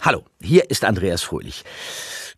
[0.00, 1.64] Hallo, hier ist Andreas Fröhlich.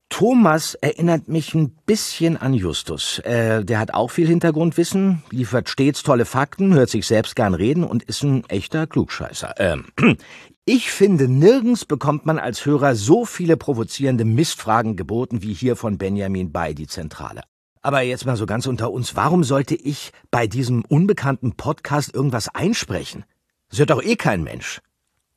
[0.09, 3.19] Thomas erinnert mich ein bisschen an Justus.
[3.19, 7.85] Äh, der hat auch viel Hintergrundwissen, liefert stets tolle Fakten, hört sich selbst gern reden
[7.85, 9.55] und ist ein echter Klugscheißer.
[9.59, 9.85] Ähm,
[10.65, 15.99] ich finde, nirgends bekommt man als Hörer so viele provozierende Mistfragen geboten wie hier von
[15.99, 17.43] Benjamin bei die Zentrale.
[17.83, 22.49] Aber jetzt mal so ganz unter uns, warum sollte ich bei diesem unbekannten Podcast irgendwas
[22.55, 23.25] einsprechen?
[23.69, 24.81] Das hört doch eh kein Mensch.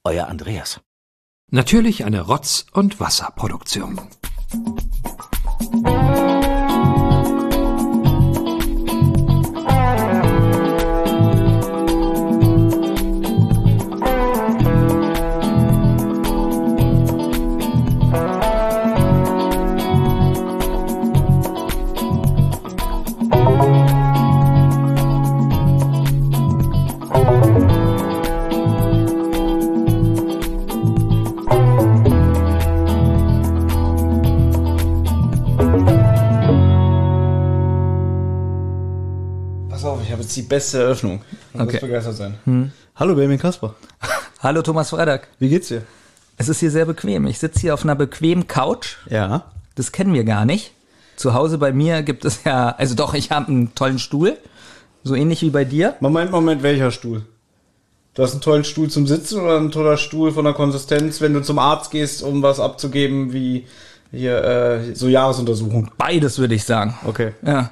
[0.05, 0.81] Euer Andreas.
[1.53, 4.01] Natürlich eine Rotz- und Wasserproduktion.
[40.33, 41.21] Jetzt die beste Eröffnung.
[41.53, 41.73] Du Okay.
[41.73, 42.71] wirst begeistert sein.
[42.95, 43.75] Hallo Benjamin Kasper.
[44.39, 45.27] Hallo Thomas Freitag.
[45.39, 45.83] Wie geht's dir?
[46.37, 47.27] Es ist hier sehr bequem.
[47.27, 48.97] Ich sitze hier auf einer bequemen Couch.
[49.09, 49.45] Ja.
[49.75, 50.71] Das kennen wir gar nicht.
[51.15, 54.37] Zu Hause bei mir gibt es ja, also doch, ich habe einen tollen Stuhl.
[55.03, 55.95] So ähnlich wie bei dir.
[55.99, 57.23] Moment, Moment, welcher Stuhl?
[58.15, 61.33] Du hast einen tollen Stuhl zum Sitzen oder einen toller Stuhl von der Konsistenz, wenn
[61.33, 63.65] du zum Arzt gehst, um was abzugeben, wie
[64.11, 65.91] hier äh, so Jahresuntersuchung.
[65.97, 66.95] Beides würde ich sagen.
[67.05, 67.33] Okay.
[67.45, 67.71] Ja.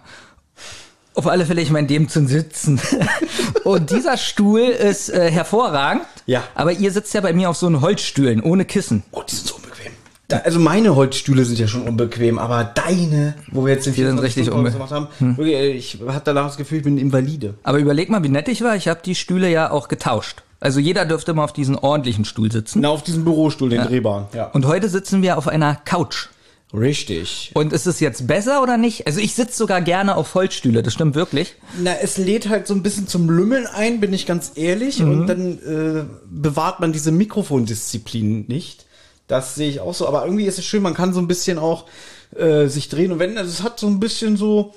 [1.14, 2.80] Auf alle Fälle, ich meine, dem zum Sitzen.
[3.66, 6.04] Und dieser Stuhl ist äh, hervorragend.
[6.26, 6.44] Ja.
[6.56, 9.04] Aber ihr sitzt ja bei mir auf so einen Holzstühlen ohne Kissen.
[9.12, 9.92] Oh, die sind so unbequem.
[10.30, 14.00] Da, also meine Holzstühle sind ja schon unbequem, aber deine, wo wir jetzt den Die
[14.04, 16.84] sind 24 richtig Stunden unbe- gemacht haben, wirklich, äh, ich hatte danach das Gefühl, ich
[16.86, 17.56] bin Invalide.
[17.64, 18.78] Aber überleg mal, wie nett ich war.
[18.78, 20.44] Ich habe die Stühle ja auch getauscht.
[20.62, 22.80] Also jeder dürfte mal auf diesen ordentlichen Stuhl sitzen.
[22.82, 24.28] Na, auf diesem Bürostuhl, den drehbaren.
[24.34, 24.46] Ja.
[24.46, 26.28] Und heute sitzen wir auf einer Couch.
[26.74, 27.52] Richtig.
[27.54, 29.06] Und ist es jetzt besser oder nicht?
[29.06, 31.56] Also ich sitze sogar gerne auf Holzstühle, das stimmt wirklich.
[31.80, 35.02] Na, es lädt halt so ein bisschen zum Lümmeln ein, bin ich ganz ehrlich.
[35.02, 38.86] Und dann äh, bewahrt man diese Mikrofondisziplin nicht.
[39.28, 40.08] Das sehe ich auch so.
[40.08, 41.88] Aber irgendwie ist es schön, man kann so ein bisschen auch
[42.36, 43.38] äh, sich drehen und wenden.
[43.38, 44.74] Also es hat so ein bisschen so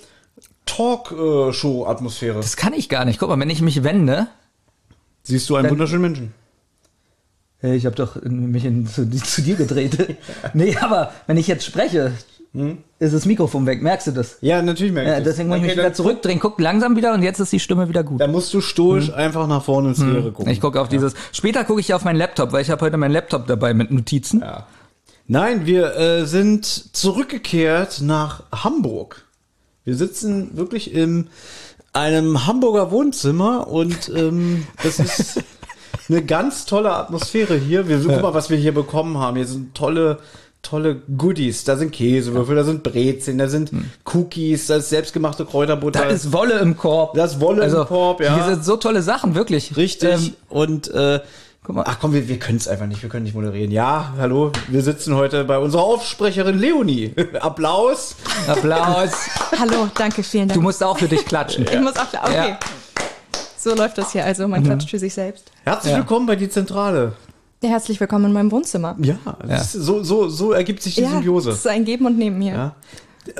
[0.66, 2.36] Talk-Show-Atmosphäre.
[2.36, 3.20] Das kann ich gar nicht.
[3.20, 4.26] Guck mal, wenn ich mich wende.
[5.22, 6.34] Siehst du einen wunderschönen Menschen.
[7.58, 10.16] Hey, ich habe doch mich in, zu, zu dir gedreht.
[10.54, 12.12] nee, aber wenn ich jetzt spreche,
[13.00, 13.82] ist das Mikrofon weg.
[13.82, 14.36] Merkst du das?
[14.40, 15.32] Ja, natürlich merke Ja, ich das.
[15.32, 16.38] deswegen muss ich mich Okay, wieder zurückdrehen.
[16.38, 18.20] Guck langsam wieder und jetzt ist die Stimme wieder gut.
[18.20, 20.52] Da musst du stoisch einfach nach vorne ins Leere gucken.
[20.52, 21.14] Ich gucke auf dieses.
[21.32, 24.40] Später gucke ich auf meinen Laptop, weil ich habe heute meinen Laptop dabei mit Notizen.
[24.40, 24.66] Ja.
[25.26, 29.24] Nein, wir äh, sind zurückgekehrt nach Hamburg.
[29.84, 31.28] Wir sitzen wirklich in
[31.92, 35.42] einem Hamburger Wohnzimmer und ähm, das ist
[36.08, 37.88] eine ganz tolle Atmosphäre hier.
[37.88, 39.36] Wir guck mal, was wir hier bekommen haben.
[39.36, 40.18] Hier sind tolle
[40.64, 41.64] tolle Goodies.
[41.64, 43.70] Da sind Käsewürfel, da sind Brezeln, da sind
[44.12, 46.00] Cookies, da ist selbstgemachte Kräuterbutter.
[46.00, 47.14] Da ist Wolle im Korb.
[47.14, 48.34] Da ist Wolle im Korb, ja.
[48.34, 49.76] Hier sind so tolle Sachen, wirklich.
[49.76, 50.10] Richtig.
[50.10, 51.20] Ähm, und äh,
[51.62, 51.84] Guck mal.
[51.86, 53.70] ach komm, wir, wir können es einfach nicht, wir können nicht moderieren.
[53.70, 57.14] Ja, hallo, wir sitzen heute bei unserer Aufsprecherin Leonie.
[57.40, 58.16] Applaus.
[58.46, 59.12] Applaus.
[59.58, 60.62] Hallo, danke, vielen Du Dank.
[60.64, 61.64] musst auch für dich klatschen.
[61.70, 62.50] ich muss auch, okay.
[62.50, 62.58] Ja.
[63.64, 64.66] So läuft das hier also, man Mhm.
[64.66, 65.50] klatscht für sich selbst.
[65.64, 65.98] Herzlich Ja.
[66.00, 67.14] willkommen bei die Zentrale.
[67.62, 68.94] Ja, herzlich willkommen in meinem Wohnzimmer.
[69.00, 69.16] Ja,
[69.56, 71.48] ist, so, so, so ergibt sich die Ja, Symbiose.
[71.48, 72.52] das ist ein Geben und Nehmen hier.
[72.52, 72.74] Ja.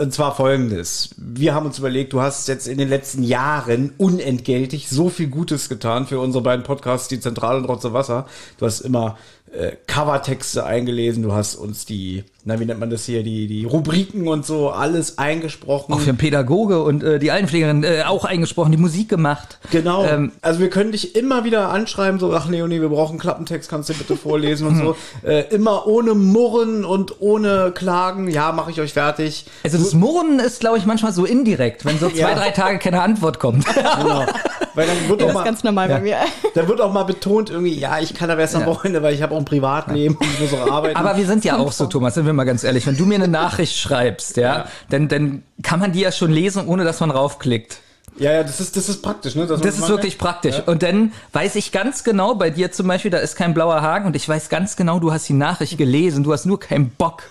[0.00, 1.10] Und zwar folgendes.
[1.18, 5.68] Wir haben uns überlegt, du hast jetzt in den letzten Jahren unentgeltlich so viel Gutes
[5.68, 8.24] getan für unsere beiden Podcasts, die Zentrale und Rotze Wasser.
[8.56, 9.18] Du hast immer
[9.58, 13.64] äh, Covertexte eingelesen, du hast uns die, na, wie nennt man das hier, die, die
[13.64, 15.92] Rubriken und so, alles eingesprochen.
[15.94, 19.58] Auch für den Pädagoge und äh, die Altenpflegerin äh, auch eingesprochen, die Musik gemacht.
[19.70, 20.04] Genau.
[20.04, 23.70] Ähm, also wir können dich immer wieder anschreiben, so, ach Leonie, wir brauchen einen Klappentext,
[23.70, 24.96] kannst du bitte vorlesen und so.
[25.24, 28.28] Äh, immer ohne Murren und ohne Klagen.
[28.28, 29.46] Ja, mache ich euch fertig.
[29.62, 32.34] Also das Murren ist, glaube ich, manchmal so indirekt, wenn so zwei, Ja.
[32.34, 33.64] drei Tage keine Antwort kommt.
[33.74, 34.26] Genau.
[34.74, 36.16] Weil dann wird, Das auch ist mal, ganz normal bei mir.
[36.54, 38.66] dann wird auch mal betont irgendwie, ja, ich kann aber erst am Ja.
[38.66, 40.96] Wochenende, weil ich habe auch ein Privatleben und ich muss auch arbeiten.
[40.96, 42.86] Aber wir sind ja auch so, Thomas, sind wir mal ganz ehrlich.
[42.86, 44.68] Wenn du mir eine Nachricht schreibst, ja, Ja.
[44.90, 47.78] Dann, dann kann man die ja schon lesen, ohne dass man raufklickt.
[48.18, 49.46] ja, ja, das ist, das ist praktisch, ne?
[49.46, 50.62] Man Das ist wirklich praktisch.
[50.66, 54.06] Und dann weiß ich ganz genau, bei dir zum Beispiel, da ist kein blauer Haken
[54.06, 57.22] und ich weiß ganz genau, du hast die Nachricht gelesen, du hast nur keinen Bock.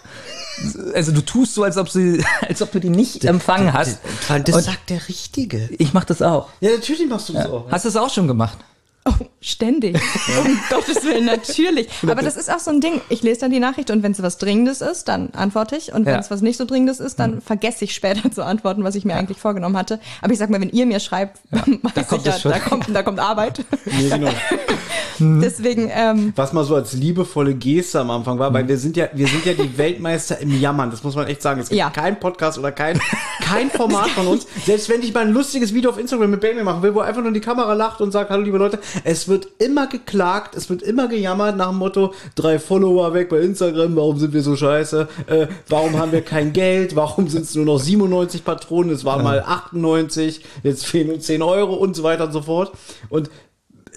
[0.93, 3.99] Also du tust so, als ob, sie, als ob du die nicht empfangen hast.
[4.27, 5.69] Das Und sagt der Richtige.
[5.79, 6.49] ich mach das auch.
[6.59, 7.71] Ja, natürlich machst du das auch.
[7.71, 8.57] Hast du es auch schon gemacht?
[9.05, 9.11] Oh,
[9.41, 9.95] ständig.
[10.45, 11.89] Um Gottes Willen, natürlich.
[12.03, 13.01] Aber das ist auch so ein Ding.
[13.09, 15.91] Ich lese dann die Nachricht und wenn es was Dringendes ist, dann antworte ich.
[15.93, 16.19] Und wenn Ja.
[16.21, 19.15] es was nicht so Dringendes ist, dann vergesse ich später zu antworten, was ich mir
[19.15, 19.99] eigentlich vorgenommen hatte.
[20.21, 22.51] Aber ich sag mal, wenn ihr mir schreibt, weiß kommt ja, schon.
[22.53, 23.65] da kommt, da kommt Arbeit.
[23.85, 24.31] Nee, genau.
[25.19, 29.07] Deswegen, ähm, Was mal so als liebevolle Geste am Anfang war, weil wir sind ja,
[29.13, 30.89] wir sind ja die Weltmeister im Jammern.
[30.91, 31.59] Das muss man echt sagen.
[31.61, 31.89] Es gibt Ja.
[31.91, 32.99] keinen Podcast oder kein,
[33.41, 34.47] kein Format von uns.
[34.65, 37.21] Selbst wenn ich mal ein lustiges Video auf Instagram mit Baby machen will, wo einfach
[37.21, 40.81] nur die Kamera lacht und sagt, hallo liebe Leute, es wird immer geklagt, es wird
[40.81, 45.07] immer gejammert nach dem Motto, drei Follower weg bei Instagram, warum sind wir so scheiße?
[45.27, 46.95] Äh, warum haben wir kein Geld?
[46.95, 48.91] Warum sind es nur noch 97 Patronen?
[48.91, 52.71] Es waren mal 98, jetzt fehlen uns 10 Euro und so weiter und so fort.
[53.09, 53.29] Und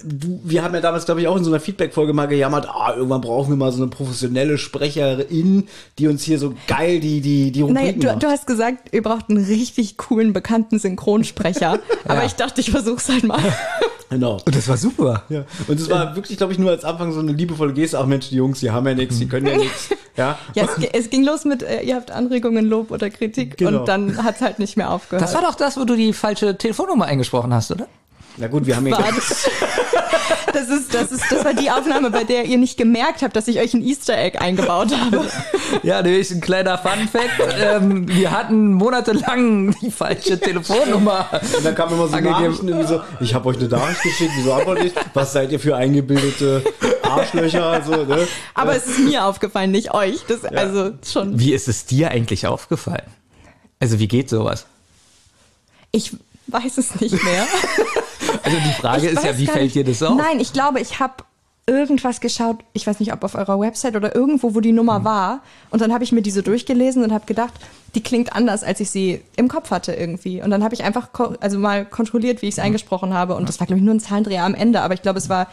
[0.03, 2.93] du, wir haben ja damals, glaube ich, auch in so einer Feedback-Folge mal gejammert, ah,
[2.95, 5.67] irgendwann brauchen wir mal so eine professionelle Sprecherin,
[5.97, 8.23] die uns hier so geil die, die, die naja, Rubriken du, macht.
[8.23, 11.79] du hast gesagt, ihr braucht einen richtig coolen, bekannten Synchronsprecher.
[12.05, 13.41] Aber ich dachte, ich versuch's halt mal.
[14.09, 14.37] Genau.
[14.45, 15.23] Und das war super.
[15.29, 15.43] Ja.
[15.67, 17.99] Und es war wirklich, glaube ich, nur als Anfang so eine liebevolle Geste.
[17.99, 19.89] Ach Mensch, die Jungs, die haben ja nichts, die können ja nichts.
[20.15, 20.37] Ja.
[20.55, 23.79] Ja, es, es ging los mit, äh, ihr habt Anregungen, Lob oder Kritik Genau.
[23.81, 25.21] und dann hat's halt nicht mehr aufgehört.
[25.23, 27.87] Das war doch das, wo du die falsche Telefonnummer eingesprochen hast, oder?
[28.39, 28.97] Na gut, wir haben ja.
[28.97, 29.49] das,
[30.53, 33.47] das, ist, das, ist, das war die Aufnahme, bei der ihr nicht gemerkt habt, dass
[33.47, 35.25] ich euch ein Easter Egg eingebaut habe.
[35.83, 37.55] Ja, nämlich ein kleiner Fun-Fact.
[37.59, 41.29] ähm, wir hatten monatelang die falsche Telefonnummer.
[41.55, 42.17] Und dann kamen immer so.
[42.17, 45.01] Nachrichten irgendwie so, ich habe euch eine Nachricht geschickt, wieso antwortet ihr?
[45.01, 45.05] nicht?
[45.13, 46.63] Was seid ihr für eingebildete
[47.03, 47.81] Arschlöcher?
[47.85, 48.27] So, ne?
[48.53, 50.25] Aber es ist mir aufgefallen, nicht euch.
[50.27, 51.37] Das, Also schon.
[51.39, 53.05] Wie ist es dir eigentlich aufgefallen?
[53.79, 54.65] Also wie geht sowas?
[55.91, 56.15] Ich
[56.47, 57.45] weiß es nicht mehr.
[58.47, 60.17] Also die Frage ist ja, wie fällt dir das auf?
[60.17, 61.23] Nein, ich glaube, ich habe
[61.69, 65.41] irgendwas geschaut, ich weiß nicht, ob auf eurer Website oder irgendwo, wo die Nummer war.
[65.69, 67.53] Und dann habe ich mir diese durchgelesen und habe gedacht,
[67.93, 70.41] die klingt anders, als ich sie im Kopf hatte irgendwie.
[70.41, 71.09] Und dann habe ich einfach
[71.41, 73.35] also mal kontrolliert, wie ich es eingesprochen habe.
[73.35, 74.81] Und das war, glaube ich, nur ein Zahlendreher am Ende.
[74.81, 75.47] Aber ich glaube, es war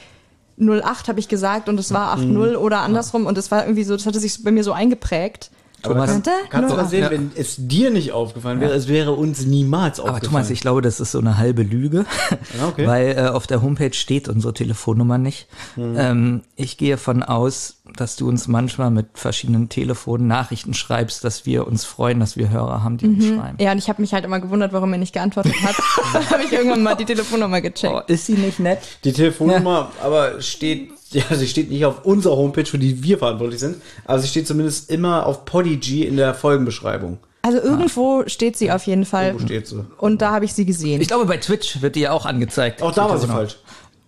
[0.57, 3.27] 08, habe ich gesagt, und es war 80 oder andersrum.
[3.27, 5.51] Und das war irgendwie so, das hatte sich bei mir so eingeprägt.
[5.85, 7.11] Aber Thomas, kann, kannst du mal sehen, Ja.
[7.11, 10.33] wenn es dir nicht aufgefallen wäre, es wäre uns niemals Aber aufgefallen.
[10.33, 12.05] Thomas, ich glaube, das ist so eine halbe Lüge,
[12.59, 12.87] Ja, okay.
[12.87, 15.47] weil äh, auf der Homepage steht unsere Telefonnummer nicht.
[15.75, 15.95] Hm.
[15.99, 21.47] Ähm, ich gehe von aus, dass du uns manchmal mit verschiedenen Telefonen Nachrichten schreibst, dass
[21.47, 23.15] wir uns freuen, dass wir Hörer haben, die Mhm.
[23.15, 23.57] uns schreiben.
[23.61, 25.75] Ja, und ich habe mich halt immer gewundert, warum er nicht geantwortet hat.
[26.13, 27.93] dann habe ich irgendwann mal die Telefonnummer gecheckt.
[27.95, 28.79] Oh, ist sie nicht nett?
[29.05, 30.91] Die Telefonnummer aber steht,
[31.31, 34.47] ja, sie steht nicht auf unserer Homepage, für die wir verantwortlich sind, aber sie steht
[34.47, 37.19] zumindest immer auf Podigy in der Folgenbeschreibung.
[37.43, 39.35] Also irgendwo steht sie auf jeden Fall.
[39.35, 39.85] Wo steht sie?
[39.99, 41.03] Und da habe ich sie gesehen.
[41.03, 42.81] Ich glaube, bei Twitch wird die ja auch angezeigt.
[42.81, 43.37] Auch da war sie Genau.
[43.39, 43.57] falsch.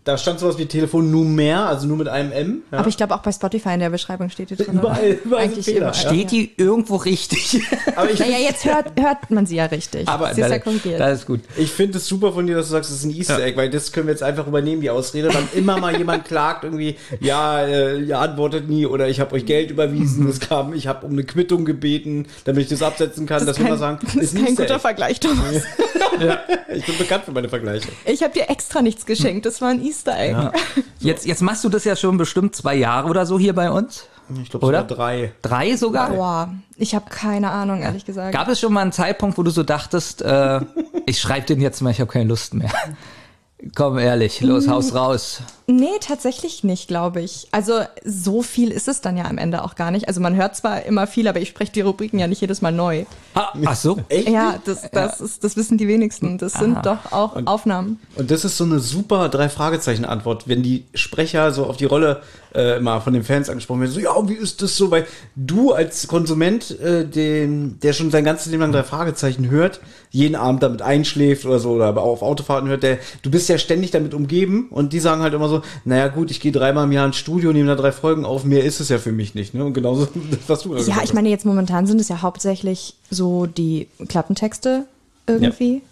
[0.07, 2.63] Da stand sowas wie Telefonnummer, also nur mit einem M.
[2.71, 2.79] Ja?
[2.79, 4.75] Aber ich glaube auch bei Spotify in der Beschreibung steht die drin.
[4.79, 5.95] Überall- überall Eigentlich Fehler, überall.
[5.95, 6.09] ja.
[6.11, 7.61] Steht die irgendwo richtig?
[7.97, 10.09] aber ich, Naja, jetzt hört, hört man sie ja richtig.
[10.09, 11.01] Aber sie ist ja korrigiert.
[11.01, 11.41] das ist gut.
[11.57, 13.69] ich finde es super von dir, dass du sagst, es ist ein Easter Egg, weil
[13.69, 15.29] das können wir jetzt einfach übernehmen, die Ausrede.
[15.35, 19.45] Wann immer mal jemand klagt, irgendwie, ja, äh, ihr antwortet nie oder ich habe euch
[19.45, 23.45] Geld überwiesen, es kam, ich habe um eine Quittung gebeten, damit ich das absetzen kann,
[23.45, 24.81] dass das wir ist mal kein, sagen, das ist ein kein Easter guter Egg.
[24.83, 25.55] Vergleich, Thomas.
[26.75, 27.89] Ich bin bekannt für meine Vergleiche.
[28.07, 29.45] Ich habe dir extra nichts geschenkt.
[29.45, 30.37] Das war ein Easter Egg.
[30.99, 34.07] Jetzt, jetzt machst du das ja schon bestimmt zwei Jahre oder so hier bei uns.
[34.43, 35.33] Ich glaube, war drei.
[35.43, 36.11] Drei sogar?
[36.11, 38.33] Boah, ich habe keine Ahnung, ehrlich gesagt.
[38.33, 40.61] Gab es schon mal einen Zeitpunkt, wo du so dachtest, äh,
[41.07, 42.73] ich schreibe den jetzt mal, ich habe keine Lust mehr?
[43.75, 45.43] Komm, ehrlich, los, haus raus.
[45.69, 47.49] Nee, tatsächlich nicht, glaube ich.
[47.51, 50.07] Also so viel ist es dann ja am Ende auch gar nicht.
[50.07, 52.71] Also man hört zwar immer viel, aber ich spreche die Rubriken ja nicht jedes Mal
[52.71, 53.05] neu.
[53.35, 53.99] Ah, ach so.
[54.09, 54.29] Echt?
[54.29, 56.39] Ja, das, das, Ist, das wissen die wenigsten.
[56.39, 57.99] Das sind doch auch Aufnahmen.
[58.15, 62.23] Und das ist so eine super Drei-Fragezeichen-Antwort, wenn die Sprecher so auf die Rolle
[62.55, 63.93] äh, immer von den Fans angesprochen werden.
[63.93, 64.91] So, ja, wie ist das so?
[64.91, 69.81] Weil du als Konsument, äh, den, der schon sein ganzes Leben lang drei Fragezeichen hört,
[70.11, 73.91] jeden Abend damit einschläft oder so, oder auf Autofahrten hört, der, du bist ja ständig
[73.91, 77.07] damit umgeben und die sagen halt immer so, naja gut, ich gehe dreimal im Jahr
[77.07, 79.55] ins Studio, nehme da drei Folgen auf, mehr ist es ja für mich nicht.
[79.55, 79.65] Ne?
[79.65, 80.09] Und genauso
[80.47, 84.87] was du gerade Ja, ich meine, jetzt momentan sind es ja hauptsächlich so die Klappentexte
[85.27, 85.83] irgendwie,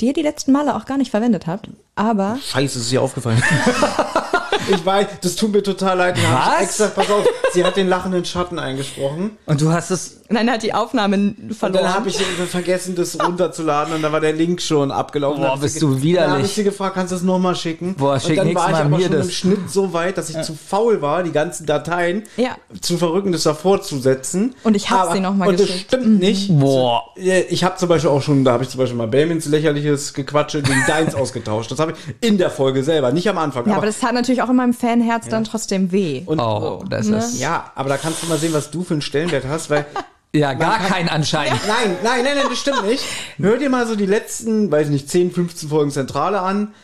[0.00, 1.68] die ihr die letzten Male auch gar nicht verwendet habt.
[1.96, 2.38] Aber.
[2.40, 3.42] Scheiße, ist ihr aufgefallen.
[4.70, 6.16] ich weiß, das tut mir total leid.
[6.30, 6.54] Was?
[6.56, 9.36] Ich extra, pass auf, sie hat den lachenden Schatten eingesprochen.
[9.46, 10.20] Und du hast es.
[10.28, 11.84] nein, er hat die Aufnahmen Und verloren.
[11.84, 15.40] dann habe ich vergessen, das runterzuladen und da war der Link schon abgelaufen.
[15.42, 16.14] Boah, Dann bist du widerlich.
[16.20, 17.94] Dann habe ich sie gefragt, kannst du das nochmal schicken?
[17.94, 19.26] Boah, und schick dann nächstes war ich Mal aber mir schon das.
[19.26, 22.56] im Schnitt so weit, dass ich zu faul war, die ganzen Dateien Ja.
[22.80, 24.54] zu verrücken, das davor zu setzen.
[24.64, 25.86] Und ich hab Aber- sie noch mal Und das geschickt.
[25.88, 26.48] stimmt nicht.
[26.58, 27.02] Boah.
[27.16, 30.62] Ich habe zum Beispiel auch schon, da habe ich zum Beispiel mal Belmins lächerliches Gequatsche
[30.62, 31.70] gegen deins ausgetauscht.
[31.70, 33.66] Das habe ich in der Folge selber, nicht am Anfang.
[33.68, 36.22] ja, aber das tat natürlich auch in meinem Fanherz dann trotzdem weh.
[36.26, 37.18] und, Oh, das ne?
[37.18, 37.38] ist.
[37.40, 39.86] ja, aber da kannst du mal sehen, was du für einen Stellenwert hast, weil
[40.34, 41.58] Ja, gar kann- kein anscheinend.
[41.66, 43.02] Nein, nein, nein, nein, das stimmt nicht.
[43.38, 46.74] Hör dir mal so die letzten, weiß nicht, 10, 15 Folgen Zentrale an.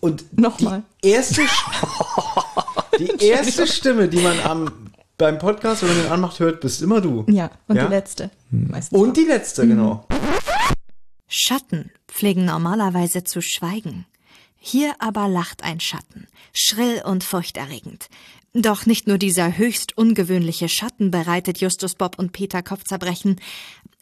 [0.00, 0.82] Und Nochmal.
[1.02, 1.40] die erste,
[2.98, 7.00] die erste Stimme, die man am, beim Podcast, wenn man den anmacht, hört, bist immer
[7.00, 7.24] du.
[7.28, 7.84] Ja, und Ja?
[7.86, 8.30] die letzte.
[8.50, 10.06] Meistens Und die letzte, genau.
[11.28, 14.04] Schatten pflegen normalerweise zu schweigen.
[14.64, 18.08] Hier aber lacht ein Schatten, schrill und furchterregend.
[18.54, 23.40] Doch nicht nur dieser höchst ungewöhnliche Schatten bereitet Justus Bob und Peter Kopfzerbrechen.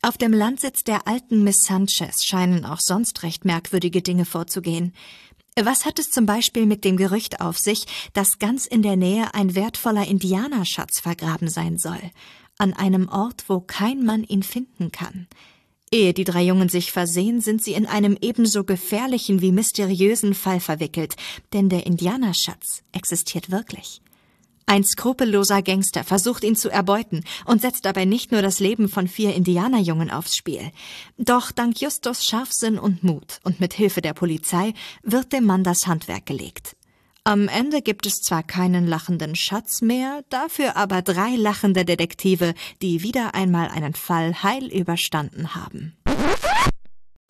[0.03, 4.93] Auf dem Landsitz der alten Miss Sanchez scheinen auch sonst recht merkwürdige Dinge vorzugehen.
[5.59, 9.33] Was hat es zum Beispiel mit dem Gerücht auf sich, dass ganz in der Nähe
[9.33, 12.03] ein wertvoller Indianerschatz vergraben sein soll?
[12.59, 15.27] An einem Ort, wo kein Mann ihn finden kann.
[15.93, 20.61] Ehe die drei Jungen sich versehen, sind sie in einem ebenso gefährlichen wie mysteriösen Fall
[20.61, 21.17] verwickelt,
[21.53, 24.01] denn der Indianerschatz existiert wirklich.
[24.67, 29.09] Ein skrupelloser Gangster versucht ihn zu erbeuten und setzt dabei nicht nur das Leben von
[29.09, 30.71] vier Indianerjungen aufs Spiel.
[31.19, 35.89] Doch dank Justus Scharfsinn und Mut und mit Hilfe der Polizei wird dem Mann das
[35.89, 36.77] Handwerk gelegt.
[37.25, 43.03] Am Ende gibt es zwar keinen lachenden Schatz mehr, dafür aber drei lachende Detektive, die
[43.03, 45.97] wieder einmal einen Fall heil überstanden haben.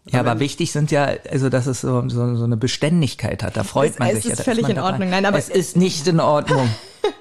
[0.06, 3.56] Ja, aber wichtig sind ja, also dass es so, so, so eine Beständigkeit hat.
[3.56, 4.30] Da freut Es- man es sich ja.
[4.32, 4.90] ist da völlig in dabei.
[4.92, 5.10] Ordnung.
[5.10, 6.68] Nein, aber- es ist nicht in Ordnung.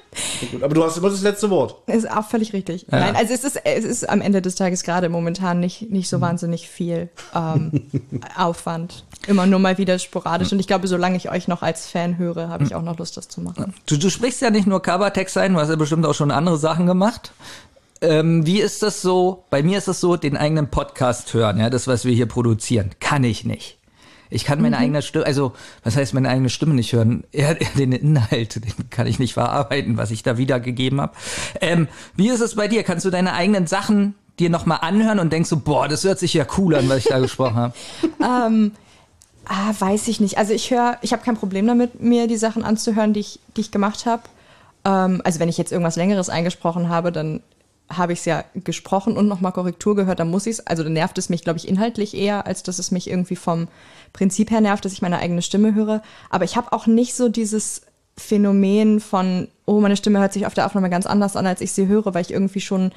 [0.51, 1.75] Gut, aber du hast immer das letzte Wort.
[1.87, 2.87] Ist auch völlig richtig.
[2.89, 6.19] Nein, also es ist, es ist am Ende des Tages gerade momentan nicht, nicht so
[6.21, 7.89] wahnsinnig viel ähm,
[8.37, 9.05] Aufwand.
[9.27, 10.51] Immer nur mal wieder sporadisch.
[10.51, 13.17] Und ich glaube, solange ich euch noch als Fan höre, habe ich auch noch Lust,
[13.17, 13.73] das zu machen.
[13.85, 16.57] Du, du sprichst ja nicht nur Covertext ein, du hast ja bestimmt auch schon andere
[16.57, 17.31] Sachen gemacht.
[18.01, 19.43] Ähm, wie ist das so?
[19.49, 22.91] Bei mir ist es so, den eigenen Podcast hören, ja, das, was wir hier produzieren,
[22.99, 23.78] kann ich nicht.
[24.29, 27.23] Ich kann meine eigene Stimme, also was heißt meine eigene Stimme nicht hören?
[27.31, 31.13] Eher den Inhalt, den kann ich nicht verarbeiten, was ich da wiedergegeben habe.
[31.61, 32.83] Ähm, wie ist es bei dir?
[32.83, 36.33] Kannst du deine eigenen Sachen dir nochmal anhören und denkst so, boah, das hört sich
[36.33, 37.73] ja cool an, was ich da gesprochen habe?
[39.51, 40.37] Ah, weiß ich nicht.
[40.37, 43.61] Also ich höre, ich habe kein Problem damit, mir die Sachen anzuhören, die ich, die
[43.61, 44.21] ich gemacht habe.
[44.85, 47.41] Ähm, also wenn ich jetzt irgendwas Längeres eingesprochen habe, dann
[47.89, 50.67] habe ich es ja gesprochen und nochmal Korrektur gehört, dann muss ich es.
[50.67, 53.67] Also dann nervt es mich, glaube ich, inhaltlich eher, als dass es mich irgendwie vom
[54.13, 56.01] Prinzip her nervt, dass ich meine eigene Stimme höre.
[56.29, 57.81] Aber ich habe auch nicht so dieses
[58.17, 61.71] Phänomen von, oh, meine Stimme hört sich auf der Aufnahme ganz anders an, als ich
[61.71, 62.91] sie höre, weil ich irgendwie schon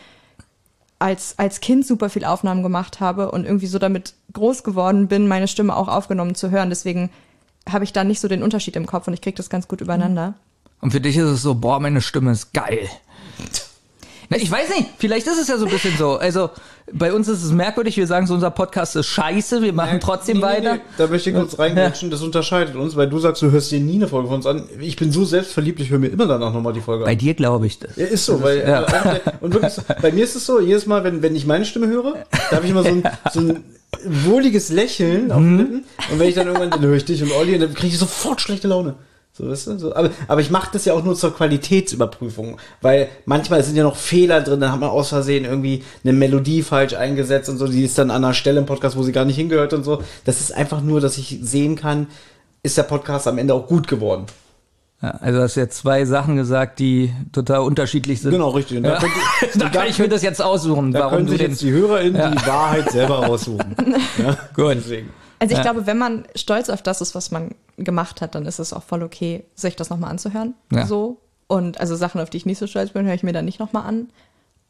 [0.99, 5.29] als, als Kind super viel Aufnahmen gemacht habe und irgendwie so damit groß geworden bin,
[5.29, 6.71] meine Stimme auch aufgenommen zu hören.
[6.71, 7.11] Deswegen
[7.69, 9.81] habe ich da nicht so den Unterschied im Kopf und ich kriege das ganz gut
[9.81, 10.35] übereinander.
[10.81, 12.89] Und für dich ist es so, boah, meine Stimme ist geil.
[14.33, 16.17] Na, ich weiß nicht, vielleicht ist es ja so ein bisschen so.
[16.17, 16.51] Also
[16.93, 20.39] bei uns ist es merkwürdig, wir sagen so, unser Podcast ist scheiße, wir machen trotzdem
[20.39, 20.75] Nee, nee, weiter.
[20.75, 23.81] nee, Da möchte ich kurz reingrätschen, das unterscheidet uns, weil du sagst, du hörst dir
[23.81, 24.65] nie eine Folge von uns an.
[24.81, 27.19] Ich bin so selbstverliebt, ich höre mir immer danach nochmal die Folge Bei an.
[27.19, 27.97] dir glaube ich das.
[27.97, 28.83] Ja, ist so, weil, ja.
[28.85, 31.65] äh, und wirklich, so, bei mir ist es so, jedes Mal, wenn, wenn ich meine
[31.65, 32.15] Stimme höre,
[32.51, 33.65] da habe ich immer so ein, so ein
[34.05, 35.85] wohliges Lächeln auf den Lippen.
[36.11, 37.99] Und wenn ich dann irgendwann, dann höre ich dich und Olli und dann kriege ich
[37.99, 38.95] sofort schlechte Laune.
[39.35, 39.79] So, weißt du?
[39.79, 43.83] So, aber, aber ich mache das ja auch nur zur Qualitätsüberprüfung, weil manchmal sind ja
[43.83, 47.67] noch Fehler drin, dann hat man aus Versehen irgendwie eine Melodie falsch eingesetzt und so,
[47.67, 50.03] die ist dann an einer Stelle im Podcast, wo sie gar nicht hingehört und so.
[50.27, 52.09] Das ist einfach nur, dass ich sehen kann,
[52.63, 54.27] ist der Podcast am Ende auch gut geworden.
[55.01, 58.31] Ja, also hast jetzt zwei Sachen gesagt, die total unterschiedlich sind.
[58.33, 58.83] Genau, richtig.
[58.83, 58.99] Da Ja.
[59.01, 59.13] könnt
[59.55, 61.71] ihr- da kann ich mir das jetzt aussuchen, Da warum können du sich jetzt die
[61.73, 63.75] HörerInnen die Wahrheit selber raussuchen.
[64.19, 64.37] ja?
[64.55, 64.77] Gut.
[64.77, 65.09] Deswegen.
[65.43, 65.63] Also ich Ja.
[65.73, 68.83] glaube, wenn man stolz auf das ist, was man gemacht hat, dann ist es auch
[68.83, 70.55] voll okay, sich das nochmal anzuhören.
[70.71, 70.87] Ja.
[70.87, 71.19] So.
[71.49, 73.59] Und also Sachen, auf die ich nicht so stolz bin, höre ich mir dann nicht
[73.59, 74.11] nochmal an.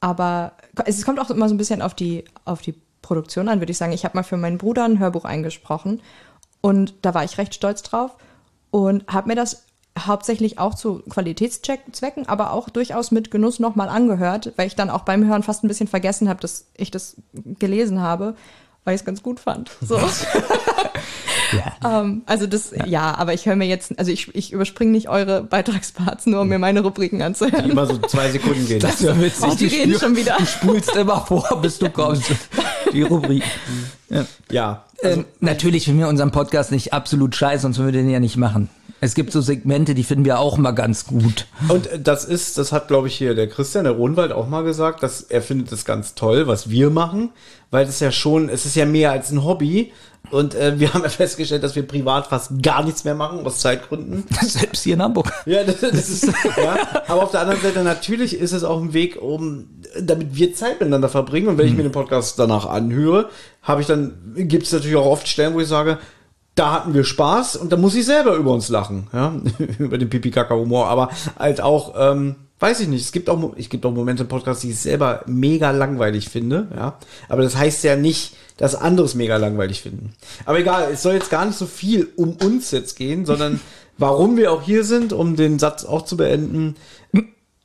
[0.00, 0.52] Aber
[0.86, 3.78] es kommt auch immer so ein bisschen auf die, auf die Produktion an, würde ich
[3.78, 3.92] sagen.
[3.92, 6.00] Ich habe mal für meinen Bruder ein Hörbuch eingesprochen
[6.60, 8.16] und da war ich recht stolz drauf
[8.70, 9.64] und habe mir das
[9.98, 15.02] hauptsächlich auch zu Qualitätszwecken, aber auch durchaus mit Genuss nochmal angehört, weil ich dann auch
[15.02, 18.34] beim Hören fast ein bisschen vergessen habe, dass ich das gelesen habe,
[18.84, 19.70] weil ich es ganz gut fand.
[19.80, 19.98] So.
[21.84, 23.14] Ähm, also das, ja.
[23.14, 26.58] aber ich höre mir jetzt, also ich, ich überspringe nicht eure Beitragsparts, nur um mir
[26.58, 27.68] meine Rubriken Die anzuhören.
[27.70, 28.80] immer so zwei Sekunden gehen.
[28.80, 29.44] Das wäre witzig.
[29.50, 30.36] Oh, die Du reden spür- schon wieder.
[30.38, 32.30] Du spulst immer vor, bis du kommst.
[32.94, 33.42] Die Rubrik.
[34.50, 34.84] ja.
[35.02, 38.20] Also, ähm, natürlich finden wir unseren Podcast nicht absolut scheiße, sonst würden wir den ja
[38.20, 38.70] nicht machen.
[39.04, 41.48] Es gibt so Segmente, die finden wir auch mal ganz gut.
[41.68, 44.62] und äh, das ist, das hat, glaube ich, hier der Christian, der Rohnwald auch mal
[44.62, 47.30] gesagt, dass er findet es ganz toll, was wir machen,
[47.72, 49.92] weil es ja schon, es ist ja mehr als ein Hobby.
[50.30, 53.58] Und äh, wir haben ja festgestellt, dass wir privat fast gar nichts mehr machen, aus
[53.58, 54.22] Zeitgründen.
[54.40, 55.32] Selbst hier in Hamburg.
[55.46, 57.02] Ja, das, das ist, ja.
[57.08, 59.68] Aber auf der anderen Seite, natürlich ist es auch ein Weg, um,
[60.00, 61.48] damit wir Zeit miteinander verbringen.
[61.48, 63.30] Und wenn ich mir den Podcast danach anhöre,
[63.62, 65.98] habe ich dann, gibt es natürlich auch oft Stellen, wo ich sage,
[66.54, 69.34] da hatten wir Spaß und da muss ich selber über uns lachen, ja,
[69.78, 73.02] über den Pipi-Kaka-Humor, aber halt auch, ähm, weiß ich nicht.
[73.02, 76.68] Es gibt auch, es gibt auch Momente im Podcast, die ich selber mega langweilig finde,
[76.76, 76.98] ja.
[77.28, 80.14] Aber das heißt ja nicht, dass anderes mega langweilig finden.
[80.44, 83.60] Aber egal, es soll jetzt gar nicht so viel um uns jetzt gehen, sondern
[83.98, 86.76] warum wir auch hier sind, um den Satz auch zu beenden.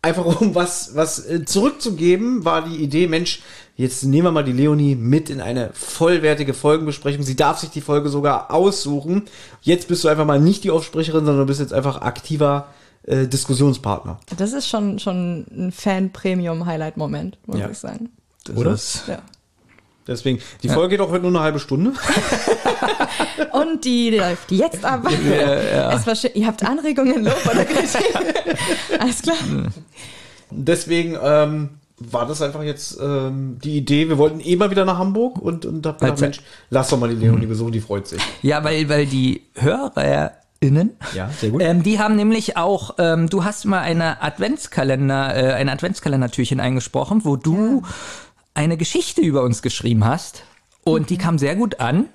[0.02, 3.42] Einfach um was, was äh, zurückzugeben, war die Idee, Mensch,
[3.78, 7.24] jetzt nehmen wir mal die Leonie mit in eine vollwertige Folgenbesprechung.
[7.24, 9.24] Sie darf sich die Folge sogar aussuchen.
[9.62, 12.68] Jetzt bist du einfach mal nicht die Aufsprecherin, sondern du bist jetzt einfach aktiver
[13.04, 14.20] äh, Diskussionspartner.
[14.38, 17.70] Das ist schon, schon ein Fan-Premium-Highlight-Moment, muss Ja.
[17.70, 18.10] ich sagen.
[18.56, 18.72] Oder?
[18.72, 19.20] Das- Ja.
[20.08, 21.92] Deswegen, die Folge geht auch heute nur eine halbe Stunde.
[23.52, 25.06] Und die läuft jetzt ab.
[25.12, 26.32] Es war schön.
[26.34, 28.06] Ihr habt Anregungen, Lob oder Kritik.
[29.00, 29.36] Alles klar.
[30.50, 31.70] Deswegen ähm,
[32.00, 34.08] war das einfach jetzt ähm, die Idee.
[34.10, 37.10] Wir wollten eh mal wieder nach Hamburg und, und hab gedacht, Mensch, lass doch mal
[37.10, 38.22] die Leonie besuchen, die freut sich.
[38.44, 41.62] Ja, weil, weil die HörerInnen, Ja, sehr gut.
[41.64, 47.26] ähm, die haben nämlich auch, ähm, du hast mal eine Adventskalender, äh, ein Adventskalendertürchen eingesprochen,
[47.26, 47.82] wo du
[48.54, 50.44] eine Geschichte über uns geschrieben hast.
[50.84, 52.06] Und die kam sehr gut an.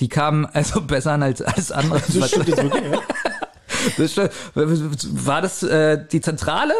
[0.00, 2.02] Die kam also besser an als alles andere.
[2.12, 3.00] Das stimmt jetzt wirklich, ja?
[3.98, 4.16] Das.
[4.54, 6.74] War das äh, die Zentrale?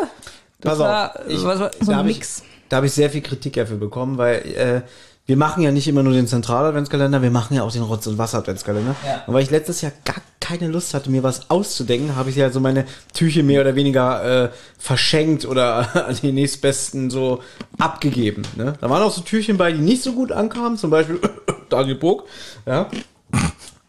[0.67, 2.21] Pass auf, ich- was war, So da ein habe ich,
[2.69, 4.81] da hab ich sehr viel Kritik dafür bekommen, weil äh,
[5.29, 8.17] wir machen ja nicht immer nur den Zentrale-Adventskalender, wir machen ja auch den Rotz- und
[8.17, 8.95] Wasser-Adventskalender.
[9.05, 9.25] Ja.
[9.27, 12.51] Und weil ich letztes Jahr gar keine Lust hatte, mir was auszudenken, habe ich ja
[12.51, 17.41] so meine Tücher mehr oder weniger äh, verschenkt oder an die nächstbesten so
[17.79, 18.43] abgegeben.
[18.55, 18.75] Ne?
[18.81, 21.19] Da waren auch so Türchen bei, die nicht so gut ankamen, zum Beispiel
[21.69, 22.23] Daniel Burg.
[22.65, 22.89] Ja.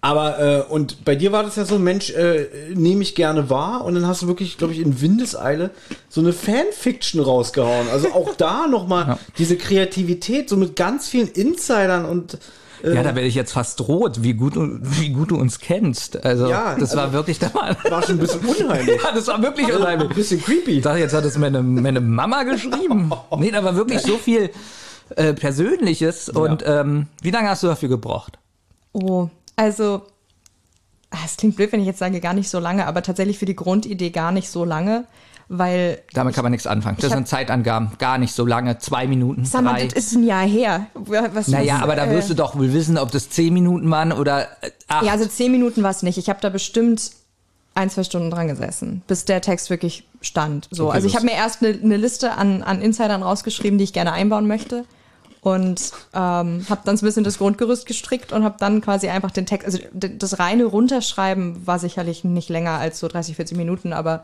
[0.07, 3.83] Aber, äh, und bei dir war das ja so, Mensch, äh, nehme ich gerne wahr.
[3.83, 5.71] Und dann hast du wirklich, glaube ich, in Windeseile
[6.07, 7.89] so eine Fanfiction rausgehauen.
[7.91, 12.37] Also auch da nochmal diese Kreativität, so mit ganz vielen Insidern und
[12.83, 15.59] äh, ja, da werde ich jetzt fast rot, wie gut, du- wie gut du uns
[15.59, 16.23] kennst.
[16.23, 17.75] Also, Ja, das war also- wirklich der Mann.
[17.89, 19.01] war schon ein bisschen unheimlich.
[19.03, 20.09] Ja, das war wirklich unheimlich.
[20.09, 20.71] Ein bisschen creepy.
[20.77, 23.11] Ich dachte, jetzt hat es meine, meine Mama geschrieben.
[23.39, 24.51] Nee, da war wirklich so viel
[25.15, 26.29] äh, Persönliches.
[26.29, 28.37] Und ähm, wie lange hast du dafür gebraucht?
[28.93, 30.03] Oh, also,
[31.09, 33.45] ah, es klingt blöd, wenn ich jetzt sage, gar nicht so lange, aber tatsächlich für
[33.45, 35.05] die Grundidee gar nicht so lange,
[35.49, 36.97] weil, Damit kann man nichts anfangen.
[36.99, 37.91] Das sind Zeitangaben.
[37.99, 38.79] Gar nicht so lange.
[38.79, 39.87] Zwei Minuten, sag mal, drei.
[39.87, 40.87] das ist ein Jahr her.
[40.93, 43.89] Was, Naja, was, aber da wirst äh, du doch wohl wissen, ob das zehn Minuten
[43.89, 45.05] waren oder äh, acht.
[45.05, 46.17] Ja, also zehn Minuten war es nicht.
[46.17, 47.11] Ich habe da bestimmt
[47.75, 50.67] ein, zwei Stunden dran gesessen, bis der Text wirklich stand.
[50.69, 53.85] So, Okay, also ich habe mir erst eine, eine Liste an, an Insidern rausgeschrieben, die
[53.85, 54.83] ich gerne einbauen möchte.
[55.41, 59.31] Und ähm, habe dann so ein bisschen das Grundgerüst gestrickt und habe dann quasi einfach
[59.31, 63.93] den Text, also das reine Runterschreiben war sicherlich nicht länger als so 30, 40 Minuten,
[63.93, 64.23] aber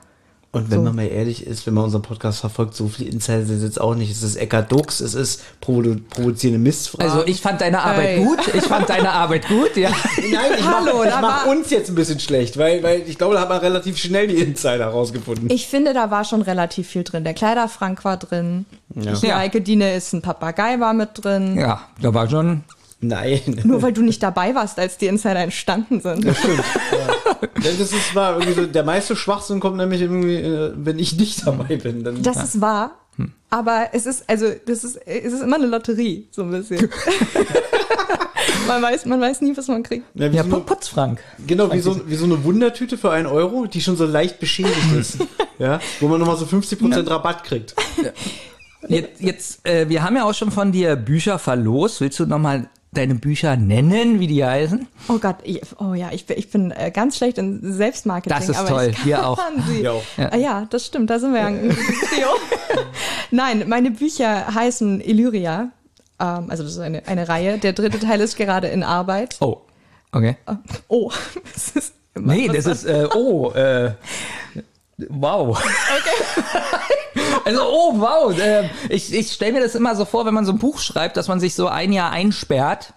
[0.55, 0.83] Und wenn So.
[0.83, 3.81] man mal ehrlich ist, wenn man unseren Podcast verfolgt, so viele Insider sind es jetzt
[3.81, 4.11] auch nicht.
[4.11, 7.11] Es ist Eckart Dux, es ist provo provozierende Mistfragen.
[7.11, 8.23] Also ich fand deine Arbeit Ey.
[8.23, 8.39] gut.
[8.53, 9.89] Ich fand deine Arbeit gut, ja.
[10.17, 13.17] Nein, ich Hallo, mach, ich mach war- uns jetzt ein bisschen schlecht, weil, weil ich
[13.17, 15.49] glaube, da hat man relativ schnell die Insider rausgefunden.
[15.49, 17.23] ich finde, da war schon relativ viel drin.
[17.23, 19.37] Der Kleiderfrank war drin, die Ja.
[19.37, 21.57] Eike Diene ist ein Papagei war mit drin.
[21.57, 22.63] Ja, da war schon.
[23.01, 23.41] Nein.
[23.65, 26.23] Nur weil du nicht dabei warst, als die Insider entstanden sind.
[26.25, 26.37] Das
[27.63, 31.75] ist war irgendwie so, der meiste Schwachsinn kommt nämlich irgendwie, äh, wenn ich nicht dabei
[31.77, 32.03] bin.
[32.03, 32.99] Dann, Das ist wahr.
[33.51, 36.89] Aber es ist, also, das ist, es ist immer eine Lotterie, so ein bisschen.
[38.67, 40.06] man, weiß, man weiß nie, was man kriegt.
[40.15, 41.19] ja, wie Ja, so Pu- eine, Putzfrank.
[41.45, 44.93] genau, wie so, wie so eine Wundertüte für einen Euro, die schon so leicht beschädigt
[44.99, 45.17] ist.
[45.60, 47.75] ja, wo man nochmal so 50% Rabatt kriegt.
[48.88, 52.01] Jetzt, jetzt äh, wir haben ja auch schon von dir Bücher verlost.
[52.01, 54.88] Willst du nochmal deine Bücher nennen, wie die heißen?
[55.10, 58.38] Oh Gott, ich, oh ja, ich bin, ich bin äh, ganz schlecht in Selbstmarketing.
[58.38, 59.39] Das ist aber toll, ich kann wir auch.
[59.67, 60.03] Sie, auch.
[60.17, 60.36] ja.
[60.36, 61.69] ja, das stimmt, da sind wir ja ein
[62.10, 62.27] Trio.
[63.32, 65.71] Nein, meine Bücher heißen Illyria.
[66.19, 67.58] Ähm, also das ist eine, eine Reihe.
[67.58, 69.38] Der dritte Teil ist gerade in Arbeit.
[69.41, 69.62] Oh,
[70.12, 70.38] okay.
[70.88, 71.12] Oh,
[71.53, 73.93] das ist immer Nee, das ist, äh, oh, äh,
[74.97, 75.62] wow.
[77.45, 78.38] Also, oh, wow.
[78.39, 81.17] Äh, ich ich stelle mir das immer so vor, wenn man so ein Buch schreibt,
[81.17, 82.93] dass man sich so ein Jahr einsperrt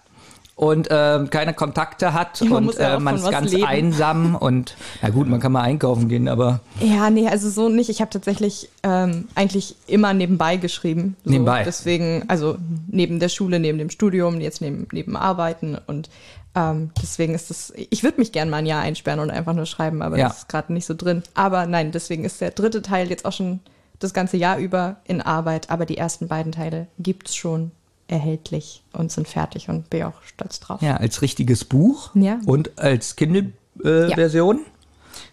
[0.57, 3.65] und ähm, keine Kontakte hat man und ja äh, man ist ganz leben.
[3.65, 7.89] einsam und na gut, man kann mal einkaufen gehen, aber Ja, nee, also so nicht.
[7.89, 11.15] Ich habe tatsächlich ähm, eigentlich immer nebenbei geschrieben.
[11.23, 11.29] So.
[11.29, 11.63] Nebenbei.
[11.63, 12.57] Deswegen, also
[12.87, 16.09] neben der Schule, neben dem Studium, jetzt neben, neben Arbeiten und
[16.57, 19.65] ähm, deswegen ist das, ich würde mich gern mal ein Jahr einsperren und einfach nur
[19.65, 20.27] schreiben, aber Ja.
[20.29, 21.23] das ist gerade nicht so drin.
[21.35, 23.59] Aber nein, deswegen ist der dritte Teil jetzt auch schon
[23.99, 27.71] das ganze Jahr über in Arbeit, aber die ersten beiden Teile gibt's schon
[28.07, 30.81] erhältlich und sind fertig und bin auch stolz drauf.
[30.81, 32.39] ja, als richtiges Buch Ja.
[32.45, 34.57] und als Kindle-Version.
[34.57, 34.65] Äh, Ja.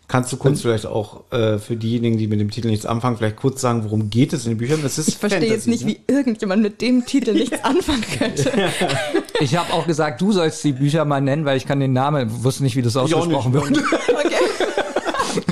[0.06, 3.36] Kannst du kurz vielleicht auch äh, für diejenigen, die mit dem Titel nichts anfangen, vielleicht
[3.36, 4.80] kurz sagen, worum geht es in den Büchern?
[4.82, 5.96] Das ist Ich verstehe jetzt nicht, ne?
[6.06, 8.52] wie irgendjemand mit dem Titel nichts anfangen könnte.
[9.40, 12.44] Ich habe auch gesagt, du sollst die Bücher mal nennen, weil ich kann den Namen,
[12.44, 13.64] wusste nicht, wie das ausgesprochen wird.
[13.64, 14.34] Okay.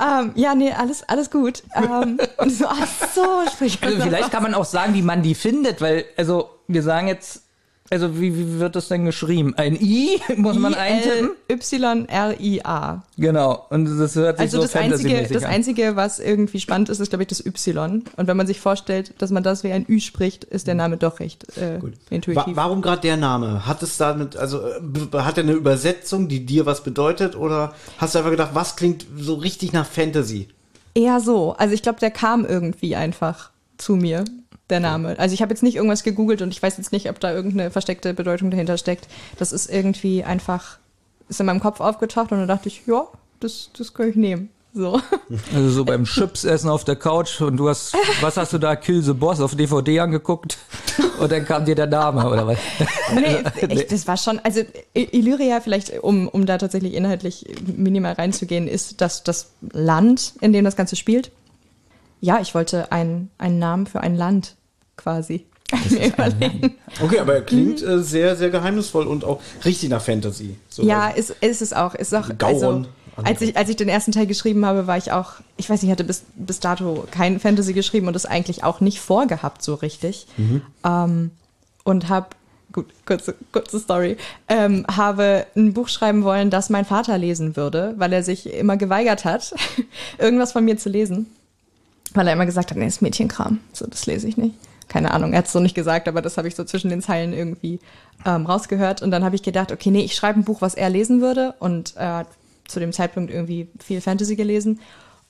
[0.00, 1.62] ähm, ja, nee, alles, alles gut.
[1.74, 5.34] Ähm, und so, ach so, sprich Also vielleicht kann man auch sagen, wie man die
[5.34, 7.42] findet, weil, also wir sagen jetzt,
[7.90, 9.54] also wie, wie wird das denn geschrieben?
[9.56, 11.30] Ein I muss man eintippen?
[11.50, 13.02] Y-R-I-A.
[13.16, 13.66] Genau.
[13.70, 15.50] Und das hört sich Also so das einzige, das an.
[15.50, 18.04] einzige, was irgendwie spannend ist, ist, glaube ich, das Y.
[18.16, 20.96] Und wenn man sich vorstellt, dass man das wie ein Ü spricht, ist der Name
[20.96, 22.44] doch recht äh, Wa intuitiv.
[22.56, 23.66] warum gerade der Name?
[23.66, 24.80] Hat es damit, also äh,
[25.18, 27.36] hat er eine Übersetzung, die dir was bedeutet?
[27.36, 30.48] Oder hast du einfach gedacht, was klingt so richtig nach Fantasy?
[30.94, 31.52] Eher so.
[31.58, 34.24] Also ich glaube, der kam irgendwie einfach zu mir,
[34.70, 35.18] der Name.
[35.18, 37.70] Also ich habe jetzt nicht irgendwas gegoogelt und ich weiß jetzt nicht, ob da irgendeine
[37.70, 39.08] versteckte Bedeutung dahinter steckt.
[39.38, 40.78] Das ist irgendwie einfach,
[41.28, 43.06] ist in meinem Kopf aufgetaucht und dann dachte ich, ja,
[43.40, 44.50] das, das kann ich nehmen.
[44.74, 45.00] So.
[45.54, 48.76] Also so beim Chips essen auf der Couch und du hast, was hast du da,
[48.76, 50.58] Kill the Boss auf DVD angeguckt
[51.18, 52.58] und dann kam dir der Name oder was?
[53.14, 54.62] Nee, ich, das war schon, also
[54.94, 60.64] Illyria, vielleicht, um, um da tatsächlich inhaltlich minimal reinzugehen, ist das, das Land, in dem
[60.64, 61.30] das Ganze spielt.
[62.20, 64.56] Ja, ich wollte einen, einen Namen für ein Land
[64.98, 65.46] quasi.
[67.02, 70.56] Okay, aber er klingt äh, sehr, sehr geheimnisvoll und auch richtig nach Fantasy.
[70.68, 71.94] So, Ja, also, ist, ist es auch.
[71.94, 72.86] Ist auch Gauron.
[73.16, 75.82] also, als, ich, als ich den ersten Teil geschrieben habe, war ich auch, ich weiß
[75.82, 79.62] nicht, ich hatte bis, bis dato kein Fantasy geschrieben und das eigentlich auch nicht vorgehabt
[79.62, 80.26] so richtig.
[80.84, 81.30] Ähm,
[81.84, 82.28] und habe,
[82.72, 84.16] gut, kurze, kurze Story,
[84.48, 88.76] ähm, habe ein Buch schreiben wollen, das mein Vater lesen würde, weil er sich immer
[88.76, 89.54] geweigert hat,
[90.18, 91.26] irgendwas von mir zu lesen.
[92.14, 94.54] Weil er immer gesagt hat, nee, das ist Mädchenkram, so, das lese ich nicht.
[94.88, 97.02] Keine Ahnung, er hat es so nicht gesagt, aber das habe ich so zwischen den
[97.02, 97.78] Zeilen irgendwie
[98.24, 99.02] ähm, rausgehört.
[99.02, 101.54] Und dann habe ich gedacht, okay, nee, ich schreibe ein Buch, was er lesen würde.
[101.58, 102.28] Und er hat
[102.66, 104.80] zu dem Zeitpunkt irgendwie viel Fantasy gelesen.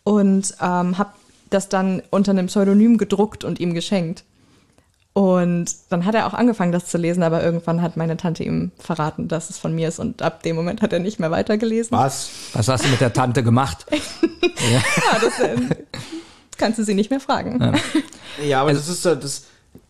[0.04, 1.10] Und ähm, habe
[1.50, 4.24] das dann unter einem Pseudonym gedruckt und ihm geschenkt.
[5.12, 8.70] Und dann hat er auch angefangen, das zu lesen, aber irgendwann hat meine Tante ihm
[8.78, 9.98] verraten, dass es von mir ist.
[9.98, 11.96] Und ab dem Moment hat er nicht mehr weitergelesen.
[11.96, 12.30] was?
[12.52, 13.86] Was hast du mit der Tante gemacht?
[14.72, 14.82] Ja,
[15.20, 15.56] das äh,
[16.58, 17.74] kannst du sie nicht mehr fragen.
[18.46, 19.44] Ja, aber das ist äh, das,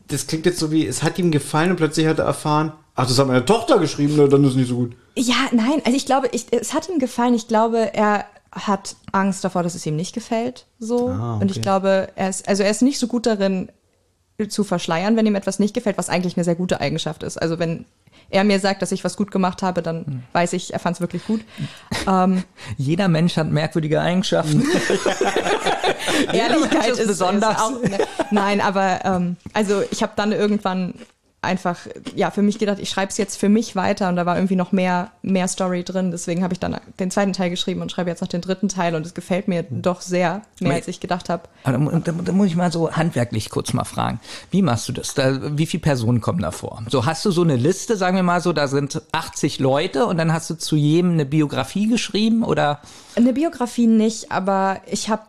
[0.07, 3.07] das klingt jetzt so wie, es hat ihm gefallen und plötzlich hat er erfahren, ach,
[3.07, 4.97] das hat meine Tochter geschrieben, na, dann ist es nicht so gut.
[5.17, 7.35] Ja, nein, also ich glaube, ich, es hat ihm gefallen.
[7.35, 10.67] Ich glaube, er hat Angst davor, dass es ihm nicht gefällt.
[10.79, 11.09] So.
[11.11, 11.63] Ah, Und ich okay.
[11.63, 13.69] glaube, er ist, also er ist nicht so gut darin,
[14.49, 17.37] zu verschleiern, wenn ihm etwas nicht gefällt, was eigentlich eine sehr gute Eigenschaft ist.
[17.43, 17.87] Also wenn
[18.31, 20.23] er mir sagt, dass ich was gut gemacht habe, dann Hm.
[20.33, 21.41] weiß ich, er fand es wirklich gut.
[22.07, 22.45] ähm,
[22.77, 24.63] Jeder Mensch hat merkwürdige Eigenschaften.
[26.33, 27.59] Ehrlichkeit ist ist, besonders.
[27.61, 27.99] Auch, ne,
[28.31, 30.95] nein, aber ähm, also ich habe dann irgendwann
[31.41, 31.79] einfach
[32.17, 34.57] ja für mich gedacht, ich schreibe es jetzt für mich weiter und da war irgendwie
[34.57, 36.11] noch mehr mehr Story drin.
[36.11, 38.95] Deswegen habe ich dann den zweiten Teil geschrieben und schreibe jetzt noch den dritten Teil
[38.97, 41.45] und es gefällt mir doch sehr mehr als ich gedacht habe.
[41.65, 44.21] Da, da, da muss ich mal so handwerklich kurz mal fragen.
[44.51, 45.15] Wie machst du das?
[45.15, 46.83] Da, wie viele Personen kommen da vor?
[46.89, 50.19] So hast du so eine Liste, sagen wir mal so, da sind 80 Leute und
[50.19, 52.81] dann hast du zu jedem eine Biografie geschrieben oder?
[53.15, 55.23] Eine Biografie nicht, aber ich habe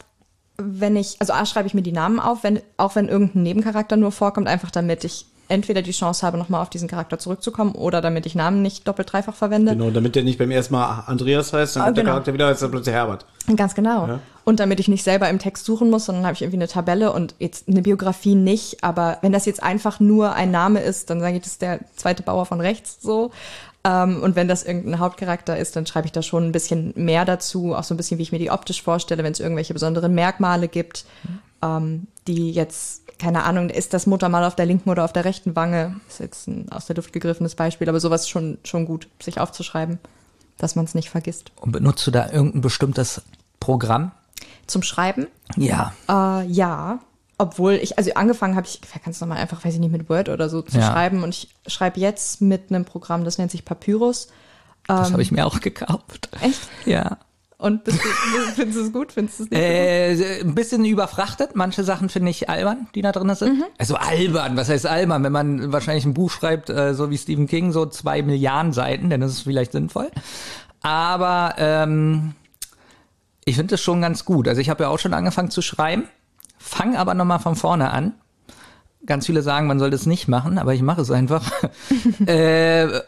[0.61, 3.97] wenn ich, also A, schreibe ich mir die Namen auf, wenn, auch wenn irgendein Nebencharakter
[3.97, 8.01] nur vorkommt, einfach damit ich entweder die Chance habe, nochmal auf diesen Charakter zurückzukommen oder
[8.01, 9.71] damit ich Namen nicht doppelt dreifach verwende.
[9.75, 12.13] Genau, damit der nicht beim ersten Mal Andreas heißt, dann Ah, kommt der genau.
[12.13, 13.25] Charakter wieder, heißt er plötzlich Herbert.
[13.55, 14.19] Ganz genau.
[14.45, 17.11] Und damit ich nicht selber im Text suchen muss, sondern habe ich irgendwie eine Tabelle
[17.13, 18.83] und jetzt eine Biografie nicht.
[18.83, 21.79] Aber wenn das jetzt einfach nur ein Name ist, dann sage ich, das ist der
[21.95, 23.31] zweite Bauer von rechts so.
[23.83, 27.25] Ähm, und wenn das irgendein Hauptcharakter ist, dann schreibe ich da schon ein bisschen mehr
[27.25, 30.13] dazu, auch so ein bisschen, wie ich mir die optisch vorstelle, wenn es irgendwelche besonderen
[30.13, 31.05] Merkmale gibt,
[31.61, 35.55] ähm, die jetzt, keine Ahnung, ist das Muttermal auf der linken oder auf der rechten
[35.55, 35.99] Wange?
[36.09, 39.99] Ist jetzt ein aus der Luft gegriffenes Beispiel, aber sowas schon, schon gut, sich aufzuschreiben,
[40.57, 41.51] dass man es nicht vergisst.
[41.61, 43.21] Und benutzt du da irgendein bestimmtes
[43.59, 44.11] Programm?
[44.67, 45.93] Zum Schreiben Ja.
[46.07, 46.99] Äh, ja,
[47.39, 50.07] obwohl ich, also angefangen habe ich, ich kann es nochmal einfach, weiß ich nicht, mit
[50.09, 50.91] Word oder so zu Ja.
[50.91, 54.27] schreiben und ich schreibe jetzt mit einem Programm, das nennt sich Papyrus.
[54.87, 56.29] Das habe ich mir auch gekauft.
[56.41, 56.59] Echt?
[56.85, 57.17] Ja.
[57.57, 58.07] Und bist du,
[58.55, 59.11] findest du es gut?
[59.11, 61.55] Findest du es nicht Äh, ein bisschen überfrachtet.
[61.55, 63.63] Manche Sachen finde ich albern, die da drin sind.
[63.77, 65.23] Also albern, was heißt albern?
[65.23, 69.09] Wenn man wahrscheinlich ein Buch schreibt, äh, so wie Stephen King, so zwei Milliarden Seiten,
[69.09, 70.09] dann ist es vielleicht sinnvoll.
[70.81, 72.33] Aber ähm,
[73.45, 74.47] ich finde es schon ganz gut.
[74.47, 76.03] Also ich habe ja auch schon angefangen zu schreiben,
[76.59, 78.13] fang aber nochmal von vorne an.
[79.05, 81.51] Ganz viele sagen, man soll das nicht machen, aber ich mache es einfach.
[82.27, 82.99] äh,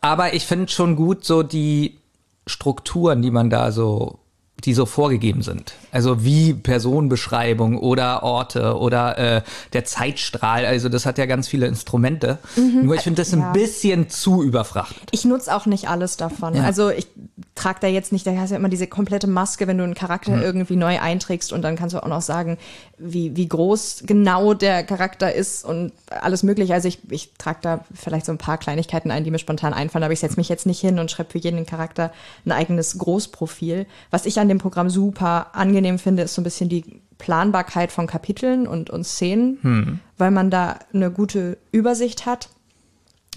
[0.00, 2.00] aber ich finde schon gut so die
[2.46, 4.18] Strukturen, die man da so,
[4.64, 5.74] die so vorgegeben sind.
[5.92, 10.64] Also wie Personenbeschreibung oder Orte oder äh, der Zeitstrahl.
[10.64, 12.38] Also das hat ja ganz viele Instrumente.
[12.56, 13.52] Nur ich finde das ein ja.
[13.52, 15.08] bisschen zu überfrachtet.
[15.10, 16.54] Ich nutze auch nicht alles davon.
[16.54, 16.64] Ja.
[16.64, 17.06] Also ich
[17.54, 19.94] trage da jetzt nicht, da hast du ja immer diese komplette Maske, wenn du einen
[19.94, 22.58] Charakter irgendwie neu einträgst und dann kannst du auch noch sagen,
[22.98, 26.74] wie, wie groß genau der Charakter ist und alles mögliche.
[26.74, 30.04] Also ich, ich trage da vielleicht so ein paar Kleinigkeiten ein, die mir spontan einfallen,
[30.04, 32.12] aber ich setze mich jetzt nicht hin und schreibe für jeden Charakter
[32.44, 33.86] ein eigenes Großprofil.
[34.10, 38.06] Was ich an dem Programm super angenehm finde, ist so ein bisschen die Planbarkeit von
[38.06, 42.48] Kapiteln und, und Szenen, weil man da eine gute Übersicht hat.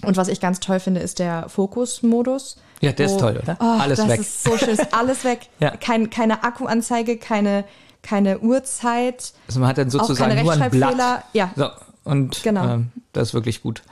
[0.04, 2.56] Und was ich ganz toll finde, ist der Fokus-Modus.
[2.80, 3.56] Ja, der ist wo- toll, oder?
[3.60, 4.20] Oh, Alles das weg.
[4.20, 5.48] ist so schön, ist alles weg.
[5.58, 5.76] Ja.
[5.76, 7.64] Kein, keine Akkuanzeige, keine,
[8.02, 9.32] keine Uhrzeit.
[9.48, 10.72] Also man hat dann sozusagen keine nur ein Blatt.
[10.92, 11.24] Rechtschreibfehler.
[11.32, 11.50] Ja.
[11.56, 11.68] So,
[12.04, 12.74] und Genau.
[12.74, 13.82] ähm, das ist wirklich gut.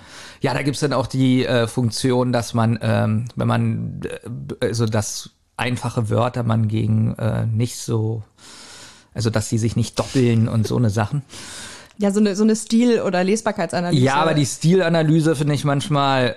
[0.40, 4.00] Ja, da gibt's dann auch die äh, Funktion, dass man, ähm, wenn man,
[4.60, 8.22] äh, also dass einfache Wörter man gegen äh, nicht so,
[9.14, 11.22] also dass die sich nicht doppeln und so eine Sachen.
[11.98, 14.04] Ja, so eine, so eine Stil- oder Lesbarkeitsanalyse.
[14.04, 16.36] Ja, aber die Stilanalyse finde ich manchmal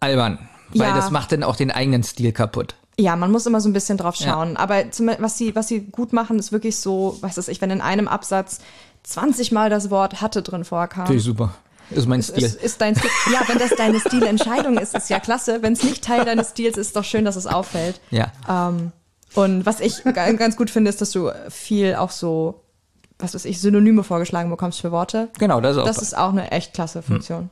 [0.00, 0.38] albern.
[0.70, 0.96] Weil Ja.
[0.96, 2.74] das macht dann auch den eigenen Stil kaputt.
[2.98, 4.32] Ja, man muss immer so ein bisschen drauf Ja.
[4.32, 4.56] schauen.
[4.56, 7.70] Aber zum, was, sie, was sie gut machen, ist wirklich so, was weiß ich, wenn
[7.70, 8.58] in einem Absatz
[9.04, 11.06] 20 Mal das Wort hatte drin vorkam.
[11.06, 11.54] Finde ich super.
[11.90, 12.44] Ist mein Stil.
[12.44, 13.10] Ist, ist dein Stil.
[13.32, 15.62] Ja, wenn das deine Stilentscheidung ist, ist ja klasse.
[15.62, 18.00] Wenn es nicht Teil deines Stils ist, ist doch schön, dass es auffällt.
[18.10, 18.32] ja.
[18.48, 18.92] Ähm,
[19.34, 22.62] und was ich ga- ganz gut finde, ist, dass du viel auch so,
[23.18, 25.28] was weiß ich, Synonyme vorgeschlagen bekommst für Worte.
[25.38, 27.50] Genau, das ist auch Das ist auch eine echt klasse Funktion.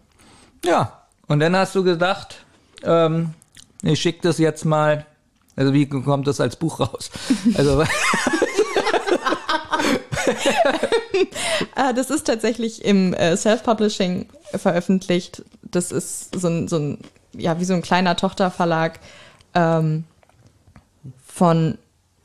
[0.65, 2.37] Ja, und dann hast du gedacht,
[2.85, 3.35] ähm,
[3.83, 5.05] ich schicke das jetzt mal.
[5.57, 7.11] Also wie kommt das als Buch raus?
[7.55, 7.85] Also
[11.95, 15.43] das ist tatsächlich im äh, Self-Publishing veröffentlicht.
[15.63, 16.99] Das ist so ein, so ein,
[17.33, 19.01] ja, wie so ein kleiner Tochterverlag
[19.55, 20.05] ähm,
[21.27, 21.79] von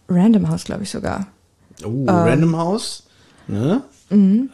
[0.07, 1.27] Random House, glaube ich sogar.
[1.83, 2.09] Oh, Ähm.
[2.09, 3.03] Random House.
[3.47, 3.83] Ne?
[4.09, 4.49] Mhm.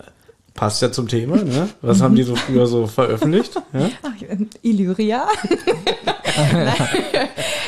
[0.54, 1.68] Passt ja zum Thema, ne?
[1.82, 3.56] Was haben die so früher so veröffentlicht?
[3.74, 3.90] Ja?
[4.04, 4.14] Ach,
[4.62, 5.28] Illyria.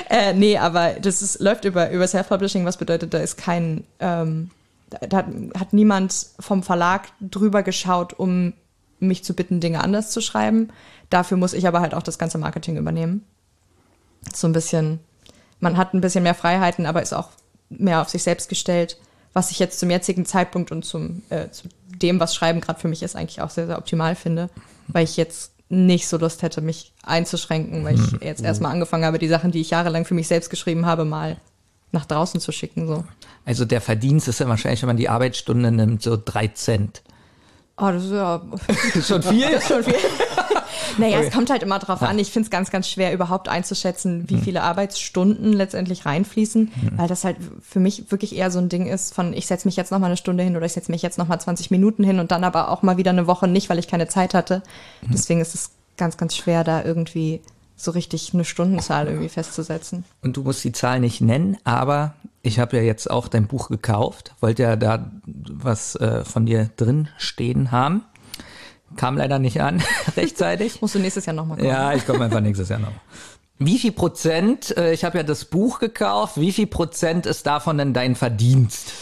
[0.10, 4.52] Äh, nee, aber das ist, läuft über, über Self-Publishing, was bedeutet, da ist kein, ähm,
[4.90, 8.54] da, hat, hat niemand vom Verlag drüber geschaut, um
[9.00, 10.70] mich zu bitten, Dinge anders zu schreiben.
[11.10, 13.26] Dafür muss ich aber halt auch das ganze Marketing übernehmen.
[14.34, 15.00] So ein bisschen,
[15.60, 17.30] man hat ein bisschen mehr Freiheiten, aber ist auch
[17.70, 18.98] mehr auf sich selbst gestellt,
[19.34, 22.88] was ich jetzt zum jetzigen Zeitpunkt und zum, äh, zu dem, was Schreiben gerade für
[22.88, 24.50] mich ist, eigentlich auch sehr, sehr optimal finde,
[24.88, 29.20] weil ich jetzt nicht so Lust hätte, mich einzuschränken, weil ich jetzt erstmal angefangen habe,
[29.20, 31.38] die Sachen, die ich jahrelang für mich selbst geschrieben habe, mal
[31.92, 32.88] nach draußen zu schicken.
[32.88, 33.04] So.
[33.46, 37.02] Also der Verdienst ist ja wahrscheinlich, wenn man die Arbeitsstunde nimmt, so drei Cent.
[37.78, 38.42] Oh, das ist ja
[39.04, 39.62] Schon viel?
[39.68, 39.96] schon viel.
[40.98, 42.18] Naja, es kommt halt immer drauf an.
[42.18, 47.24] Ich finde es ganz, ganz schwer, überhaupt einzuschätzen, wie viele Arbeitsstunden letztendlich reinfließen, weil das
[47.24, 50.00] halt für mich wirklich eher so ein Ding ist von, ich setze mich jetzt noch
[50.00, 52.32] mal eine Stunde hin oder ich setze mich jetzt noch mal 20 Minuten hin und
[52.32, 54.64] dann aber auch mal wieder eine Woche nicht, weil ich keine Zeit hatte.
[55.04, 57.42] Deswegen ist es ganz, ganz schwer, da irgendwie
[57.78, 60.04] so richtig eine Stundenzahl irgendwie festzusetzen.
[60.22, 63.70] Und du musst die Zahl nicht nennen, aber ich habe ja jetzt auch dein Buch
[63.70, 68.04] gekauft, wollte ja da was äh, von dir drin stehen haben.
[68.96, 69.84] Kam leider nicht an,
[70.18, 70.82] rechtzeitig.
[70.82, 71.68] Musst du nächstes Jahr noch mal kommen.
[71.68, 72.92] Ja, ich komme einfach nächstes Jahr noch.
[73.60, 77.78] Wie viel Prozent, äh, ich habe ja das Buch gekauft, wie viel Prozent ist davon
[77.78, 78.94] denn dein Verdienst?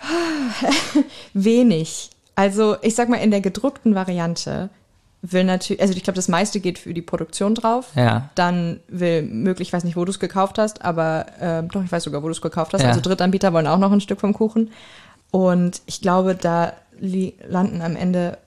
[1.34, 2.10] Wenig.
[2.34, 4.70] Also ich sag mal, in der gedruckten Variante
[5.32, 7.86] will natürlich, also ich glaube, das meiste geht für die Produktion drauf.
[7.94, 8.28] Ja.
[8.34, 11.90] Dann will möglich, ich weiß nicht, wo du es gekauft hast, aber äh, doch, ich
[11.90, 12.82] weiß sogar, wo du es gekauft hast.
[12.82, 12.88] Ja.
[12.88, 14.70] Also Drittanbieter wollen auch noch ein Stück vom Kuchen.
[15.30, 18.38] Und ich glaube, da landen am Ende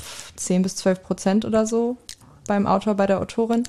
[0.00, 1.96] pff, 10 bis 12 Prozent oder so
[2.46, 3.64] beim Autor, bei der Autorin.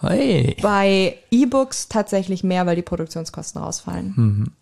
[0.00, 0.56] Hey.
[0.62, 4.52] Bei E-Books tatsächlich mehr, weil die Produktionskosten rausfallen.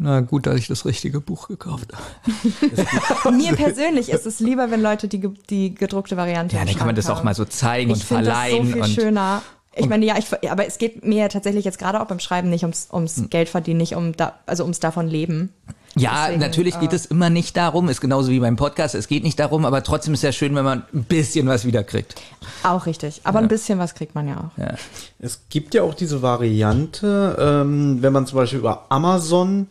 [0.00, 3.32] Na gut, dass ich das richtige Buch gekauft habe.
[3.36, 6.86] Mir persönlich ist es lieber, wenn Leute die, die gedruckte Variante Ja, im dann kann
[6.86, 7.24] man das auch haben.
[7.24, 8.66] mal so zeigen Ich und finde das so verleihen.
[8.72, 9.42] viel und schöner.
[9.74, 12.62] Ich meine, ja, ich, aber es geht mir tatsächlich jetzt gerade auch beim Schreiben nicht
[12.64, 13.30] ums, ums Hm.
[13.30, 15.52] Geld verdienen, nicht um da, also ums davon leben.
[15.96, 19.24] Ja, Deswegen, natürlich geht es immer nicht darum, ist genauso wie beim Podcast, es geht
[19.24, 22.14] nicht darum, aber trotzdem ist ja schön, wenn man ein bisschen was wiederkriegt.
[22.62, 23.20] Auch richtig.
[23.24, 24.58] Aber ein bisschen was kriegt man ja auch.
[24.62, 24.74] Ja.
[25.18, 29.68] Es gibt ja auch diese Variante, ähm, wenn man zum Beispiel über Amazon,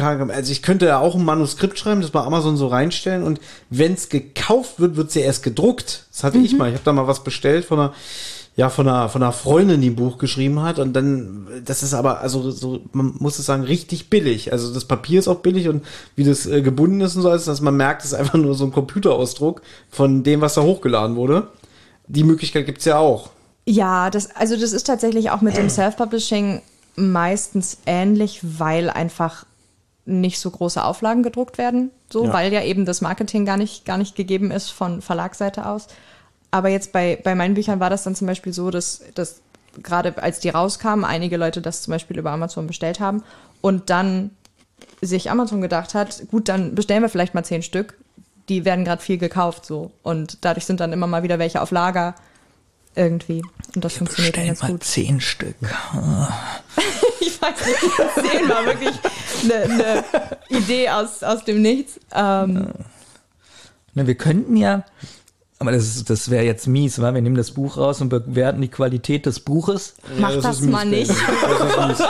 [0.00, 3.94] also ich könnte ja auch ein Manuskript schreiben, das bei Amazon so reinstellen und wenn
[3.94, 6.06] es gekauft wird, wird es ja erst gedruckt.
[6.10, 6.68] Das hatte ich mal.
[6.68, 7.94] Ich habe da mal was bestellt von einer,
[8.56, 11.94] ja, von einer, von einer Freundin, die ein Buch geschrieben hat und dann, das ist
[11.94, 14.52] aber, also so, man muss es sagen, richtig billig.
[14.52, 15.84] Also das Papier ist auch billig und
[16.16, 18.54] wie das äh, gebunden ist und so, ist, dass man merkt, es ist einfach nur
[18.54, 21.48] so ein Computerausdruck von dem, was da hochgeladen wurde.
[22.08, 23.30] Die Möglichkeit gibt's ja auch.
[23.66, 26.62] Ja, das, also das ist tatsächlich auch mit dem Self-Publishing
[26.96, 29.46] meistens ähnlich, weil einfach
[30.06, 32.32] nicht so große Auflagen gedruckt werden, so, Ja.
[32.32, 35.86] weil ja eben das Marketing gar nicht, gar nicht gegeben ist von Verlagsseite aus.
[36.50, 39.40] Aber jetzt bei, bei meinen Büchern war das dann zum Beispiel so, dass, dass
[39.82, 43.24] gerade als die rauskamen, einige Leute das zum Beispiel über Amazon bestellt haben
[43.60, 44.30] und dann
[45.00, 47.98] sich Amazon gedacht hat, gut, dann bestellen wir vielleicht mal zehn Stück.
[48.48, 51.70] Die werden gerade viel gekauft so und dadurch sind dann immer mal wieder welche auf
[51.70, 52.14] Lager
[52.96, 53.42] irgendwie
[53.74, 54.84] und das funktioniert dann ganz mal gut.
[54.84, 55.56] zehn Stück.
[57.20, 58.94] Ich weiß nicht, zehn war wirklich
[59.44, 60.04] eine, eine
[60.48, 61.98] Idee aus, aus dem Nichts.
[62.14, 62.68] Ähm,
[63.94, 64.84] Na, wir könnten ja,
[65.60, 68.60] aber das, ist- das wäre jetzt mies, weil wir nehmen das Buch raus und bewerten
[68.60, 69.94] die Qualität des Buches.
[70.18, 71.10] mach das das, mies, mal nicht.
[71.10, 71.98] Das mies.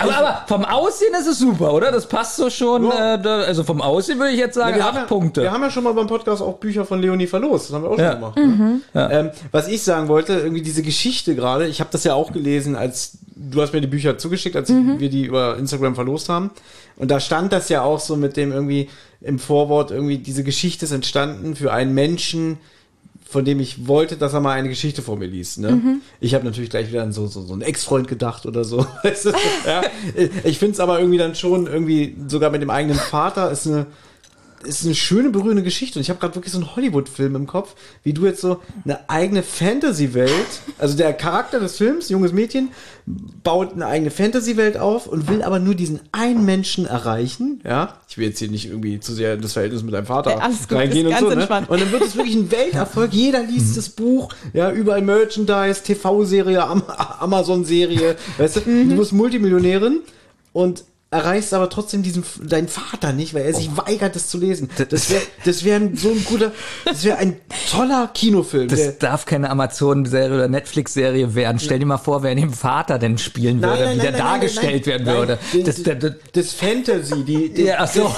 [0.00, 1.90] Aber, aber vom Aussehen ist es super, oder?
[1.90, 2.84] Das passt so schon.
[2.84, 3.14] Ja.
[3.14, 5.42] Äh, da, also vom Aussehen würde ich jetzt sagen, wir, acht haben ja, Punkte.
[5.42, 7.68] wir haben ja schon mal beim Podcast auch Bücher von Leonie verlost.
[7.70, 8.12] Das haben wir auch Ja.
[8.12, 8.36] schon gemacht.
[8.36, 8.80] Ne?
[9.10, 12.76] Ähm, was ich sagen wollte, irgendwie diese Geschichte gerade, ich habe das ja auch gelesen,
[12.76, 16.50] als du hast mir die Bücher zugeschickt, als wir die über Instagram verlost haben.
[16.96, 20.84] Und da stand das ja auch so mit dem irgendwie im Vorwort, irgendwie diese Geschichte
[20.84, 22.58] ist entstanden für einen Menschen,
[23.28, 25.58] von dem ich wollte, dass er mal eine Geschichte vor mir liest.
[25.58, 26.00] Ne?
[26.18, 28.86] Ich habe natürlich gleich wieder an so, so, so einen Ex-Freund gedacht oder so.
[29.66, 29.82] Ja.
[30.44, 33.86] Ich finde es aber irgendwie dann schon irgendwie, sogar mit dem eigenen Vater, ist eine,
[34.64, 35.98] ist eine schöne, berührende Geschichte.
[35.98, 39.08] Und ich habe gerade wirklich so einen Hollywood-Film im Kopf, wie du jetzt so eine
[39.08, 40.30] eigene Fantasy-Welt,
[40.78, 42.70] also der Charakter des Films, junges Mädchen,
[43.06, 47.60] baut eine eigene Fantasy-Welt auf und will aber nur diesen einen Menschen erreichen.
[47.64, 50.32] Ja, ich will jetzt hier nicht irgendwie zu sehr in das Verhältnis mit deinem Vater
[50.32, 51.26] Ey, alles gut, reingehen und so.
[51.26, 51.32] Ne?
[51.34, 51.70] entspannt.
[51.70, 53.12] Und dann wird es wirklich ein Welterfolg.
[53.12, 56.82] Jeder liest das Buch, ja, überall Merchandise, TV-Serie, Am
[57.20, 58.16] Amazon-Serie.
[58.36, 60.00] Weißt du, du bist Multimillionärin
[60.52, 64.68] und erreichst aber trotzdem diesen deinen Vater nicht, weil er sich weigert, das zu lesen.
[64.90, 66.52] Das wäre das wär ein- so ein guter,
[66.84, 67.40] das wäre ein
[67.70, 68.68] toller Kinofilm.
[68.68, 71.58] das der- darf keine Amazon-Serie oder Netflix-Serie werden.
[71.60, 74.20] Stell dir mal vor, wer den Vater denn spielen Nein, würde, nein, wie der nein,
[74.20, 75.38] dargestellt werden würde.
[75.64, 78.14] Das, das, das, das Fantasy, die, die Ja, ach so.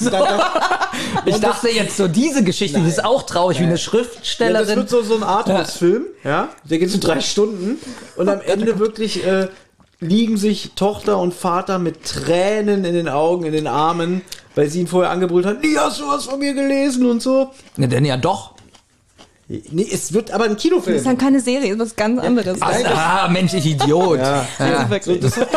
[1.26, 4.76] ich dachte jetzt so, diese Geschichte, die ist auch traurig, wie eine Ja, das Schriftstellerin.
[4.76, 6.48] wird so, so ein Arthouse-Film, ja.
[6.64, 7.76] Der geht so drei Stunden
[8.16, 9.48] und am Ende wirklich äh,
[10.00, 14.22] liegen sich Tochter und Vater mit Tränen in den Augen, in den Armen,
[14.54, 17.50] weil sie ihn vorher angebrüllt hat, nie hast du was von mir gelesen und so.
[17.76, 18.54] Ne, denn ja doch.
[19.48, 20.96] Nee, es wird aber ein Das Kinofilm.
[20.96, 22.58] ist dann keine Serie, ist was ganz anderes.
[22.60, 24.18] Ach, ah, Mensch, ich Idiot.
[24.20, 24.46] Ja.
[24.60, 24.84] Ja.
[24.84, 25.20] So, wirklich.
[25.20, 25.48] das hat,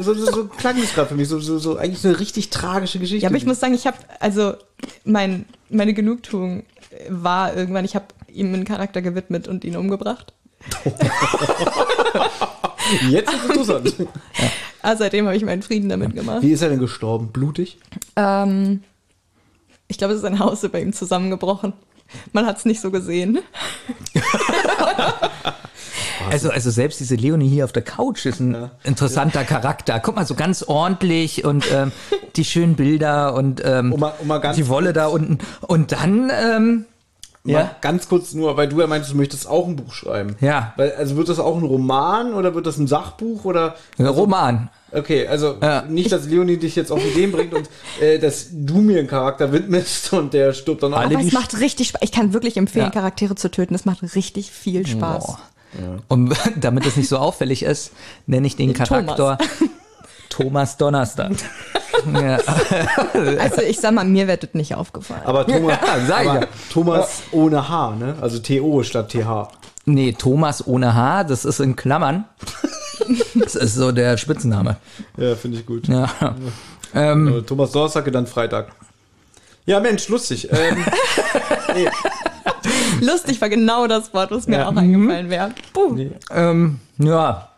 [0.00, 2.50] so, so, so, so klang es gerade für mich, so, so, so eigentlich eine richtig
[2.50, 3.24] tragische Geschichte.
[3.24, 4.54] Ja, aber ich muss sagen, ich habe, also
[5.04, 6.62] mein, meine Genugtuung
[7.08, 10.32] war irgendwann, ich habe ihm einen Charakter gewidmet und ihn umgebracht.
[13.08, 13.94] Jetzt ist es interessant.
[14.82, 16.42] Also seitdem habe ich meinen Frieden damit gemacht.
[16.42, 17.28] Wie ist er denn gestorben?
[17.28, 17.78] Blutig?
[18.16, 18.82] Ähm,
[19.88, 21.72] ich glaube, es ist ein Haus über ihm zusammengebrochen.
[22.32, 23.38] Man hat es nicht so gesehen.
[26.30, 29.98] Also, also selbst diese Leonie hier auf der Couch ist ein interessanter Charakter.
[30.00, 31.92] Guck mal, so ganz ordentlich und ähm,
[32.36, 35.38] die schönen Bilder und ähm, Um mal- um mal die Wolle da unten.
[35.62, 36.84] Und dann, ähm,
[37.44, 40.36] ja, ganz kurz nur, weil du ja meintest, du möchtest auch ein Buch schreiben.
[40.40, 40.74] Ja.
[40.76, 43.76] Weil, also wird das auch ein Roman oder wird das ein Sachbuch oder?
[43.98, 44.68] ein Roman.
[44.92, 45.82] Okay, also Ja.
[45.82, 47.68] nicht, dass Leonie dich jetzt auf Ideen bringt und
[48.00, 50.98] äh, dass du mir einen Charakter widmest und der stirbt dann auch.
[50.98, 52.02] Alle Aber es macht richtig Spaß.
[52.02, 52.90] Ich kann wirklich empfehlen, Ja.
[52.90, 53.74] Charaktere zu töten.
[53.74, 55.26] Es macht richtig viel Spaß.
[55.26, 55.38] Boah.
[56.08, 57.92] Und damit es nicht so auffällig ist,
[58.26, 59.38] nenne ich den Charakter
[60.28, 61.32] Thomas, Donnerstag.
[62.14, 62.38] Ja.
[63.40, 65.22] Also ich sag mal, mir wird das nicht aufgefallen.
[65.24, 66.46] Aber Thomas, Ja, aber ja.
[66.72, 68.14] Thomas ohne H, ne?
[68.20, 69.48] Also TO statt TH.
[69.86, 72.24] Nee, Thomas ohne H, das ist in Klammern.
[73.34, 74.76] Das ist so der Spitzname.
[75.16, 75.88] Ja, finde ich gut.
[75.88, 76.08] Ja.
[76.94, 78.68] Ähm, Äh, Thomas Donnerstag, dann Freitag.
[79.66, 80.48] Ja, Mensch, lustig.
[80.50, 80.84] Ähm,
[83.00, 84.68] Lustig war genau das Wort, was mir Ja.
[84.68, 85.50] auch eingefallen wäre.
[85.72, 85.96] Puh.
[86.30, 87.48] ähm, ja,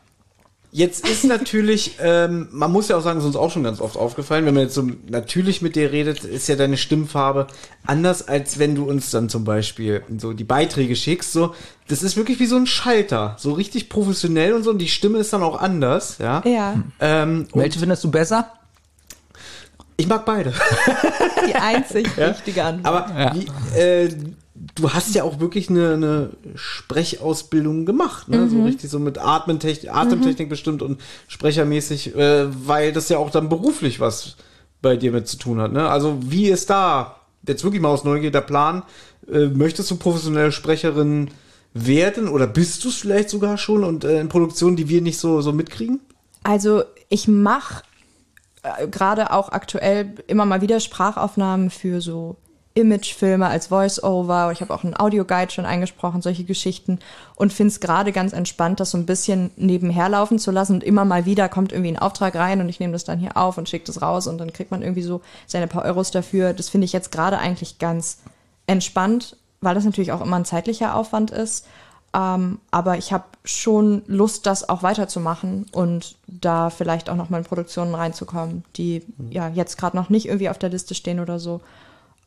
[0.74, 3.78] Jetzt ist natürlich, ähm, man muss ja auch sagen, es ist uns auch schon ganz
[3.78, 7.46] oft aufgefallen, wenn man jetzt so natürlich mit dir redet, ist ja deine Stimmfarbe
[7.86, 11.30] anders, als wenn du uns dann zum Beispiel so die Beiträge schickst.
[11.34, 11.54] So,
[11.88, 15.18] das ist wirklich wie so ein Schalter, so richtig professionell und so, und die Stimme
[15.18, 16.40] ist dann auch anders, ja.
[16.46, 18.50] Ja, Ähm, welche findest du besser?
[19.98, 20.54] ich mag beide.
[21.48, 22.86] die einzig richtige Antwort.
[23.10, 23.34] Aber Ja.
[23.34, 24.08] wie, äh,
[24.74, 28.48] du hast ja auch wirklich eine, eine Sprechausbildung gemacht, ne?
[28.48, 33.48] So richtig so mit Atmentechnik, Atemtechnik bestimmt und sprechermäßig, äh, weil das ja auch dann
[33.48, 34.36] beruflich was
[34.82, 35.72] bei dir mit zu tun hat.
[35.72, 35.88] Ne?
[35.88, 38.82] Also wie ist da jetzt wirklich mal aus Neugier der Plan?
[39.30, 41.30] Äh, möchtest du professionelle Sprecherin
[41.72, 45.18] werden oder bist du es vielleicht sogar schon und äh, in Produktionen, die wir nicht
[45.18, 46.00] so, so mitkriegen?
[46.42, 47.84] Also ich mache
[48.62, 52.36] äh, gerade auch aktuell immer mal wieder Sprachaufnahmen für so
[52.74, 54.50] Imagefilme als Voice-Over.
[54.52, 56.98] Ich habe auch einen Audioguide schon eingesprochen, solche Geschichten.
[57.36, 60.74] Und finde es gerade ganz entspannt, das so ein bisschen nebenher laufen zu lassen.
[60.74, 63.36] Und immer mal wieder kommt irgendwie ein Auftrag rein und ich nehme das dann hier
[63.36, 66.54] auf und schicke das raus und dann kriegt man irgendwie so seine paar Euros dafür.
[66.54, 68.18] Das finde ich jetzt gerade eigentlich ganz
[68.66, 71.66] entspannt, weil das natürlich auch immer ein zeitlicher Aufwand ist.
[72.14, 77.38] Ähm, aber ich habe schon Lust, das auch weiterzumachen und da vielleicht auch noch mal
[77.38, 81.38] in Produktionen reinzukommen, die ja jetzt gerade noch nicht irgendwie auf der Liste stehen oder
[81.38, 81.60] so.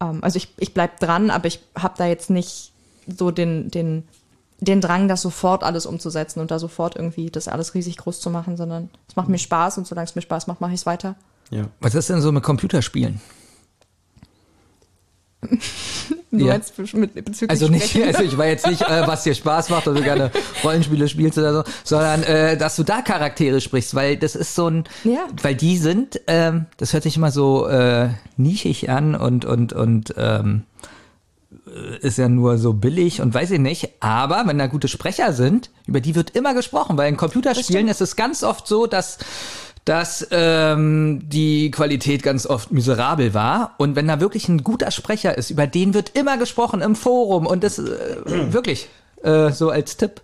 [0.02, 2.72] Ähm, also ich, ich bleib dran, aber ich habe da jetzt nicht
[3.08, 4.04] so den, den,
[4.60, 8.30] den Drang, das sofort alles umzusetzen und da sofort irgendwie das alles riesig groß zu
[8.30, 10.86] machen, sondern es macht mir Spaß und solange es mir Spaß macht, mache ich es
[10.86, 11.16] weiter.
[11.52, 11.66] Ja.
[11.80, 13.22] Was ist denn so mit Computerspielen?
[16.32, 16.54] Du Ja.
[16.54, 19.88] meinst mit, bezüglich Also nicht, also ich war jetzt nicht, äh, was dir Spaß macht
[19.88, 20.32] oder du gerne
[20.64, 24.68] Rollenspiele spielst oder so, sondern äh, dass du da Charaktere sprichst, weil das ist so
[24.70, 25.28] ein, Ja.
[25.42, 30.14] weil die sind, ähm, das hört sich immer so äh, nischig an und und und
[30.18, 30.64] ähm,
[31.68, 35.32] äh, ist ja nur so billig und weiß ich nicht, aber wenn da gute Sprecher
[35.34, 39.18] sind, über die wird immer gesprochen, weil in Computerspielen ist es ganz oft so, dass
[39.86, 43.76] dass ähm, die Qualität ganz oft miserabel war.
[43.78, 47.46] Und wenn da wirklich ein guter Sprecher ist, über den wird immer gesprochen im Forum
[47.46, 48.18] und das äh,
[48.52, 48.88] wirklich
[49.24, 50.22] äh, so als Tipp.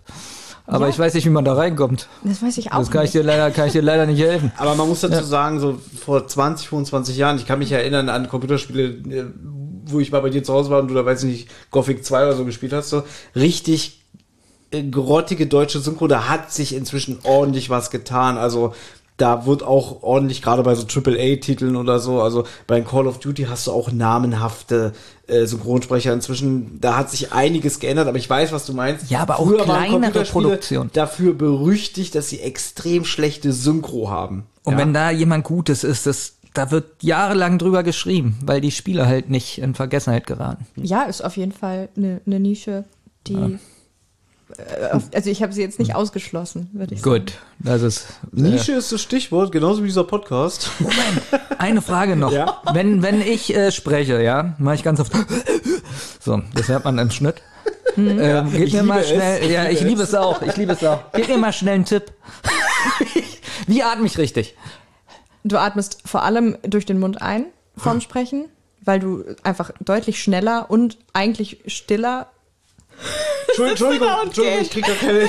[0.66, 0.90] Aber Ja.
[0.90, 2.08] ich weiß nicht, wie man da reinkommt.
[2.24, 3.22] Das weiß ich auch Das kann ich nicht.
[3.22, 4.50] dir leider, kann ich dir leider nicht helfen.
[4.58, 8.28] Aber man muss dazu sagen, so vor 20, 25 Jahren, ich kann mich erinnern an
[8.28, 9.24] Computerspiele, äh,
[9.86, 12.04] wo ich mal bei dir zu Hause war und du da, weiß ich nicht, Gothic
[12.04, 13.02] 2 oder so gespielt hast, so
[13.36, 14.02] richtig
[14.70, 18.38] äh, grottige deutsche Synchro, da hat sich inzwischen ordentlich was getan.
[18.38, 18.72] Also
[19.22, 23.44] da wird auch ordentlich, gerade bei so AAA-Titeln oder so, also bei Call of Duty
[23.44, 24.94] hast du auch namenhafte
[25.28, 26.80] äh, Synchronsprecher inzwischen.
[26.80, 29.08] Da hat sich einiges geändert, aber ich weiß, was du meinst.
[29.12, 30.90] Ja, aber auch Früher waren kleinere Produktionen.
[30.92, 34.46] Dafür berüchtigt, dass sie extrem schlechte Synchro haben.
[34.64, 34.78] Und Ja.
[34.80, 39.30] wenn da jemand Gutes ist, das, da wird jahrelang drüber geschrieben, weil die Spiele halt
[39.30, 40.66] nicht in Vergessenheit geraten.
[40.74, 42.84] Ja, ist auf jeden Fall eine, eine Nische,
[43.28, 43.36] die.
[43.36, 43.50] Auf,
[45.12, 47.24] also ich habe sie jetzt nicht ausgeschlossen, würde ich sagen.
[47.24, 50.70] Gut, das ist Nische ist das Stichwort, genauso wie dieser Podcast.
[51.58, 52.32] Eine Frage noch.
[52.42, 52.62] Ja?
[52.72, 55.12] Wenn, wenn ich äh, spreche, ja, mache ich ganz oft.
[56.20, 57.42] So, das hört man im Schnitt.
[57.96, 59.42] Ähm, gib ich mir mal liebe schnell.
[59.42, 60.40] es, ja, ich liebe es auch.
[60.42, 61.00] Ich liebe es auch.
[61.12, 62.12] Gib mir mal schnell einen Tipp.
[63.66, 64.56] Wie atme ich richtig?
[65.44, 67.46] Du atmest vor allem durch den Mund ein
[67.76, 68.46] vorm Sprechen,
[68.80, 72.28] weil du einfach deutlich schneller und eigentlich stiller.
[73.68, 75.28] Entschuldigung, Entschuldigung, ich krieg gar keine.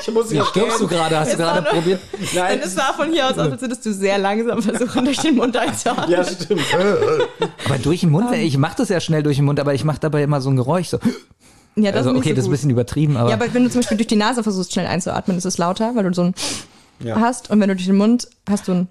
[0.00, 1.18] Ich muss Wie stirbst du gerade?
[1.18, 2.00] Hast du gerade probiert?
[2.34, 5.34] Nein, es sah von hier aus aus, als würdest du sehr langsam versuchen, durch den
[5.36, 6.08] Mund einzuatmen.
[6.10, 6.62] ja, stimmt.
[7.66, 9.98] Aber durch den Mund, ich mache das ja schnell durch den Mund, aber ich mache
[10.00, 10.88] dabei immer so ein Geräusch.
[10.88, 10.98] So.
[11.76, 13.52] Ja, das Also ist nicht okay, so das ist ein bisschen übertrieben, aber, Ja, aber
[13.52, 16.14] wenn du zum Beispiel durch die Nase versuchst, schnell einzuatmen, ist es lauter, weil du
[16.14, 16.34] so ein
[17.00, 17.20] Ja.
[17.20, 17.50] hast.
[17.50, 18.88] Und wenn du durch den Mund hast du ein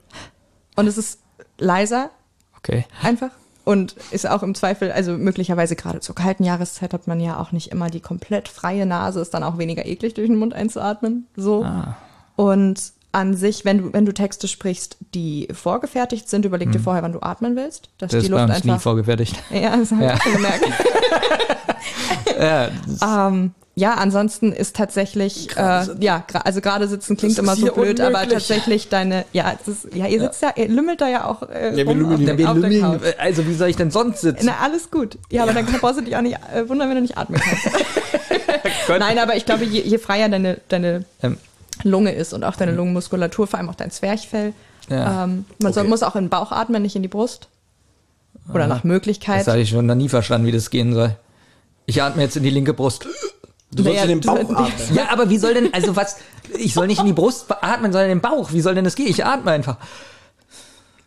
[0.75, 1.19] und es ist
[1.57, 2.11] leiser
[2.57, 2.85] okay.
[3.01, 3.29] einfach.
[3.67, 7.51] Und ist auch im Zweifel, also möglicherweise gerade zur kalten Jahreszeit hat man ja auch
[7.51, 11.27] nicht immer die komplett freie Nase, ist dann auch weniger eklig, durch den Mund einzuatmen.
[11.35, 11.63] So.
[11.65, 11.97] Ah.
[12.37, 16.71] Und an sich, wenn du, wenn du Texte sprichst, die vorgefertigt sind, überleg Hm.
[16.73, 17.89] dir vorher, wann du atmen willst.
[17.97, 18.83] Dass Das die Luft uns nie einfach.
[18.83, 19.35] vorgefertigt.
[19.49, 20.13] Ja, das habe Ja.
[20.15, 20.65] ich schon gemerkt.
[22.39, 27.55] Ja, das- Ähm, ja, ansonsten ist tatsächlich, äh, ja, also gerade sitzen klingt Das immer
[27.55, 28.33] so blöd, aber unmöglich.
[28.33, 31.75] tatsächlich deine, ja, das ist, ja, ihr sitzt ja, ihr lümmelt da ja auch äh,
[31.75, 32.99] wir rum lümmeln auf, Wir auf der lümmeln.
[33.01, 33.13] Couch.
[33.19, 34.47] also wie soll ich denn sonst sitzen?
[34.47, 35.19] Na, alles gut.
[35.29, 37.69] Ja, aber dann brauchst du dich auch nicht äh, wundern, wenn du nicht atmen kannst.
[38.99, 41.37] Nein, aber ich glaube, je, je freier deine, deine Ähm.
[41.83, 44.53] Lunge ist und auch deine Lungenmuskulatur, vor allem auch dein Zwerchfell,
[44.89, 45.25] Ja.
[45.25, 45.89] ähm, man soll, Okay.
[45.91, 47.47] muss auch in den Bauch atmen, nicht in die Brust.
[48.51, 49.45] Oder nach Das Möglichkeit.
[49.45, 51.15] habe ich schon noch nie verstanden, wie das gehen soll.
[51.85, 53.07] Ich atme jetzt in die linke Brust.
[53.71, 54.95] Du sollst Naja, in den Bauch atmen.
[54.95, 56.17] Ja, aber wie soll denn, also was,
[56.57, 58.51] ich soll nicht in die Brust atmen, sondern in den Bauch.
[58.53, 59.07] Wie soll denn das gehen?
[59.07, 59.77] Ich atme einfach.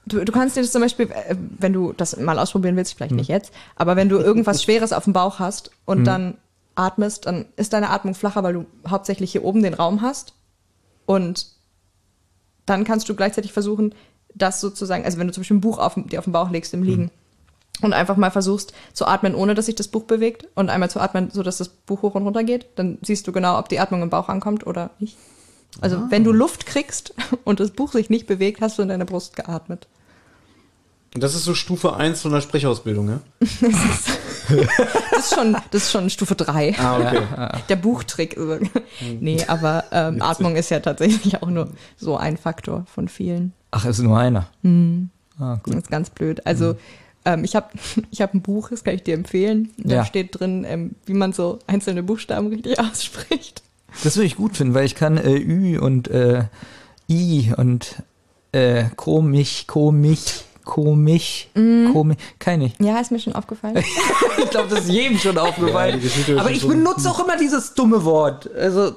[0.06, 2.96] Du, du kannst dir das zum Beispiel, äh, wenn du das mal ausprobieren willst, Hm.
[2.96, 6.36] vielleicht nicht jetzt, aber wenn du irgendwas Schweres auf dem Bauch hast und dann
[6.74, 10.34] atmest, dann ist deine Atmung flacher, weil du hauptsächlich hier oben den Raum hast.
[11.06, 11.46] Und
[12.66, 13.94] dann kannst du gleichzeitig versuchen,
[14.34, 16.72] das sozusagen, also wenn du zum Beispiel ein Buch auf, dir auf den Bauch legst
[16.72, 17.10] im Liegen
[17.82, 21.00] und einfach mal versuchst zu atmen, ohne dass sich das Buch bewegt und einmal zu
[21.00, 23.80] atmen, so dass das Buch hoch und runter geht, dann siehst du genau, ob die
[23.80, 25.16] Atmung im Bauch ankommt oder nicht.
[25.80, 27.14] Also wenn du Luft kriegst
[27.44, 29.86] und das Buch sich nicht bewegt, hast du in deine Brust geatmet.
[31.12, 33.20] Das ist so Stufe 1 von der Sprechausbildung, ja?
[35.10, 36.76] Das ist schon, das ist schon Stufe 3.
[36.78, 37.62] Ah, okay.
[37.68, 38.36] Der Buchtrick.
[38.36, 38.58] Also.
[39.20, 43.52] Nee, aber ähm, Atmung ist ja tatsächlich auch nur so ein Faktor von vielen.
[43.70, 44.48] Ach, ist nur einer.
[45.66, 46.46] Das ist ganz blöd.
[46.46, 46.76] Also
[47.34, 47.68] ähm, ich habe
[48.10, 49.70] ich hab ein Buch, das kann ich dir empfehlen.
[49.78, 50.04] Da Ja.
[50.04, 53.62] steht drin, ähm, wie man so einzelne Buchstaben richtig ausspricht.
[54.04, 56.44] Das würde ich gut finden, weil ich kann äh, Ü und äh,
[57.08, 57.96] I und
[58.52, 62.70] äh, komisch, komisch, komisch, komisch, keine.
[62.78, 63.82] Ja, ist mir schon aufgefallen.
[64.42, 66.00] Ich glaube, das ist jedem schon aufgefallen.
[66.00, 68.48] ist Aber ich so- benutze auch immer dieses dumme Wort.
[68.54, 68.92] Also,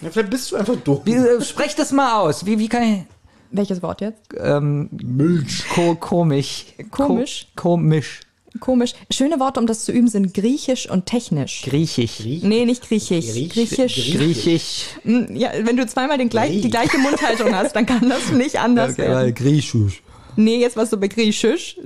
[0.00, 1.00] Ja, vielleicht bist du einfach dumm.
[1.04, 2.44] wie, äh, sprech das mal aus.
[2.44, 3.02] Wie, wie kann ich.
[3.50, 4.20] Welches Wort jetzt?
[4.38, 5.64] Ähm, Milch.
[5.74, 6.66] ko komisch.
[6.90, 7.48] Komisch?
[7.56, 8.20] Ko komisch.
[8.58, 8.94] Komisch.
[9.12, 11.62] Schöne Worte, um das zu üben, sind griechisch und technisch.
[11.62, 12.18] Griechisch.
[12.42, 13.26] Nee, nicht griechisch.
[13.26, 14.12] Griech- griechisch.
[14.16, 14.84] Griechisch.
[15.02, 18.58] Hm, Ja, wenn du zweimal den gleich, die gleiche Mundhaltung hast, dann kann das nicht
[18.60, 19.32] anders werden.
[19.34, 20.02] Griechisch.
[20.36, 21.76] Nee, jetzt was so bei griechisch.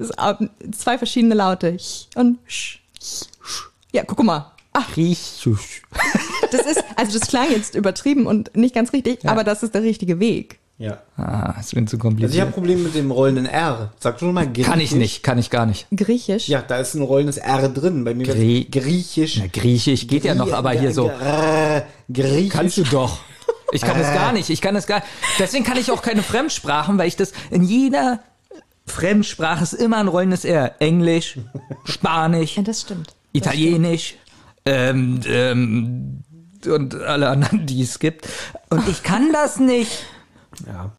[0.78, 1.76] Zwei verschiedene Laute.
[1.76, 2.78] Ch und sch.
[3.92, 4.50] Ja, guck mal.
[4.72, 5.82] Ach, Griechisch.
[6.50, 9.82] das ist, also das klang jetzt übertrieben und nicht ganz richtig, aber das ist der
[9.82, 10.58] richtige Weg.
[10.76, 10.98] Ja.
[11.16, 12.40] Ah, es wird zu Also ich kompliziert.
[12.42, 13.92] habe Probleme mit dem rollenden R.
[14.00, 14.66] Sag schon mal Griechisch.
[14.66, 15.86] kann ich nicht, kann ich gar nicht.
[15.94, 16.48] Griechisch.
[16.48, 18.02] Ja, da ist ein rollendes R drin.
[18.04, 19.36] Bei mir Grie- Griechisch.
[19.38, 21.10] Na, Griechisch geht ja noch, aber hier so.
[22.12, 22.48] Griechisch.
[22.52, 23.18] Kannst du doch.
[23.72, 24.50] Ich kann es gar nicht.
[24.50, 25.02] Ich kann es gar
[25.38, 28.20] Deswegen kann ich auch keine Fremdsprachen, weil ich das in jeder
[28.86, 30.74] Fremdsprache ist immer ein rollendes R.
[30.80, 31.38] Englisch,
[31.84, 33.14] Spanisch, Ja, das stimmt.
[33.32, 34.16] Italienisch
[34.66, 36.22] ähm, ähm,
[36.66, 38.28] und alle anderen, die es gibt.
[38.70, 40.04] Und ich kann das nicht.
[40.66, 40.90] Ja.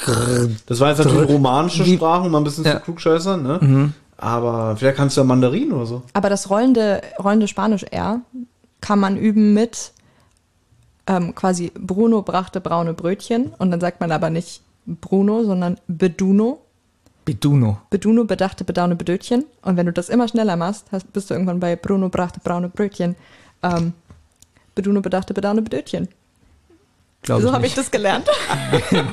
[0.66, 2.74] Das war jetzt natürlich romanische Wie- Sprache, um mal ein bisschen Ja.
[2.74, 2.78] Mhm.
[2.78, 3.94] zu klugscheißern, ne?
[4.18, 6.02] Aber vielleicht kannst du ja Mandarin oder so.
[6.14, 8.22] Aber das rollende, rollende Spanisch R
[8.82, 9.92] kann man üben mit
[11.08, 16.60] ähm, quasi Bruno brachte braune Brötchen und dann sagt man aber nicht Bruno, sondern Beduno.
[17.26, 17.80] Beduno.
[17.90, 19.46] Beduno bedachte bedaune Bedötchen.
[19.64, 22.70] Und wenn du das immer schneller machst, hast, bist du irgendwann bei Bruno brachte braune
[22.70, 23.16] Brötchen.
[23.64, 23.94] Ähm,
[24.76, 26.08] Beduno bedachte bedaune Bedötchen.
[27.26, 28.28] Glaub So habe ich das gelernt.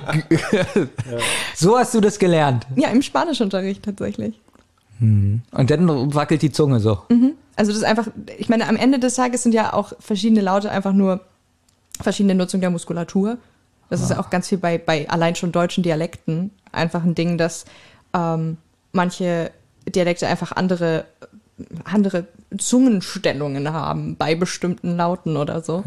[1.54, 2.66] So hast du das gelernt.
[2.76, 4.38] ja, im Spanischunterricht tatsächlich.
[5.00, 7.02] Und dann wackelt die Zunge so.
[7.56, 8.06] Also das ist einfach,
[8.38, 11.20] ich meine, am Ende des Tages sind ja auch verschiedene Laute einfach nur
[12.00, 13.38] verschiedene Nutzung der Muskulatur.
[13.90, 17.36] Das ist ja auch ganz viel bei, bei allein schon deutschen Dialekten einfach ein Ding,
[17.36, 17.64] dass
[18.14, 18.56] ähm,
[18.92, 19.50] manche
[19.86, 21.04] Dialekte einfach andere,
[21.84, 25.84] andere Zungenstellungen haben bei bestimmten Lauten oder so.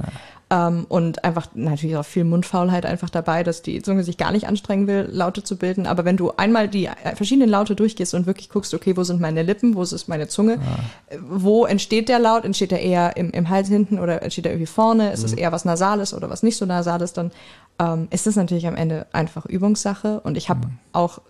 [0.51, 4.47] Ähm, und einfach natürlich auch viel Mundfaulheit einfach dabei, dass die Zunge sich gar nicht
[4.47, 5.87] anstrengen will, Laute zu bilden.
[5.87, 9.19] Aber wenn du einmal die äh, verschiedenen Laute durchgehst und wirklich guckst, okay, wo sind
[9.19, 10.59] meine Lippen, wo ist meine Zunge,
[11.07, 12.45] äh, wo entsteht der Laut?
[12.45, 15.11] Entsteht er eher im, im Hals hinten oder entsteht er irgendwie vorne?
[15.11, 17.13] Ist es eher was Nasales oder was nicht so Nasales?
[17.13, 17.31] Dann
[17.79, 20.19] ähm, ist es natürlich am Ende einfach Übungssache.
[20.19, 21.21] Und ich habe auch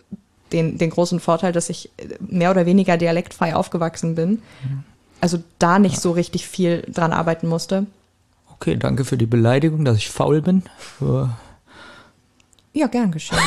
[0.52, 4.42] den, den großen Vorteil, dass ich äh, mehr oder weniger dialektfrei aufgewachsen bin.
[5.22, 7.86] Also da nicht so richtig viel dran arbeiten musste.
[8.56, 10.62] Okay, danke für die Beleidigung, dass ich faul bin.
[12.72, 13.38] Ja, gern geschehen.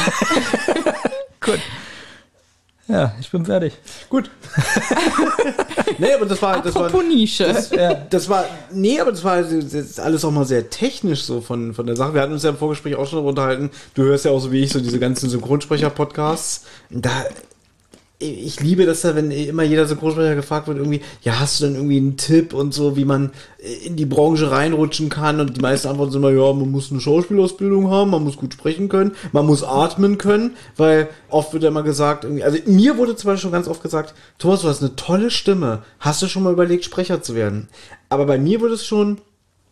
[1.40, 1.60] Gut.
[2.88, 3.74] Ja, ich bin fertig.
[4.10, 4.32] Gut.
[6.00, 7.44] nee, aber das war, das war, Apropos Nische.
[7.46, 7.70] das,
[8.10, 11.76] das war, nee, aber das war das ist alles auch mal sehr technisch so von,
[11.76, 12.16] von der Sache.
[12.16, 13.70] Wir hatten uns ja im Vorgespräch auch schon darüber unterhalten.
[13.94, 16.66] Du hörst ja auch so wie ich so diese ganzen Synchronsprecher-Podcasts.
[16.90, 17.12] Da,
[18.22, 21.76] ich liebe das da, wenn immer jeder Synchronsprecher gefragt wird, irgendwie, ja, hast du denn
[21.76, 23.32] irgendwie einen Tipp und so, wie man
[23.86, 25.40] in die Branche reinrutschen kann?
[25.40, 28.54] Und die meisten Antworten sind immer, ja, man muss eine Schauspielausbildung haben, man muss gut
[28.54, 32.98] sprechen können, man muss atmen können, weil oft wird ja immer gesagt, irgendwie, also mir
[32.98, 36.28] wurde zum Beispiel schon ganz oft gesagt, Thomas, du hast eine tolle Stimme, hast du
[36.28, 37.70] schon mal überlegt, Sprecher zu werden?
[38.10, 39.22] Aber bei mir würde es schon,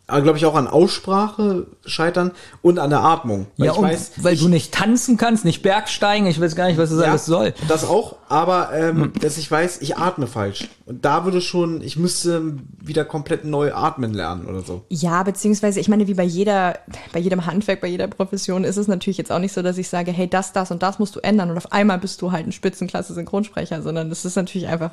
[0.08, 2.32] glaube ich, auch an Aussprache scheitern
[2.62, 3.46] und an der Atmung.
[3.58, 6.56] Weil Ja, ich und weiß, weil ich, du nicht tanzen kannst, nicht Bergsteigen, ich weiß
[6.56, 7.52] gar nicht, was das alles soll.
[7.68, 10.68] Das auch, aber ähm, dass ich weiß, ich atme falsch.
[10.86, 14.82] Und da würde schon, ich müsste wieder komplett neu atmen lernen oder so.
[14.88, 16.78] Ja, beziehungsweise, ich meine, wie bei jeder,
[17.12, 19.90] bei jedem Handwerk, bei jeder Profession ist es natürlich jetzt auch nicht so, dass ich
[19.90, 22.46] sage, hey, das, das und das musst du ändern und auf einmal bist du halt
[22.46, 24.92] ein Spitzenklasse-Synchronsprecher, sondern das ist natürlich einfach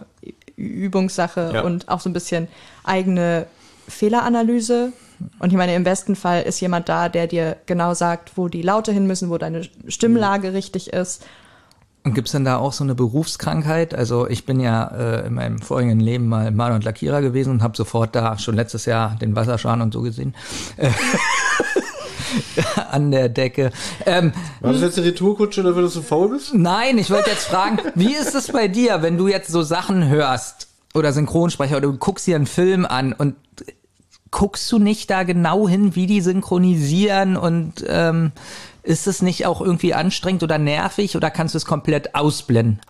[0.57, 1.61] Übungssache Ja.
[1.61, 2.49] und auch so ein bisschen
[2.83, 3.47] eigene
[3.87, 4.91] Fehleranalyse.
[5.39, 8.61] Und ich meine, im besten Fall ist jemand da, der dir genau sagt, wo die
[8.61, 11.25] Laute hin müssen, wo deine Stimmlage richtig ist.
[12.05, 13.95] Und gibt's denn da auch so eine Berufskrankheit?
[13.95, 17.63] Also ich bin ja äh, in meinem vorigen Leben mal Maler und Lackierer gewesen und
[17.63, 20.35] habe sofort da schon letztes Jahr den Wasserschaden und so gesehen.
[20.77, 20.91] Äh,
[22.91, 23.71] An der Decke.
[24.05, 26.53] Ähm, War das jetzt die Retourkutsche, dafür, dass du faul bist?
[26.53, 30.07] Nein, ich wollte jetzt fragen, wie ist es bei dir, wenn du jetzt so Sachen
[30.07, 33.35] hörst oder Synchronsprecher oder du guckst dir einen Film an und
[34.31, 38.31] guckst du nicht da genau hin, wie die synchronisieren und ähm,
[38.83, 42.81] ist es nicht auch irgendwie anstrengend oder nervig oder kannst du es komplett ausblenden?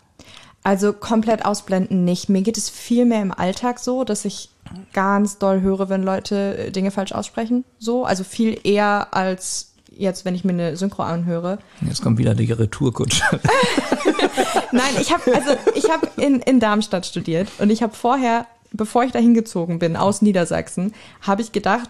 [0.64, 2.28] Also komplett ausblenden nicht.
[2.28, 4.50] Mir geht es viel mehr im Alltag so, dass ich
[4.94, 7.64] ganz doll höre, wenn Leute äh, Dinge falsch aussprechen.
[7.78, 11.60] So, also viel eher als jetzt, wenn ich mir eine Synchro anhöre.
[11.82, 13.24] Jetzt kommt wieder die Retourkutsche.
[14.72, 18.46] Nein, ich habe also ich habe in, in Darmstadt studiert und ich habe vorher,
[18.78, 21.90] bevor ich da hingezogen bin aus Niedersachsen, habe ich gedacht,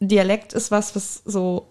[0.00, 1.68] Dialekt ist was, was so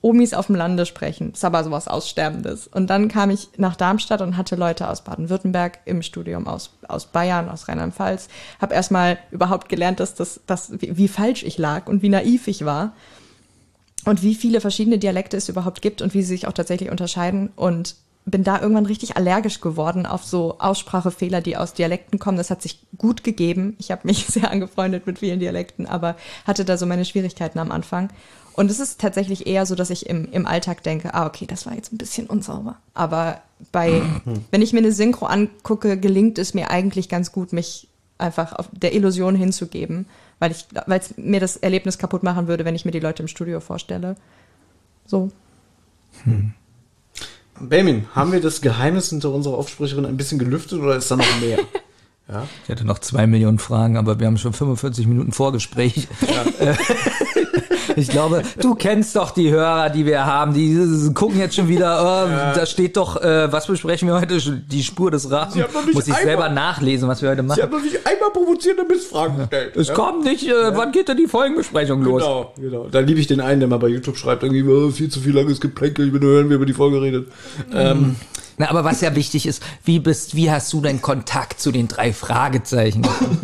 [0.00, 1.32] Omis auf dem Lande sprechen.
[1.32, 2.68] Ist aber sowas Aussterbendes.
[2.68, 7.06] Und dann kam ich nach Darmstadt und hatte Leute aus Baden-Württemberg im Studium, aus, aus
[7.06, 8.28] Bayern, aus Rheinland-Pfalz.
[8.60, 12.46] Habe erstmal überhaupt gelernt, dass das, dass, wie, wie falsch ich lag und wie naiv
[12.46, 12.92] ich war.
[14.04, 17.50] Und wie viele verschiedene Dialekte es überhaupt gibt und wie sie sich auch tatsächlich unterscheiden.
[17.56, 17.96] Und
[18.30, 22.36] bin da irgendwann richtig allergisch geworden auf so Aussprachefehler, die aus Dialekten kommen.
[22.36, 23.76] Das hat sich gut gegeben.
[23.78, 26.16] Ich habe mich sehr angefreundet mit vielen Dialekten, aber
[26.46, 28.10] hatte da so meine Schwierigkeiten am Anfang.
[28.54, 31.64] Und es ist tatsächlich eher so, dass ich im, im Alltag denke, ah, okay, das
[31.64, 32.76] war jetzt ein bisschen unsauber.
[32.92, 34.02] Aber bei,
[34.50, 38.68] wenn ich mir eine Synchro angucke, gelingt es mir eigentlich ganz gut, mich einfach auf
[38.72, 40.06] der Illusion hinzugeben,
[40.40, 43.22] weil ich, weil es mir das Erlebnis kaputt machen würde, wenn ich mir die Leute
[43.22, 44.16] im Studio vorstelle.
[45.06, 45.30] So.
[47.60, 51.40] Benjamin, haben wir das Geheimnis hinter unserer Aufsprecherin ein bisschen gelüftet oder ist da noch
[51.40, 51.58] mehr?
[52.62, 56.08] Ich hätte noch zwei Millionen Fragen, aber wir haben schon 45 Minuten Vorgespräch.
[56.58, 56.74] Äh,
[57.98, 60.54] ich glaube, du kennst doch die Hörer, die wir haben.
[60.54, 64.38] Die gucken jetzt schon wieder, äh, da steht doch, äh, was besprechen wir heute?
[64.40, 65.52] Die Spur des Raben.
[65.52, 67.62] Sie haben noch nicht Muss ich einmal- selber nachlesen, was wir heute Sie machen.
[67.62, 69.76] haben noch nicht einmal provozierende Missfragen gestellt.
[69.76, 72.22] Es kommt nicht, äh, wann geht denn die Folgenbesprechung los?
[72.22, 72.86] Genau, genau.
[72.90, 75.34] Da liebe ich den einen, der mal bei YouTube schreibt, irgendwie, oh, viel zu viel
[75.34, 77.28] langes Geplänkel, ich will nur hören, wie über die Folge redet.
[77.72, 78.16] Ähm,
[78.58, 81.86] Na, aber was ja wichtig ist, wie bist, wie hast du denn Kontakt zu den
[81.88, 83.02] drei Fragezeichen?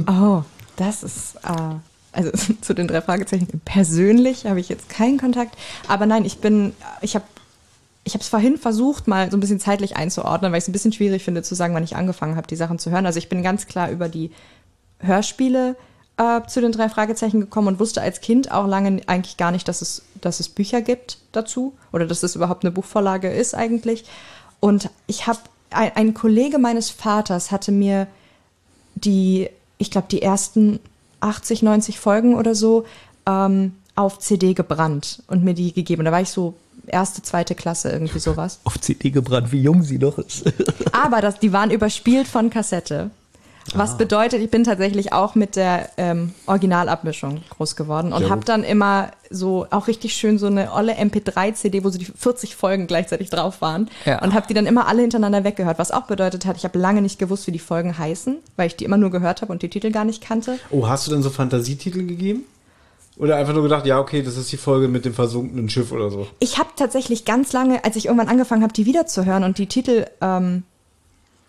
[0.09, 0.42] Oh,
[0.76, 1.50] das ist, äh,
[2.14, 3.60] also zu den drei Fragezeichen.
[3.64, 5.56] Persönlich habe ich jetzt keinen Kontakt,
[5.88, 7.24] aber nein, ich bin, ich habe
[8.06, 10.72] ich habe es vorhin versucht, mal so ein bisschen zeitlich einzuordnen, weil ich es ein
[10.72, 13.06] bisschen schwierig finde zu sagen, wann ich angefangen habe, die Sachen zu hören.
[13.06, 14.30] Also ich bin ganz klar über die
[14.98, 15.74] Hörspiele
[16.18, 19.66] äh, zu den drei Fragezeichen gekommen und wusste als Kind auch lange eigentlich gar nicht,
[19.68, 24.04] dass es, dass es Bücher gibt dazu oder dass es überhaupt eine Buchvorlage ist eigentlich.
[24.60, 25.40] Und ich habe,
[25.70, 28.06] ein, ein Kollege meines Vaters hatte mir
[28.94, 29.48] die,
[29.78, 30.78] ich glaube, die ersten
[31.20, 32.84] 80, 90 Folgen oder so
[33.26, 36.04] ähm, auf CD gebrannt und mir die gegeben.
[36.04, 36.54] Da war ich so
[36.86, 38.60] erste, zweite Klasse, irgendwie sowas.
[38.64, 40.44] Auf CD gebrannt, wie jung sie doch ist.
[40.92, 43.10] Aber das, die waren überspielt von Kassette.
[43.74, 48.62] Was bedeutet, ich bin tatsächlich auch mit der ähm, Originalabmischung groß geworden und habe dann
[48.62, 53.30] immer so auch richtig schön so eine olle MP3-CD, wo so die 40 Folgen gleichzeitig
[53.30, 54.22] drauf waren Ja.
[54.22, 57.00] und habe die dann immer alle hintereinander weggehört, was auch bedeutet hat, ich habe lange
[57.02, 59.70] nicht gewusst, wie die Folgen heißen, weil ich die immer nur gehört habe und die
[59.70, 60.58] Titel gar nicht kannte.
[60.70, 62.44] oh, hast du denn so Fantasietitel gegeben?
[63.16, 66.10] Oder einfach nur gedacht, ja, okay, das ist die Folge mit dem versunkenen Schiff oder
[66.10, 66.26] so.
[66.40, 70.06] Ich habe tatsächlich ganz lange, als ich irgendwann angefangen habe, die wiederzuhören und die Titel
[70.20, 70.64] ähm,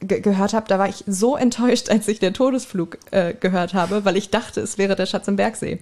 [0.01, 4.05] ge gehört habe, da war ich so enttäuscht, als ich der Todesflug äh, gehört habe,
[4.05, 5.79] weil ich dachte, es wäre der Schatz im Bergsee.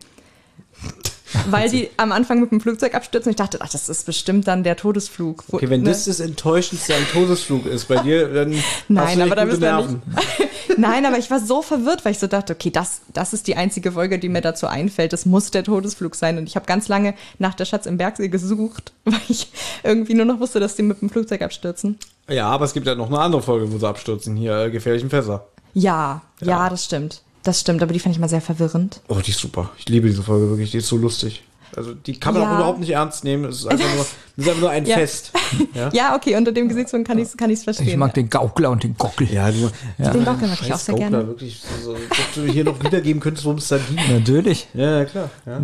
[1.49, 3.29] Weil die am Anfang mit dem Flugzeug abstürzen.
[3.31, 5.43] Ich dachte, ach, das ist bestimmt dann der Todesflug.
[5.47, 5.89] Wo- Okay, wenn ne?
[5.89, 9.71] das das Enttäuschendste am Todesflug ist bei dir, dann hast Nein, aber da müssen wir
[9.73, 10.01] Nerven.
[10.05, 10.77] nicht.
[10.77, 13.55] Nein, aber ich war so verwirrt, weil ich so dachte, okay, das, das ist die
[13.55, 15.13] einzige Folge, die mir dazu einfällt.
[15.13, 16.37] Das muss der Todesflug sein.
[16.37, 19.51] Und ich habe ganz lange nach der Schatz im Bergsee gesucht, weil ich
[19.83, 21.97] irgendwie nur noch wusste, dass die mit dem Flugzeug abstürzen.
[22.29, 24.35] Ja, aber es gibt ja noch eine andere Folge, wo sie abstürzen.
[24.35, 25.45] Hier, äh, gefährlichen Fässer.
[25.73, 27.21] Ja, ja, das stimmt.
[27.43, 29.01] Das stimmt, aber die fand ich mal sehr verwirrend.
[29.09, 29.71] Oh, die ist super.
[29.77, 30.71] Ich liebe diese Folge wirklich.
[30.71, 31.43] Die ist so lustig.
[31.75, 32.51] Also, die kann man Ja.
[32.51, 33.45] auch überhaupt nicht ernst nehmen.
[33.45, 34.05] Es ist einfach nur,
[34.37, 34.95] ist einfach nur ein Ja.
[34.97, 35.31] Fest.
[35.73, 37.87] Ja, Ja, okay, unter dem Gesichtspunkt kann ich es kann ich's verstehen.
[37.87, 39.27] Ich mag den Gaukler und den Gockel.
[39.31, 41.27] ja, du, Den Gockel mag ich auch sehr Gaukler, gerne.
[41.27, 41.61] wirklich.
[41.83, 43.97] So, dass du hier noch wiedergeben könntest, worum es da ging.
[44.11, 44.67] Natürlich.
[44.75, 45.29] Ja, ja, klar.
[45.45, 45.59] Ja.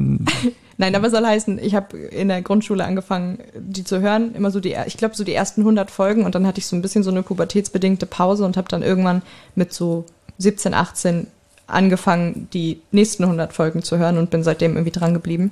[0.77, 4.33] Nein, aber soll heißen, ich habe in der Grundschule angefangen, die zu hören.
[4.33, 6.75] Immer so die, ich glaube, so die ersten 100 Folgen und dann hatte ich so
[6.75, 9.21] ein bisschen so eine pubertätsbedingte Pause und habe dann irgendwann
[9.55, 10.05] mit so
[10.39, 11.27] 17, 18
[11.69, 15.51] angefangen, die nächsten 100 Folgen zu hören und bin seitdem irgendwie dran geblieben.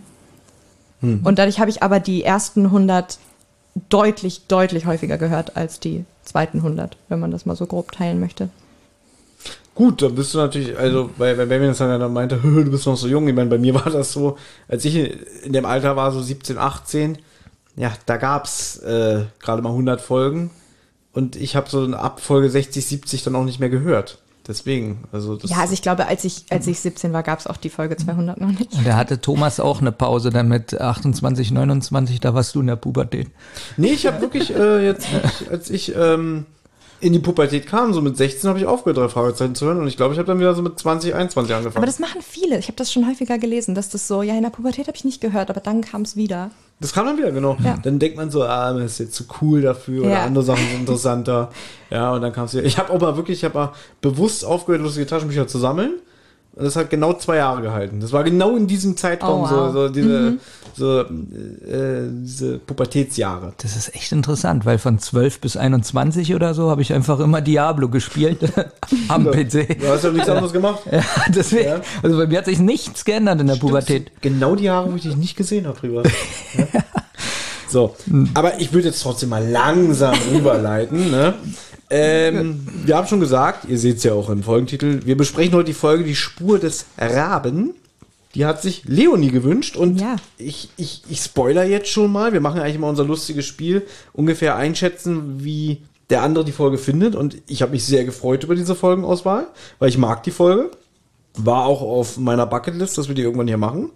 [1.01, 3.19] Und dadurch habe ich aber die ersten 100
[3.89, 8.19] deutlich, deutlich häufiger gehört als die zweiten 100, wenn man das mal so grob teilen
[8.19, 8.49] möchte.
[9.75, 12.97] Gut, dann bist du natürlich, also bei, bei Benjamin ist dann meinte, du bist noch
[12.97, 13.27] so jung.
[13.27, 14.37] Ich meine, bei mir war das so,
[14.67, 14.95] als ich
[15.43, 17.19] in dem Alter war, so 17, 18,
[17.75, 20.49] ja, da gab's äh, gerade mal 100 Folgen
[21.13, 24.17] und ich habe so ab Folge 60, 70 dann auch nicht mehr gehört.
[24.47, 27.47] Deswegen, also das Ja, also ich glaube, als ich, als ich 17 war, gab es
[27.47, 28.73] auch die Folge 200 noch nicht.
[28.73, 32.67] Und da hatte Thomas auch eine Pause dann mit 28, 29, da warst du in
[32.67, 33.29] der Pubertät.
[33.75, 35.07] Nee, ich habe wirklich äh, jetzt,
[35.41, 36.45] ich, als ich ähm,
[36.99, 39.87] in die Pubertät kam, so mit 16 habe ich aufgehört, drei Fragezeichen zu hören und
[39.87, 41.77] ich glaube, ich habe dann wieder so mit 20, 21 angefangen.
[41.77, 42.57] Aber das machen viele.
[42.57, 45.05] Ich habe das schon häufiger gelesen, dass das so, ja, in der Pubertät habe ich
[45.05, 46.49] nicht gehört, aber dann kam es wieder.
[46.79, 47.57] Das kam dann wieder, genau.
[47.63, 47.77] Ja.
[47.83, 50.23] Dann denkt man so, ah, das ist jetzt zu cool dafür oder Ja.
[50.25, 51.49] andere Sachen sind interessanter.
[51.89, 52.65] Ja, und dann kam es wieder.
[52.65, 53.71] Ich habe aber wirklich, ich habe
[54.01, 55.93] bewusst aufgehört, lustige Taschenbücher zu sammeln.
[56.57, 57.99] Und das hat genau zwei Jahre gehalten.
[57.99, 59.49] Das war genau in diesem Zeitraum Oh, wow.
[59.49, 60.37] so, so diese,
[60.75, 63.53] so, äh, diese Pubertätsjahre.
[63.61, 67.41] Das ist echt interessant, weil von 12 bis 21 oder so habe ich einfach immer
[67.41, 68.39] Diablo gespielt
[69.07, 69.79] am PC.
[69.79, 70.79] Du hast ja nichts anderes gemacht.
[70.91, 71.81] Ja, deswegen, Ja.
[72.01, 74.11] also bei mir hat sich nichts geändert in der Pubertät.
[74.21, 76.07] Genau die Jahre, wo ich dich nicht gesehen habe, privat.
[76.57, 76.65] Ja.
[77.69, 77.95] So,
[78.33, 81.11] aber ich würde jetzt trotzdem mal langsam rüberleiten.
[81.11, 81.33] Ne?
[81.89, 85.67] Ähm, wir haben schon gesagt, ihr seht es ja auch im Folgentitel, wir besprechen heute
[85.67, 87.73] die Folge Die Spur des Raben.
[88.35, 90.17] Die hat sich Leonie gewünscht und Ja.
[90.37, 92.33] ich, ich, ich spoiler jetzt schon mal.
[92.33, 97.15] Wir machen eigentlich immer unser lustiges Spiel, ungefähr einschätzen, wie der andere die Folge findet.
[97.15, 99.47] Und ich habe mich sehr gefreut über diese Folgenauswahl,
[99.79, 100.71] weil ich mag die Folge.
[101.35, 103.91] War auch auf meiner Bucketlist, dass wir die irgendwann hier machen.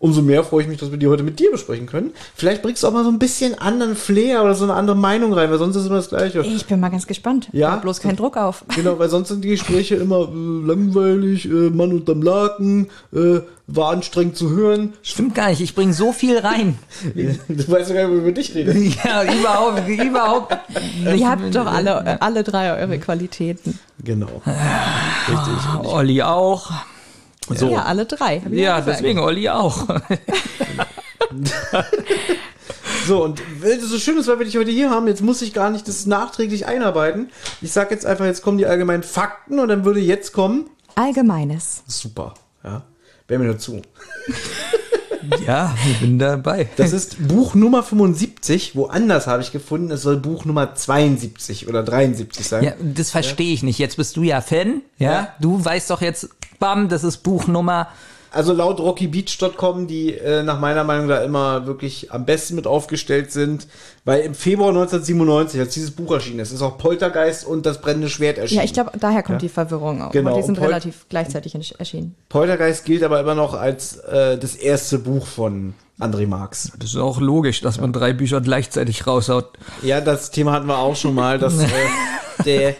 [0.00, 2.12] Umso mehr freue ich mich, dass wir die heute mit dir besprechen können.
[2.36, 5.32] Vielleicht bringst du auch mal so ein bisschen anderen Flair oder so eine andere Meinung
[5.32, 6.40] rein, weil sonst ist immer das Gleiche.
[6.42, 7.48] Ich bin mal ganz gespannt.
[7.52, 7.72] Ja?
[7.72, 8.64] Hab bloß keinen Druck auf.
[8.78, 13.90] Genau, weil sonst sind die Gespräche immer äh, langweilig, äh, Mann unterm Laken, äh, war
[13.90, 14.92] anstrengend zu hören.
[15.02, 16.78] Stimmt gar nicht, ich bringe so viel rein.
[17.48, 18.94] Du weißt ja gar nicht, wie wir dich reden.
[19.04, 20.56] ja, überhaupt, überhaupt.
[21.16, 23.78] Ihr habt doch alle, äh, alle drei eure Qualitäten.
[24.04, 24.42] Genau.
[24.46, 25.90] Richtig.
[25.90, 26.70] Olli auch.
[27.54, 28.42] So, Ja, alle drei.
[28.50, 29.86] Ja, deswegen Olli auch.
[33.06, 35.54] so, und das so schön ist, weil wir dich heute hier haben, jetzt muss ich
[35.54, 37.30] gar nicht das nachträglich einarbeiten.
[37.60, 40.70] Ich sag jetzt einfach, jetzt kommen die allgemeinen Fakten und dann würde jetzt kommen.
[40.94, 41.82] Allgemeines.
[41.86, 42.34] Super,
[42.64, 42.82] ja.
[43.26, 43.82] Wäre mir dazu.
[45.46, 46.68] Ja, ich bin dabei.
[46.76, 48.76] Das ist Buch Nummer 75.
[48.76, 52.64] Woanders habe ich gefunden, es soll Buch Nummer 72 oder 73 sein.
[52.64, 53.78] Ja, das verstehe ich nicht.
[53.78, 55.12] Jetzt bist du ja Fan, ja?
[55.12, 55.34] Ja.
[55.40, 57.88] Du weißt doch jetzt, bam, das ist Buchnummer.
[58.30, 63.32] Also laut RockyBeach.com, die äh, nach meiner Meinung da immer wirklich am besten mit aufgestellt
[63.32, 63.66] sind,
[64.04, 68.08] weil im Februar 1997, als dieses Buch erschienen ist, ist auch Poltergeist und das brennende
[68.08, 68.58] Schwert erschienen.
[68.60, 70.12] Ja, ich glaube, daher kommt die Verwirrung auch.
[70.12, 70.30] Genau.
[70.32, 72.14] Weil die sind Pol- relativ gleichzeitig erschienen.
[72.28, 76.72] Poltergeist gilt aber immer noch als äh, das erste Buch von André Marx.
[76.78, 79.50] Das ist auch logisch, dass man drei Bücher gleichzeitig raushaut.
[79.82, 81.66] Ja, das Thema hatten wir auch schon mal, dass äh,
[82.44, 82.76] der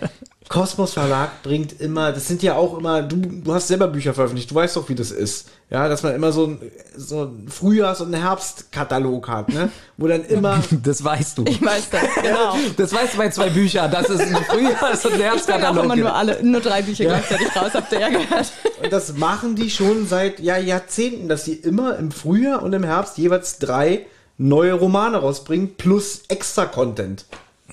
[0.48, 4.50] Kosmos Verlag bringt immer, das sind ja auch immer, du, du hast selber Bücher veröffentlicht,
[4.50, 5.48] du weißt doch, wie das ist.
[5.68, 6.58] Ja, dass man immer so ein,
[6.96, 9.70] so ein Frühjahrs- und ein Herbstkatalog hat, ne?
[9.98, 11.44] Wo dann immer, Das weißt du.
[11.46, 12.56] Ich weiß das, genau.
[12.78, 13.90] Das weißt du bei zwei Büchern.
[13.90, 15.84] Das ist ein Frühjahrs- und Ich bringe auch Herbstkatalog.
[15.84, 18.52] immer nur alle, nur drei Bücher gleichzeitig raus, habt ihr ja gehört.
[18.82, 22.84] und das machen die schon seit ja, Jahrzehnten, dass sie immer im Frühjahr und im
[22.84, 24.06] Herbst jeweils drei
[24.38, 27.26] neue Romane rausbringen, plus extra Content.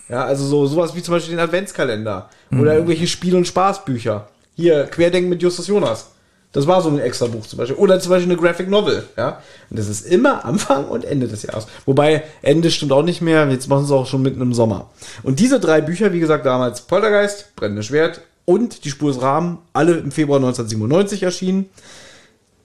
[0.09, 4.27] Ja, also so sowas wie zum Beispiel den Adventskalender oder irgendwelche Spiel- und Spaßbücher.
[4.55, 6.07] Hier, Querdenken mit Justus Jonas.
[6.55, 7.75] Das war so ein extra Buch zum Beispiel.
[7.75, 9.41] Oder zum Beispiel eine Graphic Novel, ja.
[9.69, 11.67] Und das ist immer Anfang und Ende des Jahres.
[11.85, 13.45] Wobei, Ende stimmt auch nicht mehr.
[13.49, 14.89] Jetzt machen sie es auch schon mitten im Sommer.
[15.23, 19.57] Und diese drei Bücher, wie gesagt, damals Poltergeist, Brennendes Schwert und Die Spur des Rahmen,
[19.73, 21.69] alle im Februar 1997 erschienen.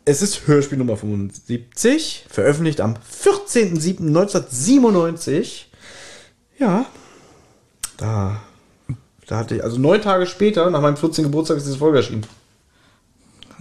[0.05, 5.65] Es ist Hörspiel Nummer 75, veröffentlicht am 14.07.1997.
[6.61, 6.87] Ja,
[8.01, 8.37] da,
[9.27, 11.25] da hatte ich, also neun Tage später, nach meinem 14.
[11.25, 12.27] Geburtstag, ist diese Folge erschienen.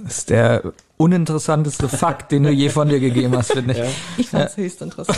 [0.04, 3.82] Das ist der uninteressanteste Fakt, den du je von dir gegeben hast, finde ich.
[4.18, 5.18] Ich fand's höchst interessant.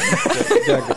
[0.68, 0.96] Ja, ge-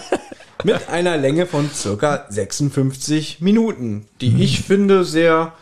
[0.64, 5.52] mit einer Länge von circa 56 Minuten, die ich finde sehr,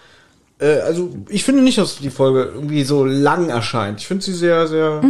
[0.60, 4.00] äh, also ich finde nicht, dass die Folge irgendwie so lang erscheint.
[4.00, 5.02] Ich finde sie sehr, sehr,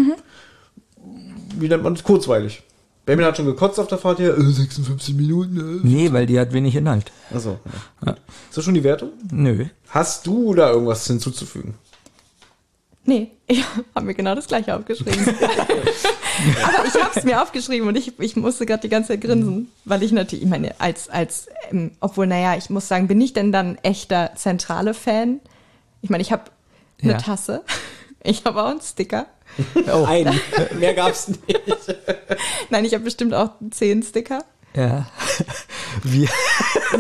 [1.59, 2.62] wie nennt man es, kurzweilig.
[3.05, 5.80] Benjamin hat schon gekotzt auf der Fahrt hier, äh, 56 Minuten.
[5.82, 7.11] Nee, weil die hat wenig Inhalt.
[7.30, 7.36] Äh.
[7.36, 7.59] Achso.
[8.07, 8.12] Ja.
[8.48, 9.11] Ist das schon die Wertung?
[9.32, 9.66] Nö.
[9.88, 11.74] Hast du da irgendwas hinzuzufügen?
[13.05, 15.12] Nee, ich habe mir genau das gleiche aufgeschrieben.
[16.64, 19.68] Aber ich habe es mir aufgeschrieben und ich, ich musste gerade die ganze Zeit grinsen,
[19.84, 23.32] weil ich natürlich, ich meine, als, als, ähm, obwohl, naja, ich muss sagen, bin ich
[23.32, 25.40] denn dann echter zentrale Fan?
[26.00, 26.44] Ich meine, ich habe
[27.03, 27.18] eine Ja.
[27.18, 27.62] Tasse,
[28.23, 29.27] ich habe auch einen Sticker.
[29.93, 30.05] Oh.
[30.07, 30.41] Ein.
[30.79, 31.61] Mehr gab's nicht.
[32.70, 34.43] Nein, ich habe bestimmt auch zehn Sticker.
[34.75, 35.07] Ja.
[36.03, 36.29] Wir,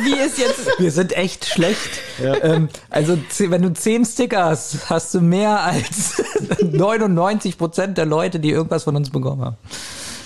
[0.00, 1.88] Wie ist jetzt, wir sind echt schlecht.
[2.20, 6.22] Ähm, also, wenn du zehn Sticker hast, hast du mehr als
[6.60, 9.56] 99 Prozent der Leute, die irgendwas von uns bekommen haben.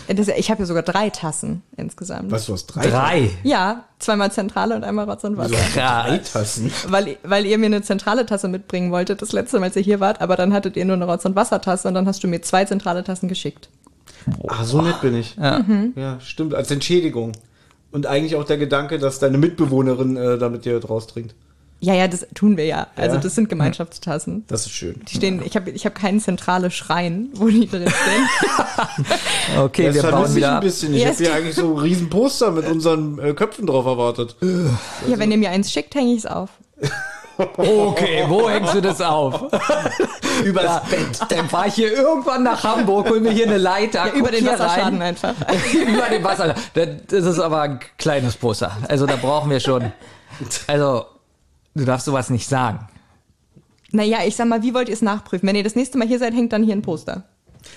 [0.08, 2.30] Das, ich habe ja sogar drei Tassen insgesamt.
[2.30, 2.88] Was, du hast drei?
[2.88, 3.30] Drei.
[3.42, 5.56] Ja, zweimal Zentrale und einmal Rotz und Wasser.
[5.74, 6.70] Drei Tassen.
[6.88, 10.00] Weil, weil ihr mir eine zentrale Tasse mitbringen wolltet, das letzte Mal, als ihr hier
[10.00, 12.42] wart, aber dann hattet ihr nur eine Rotz- und Wassertasse und dann hast du mir
[12.42, 13.68] zwei zentrale Tassen geschickt.
[14.48, 15.36] Ah, so nett bin ich.
[15.36, 15.64] Ja.
[15.94, 17.32] Ja, stimmt, als Entschädigung.
[17.92, 21.34] Und eigentlich auch der Gedanke, dass deine Mitbewohnerin äh, damit dir draus trinkt.
[21.78, 22.86] Ja, ja, das tun wir ja.
[22.96, 23.20] Also Ja.
[23.22, 24.44] das sind Gemeinschaftstassen.
[24.48, 25.02] Das ist schön.
[25.08, 28.28] Die stehen, ich habe ich hab keinen zentrale Schrein, wo die drin stehen.
[29.58, 30.94] Okay, Das wir bauen wieder ein bisschen.
[30.94, 34.36] Ich Ja, habe hier eigentlich so ein riesen Poster mit unseren äh, Köpfen drauf erwartet.
[34.40, 36.50] ja, wenn ihr mir eins schickt, hänge ich es auf.
[37.38, 39.42] Okay, wo hängst du das auf?
[40.44, 41.20] Übers Bett.
[41.28, 44.46] Dann fahre ich hier irgendwann nach Hamburg, hol mir hier eine Leiter, Ja, über den
[44.46, 45.08] Wasserschaden rein.
[45.08, 45.34] einfach.
[45.74, 46.54] über den Wasser.
[46.74, 48.74] Das das ist aber ein kleines Poster.
[48.88, 49.92] Also da brauchen wir schon.
[50.66, 51.04] Also,
[51.76, 52.86] du darfst sowas nicht sagen.
[53.92, 55.48] Naja, ich sag mal, wie wollt ihr es nachprüfen?
[55.48, 57.24] Wenn ihr das nächste Mal hier seid, hängt dann hier ein Poster.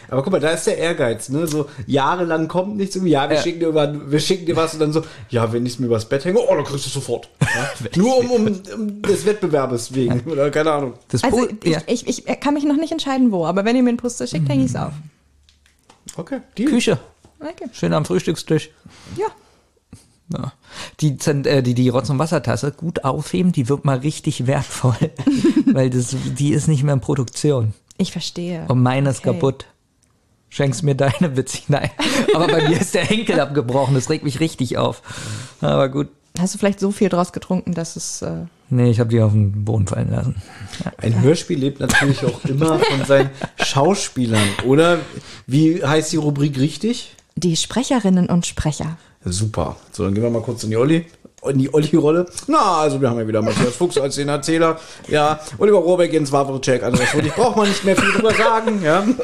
[0.09, 1.47] Aber guck mal, da ist der Ehrgeiz, ne?
[1.47, 2.95] So jahrelang kommt nichts.
[2.95, 3.41] irgendwie, Ja, wir, Ja.
[3.41, 5.87] Schicken dir über, wir schicken dir was und dann so, ja, wenn ich es mir
[5.87, 7.29] übers Bett hänge, oh, dann kriegst du es sofort.
[7.41, 7.89] Ja?
[7.95, 10.21] Nur um, um, um des Wettbewerbes wegen.
[10.29, 10.93] Oder keine Ahnung.
[11.07, 11.81] Das Also ich, ja.
[11.87, 14.47] ich, ich kann mich noch nicht entscheiden, wo, aber wenn ihr mir ein Poster schickt,
[14.47, 14.93] hänge ich es auf.
[16.15, 16.69] Okay, Deal.
[16.69, 16.99] Küche.
[17.39, 17.69] Okay.
[17.71, 18.69] Schön am Frühstückstisch.
[19.17, 19.27] Ja.
[20.31, 20.53] Ja.
[20.99, 24.95] Die, äh, die, die Rotz- und Wassertasse gut aufheben, die wird mal richtig wertvoll.
[25.65, 27.73] weil das, die ist nicht mehr in Produktion.
[27.97, 28.65] Ich verstehe.
[28.67, 29.33] Und meine ist Okay.
[29.33, 29.65] kaputt.
[30.49, 31.65] Schenkst mir deine witzig?
[31.67, 31.89] Nein.
[32.35, 33.95] Aber bei mir ist der Henkel abgebrochen.
[33.95, 35.01] Das regt mich richtig auf.
[35.61, 36.07] Aber gut.
[36.39, 38.21] Hast du vielleicht so viel draus getrunken, dass es.
[38.21, 40.35] Äh, Nee, ich habe die auf den Boden fallen lassen.
[40.97, 44.99] Ein Hörspiel lebt natürlich auch immer von seinen Schauspielern, oder?
[45.47, 47.15] Wie heißt die Rubrik richtig?
[47.35, 48.97] die Sprecherinnen und Sprecher.
[49.25, 49.75] Super.
[49.91, 51.05] So, dann gehen wir mal kurz in die Olli.
[51.43, 52.25] In die Olli-Rolle.
[52.47, 54.77] Na, also wir haben ja wieder Matthias Fuchs als den Erzähler.
[55.07, 56.83] Ja, Oliver Rohrbeck, Jens Wawrczyk.
[56.83, 58.81] Also das würde ich, braucht man nicht mehr viel drüber sagen.
[58.83, 59.05] Ja.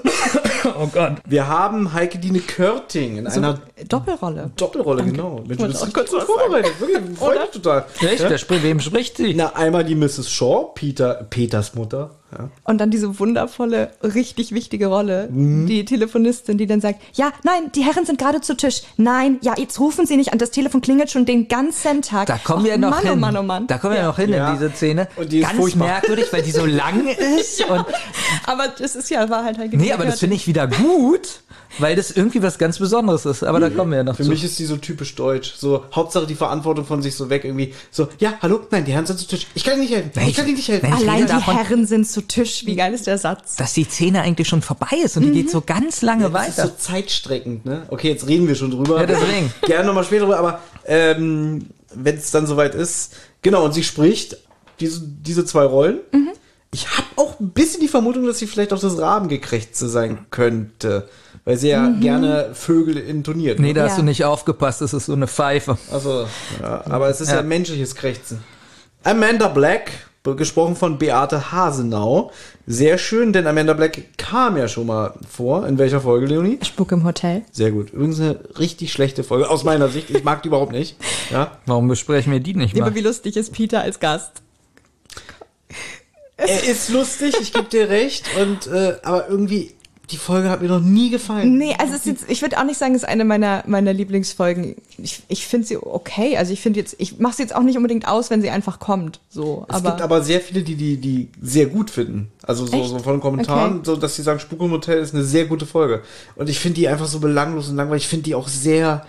[0.78, 1.18] Oh Gott.
[1.28, 4.50] Wir haben Heike Dine Körting in einer Doppelrolle.
[4.58, 5.44] Doppelrolle, genau.
[5.48, 6.74] Mensch, du bist gut vorbereitet.
[6.80, 7.86] Wirklich, freut mich total.
[8.02, 8.40] Echt?
[8.40, 9.36] Spricht, wem spricht sie?
[9.36, 10.32] Na, einmal die Mrs.
[10.32, 12.16] Shaw, Peter, Peters Mutter.
[12.32, 12.50] Ja.
[12.64, 15.68] Und dann diese wundervolle, richtig wichtige Rolle, Mhm.
[15.68, 18.82] die Telefonistin, die dann sagt, ja, nein, die Herren sind gerade zu Tisch.
[18.98, 22.26] Nein, ja, jetzt rufen Sie nicht an, das Telefon klingelt schon den ganzen Tag.
[22.28, 23.12] Da kommen Och, wir noch Mann, hin.
[23.12, 23.68] Oh Mann, oh Mann.
[23.68, 24.52] Da kommen wir noch hin Ja.
[24.52, 25.08] in diese Szene.
[25.16, 25.88] Und die ist Ganz furchtbar.
[25.88, 27.08] merkwürdig, weil die so lang
[27.40, 27.64] ist.
[27.70, 27.86] Und,
[28.46, 31.42] Aber das ist ja, war halt halt nee, aber das finde ich wieder gut,
[31.78, 33.44] weil das irgendwie was ganz Besonderes ist.
[33.44, 34.30] Aber da kommen wir ja noch Für zu.
[34.30, 35.54] mich ist die so typisch deutsch.
[35.58, 37.74] So, Hauptsache die Verantwortung von sich so weg irgendwie.
[37.92, 39.48] So, ja, hallo, nein, die Herren sind zu Tisch.
[39.54, 40.12] Ich kann Ihnen nicht helfen.
[40.28, 40.92] Ich kann Ihnen nicht helfen.
[40.92, 42.66] Allein die davon- Herren sind zu Tisch.
[42.66, 43.56] Wie geil ist der Satz?
[43.56, 46.58] dass die Szene eigentlich schon vorbei ist und die geht so ganz lange Das ist
[46.58, 46.68] weiter.
[46.70, 47.84] so zeitstreckend, ne?
[47.90, 49.00] Okay, jetzt reden wir schon drüber.
[49.02, 49.54] Ja, deswegen.
[49.62, 53.14] Gerne nochmal später drüber, aber ähm, wenn es dann soweit ist.
[53.42, 54.38] Genau, und sie spricht
[54.80, 56.00] diese, diese zwei Rollen.
[56.12, 56.30] Mhm.
[56.74, 61.08] Ich habe auch ein bisschen die Vermutung, dass sie vielleicht auch das Rabengekrächze sein könnte.
[61.46, 63.60] Weil sie ja gerne Vögel intoniert.
[63.60, 63.74] Nee, ne?
[63.76, 63.90] da Ja.
[63.90, 65.78] hast du nicht aufgepasst, das ist so eine Pfeife.
[65.92, 66.28] Also,
[66.62, 67.42] ja, aber es ist ja, Ja.
[67.44, 68.40] menschliches Krächzen.
[69.04, 69.92] Amanda Black,
[70.34, 72.32] gesprochen von Beate Hasenau.
[72.66, 75.68] Sehr schön, denn Amanda Black kam ja schon mal vor.
[75.68, 76.58] In welcher Folge, Leonie?
[76.64, 77.44] Spuk im Hotel.
[77.52, 77.92] Sehr gut.
[77.92, 80.10] Übrigens eine richtig schlechte Folge, aus meiner Sicht.
[80.10, 80.98] Ich mag die überhaupt nicht.
[81.30, 81.60] Ja.
[81.68, 82.88] Warum besprechen wir die nicht mal?
[82.88, 84.42] Aber wie lustig ist Peter als Gast?
[86.38, 88.26] Er ist lustig, ich gebe dir recht.
[88.42, 89.76] Und, äh, aber irgendwie,
[90.12, 91.58] die Folge hat mir noch nie gefallen.
[91.58, 93.92] Nee, also es ist jetzt, ich würde auch nicht sagen, es ist eine meiner, meiner
[93.94, 94.76] Lieblingsfolgen.
[94.98, 96.38] Ich, ich finde sie okay.
[96.38, 98.80] Also ich finde jetzt, ich mache sie jetzt auch nicht unbedingt aus, wenn sie einfach
[98.80, 99.20] kommt.
[99.30, 102.32] So, Es aber, gibt aber sehr viele, die die, die sehr gut finden.
[102.44, 102.90] Also so, Echt?
[102.90, 103.82] so von den Kommentaren, Okay.
[103.86, 106.02] so dass sie sagen, Spuk im Hotel ist eine sehr gute Folge.
[106.36, 108.04] Und ich finde die einfach so belanglos und langweilig.
[108.04, 109.06] Ich finde die auch sehr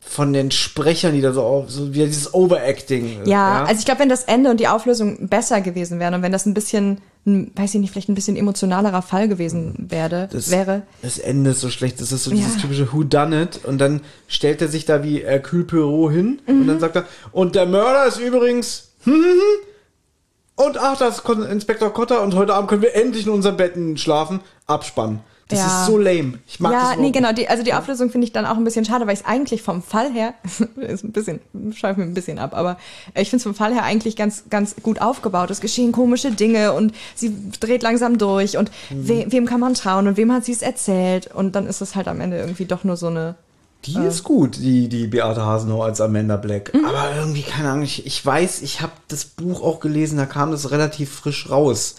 [0.00, 3.22] von den Sprechern, die da so auf, so wie dieses Overacting.
[3.24, 6.22] äh, ja, also ich glaube, wenn das Ende und die Auflösung besser gewesen wären und
[6.22, 10.28] wenn das ein bisschen, ein, weiß ich nicht, vielleicht ein bisschen emotionalerer Fall gewesen werde,
[10.32, 10.82] das, wäre.
[11.02, 12.00] Das Ende ist so schlecht.
[12.00, 12.36] Das ist so Ja.
[12.36, 13.60] dieses typische Who Done It.
[13.64, 16.66] Und dann stellt er sich da wie Hercule Poirot hin und Mhm.
[16.68, 20.66] dann sagt er, und der Mörder ist übrigens hm, hm, hm.
[20.66, 23.96] und ach, das ist Inspektor Cotter und heute Abend können wir endlich in unseren Betten
[23.96, 24.40] schlafen.
[24.66, 25.20] Abspannen.
[25.48, 25.66] Das Ja.
[25.82, 26.40] ist so lame.
[26.48, 27.32] Ich mag das Ja, nee, genau.
[27.32, 29.62] Die, also die Auflösung finde ich dann auch ein bisschen schade, weil ich es eigentlich
[29.62, 30.34] vom Fall her,
[30.76, 31.38] ist ein bisschen,
[31.72, 32.78] schweift mir ein bisschen ab, aber
[33.14, 35.50] ich finde es vom Fall her eigentlich ganz, ganz gut aufgebaut.
[35.52, 39.08] Es geschehen komische Dinge und sie dreht langsam durch und Mhm.
[39.08, 41.94] we, wem kann man trauen und wem hat sie es erzählt und dann ist es
[41.94, 43.36] halt am Ende irgendwie doch nur so eine.
[43.84, 46.74] Die ist gut, die, die Beate Hasenau als Amanda Black.
[46.74, 46.86] Mhm.
[46.86, 50.50] Aber irgendwie, keine Ahnung, ich, ich weiß, ich habe das Buch auch gelesen, da kam
[50.50, 51.94] das relativ frisch raus.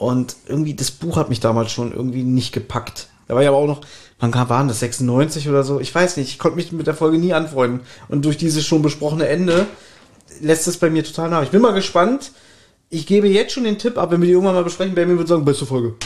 [0.00, 3.08] Und irgendwie, das Buch hat mich damals schon irgendwie nicht gepackt.
[3.28, 3.82] Da war ja aber auch noch,
[4.18, 5.78] wann kam, waren das, 96 oder so?
[5.78, 7.80] Ich weiß nicht, ich konnte mich mit der Folge nie anfreunden.
[8.08, 9.66] Und durch dieses schon besprochene Ende
[10.40, 11.42] lässt es bei mir total nach.
[11.42, 12.32] Ich bin mal gespannt.
[12.88, 15.28] Ich gebe jetzt schon den Tipp ab, wenn wir die irgendwann mal besprechen, Benjamin würde
[15.28, 15.96] sagen, beste Folge.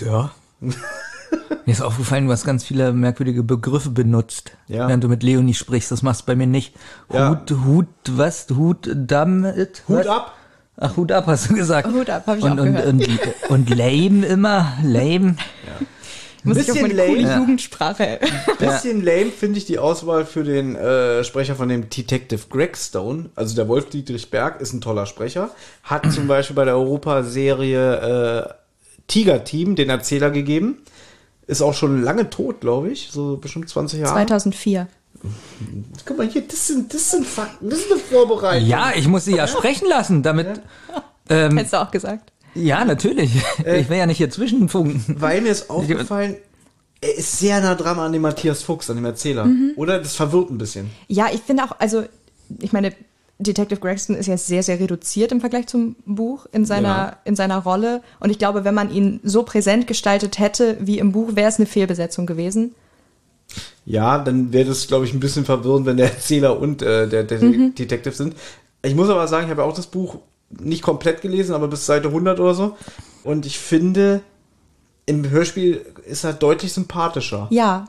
[0.00, 0.30] Ja.
[0.60, 4.86] Mir ist aufgefallen, du hast ganz viele merkwürdige Begriffe benutzt, Ja.
[4.86, 5.90] während du mit Leonie sprichst.
[5.90, 6.74] Das machst du bei mir nicht.
[7.10, 7.30] Ja.
[7.30, 8.46] Hut, Hut, was?
[8.54, 9.82] Hut, damit?
[9.88, 10.06] Hut was?
[10.06, 10.34] ab.
[10.76, 11.88] Ach, Hut ab, hast du gesagt.
[11.88, 12.86] Hut ab, hab ich und, auch und, gehört.
[12.86, 13.08] Und,
[13.48, 15.36] und lame immer, lame.
[16.44, 17.28] Muss ich auf bisschen meine coole lame.
[17.28, 17.38] Ja.
[17.38, 18.20] Jugendsprache.
[18.58, 23.30] Bisschen lame finde ich die Auswahl für den äh, Sprecher von dem Detective Greg Stone.
[23.34, 25.50] Also der Wolf Dietrich Berg ist ein toller Sprecher.
[25.82, 28.54] Hat zum Beispiel bei der Europa-Serie äh,
[29.06, 30.78] Tiger Team den Erzähler gegeben.
[31.46, 33.08] Ist auch schon lange tot, glaube ich.
[33.10, 34.12] So bestimmt 20 Jahre.
[34.12, 34.88] 2004.
[36.04, 38.68] Guck mal hier, das sind, das sind Fakten, das ist eine Vorbereitung.
[38.68, 40.60] Ja, ich muss sie ja sprechen lassen, damit.
[41.28, 42.32] Ähm, Hättest du auch gesagt.
[42.54, 43.30] ja, natürlich.
[43.64, 45.02] Ich will ja nicht hier zwischenfunken.
[45.20, 46.36] Weil mir ist aufgefallen,
[47.00, 49.48] er ist sehr nah dran an dem Matthias Fuchs, an dem Erzähler.
[49.76, 49.98] Oder?
[50.00, 50.90] Das verwirrt ein bisschen.
[51.08, 52.04] Ja, ich finde auch, also,
[52.60, 52.92] ich meine,
[53.38, 57.16] Detective Gregson ist ja sehr, sehr reduziert im Vergleich zum Buch in seiner, Ja.
[57.24, 58.02] in seiner Rolle.
[58.20, 61.56] Und ich glaube, wenn man ihn so präsent gestaltet hätte wie im Buch, wäre es
[61.58, 62.74] eine Fehlbesetzung gewesen.
[63.86, 67.24] Ja, dann wäre das, glaube ich, ein bisschen verwirrend, wenn der Erzähler und äh, der,
[67.24, 67.74] der Mhm.
[67.74, 68.34] Detective sind.
[68.82, 70.18] Ich muss aber sagen, ich habe auch das Buch
[70.50, 72.76] nicht komplett gelesen, aber bis Seite 100 oder so.
[73.24, 74.20] Und ich finde,
[75.06, 77.46] im Hörspiel ist er deutlich sympathischer.
[77.50, 77.86] Ja.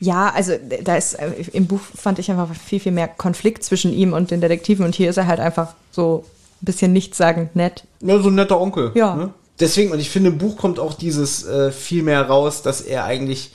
[0.00, 0.52] Ja, also
[0.84, 4.30] da ist äh, im Buch fand ich einfach viel, viel mehr Konflikt zwischen ihm und
[4.30, 6.24] den Detektiven und hier ist er halt einfach so
[6.62, 7.84] ein bisschen nichtssagend nett.
[8.00, 8.92] Ja, so ein netter Onkel.
[8.94, 9.16] Ja.
[9.16, 9.30] Ne?
[9.58, 13.04] Deswegen, und ich finde, im Buch kommt auch dieses äh, viel mehr raus, dass er
[13.06, 13.50] eigentlich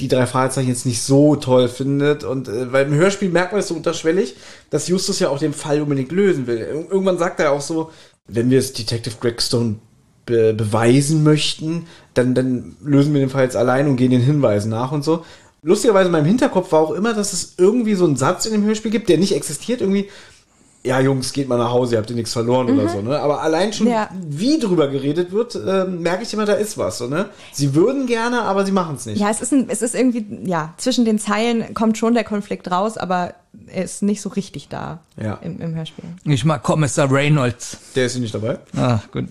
[0.00, 2.24] die drei Fragezeichen jetzt nicht so toll findet.
[2.24, 4.36] Und äh, weil im Hörspiel merkt man es so unterschwellig,
[4.70, 6.58] dass Justus ja auch den Fall unbedingt lösen will.
[6.58, 7.90] Ir irgendwann sagt er auch so,
[8.26, 9.76] wenn wir es Detective Gregstone
[10.26, 14.70] be beweisen möchten, dann, dann lösen wir den Fall jetzt allein und gehen den Hinweisen
[14.70, 15.24] nach und so.
[15.62, 18.64] Lustigerweise in meinem Hinterkopf war auch immer, dass es irgendwie so einen Satz in dem
[18.64, 20.08] Hörspiel gibt, der nicht existiert, irgendwie,
[20.88, 23.18] ja, Jungs, geht mal nach Hause, ihr habt ihr nichts verloren oder so, ne?
[23.20, 24.08] Aber allein schon, Ja.
[24.18, 27.26] wie drüber geredet wird, ähm, merke ich immer, da ist was, so, ne?
[27.52, 29.20] Sie würden gerne, aber sie machen es nicht.
[29.20, 32.70] Ja, es ist, ein, es ist irgendwie, ja, zwischen den Zeilen kommt schon der Konflikt
[32.70, 33.34] raus, aber
[33.66, 35.38] er ist nicht so richtig da Ja.
[35.42, 36.04] im, im Hörspiel.
[36.24, 37.76] Ich mag Kommissar Reynolds.
[37.94, 38.58] Der ist hier nicht dabei.
[38.76, 39.26] Ah, gut.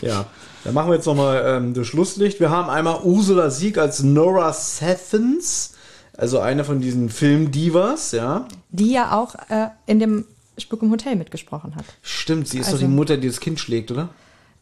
[0.00, 0.26] Ja.
[0.64, 2.40] Dann machen wir jetzt nochmal ähm, das Schlusslicht.
[2.40, 5.74] Wir haben einmal Ursula Sieg als Nora Sethens,
[6.16, 8.46] also eine von diesen Film-Divas, ja.
[8.70, 10.24] Die ja auch äh, in dem
[10.58, 11.84] Spuk im Hotel mitgesprochen hat.
[12.02, 14.08] Stimmt, sie ist Also- doch die Mutter, die das Kind schlägt, oder?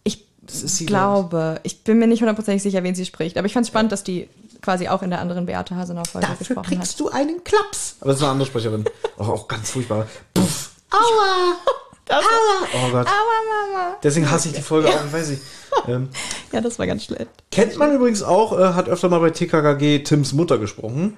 [0.05, 3.69] Ich glaube, ich bin mir nicht hundertprozentig sicher, wen sie spricht, aber ich fand es
[3.69, 4.29] spannend, dass die
[4.63, 7.01] quasi auch in der anderen Beate Hasenau-Folge Dafür gesprochen kriegst hat.
[7.01, 7.97] du einen Klaps.
[8.01, 8.85] Aber das ist eine andere Sprecherin.
[9.19, 10.07] Oh, auch ganz furchtbar.
[10.35, 10.71] Puff.
[10.91, 11.57] Aua.
[12.15, 12.23] Aua.
[12.75, 13.07] Oh Gott.
[13.09, 13.97] Aua, Mama!
[14.03, 15.43] Deswegen hasse ich die Folge auch, ich weiß nicht.
[15.89, 16.09] Ähm,
[16.53, 17.27] Ja, das war ganz schlecht.
[17.51, 21.17] kennt man übrigens auch, äh, hat öfter mal bei TKKG Tims Mutter gesprochen.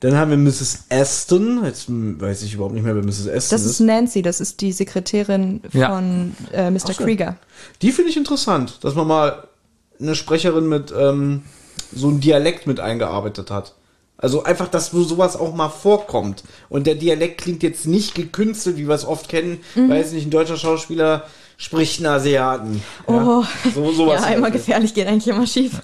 [0.00, 0.84] Dann haben wir Mrs.
[0.90, 1.64] Aston.
[1.64, 3.28] Jetzt weiß ich überhaupt nicht mehr, wer Mrs.
[3.28, 5.88] Aston Das ist Nancy, das ist die Sekretärin Ja.
[5.94, 6.78] von äh, Mr.
[6.92, 6.92] so.
[7.04, 7.36] Krieger.
[7.82, 9.44] Die finde ich interessant, dass man mal
[9.98, 11.42] eine Sprecherin mit ähm,
[11.94, 13.74] so einem Dialekt mit eingearbeitet hat.
[14.18, 16.42] Also einfach, dass so sowas auch mal vorkommt.
[16.68, 19.58] Und der Dialekt klingt jetzt nicht gekünstelt, wie wir es oft kennen.
[19.74, 19.90] Mhm.
[19.90, 21.24] Weiß nicht, ein deutscher Schauspieler
[21.58, 22.82] spricht einen Asiaten.
[23.06, 24.22] Oh, Ja, so, sowas.
[24.22, 25.80] ja, immer gefährlich geht eigentlich immer schief.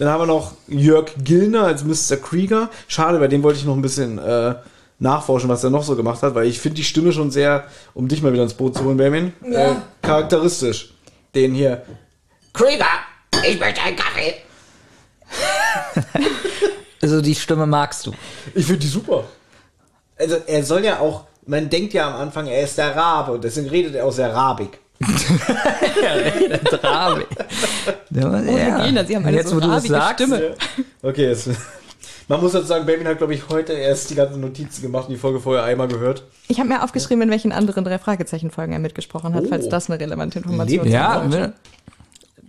[0.00, 2.16] Dann haben wir noch Jörg Gilner als Mr.
[2.16, 2.70] Krieger.
[2.88, 4.54] Schade, bei dem wollte ich noch ein bisschen äh,
[4.98, 8.08] nachforschen, was er noch so gemacht hat, weil ich finde die Stimme schon sehr, um
[8.08, 10.94] dich mal wieder ins Boot zu holen, Benjamin, äh, charakteristisch.
[11.34, 11.82] Den hier.
[12.54, 12.86] Krieger,
[13.46, 14.34] ich möchte einen Kaffee.
[17.02, 18.12] Also die Stimme magst du.
[18.54, 19.24] Ich finde die super.
[20.18, 23.42] Also er soll ja auch, man denkt ja am Anfang, er ist der Rabe und
[23.42, 24.78] deswegen redet er auch sehr rabig.
[26.82, 27.26] Rabe.
[28.10, 28.84] Ja, ja.
[28.86, 30.54] Gina, Sie haben eine Jetzt, so wo du das sagst, Stimme.
[31.02, 31.48] Okay, jetzt.
[32.28, 35.14] Man muss dazu sagen, Benjamin hat, glaube ich, heute erst die ganzen Notizen gemacht und
[35.14, 36.22] die Folge vorher einmal gehört.
[36.48, 39.48] Ich habe mir aufgeschrieben, in welchen anderen drei Fragezeichen-Folgen er mitgesprochen hat, Oh.
[39.48, 41.30] falls das eine relevante Information Ja, ist.
[41.30, 41.52] ne?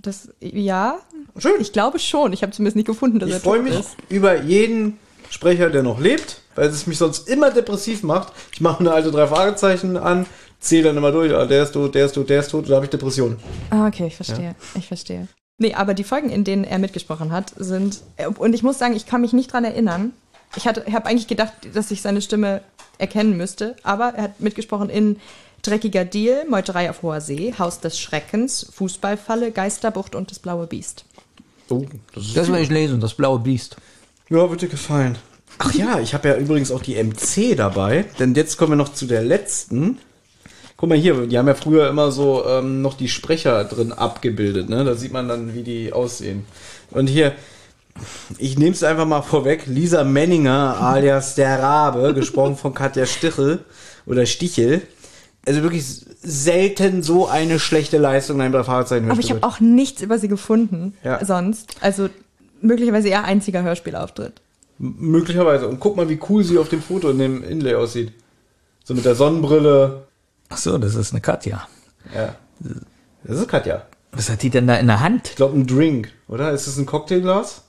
[0.04, 0.98] Das, ja,
[1.38, 1.54] Schön.
[1.60, 2.32] ich glaube schon.
[2.34, 3.96] Ich habe zumindest nicht gefunden, dass Ich er freue tot mich ist.
[4.10, 5.00] über jeden
[5.30, 8.34] Sprecher, der noch lebt, weil es mich sonst immer depressiv macht.
[8.54, 10.26] Ich mache eine alte drei Fragezeichen an,
[10.62, 12.76] zähle dann immer durch, ah, der ist tot, der ist tot, der ist tot, da
[12.76, 13.38] habe ich Depressionen.
[13.72, 14.56] Ah, okay, ich verstehe.
[14.76, 15.28] Ich verstehe.
[15.58, 18.02] Nee, aber die Folgen, in denen er mitgesprochen hat, sind.
[18.38, 20.14] Und ich muss sagen, ich kann mich nicht dran erinnern.
[20.56, 22.62] Ich habe eigentlich gedacht, dass ich seine Stimme
[22.98, 25.18] erkennen müsste, aber er hat mitgesprochen in
[25.62, 31.06] Dreckiger Deal, Meuterei auf hoher See, Haus des Schreckens, Fußballfalle, Geisterbucht und das blaue Biest.
[31.70, 33.78] Oh, das ist Das will ich lesen, das blaue Biest.
[34.30, 35.18] Ja, wird dir gefallen.
[35.60, 38.94] Ach ja, ich habe ja übrigens auch die MC dabei, denn jetzt kommen wir noch
[38.94, 40.00] zu der letzten.
[40.82, 44.68] Guck mal hier, die haben ja früher immer so ähm, noch die Sprecher drin abgebildet,
[44.68, 44.84] ne?
[44.84, 46.44] Da sieht man dann, wie die aussehen.
[46.90, 47.34] Und hier,
[48.40, 53.60] ich nehme es einfach mal vorweg, Lisa Menninger alias der Rabe, gesprochen von Katja Stichel
[54.08, 54.82] oder Stichel.
[55.46, 55.86] Also wirklich
[56.24, 60.18] selten so eine schlechte Leistung in einem drei Fragezeichen Aber ich habe auch nichts über
[60.18, 61.24] sie gefunden Ja.
[61.24, 61.76] sonst.
[61.82, 62.10] Also
[62.62, 64.34] möglicherweise ihr einziger Hörspielauftritt.
[64.80, 65.68] M- Möglicherweise.
[65.68, 68.14] Und guck mal, wie cool sie auf dem Foto in dem Inlay aussieht.
[68.84, 70.08] So mit der Sonnenbrille.
[70.52, 71.68] Ach so, das ist eine Katja.
[72.14, 72.36] Ja.
[73.24, 73.84] Das ist Katja.
[74.12, 75.30] Was hat die denn da in der Hand?
[75.30, 76.52] Ich glaube, ein Drink, oder?
[76.52, 77.62] Ist das ein Cocktailglas?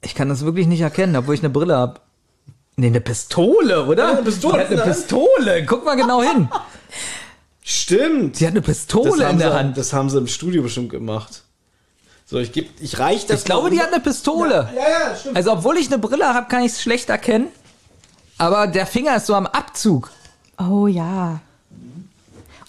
[0.00, 2.00] Ich kann das wirklich nicht erkennen, obwohl ich eine Brille habe.
[2.76, 4.04] Nee, eine Pistole, oder?
[4.04, 4.82] Ja, eine Pistole, Die hat eine ne?
[4.84, 5.66] Pistole.
[5.66, 6.48] Guck mal genau hin.
[7.62, 8.36] Stimmt.
[8.36, 9.76] Sie hat eine Pistole in der sie, Hand.
[9.76, 11.42] Das haben sie im Studio bestimmt gemacht.
[12.24, 13.40] So, ich geb, ich reich das.
[13.40, 14.70] Ich glaube, die hat eine Pistole.
[14.74, 15.36] Ja, ja, stimmt.
[15.36, 17.48] Also, obwohl ich eine Brille habe, kann ich es schlecht erkennen.
[18.38, 20.10] Aber der Finger ist so am Abzug.
[20.58, 21.40] Oh ja.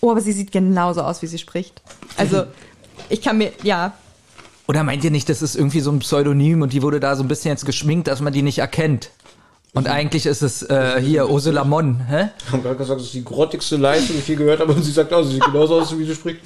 [0.01, 1.81] Oh, aber sie sieht genauso aus, wie sie spricht.
[2.17, 2.43] Also,
[3.09, 3.93] ich kann mir, ja,
[4.67, 7.23] Oder meint ihr nicht, das ist irgendwie so ein Pseudonym und die wurde da so
[7.23, 9.11] ein bisschen jetzt geschminkt, dass man die nicht erkennt?
[9.73, 12.29] Und eigentlich ist es äh, hier Ursula Mon, hä?
[12.45, 14.73] Ich habe gerade gesagt, das ist die grottigste Leistung, die ich je gehört habe.
[14.73, 16.39] Und sie sagt auch, sie sieht genauso aus, wie sie spricht.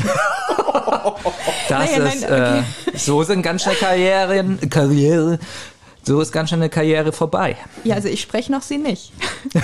[1.67, 5.39] Das Nein, ist, nein, äh, so sind ganz schnell Karrieren, Karriere,
[6.05, 7.57] so ist ganz schnell eine Karriere vorbei.
[7.83, 9.11] ja, also ich spreche noch sie nicht.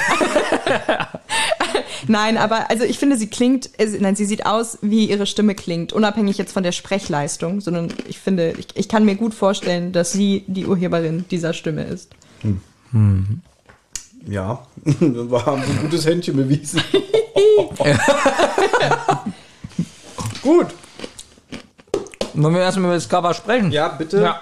[2.08, 3.70] Nein, aber also ich finde, sie klingt,
[4.00, 8.20] nein, sie sieht aus, wie ihre Stimme klingt, unabhängig jetzt von der Sprechleistung, sondern ich
[8.20, 12.12] finde, ich, ich kann mir gut vorstellen, dass sie die Urheberin dieser Stimme ist.
[14.26, 16.82] Ja, wir haben ein gutes Händchen bewiesen.
[20.42, 20.68] Gut.
[22.34, 23.72] Wollen wir erstmal über das Cover sprechen?
[23.72, 24.22] Ja, bitte.
[24.22, 24.42] Ja.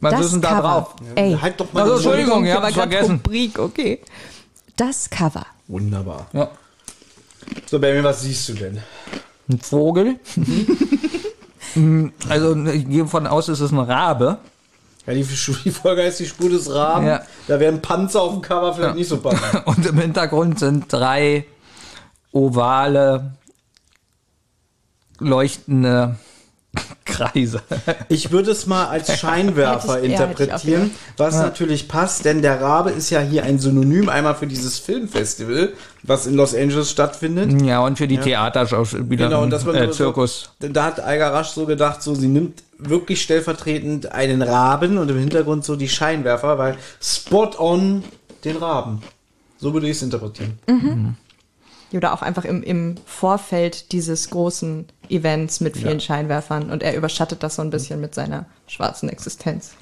[0.00, 0.62] Was Das ist denn da Cover.
[0.62, 0.96] drauf?
[1.14, 1.94] Ey, Halt doch mal Also.
[1.94, 3.20] Entschuldigung, ich ich habe vergessen.
[3.24, 4.00] Rubrik, okay.
[4.76, 5.46] Das Cover.
[5.68, 6.26] Wunderbar.
[6.32, 6.50] Ja.
[7.66, 8.82] So, Benjamin, was siehst du denn?
[9.48, 10.18] Ein Vogel.
[11.74, 14.38] Mm, also ich gehe davon aus, es ist ein Rabe.
[15.06, 17.06] Ja, die, die Folge heißt die Spur des Raben.
[17.06, 17.22] Ja.
[17.46, 19.66] Da wären Panzer auf dem Cover vielleicht nicht so passend.
[19.66, 21.46] Und im Hintergrund sind drei
[22.32, 23.34] ovale,
[25.18, 26.16] leuchtende
[27.16, 27.60] Kreise.
[28.08, 33.10] Ich würde es mal als Scheinwerfer ja, interpretieren, was natürlich passt, denn der Rabe ist
[33.10, 37.60] ja hier ein Synonym einmal für dieses Filmfestival, was in Los Angeles stattfindet.
[37.62, 40.50] Ja, und für die Theaterschauspieler, Genau, und das war äh, so- Zirkus.
[40.60, 45.10] So, da hat Eiger Rasch so gedacht, so sie nimmt wirklich stellvertretend einen Raben und
[45.10, 48.04] im Hintergrund so die Scheinwerfer, weil spot on
[48.44, 49.00] den Raben.
[49.58, 50.58] So würde ich es interpretieren.
[51.92, 57.42] Oder auch einfach im, im Vorfeld dieses großen Events mit vielen Scheinwerfern und er überschattet
[57.42, 59.72] das so ein bisschen mit seiner schwarzen Existenz.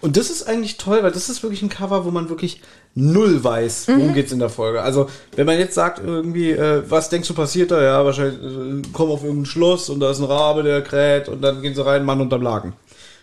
[0.00, 2.60] Und das ist eigentlich toll, weil das ist wirklich ein Cover, wo man wirklich
[2.94, 4.82] null weiß, worum geht's in der Folge.
[4.82, 7.82] Also, wenn man jetzt sagt, irgendwie, äh, was denkst du passiert da?
[7.82, 11.40] Ja, wahrscheinlich äh, kommen auf irgendein Schloss und da ist ein Rabe, der kräht und
[11.40, 12.74] dann gehen sie rein, Mann unterm Laken.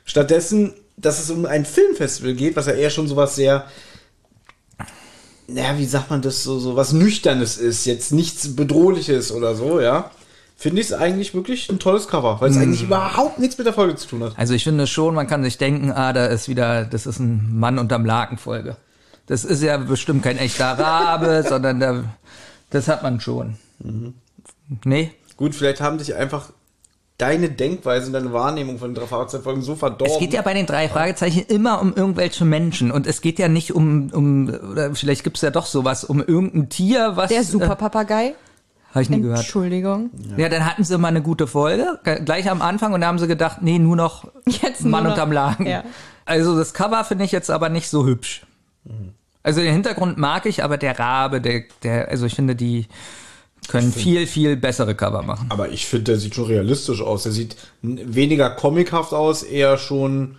[0.06, 3.66] Stattdessen, dass es um ein Filmfestival geht, was ja eher schon sowas sehr,
[5.48, 9.80] naja, wie sagt man das, so, so was Nüchternes ist, jetzt nichts Bedrohliches oder so,
[9.80, 10.12] ja.
[10.60, 13.74] Finde ich es eigentlich wirklich ein tolles Cover, weil es eigentlich überhaupt nichts mit der
[13.74, 14.34] Folge zu tun hat.
[14.38, 17.58] Also ich finde schon, man kann sich denken, ah, da ist wieder, das ist ein
[17.58, 18.76] Mann unterm Laken Folge.
[19.26, 22.04] Das ist ja bestimmt kein echter Rabe, sondern da,
[22.72, 23.56] das hat man schon.
[24.84, 25.12] Nee?
[25.38, 26.50] Gut, vielleicht haben dich einfach
[27.18, 30.14] deine Denkweise und deine Wahrnehmung von den drei Fahrzeugfolgen so verdorben.
[30.14, 33.48] Es geht ja bei den drei Fragezeichen immer um irgendwelche Menschen und es geht ja
[33.48, 37.30] nicht um, um oder vielleicht gibt's ja doch sowas, um irgendein Tier, was...
[37.30, 38.26] Der Superpapagei.
[38.32, 38.49] Äh,
[38.92, 39.40] Habe ich nie gehört.
[39.40, 40.10] Entschuldigung.
[40.38, 40.50] Ja.
[40.50, 43.62] dann hatten sie mal eine gute Folge, gleich am Anfang und da haben sie gedacht,
[43.62, 45.68] nee, nur noch Jetzt nur Mann noch- unterm Laken.
[45.68, 45.84] Ja.
[46.26, 48.42] Also das Cover finde ich jetzt aber nicht so hübsch.
[49.44, 52.88] Also den Hintergrund mag ich, aber der Rabe, der, der, also ich finde, die
[53.68, 55.48] können viel, viel bessere Cover machen.
[55.50, 57.24] Aber ich finde, der sieht schon realistisch aus.
[57.24, 60.38] Der sieht weniger comichaft aus, eher schon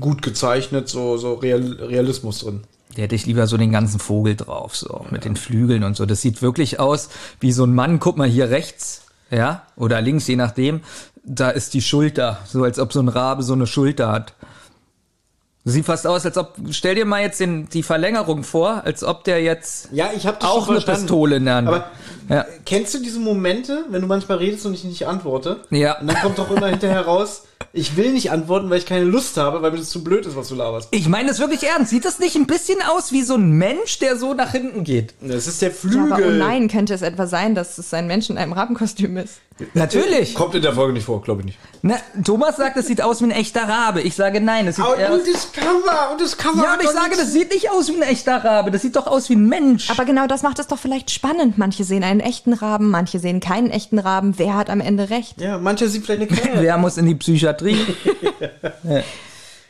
[0.00, 2.62] gut gezeichnet, so, so Real, Realismus drin.
[2.98, 6.04] Der hätte ich lieber so den ganzen Vogel drauf, so mit den Flügeln und so.
[6.04, 8.00] Das sieht wirklich aus wie so ein Mann.
[8.00, 10.80] Guck mal hier rechts, ja, oder links, je nachdem.
[11.22, 14.34] Da ist die Schulter, so als ob so ein Rabe so eine Schulter hat.
[15.68, 19.24] Sieht fast aus, als ob, stell dir mal jetzt den, die Verlängerung vor, als ob
[19.24, 21.68] der jetzt Ja, ich habe auch eine Pistole in der Hand.
[21.68, 21.90] Aber
[22.28, 22.46] ja.
[22.64, 25.60] kennst du diese Momente, wenn du manchmal redest und ich nicht antworte?
[25.70, 25.98] Ja.
[26.00, 27.42] Und dann kommt doch immer hinterher raus,
[27.72, 30.36] ich will nicht antworten, weil ich keine Lust habe, weil mir das zu blöd ist,
[30.36, 30.88] was du laberst.
[30.90, 31.90] Ich meine das wirklich ernst.
[31.90, 35.14] Sieht das nicht ein bisschen aus wie so ein Mensch, der so nach hinten geht?
[35.20, 36.12] Das ist der Ja, Flügel.
[36.12, 39.40] aber oh nein, könnte es etwa sein, dass es ein Mensch in einem Rabenkostüm ist?
[39.74, 40.34] Natürlich.
[40.34, 41.58] Kommt in der Folge nicht vor, glaube ich nicht.
[41.82, 44.00] Na, Thomas sagt, es sieht aus wie ein echter Rabe.
[44.00, 46.90] Ich sage nein, es sieht eher aus das Cover, und das Cover Ja, aber ich
[46.90, 48.70] sage, das sieht nicht aus wie ein echter Rabe.
[48.70, 49.90] Das sieht doch aus wie ein Mensch.
[49.90, 51.58] Aber genau das macht es doch vielleicht spannend.
[51.58, 54.38] Manche sehen einen echten Raben, manche sehen keinen echten Raben.
[54.38, 55.40] Wer hat am Ende recht?
[55.40, 56.60] Ja, mancher sieht vielleicht eine Krähe.
[56.62, 57.78] Wer muss in die Psychiatrie?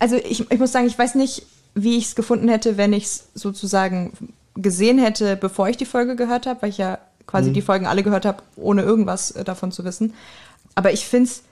[0.01, 1.43] Also ich, ich muss sagen, ich weiß nicht,
[1.75, 4.13] wie ich es gefunden hätte, wenn ich es sozusagen
[4.55, 8.03] gesehen hätte, bevor ich die Folge gehört habe, weil ich ja quasi die Folgen alle
[8.03, 10.15] gehört habe, ohne irgendwas äh, davon zu wissen.
[10.75, 11.43] Aber ich finde es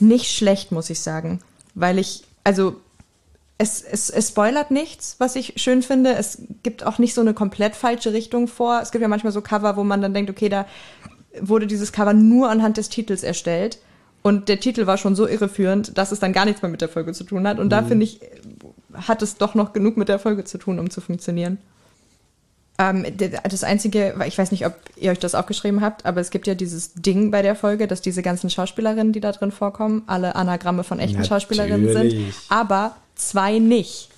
[0.00, 1.40] nicht schlecht, muss ich sagen.
[1.74, 2.76] Weil ich, also
[3.56, 6.14] es, es, es spoilert nichts, was ich schön finde.
[6.14, 8.80] Es gibt auch nicht so eine komplett falsche Richtung vor.
[8.82, 10.66] Es gibt ja manchmal so Cover, wo man dann denkt, okay, da
[11.40, 13.78] wurde dieses Cover nur anhand des Titels erstellt.
[14.22, 16.88] Und der Titel war schon so irreführend, dass es dann gar nichts mehr mit der
[16.88, 17.58] Folge zu tun hat.
[17.58, 18.20] Und da finde ich,
[18.94, 21.58] hat es doch noch genug mit der Folge zu tun, um zu funktionieren.
[22.78, 26.46] Ähm, das Einzige, ich weiß nicht, ob ihr euch das aufgeschrieben habt, aber es gibt
[26.48, 30.34] ja dieses Ding bei der Folge, dass diese ganzen Schauspielerinnen, die da drin vorkommen, alle
[30.34, 31.28] Anagramme von echten Natürlich.
[31.28, 34.08] Schauspielerinnen sind, aber zwei nicht.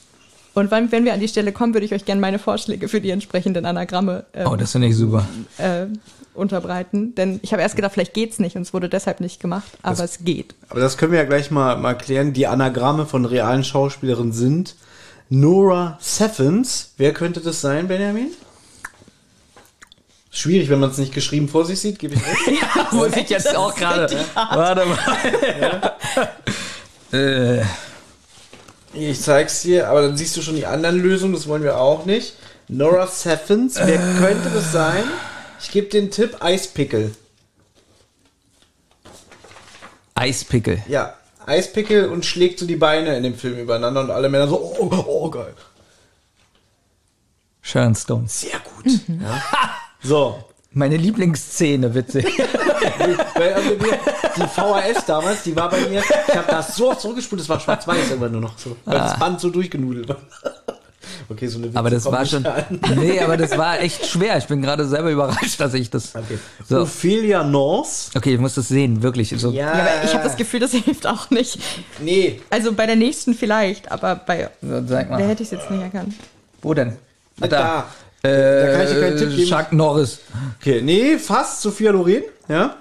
[0.54, 3.00] Und wann, wenn wir an die Stelle kommen, würde ich euch gerne meine Vorschläge für
[3.02, 5.28] die entsprechenden Anagramme äh, Oh, das finde ich super.
[5.58, 5.86] äh,
[6.32, 7.14] unterbreiten.
[7.14, 10.02] Denn ich habe erst gedacht, vielleicht geht's nicht und es wurde deshalb nicht gemacht, aber
[10.04, 10.54] es geht.
[10.70, 12.32] Aber das können wir ja gleich mal, mal klären.
[12.32, 14.76] Die Anagramme von realen Schauspielerinnen sind
[15.28, 16.92] Nora Seffens.
[16.96, 18.30] Wer könnte das sein, Benjamin?
[20.30, 22.62] Schwierig, wenn man es nicht geschrieben vor sich sieht, gebe ich recht.
[22.92, 24.14] Wollte ich jetzt auch gerade.
[24.34, 25.92] Warte mal.
[27.18, 27.62] äh,
[28.98, 32.06] Ich zeig's dir, aber dann siehst du schon die anderen Lösungen, das wollen wir auch
[32.06, 32.34] nicht.
[32.68, 35.04] Nora Seffens, wer könnte das sein?
[35.60, 37.14] Ich gebe den Tipp Eispickel.
[40.14, 40.82] Eispickel.
[40.88, 41.14] Ja,
[41.44, 44.88] Eispickel und schlägt so die Beine in dem Film übereinander und alle Männer so, oh,
[44.90, 45.54] oh, oh geil.
[47.62, 48.28] Sharon Stone.
[48.28, 49.00] Sehr gut.
[49.08, 49.42] Ja.
[50.02, 50.44] So,
[50.76, 52.26] Meine Lieblingsszene, witzig.
[53.34, 53.70] Also,
[54.36, 57.60] die VHS damals, die war bei mir, ich habe das so oft zurückgespult, das war
[57.60, 60.16] schwarz-weiß irgendwann nur noch so, weil das Band so durchgenudelt war.
[61.28, 62.44] Okay, so eine Witze Aber das war schon.
[62.46, 62.64] an.
[62.96, 64.36] Nee, aber das war echt schwer.
[64.38, 66.14] Ich bin gerade selber überrascht, dass ich das.
[66.14, 66.38] Okay.
[66.68, 66.82] So.
[66.82, 68.10] Ophelia North.
[68.14, 69.34] Okay, ich muss das sehen, wirklich.
[69.36, 71.58] So, Ja, aber ich habe das Gefühl, das hilft auch nicht.
[72.00, 75.26] Nee, Also bei der nächsten vielleicht, aber bei so, sag der mal.
[75.26, 76.14] hätte ich es jetzt nicht erkannt.
[76.62, 76.96] Wo denn?
[77.38, 77.46] da.
[77.46, 77.84] da.
[78.22, 78.28] Äh,
[78.66, 79.48] Da kann ich dir keinen Tipp geben.
[79.48, 80.18] Chuck Norris.
[80.60, 82.76] Okay, nee, fast Sophia Loren, ja.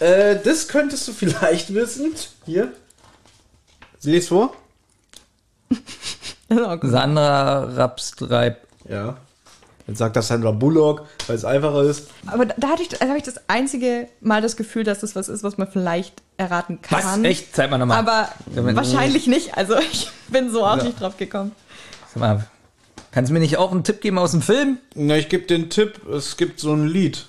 [0.00, 2.14] Äh, das könntest du vielleicht wissen.
[2.46, 2.72] Hier.
[3.98, 4.52] Sie liest vor.
[6.48, 6.90] Das ist auch gut.
[6.90, 8.58] Sandra Rapstreib.
[8.88, 9.16] Ja.
[9.86, 12.08] Jetzt sagt das Sandra Bullock, weil es einfacher ist.
[12.26, 15.16] Aber da, da hatte ich, da habe ich das einzige Mal das Gefühl, dass das
[15.16, 17.02] was ist, was man vielleicht erraten Was?
[17.02, 17.24] kann.
[17.24, 17.54] Echt?
[17.56, 17.98] Zeig mal nochmal.
[17.98, 18.28] Aber
[18.74, 19.56] wahrscheinlich nicht.
[19.56, 21.52] Also ich bin so auch nicht drauf gekommen.
[22.12, 22.46] Sag mal,
[23.12, 24.78] kannst du mir nicht auch einen Tipp geben aus dem Film?
[24.94, 27.26] Na, ich gebe den Tipp, es gibt so ein Lied.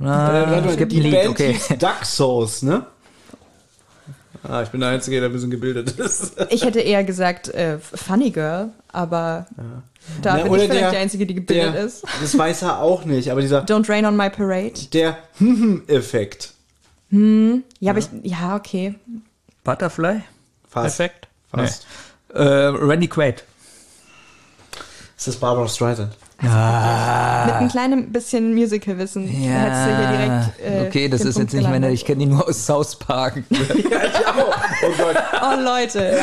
[0.00, 1.52] Ah, Äh, es gibt die ein Lied, Band okay.
[1.54, 2.86] hieß Duck Sauce, ne?
[4.44, 6.34] Ah, ich bin der Einzige, der ein bisschen gebildet ist.
[6.50, 9.46] Ich hätte eher gesagt äh, Funny Girl, aber
[10.20, 12.02] da Na, bin ich vielleicht der- die Einzige, die gebildet der, ist.
[12.20, 14.72] Das weiß er auch nicht, aber dieser, Don't Rain on My Parade.
[14.92, 15.16] der
[15.86, 16.54] Effekt.
[17.10, 18.94] Ja, aber ich, ja, okay.
[19.64, 20.22] Butterfly?
[20.68, 20.96] Fast.
[20.96, 21.28] Perfekt.
[21.54, 21.86] Fast.
[22.34, 23.44] Äh, Randy Quaid.
[25.22, 26.16] Ist das Barbara Streisand?
[26.40, 30.60] Mit einem kleinen bisschen Musical-Wissen hättest du hier direkt.
[30.60, 33.44] Äh, okay, das ist Punkt jetzt nicht meine, ich kenne die nur aus South Park.
[33.50, 34.52] ja, ich auch.
[34.82, 35.16] Oh Gott.
[35.40, 36.18] Oh, Leute.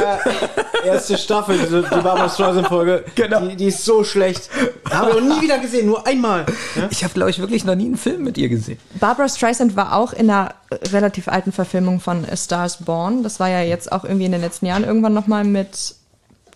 [0.85, 3.05] Erste Staffel, diese, die Barbara Streisand-Folge.
[3.15, 3.39] Genau.
[3.47, 4.49] Die, die ist so schlecht.
[4.91, 6.45] Habe ich noch nie wieder gesehen, nur einmal.
[6.75, 6.89] Ja?
[6.89, 8.79] Ich habe, glaube ich, wirklich noch nie einen Film mit ihr gesehen.
[8.99, 10.55] Barbara Streisand war auch in einer
[10.91, 13.23] relativ alten Verfilmung von A Star is Born.
[13.23, 15.95] Das war ja jetzt auch irgendwie in den letzten Jahren irgendwann nochmal mit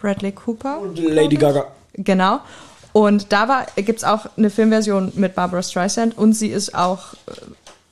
[0.02, 0.82] Bradley Cooper.
[0.98, 1.68] Lady Gaga.
[1.94, 2.40] Genau.
[2.91, 7.32] Und da gibt es auch eine Filmversion mit Barbara Streisand und sie ist auch äh,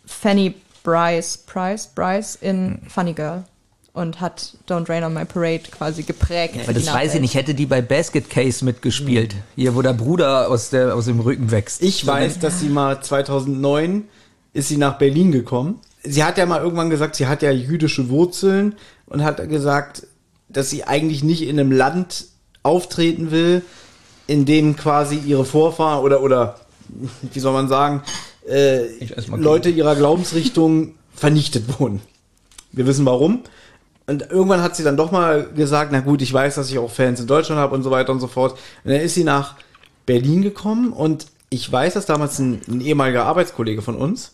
[0.05, 0.53] Fanny
[0.83, 3.43] Bryce, Price, Bryce in Funny Girl
[3.93, 6.55] und hat Don't Rain on My Parade quasi geprägt.
[6.55, 7.35] die das weiß ich nicht.
[7.35, 9.35] Hätte die bei Basket Case mitgespielt?
[9.55, 11.81] Hier, wo der Bruder aus, der, aus dem Rücken wächst.
[11.81, 14.05] Ich weiß, dass sie mal 2009
[14.53, 15.79] ist sie nach Berlin gekommen.
[16.03, 18.75] Sie hat ja mal irgendwann gesagt, sie hat ja jüdische Wurzeln
[19.05, 20.07] und hat gesagt,
[20.49, 22.25] dass sie eigentlich nicht in einem Land
[22.63, 23.63] auftreten will,
[24.27, 26.55] in dem quasi ihre Vorfahren oder oder
[27.33, 28.03] wie soll man sagen,
[28.47, 28.85] äh,
[29.35, 32.01] Leute ihrer Glaubensrichtung vernichtet wurden.
[32.71, 33.43] Wir wissen warum.
[34.07, 36.91] Und irgendwann hat sie dann doch mal gesagt, na gut, ich weiß, dass ich auch
[36.91, 38.53] Fans in Deutschland habe und so weiter und so fort.
[38.83, 39.55] Und dann ist sie nach
[40.05, 44.33] Berlin gekommen und ich weiß, dass damals ein, ein ehemaliger Arbeitskollege von uns,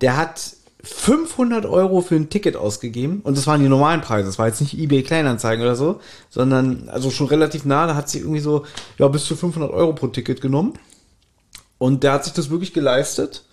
[0.00, 0.53] der hat
[0.84, 4.60] 500 Euro für ein Ticket ausgegeben und das waren die normalen Preise, das war jetzt
[4.60, 6.00] nicht eBay Kleinanzeigen oder so,
[6.30, 8.64] sondern also schon relativ nah, da hat sie irgendwie so,
[8.98, 10.74] ja, bis zu 500 Euro pro Ticket genommen
[11.78, 13.44] und der hat sich das wirklich geleistet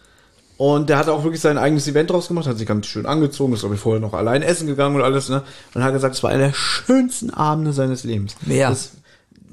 [0.58, 3.54] und der hat auch wirklich sein eigenes Event draus gemacht, hat sich ganz schön angezogen,
[3.54, 5.44] ist glaube ich vorher noch allein essen gegangen und alles, ne,
[5.74, 8.36] und hat gesagt, es war einer der schönsten Abende seines Lebens.
[8.42, 8.70] Wer?
[8.70, 8.92] Das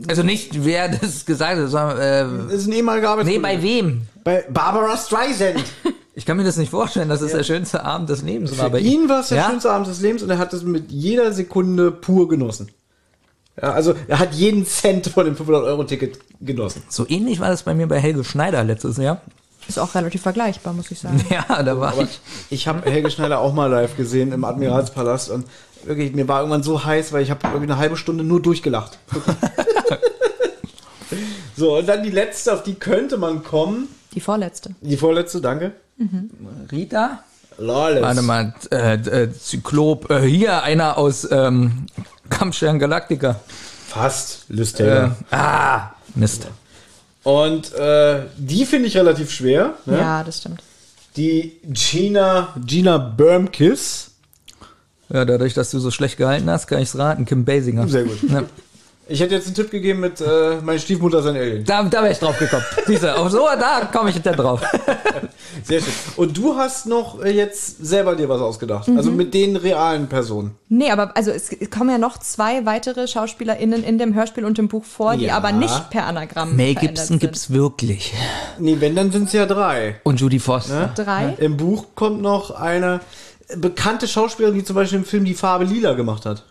[0.08, 3.42] Also nicht, wer das gesagt hat, sondern, äh, ist ein ehemaliger nee, Arbeitskollege.
[3.42, 4.02] bei wem?
[4.24, 5.64] Bei Barbara Streisand.
[6.18, 8.64] Ich kann mir das nicht vorstellen, dass es der schönste Abend des Lebens war.
[8.64, 9.50] Für bei ihn war es der ja?
[9.50, 12.72] schönste Abend des Lebens und er hat es mit jeder Sekunde pur genossen.
[13.62, 16.82] Ja, also er hat jeden Cent von dem 500-Euro-Ticket genossen.
[16.88, 19.20] So ähnlich war das bei mir bei Helge Schneider letztes Jahr.
[19.68, 21.24] Ist auch relativ vergleichbar, muss ich sagen.
[21.30, 22.20] Ja, da war Aber ich.
[22.50, 25.46] ich habe Helge Schneider auch mal live gesehen im Admiralspalast und
[25.84, 28.98] wirklich, mir war irgendwann so heiß, weil ich habe irgendwie eine halbe Stunde nur durchgelacht.
[31.56, 33.86] so, und dann die letzte, auf die könnte man kommen.
[34.14, 34.74] Die vorletzte.
[34.80, 35.74] Die vorletzte, danke.
[36.70, 37.22] Rita?
[37.58, 38.02] Lawless.
[38.02, 41.86] Warte mal, äh, äh, Zyklop, äh, hier einer aus ähm,
[42.30, 43.40] Kampfstern Galactica.
[43.88, 45.16] Fast, Liz Äh, Taylor.
[45.30, 46.46] ah, Mist.
[47.24, 49.74] Und äh, die finde ich relativ schwer.
[49.86, 49.98] Ne?
[49.98, 50.62] Ja, das stimmt.
[51.16, 54.12] Die Gina, Gina Bermkiss.
[55.08, 57.24] Ja, dadurch, dass du so schlecht gehalten hast, kann ich's raten.
[57.24, 57.88] Kim Basinger.
[57.88, 58.18] Sehr gut.
[58.30, 58.44] Ja.
[59.10, 61.64] Ich hätte jetzt einen Tipp gegeben mit äh, meine Stiefmutter ist ein Alien.
[61.64, 62.62] Da, da wäre ich drauf gekommen.
[62.86, 64.60] Siehst du, auf so, da komme ich jetzt drauf.
[65.64, 65.92] Sehr schön.
[66.16, 68.88] Und du hast noch äh, jetzt selber dir was ausgedacht.
[68.94, 70.56] Also mit den realen Personen.
[70.68, 74.68] Nee, aber also es kommen ja noch zwei weitere SchauspielerInnen in dem Hörspiel und dem
[74.68, 75.36] Buch vor, die Ja.
[75.36, 77.20] aber nicht per Anagramm Mel verändert Gibson sind.
[77.20, 78.12] gibt's wirklich.
[78.58, 80.00] Nee, wenn, dann sind es ja drei.
[80.04, 80.92] Und Judy Foster.
[80.94, 81.34] Drei?
[81.38, 83.00] Im Buch kommt noch eine
[83.56, 86.44] bekannte Schauspielerin, die zum Beispiel im Film Die Farbe Lila gemacht hat.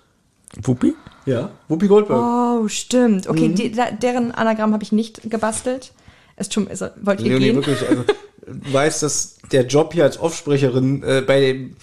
[0.64, 0.94] Wuppi?
[1.26, 1.50] Ja.
[1.68, 2.20] Whoopi Goldberg.
[2.20, 3.28] Oh, stimmt.
[3.28, 5.92] Okay, die, da, deren Anagramm habe ich nicht gebastelt.
[6.36, 7.56] Es tut, also, wollt ihr Nee, nee, gehen?
[7.56, 7.88] wirklich.
[7.88, 8.04] Also,
[8.48, 11.76] du weißt, dass der Job hier als Offsprecherin äh, bei dem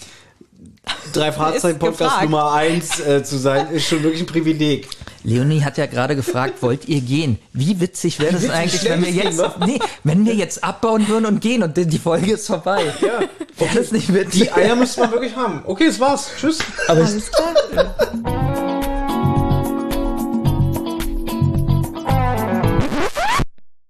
[1.13, 2.23] drei Fahrzeugen Podcast.
[2.23, 4.89] Nummer eins äh, zu sein, ist schon wirklich ein Privileg.
[5.27, 7.39] Leonie hat ja gerade gefragt, wollt ihr gehen?
[7.55, 11.41] Wie witzig wäre das eigentlich, wenn wir jetzt, nee, wenn wir jetzt abbauen würden und
[11.41, 12.93] gehen und die- die Folge ist vorbei?
[13.01, 13.21] Ja.
[13.57, 14.43] Wäre das nicht witzig?
[14.43, 15.63] Die Eier müsste man wirklich haben.
[15.65, 16.29] Okay, das war's.
[16.39, 16.59] Tschüss.
[16.89, 17.55] Aber ich, Alles klar.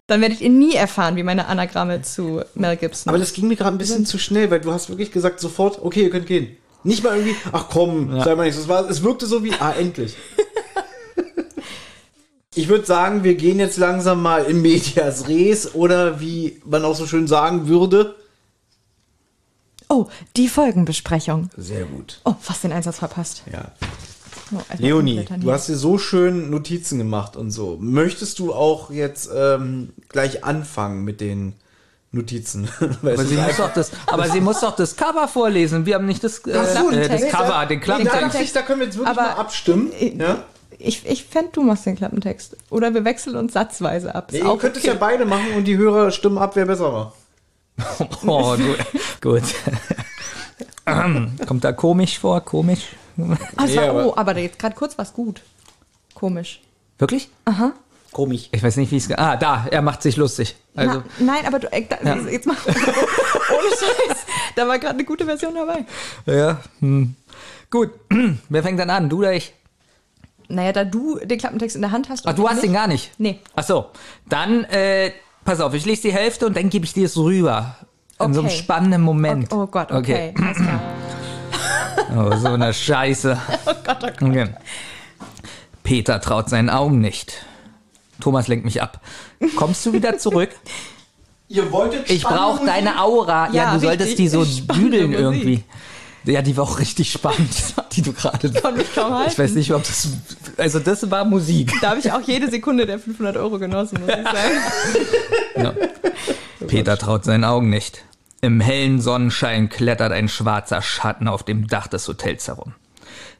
[0.07, 3.09] Dann werdet ihr nie erfahren, wie meine Anagramme zu Mel Gibson.
[3.09, 5.79] Aber das ging mir gerade ein bisschen zu schnell, weil du hast wirklich gesagt sofort,
[5.83, 6.55] okay, ihr könnt gehen.
[6.83, 8.55] Nicht mal irgendwie, ach komm, sei mal nicht.
[8.57, 10.15] Es, war, es wirkte so wie, ah, endlich.
[12.55, 16.95] Ich würde sagen, wir gehen jetzt langsam mal in Medias Res oder wie man auch
[16.95, 18.15] so schön sagen würde.
[19.89, 21.49] oh, die Folgenbesprechung.
[21.57, 22.19] Sehr gut.
[22.25, 23.43] Oh, fast den Einsatz verpasst.
[23.51, 23.71] Ja.
[24.53, 27.77] Oh, Leonie, du hast dir so schön Notizen gemacht und so.
[27.81, 31.53] Möchtest du auch jetzt ähm, gleich anfangen mit den
[32.11, 32.69] Notizen?
[33.01, 35.85] Aber sie, muss doch das, aber sie muss doch das Cover vorlesen.
[35.87, 37.27] Wir haben nicht das, äh, so, äh, das.
[37.29, 38.39] Cover, den da, Klappentext.
[38.41, 39.91] ich, da können wir jetzt wirklich Aber- mal abstimmen.
[39.99, 40.43] Ja?
[40.79, 42.57] Ich, ich fände, du machst den Klappentext.
[42.69, 44.29] Oder wir wechseln uns satzweise ab.
[44.31, 47.13] Nee, ihr könnt es ja beide machen und die Hörer stimmen ab, wer besser war.
[48.25, 48.75] Oh, du,
[49.21, 49.43] gut.
[51.47, 52.41] Kommt da komisch vor?
[52.41, 52.87] Komisch?
[53.55, 55.41] Ah, es Nee, aber- oh, aber jetzt gerade kurz was gut.
[56.13, 56.61] Komisch.
[56.97, 57.29] Wirklich?
[58.11, 58.47] Komisch.
[58.51, 59.11] Ich weiß nicht, wie es.
[59.11, 60.55] Ah, da, er macht sich lustig.
[60.75, 62.15] Also, Na, nein, aber du, äh, da, Ja.
[62.29, 62.55] jetzt mal.
[62.65, 64.17] Ohne Scheiß.
[64.55, 65.85] Da war gerade eine gute Version dabei.
[66.25, 66.59] ja.
[66.79, 67.15] Hm.
[67.69, 67.89] Gut.
[68.49, 69.09] Wer fängt dann an?
[69.09, 69.53] Du oder ich?
[70.47, 72.27] Naja, da du den Klappentext in der Hand hast.
[72.27, 72.65] Ach, du hast nicht.
[72.65, 73.11] den gar nicht?
[73.17, 73.39] Nee.
[73.55, 73.85] Ach so.
[74.29, 75.11] Dann, äh,
[75.43, 77.75] pass auf, ich lese die Hälfte und dann gebe ich dir es rüber.
[78.19, 78.57] In so einem Okay.
[78.57, 79.51] spannenden Moment.
[79.51, 80.33] Oh Gott, okay.
[80.41, 80.79] Alles klar.
[82.17, 83.37] Oh, so eine Scheiße.
[83.65, 84.21] Oh Gott, oh Gott.
[84.21, 84.47] Okay.
[85.83, 87.45] Peter traut seinen Augen nicht.
[88.21, 89.01] Thomas lenkt mich ab.
[89.55, 90.49] Kommst du wieder zurück?
[91.47, 93.47] Ihr wolltet Ich brauche deine Aura.
[93.51, 95.19] Ja, Ja, du solltest die so düdeln Musik.
[95.19, 95.63] irgendwie.
[96.25, 98.51] Ja, die war auch richtig spannend, die du gerade.
[98.51, 99.31] Konnte mich kaum halten.
[99.31, 100.09] Ich weiß nicht, ob das.
[100.57, 101.73] Also, das war Musik.
[101.81, 104.35] Da habe ich auch jede Sekunde der 500 Euro genossen, muss ich sagen.
[105.63, 105.73] Ja.
[106.67, 108.03] Peter traut seinen Augen nicht.
[108.41, 112.73] Im hellen Sonnenschein klettert ein schwarzer Schatten auf dem Dach des Hotels herum.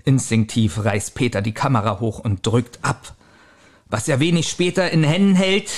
[0.06, 3.14] Instinktiv reißt Peter die Kamera hoch und drückt ab.
[3.90, 5.70] Was er wenig später in Händen hält.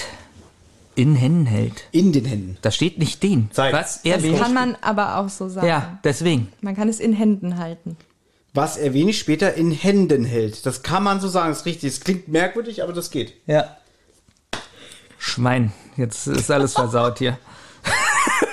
[0.97, 1.83] In Händen hält.
[1.91, 2.57] In den Händen.
[2.63, 3.49] Da steht nicht den.
[3.53, 3.71] Zeig.
[3.71, 4.41] Was er Das wenig.
[4.41, 5.67] kann man aber auch so sagen.
[5.67, 6.51] Ja, deswegen.
[6.61, 7.97] Man kann es in Händen halten.
[8.55, 10.65] Was er wenig später in Händen hält.
[10.65, 11.89] Das kann man so sagen, das ist richtig.
[11.93, 13.33] Es klingt merkwürdig, aber das geht.
[13.45, 13.77] Ja.
[15.19, 17.37] Schwein, jetzt ist alles versaut hier.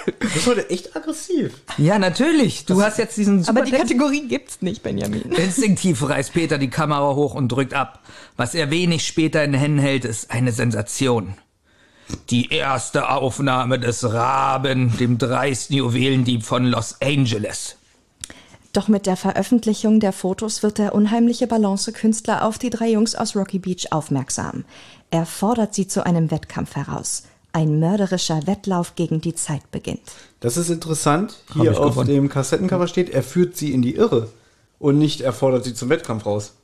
[0.07, 1.63] Du bist heute echt aggressiv.
[1.79, 2.67] Ja, natürlich.
[2.67, 5.23] Du hast jetzt diesen super Aber die Kategorie gibt's nicht, Benjamin.
[5.33, 8.01] Instinktiv reißt Peter die Kamera hoch und drückt ab.
[8.37, 11.35] Was er wenig später in den Händen hält, ist eine Sensation.
[12.31, 17.77] Die erste Aufnahme des Raben, dem dreisten Juwelendieb von Los Angeles.
[18.75, 23.37] Doch mit der Veröffentlichung der Fotos wird der unheimliche Balancekünstler auf die drei Jungs aus
[23.37, 24.65] Rocky Beach aufmerksam.
[25.11, 27.23] Er fordert sie zu einem Wettkampf heraus.
[27.53, 30.01] Ein mörderischer Wettlauf gegen die Zeit beginnt.
[30.41, 31.37] Das ist interessant.
[31.53, 32.09] Hier auf gewonnen.
[32.09, 34.29] dem Kassettencover steht, er führt sie in die Irre.
[34.81, 36.55] Und nicht er fordert sie zum Wettkampf raus.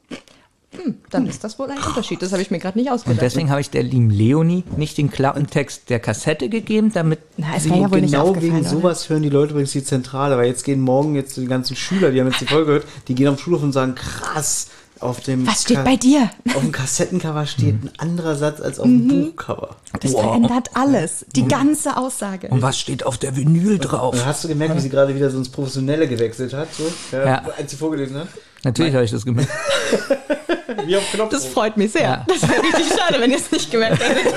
[1.10, 2.22] Dann ist das wohl ein Unterschied.
[2.22, 3.22] Das habe ich mir gerade nicht Und ausgedacht.
[3.22, 7.70] deswegen habe ich der lieben Leonie nicht den Klappentext der Kassette gegeben, damit Na, sie
[7.70, 8.68] ja genau wegen oder?
[8.68, 12.12] sowas hören die Leute übrigens die Zentrale, weil jetzt gehen morgen jetzt die ganzen Schüler,
[12.12, 14.68] die haben jetzt die Folge gehört, die gehen auf den Schulhof und sagen, krass,
[15.00, 16.30] auf dem, Was steht Ka- bei dir?
[16.54, 19.76] auf dem Kassettencover steht ein anderer Satz als auf dem Buchcover.
[20.00, 20.22] Das Wow.
[20.22, 21.24] verändert alles.
[21.34, 22.48] Die ganze Aussage.
[22.48, 24.14] Und was steht auf der Vinyl drauf?
[24.14, 26.84] Und hast du gemerkt, wie sie gerade wieder so ins Professionelle gewechselt hat, so,
[27.16, 27.42] ja, Ja.
[27.58, 28.28] als sie vorgelesen hat?
[28.62, 29.50] Natürlich habe ich das gemerkt.
[30.86, 31.30] Wie auf Knopf.
[31.30, 32.02] Das freut mich sehr.
[32.02, 32.26] Ja.
[32.26, 34.34] Das wäre richtig schade, wenn ihr es nicht gemerkt hättet.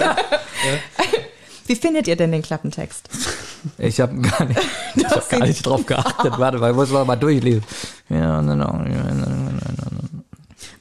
[1.65, 3.09] Wie findet ihr denn den Klappentext?
[3.77, 4.59] Ich habe gar nicht,
[4.95, 6.33] ich hab gar nicht drauf geachtet.
[6.37, 7.63] Warte mal, ich muss mal durchlesen.
[8.09, 8.65] Ja, no.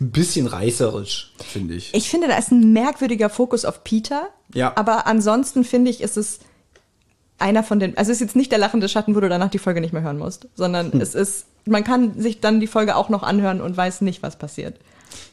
[0.00, 1.94] Ein bisschen reißerisch, finde ich.
[1.94, 4.30] Ich finde, da ist ein merkwürdiger Fokus auf Peter.
[4.52, 4.72] Ja.
[4.74, 6.40] Aber ansonsten finde ich, ist es
[7.38, 7.96] einer von den.
[7.96, 10.02] Also es ist jetzt nicht der lachende Schatten, wo du danach die Folge nicht mehr
[10.02, 11.46] hören musst, sondern es ist.
[11.64, 14.80] Man kann sich dann die Folge auch noch anhören und weiß nicht, was passiert.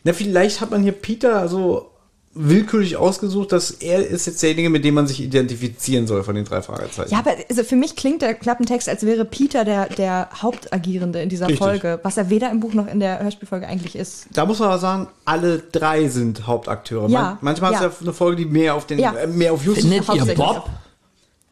[0.03, 1.89] Na, vielleicht hat man hier Peter so
[2.35, 6.45] willkürlich ausgesucht, dass er ist jetzt derjenige, mit dem man sich identifizieren soll von den
[6.45, 7.11] drei Fragezeichen.
[7.11, 11.30] Ja, aber also für mich klingt der Klappentext, als wäre Peter der, der Hauptagierende in
[11.30, 11.60] dieser Richtig.
[11.60, 14.27] Folge, was er weder im Buch noch in der Hörspielfolge eigentlich ist.
[14.31, 17.10] Da muss man aber sagen, alle drei sind Hauptakteure.
[17.10, 17.80] Ja, Man, manchmal ja.
[17.80, 19.14] ist ja eine Folge, die mehr auf den, Ja.
[19.14, 20.35] äh, mehr auf Justus Findet ihr.
[20.35, 20.69] Bob?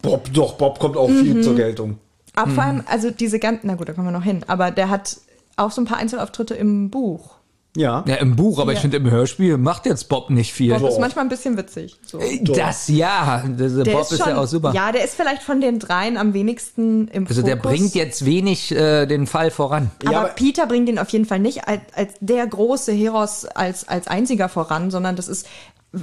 [0.04, 1.98] Bob, doch, Bob kommt auch viel zur Geltung.
[2.36, 4.90] Aber vor allem, also diese ganzen, na gut, da kommen wir noch hin, aber der
[4.92, 5.18] hat
[5.56, 7.37] auch so ein paar Einzelauftritte im Buch.
[7.78, 8.04] Ja.
[8.08, 10.74] Ja, im Buch, aber ich finde, im Hörspiel macht jetzt Bob nicht viel.
[10.78, 11.96] Bob ist manchmal ein bisschen witzig.
[12.06, 12.20] So.
[12.56, 14.74] Das ja, der Der Bob ist, ja auch super.
[14.74, 17.72] Ja, der ist vielleicht von den dreien am wenigsten im also der Fokus.
[17.72, 19.92] bringt jetzt wenig äh, den Fall voran.
[20.04, 23.46] Aber, Ja, aber- Peter bringt ihn auf jeden Fall nicht als, als der große Heros
[23.46, 25.46] als, als einziger voran, sondern das ist,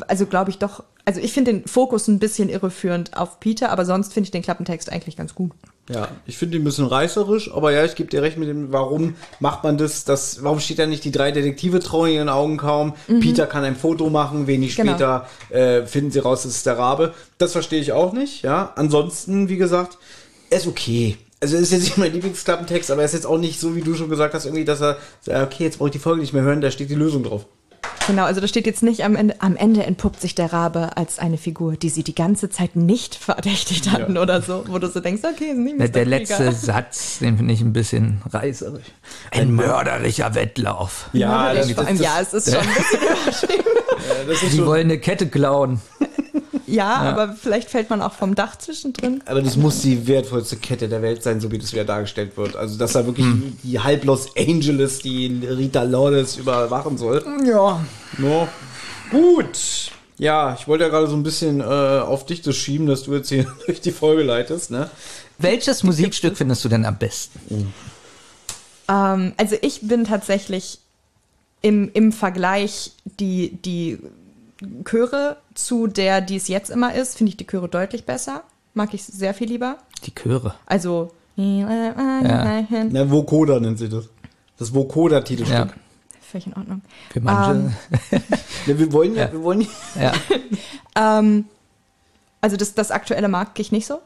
[0.07, 3.85] also glaube ich doch, also ich finde den Fokus ein bisschen irreführend auf Peter, aber
[3.85, 5.51] sonst finde ich den Klappentext eigentlich ganz gut.
[5.93, 8.73] Ja, ich finde ihn ein bisschen reißerisch, aber ja, ich gebe dir recht mit dem,
[8.73, 12.57] warum macht man das, das, warum steht da nicht, die drei Detektive trauen ihren Augen
[12.57, 14.93] kaum, Peter kann ein Foto machen, wenig Genau.
[14.93, 17.13] später äh, finden sie raus, es ist der Rabe.
[17.37, 18.73] Das verstehe ich auch nicht, ja.
[18.77, 19.99] Ansonsten, wie gesagt,
[20.49, 21.19] er ist okay.
[21.41, 23.95] Also ist jetzt nicht mein Lieblingsklappentext, aber er ist jetzt auch nicht so, wie du
[23.95, 26.43] schon gesagt hast, irgendwie, dass er, sagt, okay, jetzt brauche ich die Folge nicht mehr
[26.43, 27.45] hören, da steht die Lösung drauf.
[28.07, 31.19] Genau, also da steht jetzt nicht am Ende, am Ende entpuppt sich der Rabe als
[31.19, 35.01] eine Figur, die sie die ganze Zeit nicht verdächtigt hatten oder so, wo du so
[35.01, 35.93] denkst, okay, ist nicht Der, Mr.
[35.93, 38.85] der letzte Satz, den finde ich ein bisschen reißerisch.
[39.31, 41.09] Ein mörderlicher Wettlauf.
[41.15, 43.65] Ja, Ja, vor allem, ja, es ist schon ein bisschen überschrieben.
[44.29, 45.81] das ist Die schon, wollen eine Kette klauen.
[46.67, 49.23] Ja, aber vielleicht fällt man auch vom Dach zwischendrin.
[49.27, 52.57] aber das muss die wertvollste Kette der Welt sein, so wie das wieder dargestellt wird.
[52.57, 53.27] Also, dass da wirklich
[53.63, 57.25] die halb Los Angeles, die Rita Lourdes überwachen soll.
[57.45, 57.85] Ja.
[58.19, 58.49] No.
[59.11, 59.91] Gut.
[60.17, 63.15] Ja, ich wollte ja gerade so ein bisschen äh, auf dich das schieben, dass du
[63.15, 64.91] jetzt hier durch die Folge leitest, ne?
[65.39, 67.75] Welches Musikstück findest du denn am besten?
[68.89, 70.79] Ähm, also ich bin tatsächlich
[71.63, 73.99] im, im Vergleich die, die
[74.85, 78.43] Chöre zu der, die es jetzt immer ist, finde ich die Chöre deutlich besser.
[78.75, 79.79] Mag ich sehr viel lieber.
[80.05, 80.55] Die Chöre.
[80.67, 81.13] Also.
[81.37, 82.65] Na,
[83.11, 84.09] Vokoda nennt sie das.
[84.59, 85.57] Das Vokoda-Titelstück.
[85.57, 85.69] Ja.
[86.21, 86.83] Völlig in Ordnung.
[87.11, 87.73] Für manche.
[88.13, 88.23] Ähm,
[88.67, 90.03] Ja, wir wollen ja, wir wollen ja.
[90.03, 90.13] ja.
[90.97, 91.47] Ähm,
[92.41, 93.99] also das, das aktuelle mag ich nicht so.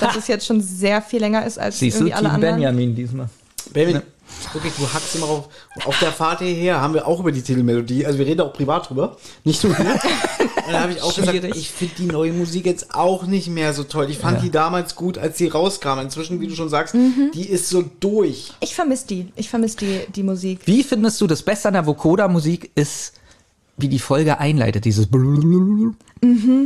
[0.00, 2.54] Dass es jetzt schon sehr viel länger ist als Siehst du, irgendwie alle Team anderen.
[2.56, 3.28] Benjamin diesmal.
[3.72, 4.02] Benjamin,
[4.52, 5.48] wirklich, du hackst immer auf.
[5.84, 8.88] Auf der Fahrt hierher haben wir auch über die Titelmelodie, also wir reden auch privat
[8.88, 9.86] drüber, nicht nur hier.
[10.66, 11.56] Und da habe ich auch gesagt, Schwierig.
[11.56, 14.10] ich finde die neue Musik jetzt auch nicht mehr so toll.
[14.10, 14.42] Ich fand Ja.
[14.44, 15.98] die damals gut, als sie rauskam.
[16.00, 16.94] Inzwischen, wie du schon sagst,
[17.34, 18.52] die ist so durch.
[18.60, 19.32] Ich vermisse die.
[19.36, 20.60] Ich vermisse die, die Musik.
[20.66, 23.14] Wie findest du das Beste an der Vokoda-Musik ist,
[23.78, 25.06] wie die Folge einleitet, dieses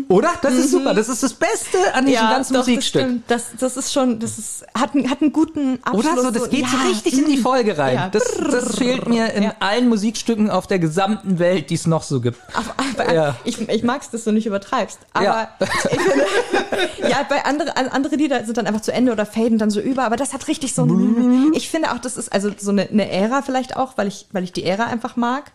[0.08, 0.30] Oder?
[0.42, 0.94] Das ist super.
[0.94, 3.26] Das ist das Beste an diesem ganzen doch, Musikstück.
[3.28, 6.06] Das, das ist schon, das ist, hat, einen- hat einen guten Abschluss.
[6.06, 6.82] Oder so, das geht so ja.
[6.88, 7.94] richtig in die Folge rein.
[7.96, 8.08] Ja.
[8.08, 9.54] Das, das fehlt mir in Ja.
[9.60, 12.38] allen Musikstücken auf der gesamten Welt, die es noch so gibt.
[12.54, 13.36] Aber, aber Ja.
[13.44, 14.98] ich, ich mag es, dass du nicht übertreibst.
[15.12, 15.48] Aber Ja.
[15.88, 19.70] finde, ja, bei andere, an- andere Lieder sind dann einfach zu Ende oder faden dann
[19.70, 20.04] so über.
[20.04, 23.10] Aber das hat richtig so ein, Ich finde auch, das ist also so eine, eine
[23.10, 25.52] Ära vielleicht auch, weil ich, weil ich die Ära einfach mag.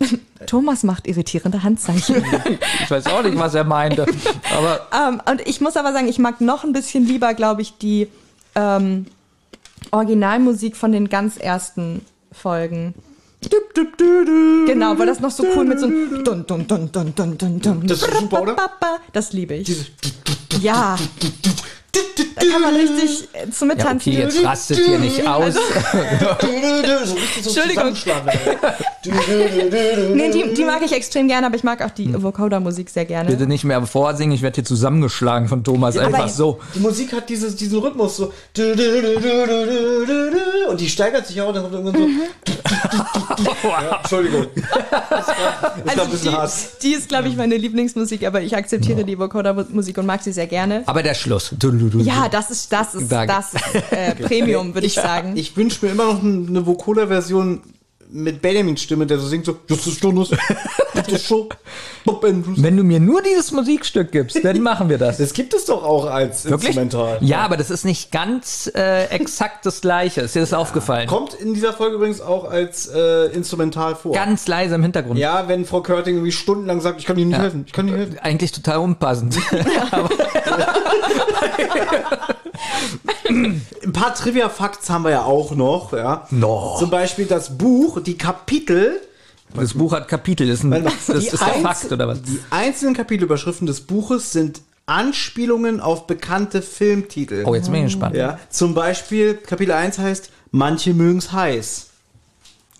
[0.46, 2.24] Thomas macht irritierende Handzeichen.
[2.82, 4.06] Ich weiß auch nicht, was er meinte.
[4.56, 7.78] Aber ähm, und ich muss aber sagen, ich mag noch ein bisschen lieber, glaube ich,
[7.78, 8.08] die
[8.54, 9.06] ähm,
[9.90, 12.94] Originalmusik von den ganz ersten Folgen.
[14.66, 17.60] Genau, weil das noch so cool mit so einem dun, dun, dun, dun, dun, dun,
[17.60, 17.86] dun.
[17.86, 18.56] Das ist super, oder?
[19.12, 19.92] Das liebe ich.
[20.60, 20.96] Ja.
[21.92, 24.12] Da kann man richtig äh, zum ja, Mittanzen.
[24.12, 25.54] okay, jetzt rastet hier nicht aus.
[25.54, 25.60] So
[27.14, 27.94] richtig so Entschuldigung.
[30.14, 33.30] Nee, die, die mag ich extrem gerne, aber ich mag auch die Vocoder-Musik sehr gerne.
[33.30, 35.96] Bitte nicht mehr vorsingen, ich werde hier zusammengeschlagen von Thomas.
[35.96, 36.60] Einfach so.
[36.74, 38.32] Die Musik hat dieses, diesen Rhythmus so.
[40.68, 43.68] Und die steigert sich auch und dann kommt irgendwann so.
[43.68, 44.46] Ja, Entschuldigung.
[45.10, 46.78] Das war, das bisschen die, Hass.
[46.82, 50.46] die ist, glaube ich, meine Lieblingsmusik, aber ich akzeptiere die Vocoder-Musik und mag sie sehr
[50.46, 50.82] gerne.
[50.86, 51.54] Aber der Schluss.
[51.98, 53.32] Ja, das ist, das ist, Danke.
[53.34, 55.36] das ist äh, Premium, würde ich, sagen.
[55.36, 57.62] Ich wünsche mir immer noch eine Vocoder-Version
[58.12, 60.30] mit Benjamins Stimme, der so singt so, Justus Stunus,
[60.94, 61.48] Justus Show,
[62.04, 62.62] Bob Andrews.
[62.62, 65.18] Wenn du mir nur dieses Musikstück gibst, dann machen wir das.
[65.18, 67.18] Das gibt es doch auch als Instrumental.
[67.20, 70.22] Ja, aber das ist nicht ganz äh, exakt das Gleiche.
[70.22, 71.08] Ist dir das aufgefallen?
[71.08, 74.12] Kommt in dieser Folge übrigens auch als äh, Instrumental vor.
[74.12, 75.18] Ganz leise im Hintergrund.
[75.18, 77.96] ja, wenn Frau Körting irgendwie stundenlang sagt, ich kann dir nicht helfen, ich kann dir
[77.96, 78.18] helfen.
[78.20, 79.38] Eigentlich total unpassend.
[83.82, 86.26] Ein paar Trivia-Facts haben wir ja auch noch, ja.
[86.30, 86.76] No.
[86.78, 89.00] Zum Beispiel das Buch, die Kapitel,
[89.54, 90.46] Das Buch hat Kapitel.
[90.46, 92.22] Das ist, ein, das ist der Fakt, oder was?
[92.22, 97.44] Die einzelnen Kapitelüberschriften des Buches sind Anspielungen auf bekannte Filmtitel.
[97.46, 98.16] Oh, jetzt bin ich gespannt.
[98.16, 101.86] Ja, zum Beispiel Kapitel 1 heißt Manche mögen's heiß.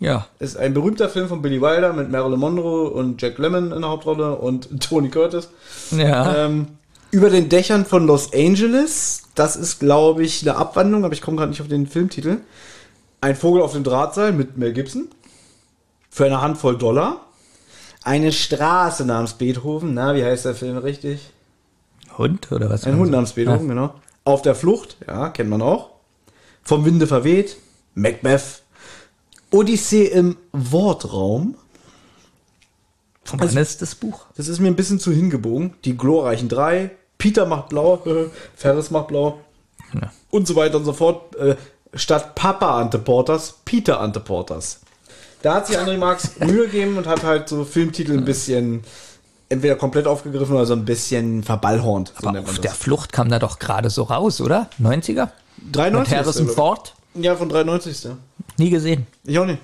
[0.00, 0.26] Ja.
[0.38, 3.90] Ist ein berühmter Film von Billy Wilder mit Marilyn Monroe und Jack Lemmon in der
[3.90, 5.50] Hauptrolle und Tony Curtis.
[5.92, 6.46] Ja.
[6.46, 6.68] Ähm,
[7.10, 9.22] über den Dächern von Los Angeles.
[9.34, 12.38] Das ist, glaube ich, eine Abwandlung, aber ich komme gerade nicht auf den Filmtitel.
[13.20, 15.08] Ein Vogel auf dem Drahtseil mit Mel Gibson.
[16.08, 17.26] Für eine Handvoll Dollar.
[18.02, 19.94] Eine Straße namens Beethoven.
[19.94, 21.30] Na, wie heißt der Film richtig?
[22.16, 22.84] Hund oder was?
[22.84, 23.94] Ein Hund namens Beethoven, genau.
[24.24, 25.90] Auf der Flucht, ja, kennt man auch.
[26.62, 27.56] Vom Winde verweht.
[27.94, 28.62] Macbeth.
[29.50, 31.56] Odyssee im Wortraum.
[33.24, 34.26] Von wann ist das Buch?
[34.36, 35.74] Das ist mir ein bisschen zu hingebogen.
[35.84, 36.90] Die glorreichen drei.
[37.20, 38.02] Peter macht blau,
[38.56, 39.38] Ferris macht blau.
[39.94, 40.10] Ja.
[40.30, 41.36] Und so weiter und so fort.
[41.36, 41.54] Äh,
[41.94, 44.80] statt Papa Ante Porters, Peter Ante Porters.
[45.42, 48.82] Da hat sich André Marx Mühe gegeben und hat halt so Filmtitel ein bisschen
[49.48, 52.12] entweder komplett aufgegriffen oder so ein bisschen verballhornt.
[52.20, 52.60] So Aber auf das.
[52.60, 54.68] der Flucht kam da doch gerade so raus, oder?
[54.80, 55.28] 90er?
[55.72, 56.94] 93 Mit Harrison Ford?
[57.14, 57.90] Ja, von 93.
[57.92, 58.16] ist der.
[58.58, 59.06] Nie gesehen.
[59.24, 59.58] Ich auch nicht.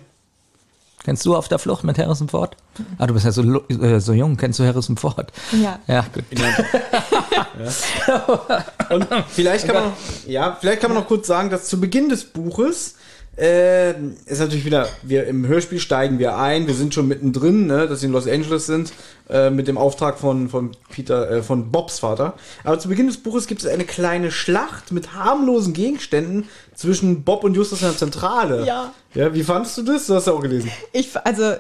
[1.06, 2.56] Kennst du auf der Flucht mit Harrison Ford?
[2.98, 4.36] Ah, du bist ja so, äh, so jung.
[4.36, 5.32] Kennst du Harrison Ford?
[5.52, 5.78] Ja.
[5.86, 6.24] Ja, gut.
[8.90, 9.92] Und vielleicht kann man,
[10.26, 12.96] ja, vielleicht kann man noch kurz sagen, dass zu Beginn des Buches
[13.36, 13.90] äh,
[14.26, 18.00] ist natürlich wieder, wir im Hörspiel steigen wir ein, wir sind schon mittendrin, ne, dass
[18.00, 18.92] sie in Los Angeles sind,
[19.28, 22.34] äh, mit dem Auftrag von, von Peter, äh, von Bobs Vater.
[22.64, 27.44] Aber zu Beginn des Buches gibt es eine kleine Schlacht mit harmlosen Gegenständen zwischen Bob
[27.44, 28.64] und Justus in der Zentrale.
[28.64, 28.94] Ja.
[29.14, 30.06] Ja, wie fandst du das?
[30.06, 30.70] Du hast ja auch gelesen.
[30.92, 31.54] Ich, also,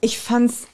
[0.00, 0.66] ich fand's.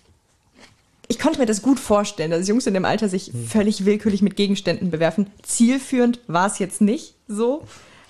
[1.09, 4.35] Ich konnte mir das gut vorstellen, dass Jungs in dem Alter sich völlig willkürlich mit
[4.35, 5.31] Gegenständen bewerfen.
[5.43, 7.63] Zielführend war es jetzt nicht so.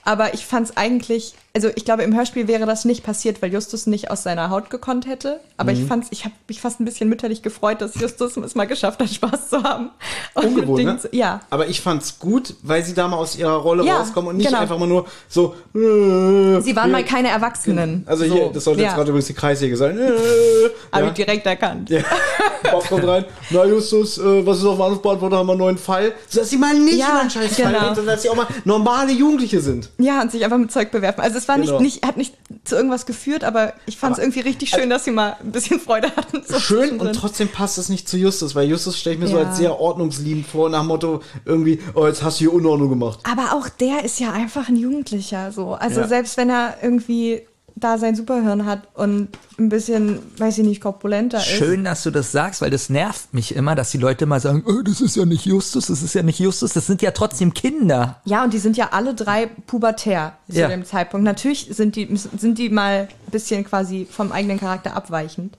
[0.02, 3.50] Aber ich fand es eigentlich, also ich glaube, im Hörspiel wäre das nicht passiert, weil
[3.50, 5.40] Justus nicht aus seiner Haut gekonnt hätte.
[5.56, 8.66] Aber ich fand's, ich habe mich fast ein bisschen mütterlich gefreut, dass Justus es mal
[8.66, 9.88] geschafft hat, Spaß zu haben.
[10.34, 10.98] Ungewohnt, ne?
[11.12, 11.40] Ja.
[11.48, 14.48] Aber ich fand's gut, weil sie da mal aus ihrer Rolle Ja, rauskommen und nicht
[14.48, 14.60] genau.
[14.60, 15.54] einfach mal nur so.
[15.74, 18.02] Äh, Sie waren mal keine Erwachsenen.
[18.04, 18.96] Also hier, So, das sollte jetzt ja.
[18.96, 19.96] gerade übrigens die Kreissäge sein.
[19.98, 20.10] Äh,
[20.92, 21.08] Habe ja.
[21.08, 21.88] ich direkt erkannt.
[21.88, 22.02] Ja.
[22.70, 23.24] Bob kommt rein.
[23.48, 25.38] Na Justus, äh, was ist auf dem Anrufbeantworter?
[25.38, 26.12] Haben wir einen neuen Fall?
[26.34, 27.84] Dass sie mal nicht Ja, über einen scheiß Fall genau.
[27.84, 29.88] reden, sondern dass sie auch mal normale Jugendliche sind.
[29.98, 31.20] Ja, und sich einfach mit Zeug bewerfen.
[31.22, 31.80] Also es war Genau.
[31.80, 35.04] nicht, nicht, hat nicht zu irgendwas geführt, aber ich fand es irgendwie richtig schön, dass
[35.04, 36.42] sie mal ein bisschen Freude hatten.
[36.46, 39.38] so Schön und trotzdem passt es nicht zu Justus, weil Justus stelle ich mir so
[39.38, 39.44] Ja.
[39.48, 43.20] als sehr ordnungsliebend vor, nach dem Motto irgendwie, oh, jetzt hast du hier Unordnung gemacht.
[43.24, 45.74] Aber auch der ist ja einfach ein Jugendlicher, so.
[45.74, 46.08] Also Ja.
[46.08, 47.42] selbst wenn er irgendwie
[47.78, 49.28] da sein Superhirn hat und
[49.58, 51.44] ein bisschen, weiß ich nicht, korpulenter ist.
[51.46, 54.64] Schön, dass du das sagst, weil das nervt mich immer, dass die Leute mal sagen,
[54.66, 57.52] oh, das ist ja nicht Justus, das ist ja nicht Justus, das sind ja trotzdem
[57.52, 58.20] Kinder.
[58.24, 60.68] Ja, und die sind ja alle drei pubertär zu Ja.
[60.68, 61.24] dem Zeitpunkt.
[61.24, 65.58] Natürlich sind die, sind die mal ein bisschen quasi vom eigenen Charakter abweichend.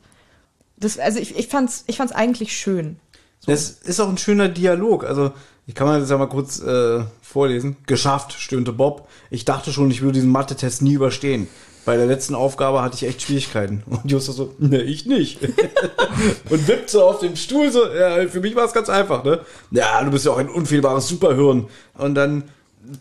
[0.77, 2.99] Das, also ich, ich fand's, ich fand's eigentlich schön.
[3.45, 5.03] Das ist auch ein schöner Dialog.
[5.05, 5.31] Also,
[5.67, 7.77] ich kann mal das ja mal kurz äh, vorlesen.
[7.85, 9.07] Geschafft, stöhnte Bob.
[9.29, 11.47] Ich dachte schon, ich würde diesen Mathe-Test nie überstehen.
[11.87, 13.81] Bei der letzten Aufgabe hatte ich echt Schwierigkeiten.
[13.85, 15.39] Und Justus so, ne, ich nicht.
[16.49, 19.39] und wippt so auf dem Stuhl so, ja, für mich war es ganz einfach, ne?
[19.71, 21.67] Ja, du bist ja auch ein unfehlbares Superhirn.
[21.97, 22.43] Und dann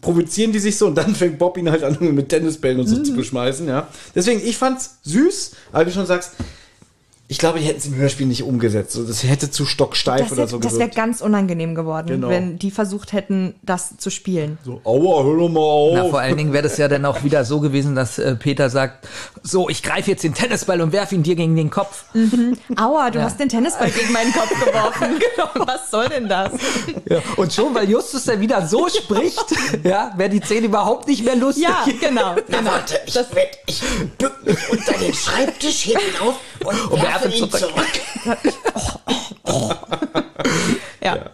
[0.00, 3.02] provozieren die sich so und dann fängt Bob ihn halt an mit Tennisbällen und so
[3.02, 3.88] zu beschmeißen, ja.
[4.14, 6.34] Deswegen, ich fand's süß, aber wie du schon sagst,
[7.28, 8.92] ich glaube, die hätten es im Hörspiel nicht umgesetzt.
[8.92, 10.94] So, das hätte zu stocksteif Das oder wäre so das wär gewirkt.
[10.96, 12.28] ganz unangenehm geworden, Genau.
[12.28, 14.58] wenn die versucht hätten, das zu spielen.
[14.64, 15.94] So, aua, hör doch mal auf.
[15.94, 18.70] Na, vor allen Dingen wäre das ja dann auch wieder so gewesen, dass äh, Peter
[18.70, 19.08] sagt,
[19.42, 22.04] so, ich greife jetzt den Tennisball und werfe ihn dir gegen den Kopf.
[22.76, 25.18] Aua, du hast den Tennisball gegen meinen Kopf geworfen.
[25.36, 25.66] genau.
[25.66, 26.52] Was soll denn das?
[27.08, 27.18] Ja.
[27.36, 29.44] Und schon, weil Justus dann wieder so spricht,
[29.82, 31.64] ja, wäre die Szene überhaupt nicht mehr lustig.
[31.64, 32.36] Ja, genau.
[32.48, 32.70] Na genau.
[32.70, 33.28] warte, ich, werd,
[33.66, 33.82] ich
[34.16, 36.34] bück mich unter den Schreibtisch, ihn auf
[36.64, 37.60] und, werfe werfe ihn zurück.
[39.46, 39.76] zurück.
[41.06, 41.30] Ja.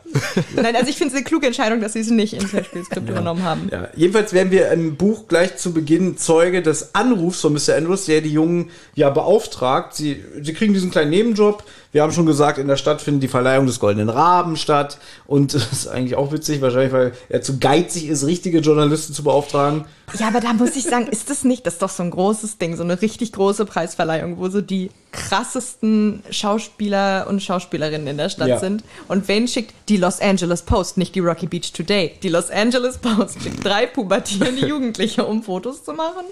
[0.54, 3.42] Nein, also ich finde es eine kluge Entscheidung, dass sie es nicht ins Hörspielskript übernommen
[3.42, 3.68] haben.
[3.72, 7.76] Ja, jedenfalls werden wir im Buch gleich zu Beginn Zeuge des Anrufs von Mr.
[7.76, 9.94] Andrews, der die Jungen ja beauftragt.
[9.94, 11.64] Sie, sie kriegen diesen kleinen Nebenjob.
[11.92, 14.96] Wir haben schon gesagt, in der Stadt findet die Verleihung des Goldenen Raben statt.
[15.26, 19.22] Und das ist eigentlich auch witzig, wahrscheinlich, weil er zu geizig ist, richtige Journalisten zu
[19.22, 19.84] beauftragen.
[20.18, 22.56] Ja, aber da muss ich sagen, ist das nicht, das ist doch so ein großes
[22.58, 28.28] Ding, so eine richtig große Preisverleihung, wo so die krassesten Schauspieler und Schauspielerinnen in der
[28.30, 28.58] Stadt Ja.
[28.58, 28.84] sind.
[29.08, 32.12] Und wen schickt die Los Angeles Post, nicht die Rocky Beach Today.
[32.22, 36.24] Die Los Angeles Post schickt drei pubertierende Jugendliche, um Fotos zu machen.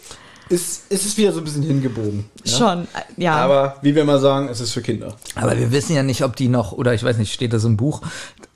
[0.50, 2.24] Ist, ist es wieder so ein bisschen hingebogen.
[2.44, 2.58] Ja?
[2.58, 3.36] Schon, äh, ja.
[3.36, 5.16] Aber wie wir mal sagen, es ist für Kinder.
[5.36, 7.76] Aber wir wissen ja nicht, ob die noch, oder ich weiß nicht, steht das im
[7.76, 8.02] Buch,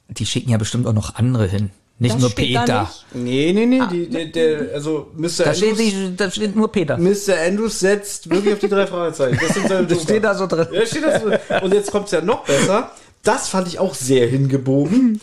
[0.09, 1.71] die schicken ja bestimmt auch noch andere hin.
[2.01, 2.81] Nicht Das nur steht da Peter.
[2.83, 3.07] nicht.
[3.25, 3.81] Nee, nee, nee.
[3.93, 5.45] Die, der, der, also Mr.
[5.45, 6.99] Da steht, Andrews, die- da steht nur Peter.
[6.99, 7.39] Mr.
[7.47, 9.39] Andrews setzt wirklich auf die drei Fragezeichen.
[9.41, 10.66] Das sind seine Das steht da so drin.
[10.73, 11.29] Ja, steht das so.
[11.65, 12.91] Und jetzt kommt's ja noch besser.
[13.23, 15.21] Das fand ich auch sehr hingebogen.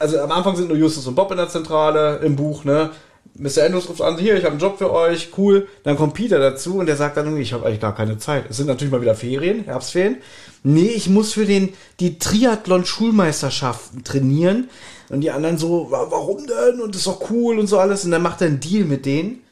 [0.00, 2.90] Also am Anfang sind nur Justus und Bob in der Zentrale im Buch, ne?
[3.34, 3.64] Mr.
[3.66, 5.68] Andrews ruft an, hier, ich habe einen Job für euch, cool.
[5.84, 8.44] Dann kommt Peter dazu und der sagt dann ich habe eigentlich gar keine Zeit.
[8.50, 10.16] Es sind natürlich mal wieder Ferien, Herbstferien.
[10.64, 14.68] Nee, ich muss für den, die Triathlon-Schulmeisterschaften trainieren.
[15.08, 16.80] Und die anderen so, "Wa- warum denn?
[16.80, 18.04] Und das ist doch cool und so alles.
[18.04, 19.42] Und dann macht er einen Deal mit denen.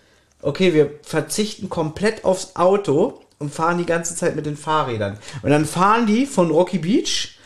[0.43, 5.19] Okay, wir verzichten komplett aufs Auto und fahren die ganze Zeit mit den Fahrrädern.
[5.43, 7.39] Und dann fahren die von Rocky Beach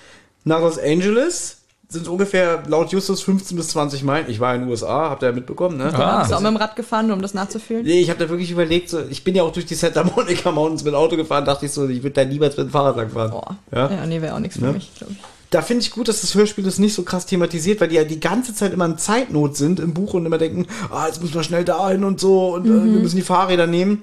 [0.44, 1.58] nach Los Angeles,
[1.90, 4.26] sind ungefähr laut Justus 15 bis 20 Meilen.
[4.30, 5.92] Ich war in den USA, habt ihr ja mitbekommen, ne?
[5.92, 6.20] Ah.
[6.20, 7.84] Bist du auch mit dem Rad gefahren, nur um das nachzufühlen?
[7.84, 10.52] Nee, ich habe da wirklich überlegt, so, ich bin ja auch durch die Santa Monica
[10.52, 13.10] Mountains mit Auto gefahren, dachte ich so, ich würde da niemals mit dem Fahrrad lang
[13.10, 13.30] fahren.
[13.32, 13.56] Boah.
[13.72, 13.90] Ja?
[13.90, 14.72] Ja, nee, wäre auch nichts für Ne?
[14.74, 15.18] mich, glaube ich.
[15.50, 18.04] Da finde ich gut, dass das Hörspiel das nicht so krass thematisiert, weil die ja
[18.04, 21.34] die ganze Zeit immer in Zeitnot sind im Buch und immer denken, ah, jetzt müssen
[21.34, 24.02] wir schnell dahin und so und äh, wir müssen die Fahrräder nehmen.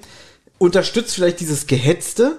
[0.58, 2.38] Unterstützt vielleicht dieses Gehetzte,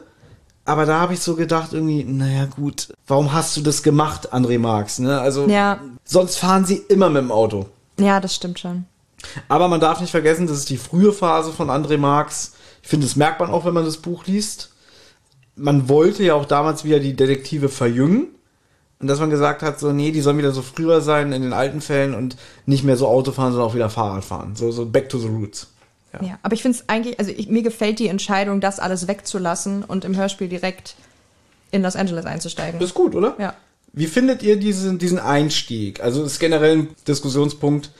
[0.69, 4.59] aber da habe ich so gedacht, irgendwie, naja, gut, warum hast du das gemacht, André
[4.59, 4.99] Marx?
[4.99, 5.19] Ne?
[5.19, 5.79] Also, Ja.
[6.03, 7.65] sonst fahren sie immer mit dem Auto.
[7.99, 8.85] Ja, das stimmt schon.
[9.47, 12.53] Aber man darf nicht vergessen, das ist die frühe Phase von André Marx.
[12.83, 14.69] Ich finde, das merkt man auch, wenn man das Buch liest.
[15.55, 18.27] Man wollte ja auch damals wieder die Detektive verjüngen.
[19.01, 21.53] Und dass man gesagt hat, so, nee, die sollen wieder so früher sein in den
[21.53, 24.55] alten Fällen und nicht mehr so Auto fahren, sondern auch wieder Fahrrad fahren.
[24.55, 25.67] So, so back to the roots.
[26.21, 29.83] Ja, aber ich finde es eigentlich, also ich, mir gefällt die Entscheidung, das alles wegzulassen
[29.83, 30.95] und im Hörspiel direkt
[31.71, 32.79] in Los Angeles einzusteigen.
[32.79, 33.35] Das ist gut, oder?
[33.37, 33.53] Ja.
[33.93, 36.01] Wie findet ihr diesen, diesen Einstieg?
[36.01, 37.91] Also, das ist generell ein Diskussionspunkt,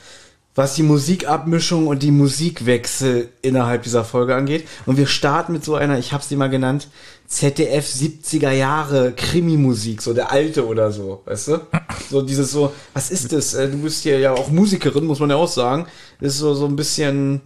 [0.55, 4.67] was die Musikabmischung und die Musikwechsel innerhalb dieser Folge angeht.
[4.85, 6.89] Und wir starten mit so einer, ich hab's dir mal genannt,
[7.27, 11.59] ZDF 70er Jahre Krimi-Musik, so der alte oder so, weißt du?
[12.09, 13.53] So dieses so, was ist das?
[13.53, 15.85] Äh, Du bist hier ja auch Musikerin, muss man ja auch sagen.
[16.19, 17.41] Das ist so, so ein bisschen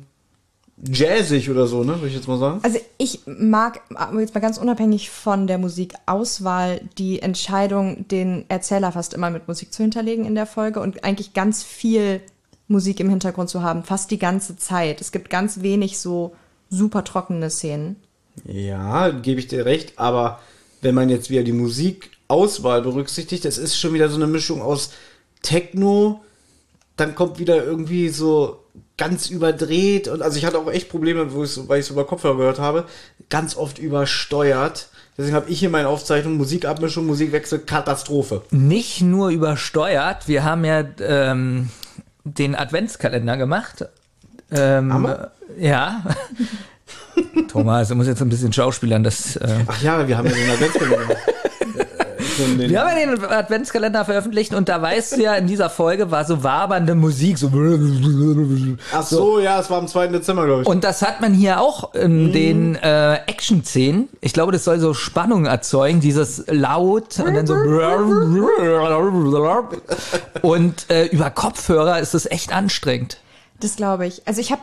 [0.81, 2.59] jazzig oder so, ne, würde ich jetzt mal sagen.
[2.63, 8.91] Also ich mag, aber jetzt mal ganz unabhängig von der Musikauswahl, die Entscheidung, den Erzähler
[8.91, 12.21] fast immer mit Musik zu hinterlegen in der Folge und eigentlich ganz viel
[12.67, 14.99] Musik im Hintergrund zu haben, fast die ganze Zeit.
[14.99, 16.35] Es gibt ganz wenig so
[16.69, 17.97] super trockene Szenen.
[18.45, 20.39] Ja, gebe ich dir recht, aber
[20.81, 24.91] wenn man jetzt wieder die Musikauswahl berücksichtigt, das ist schon wieder so eine Mischung aus
[25.43, 26.21] Techno,
[26.95, 28.62] dann kommt wieder irgendwie so
[29.03, 32.05] ganz überdreht und also ich hatte auch echt Probleme, wo ich weil ich es über
[32.05, 32.85] Kopfhörer gehört habe,
[33.29, 34.87] ganz oft übersteuert.
[35.17, 38.43] Deswegen habe ich hier meine Aufzeichnung Musikabmischung, Musikwechsel, Katastrophe.
[38.49, 41.69] Nicht nur übersteuert, wir haben ja ähm,
[42.23, 43.85] den Adventskalender gemacht.
[44.51, 45.31] Ähm, wir?
[45.59, 46.03] Ja.
[47.49, 49.03] Thomas, du musst jetzt ein bisschen schauspielern.
[49.03, 51.17] Das, äh, Ach ja, wir haben ja den Adventskalender gemacht.
[52.37, 55.69] Schon den- wir haben ja den Adventskalender veröffentlicht und da weißt du ja, in dieser
[55.69, 57.37] Folge war so wabernde Musik.
[57.37, 57.49] So
[58.93, 60.07] Ach so, ja, es war am 2.
[60.07, 60.67] Dezember, glaube ich.
[60.67, 64.09] Und das hat man hier auch in den äh, Action-Szenen.
[64.21, 67.53] Ich glaube, das soll so Spannung erzeugen, dieses laut und dann so.
[70.41, 73.17] Und äh, über Kopfhörer ist es echt anstrengend.
[73.59, 74.27] Das glaube ich.
[74.27, 74.61] Also ich habe,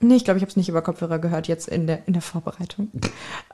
[0.00, 2.22] nee, ich glaube, ich habe es nicht über Kopfhörer gehört jetzt in der in der
[2.22, 2.90] Vorbereitung.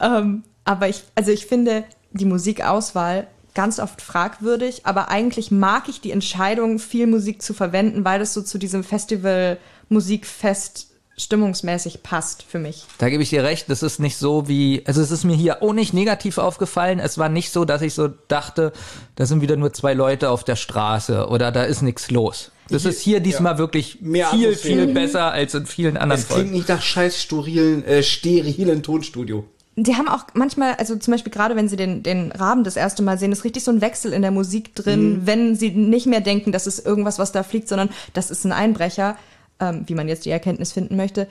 [0.00, 6.00] ähm, aber ich, also ich finde die Musikauswahl ganz oft fragwürdig, aber eigentlich mag ich
[6.00, 9.58] die Entscheidung, viel Musik zu verwenden, weil das so zu diesem Festival
[9.88, 10.88] Musikfest
[11.18, 12.84] stimmungsmäßig passt für mich.
[12.98, 15.62] Da gebe ich dir recht, das ist nicht so wie, also es ist mir hier
[15.62, 16.98] auch nicht negativ aufgefallen.
[16.98, 18.72] Es war nicht so, dass ich so dachte,
[19.16, 22.50] da sind wieder nur zwei Leute auf der Straße oder da ist nichts los.
[22.72, 24.84] Das ist hier diesmal wirklich Mehr viel, Atmosphäre.
[24.84, 26.52] viel besser als in vielen anderen es klingt Folgen.
[26.56, 29.44] nicht nach scheiß sterilen, äh, sterilen Tonstudio.
[29.76, 33.02] Die haben auch manchmal, also zum Beispiel gerade wenn sie den, den Raben das erste
[33.02, 36.20] Mal sehen, ist richtig so ein Wechsel in der Musik drin, wenn sie nicht mehr
[36.20, 39.16] denken, das ist irgendwas, was da fliegt, sondern das ist ein Einbrecher,
[39.60, 41.26] ähm, wie man jetzt die Erkenntnis finden möchte.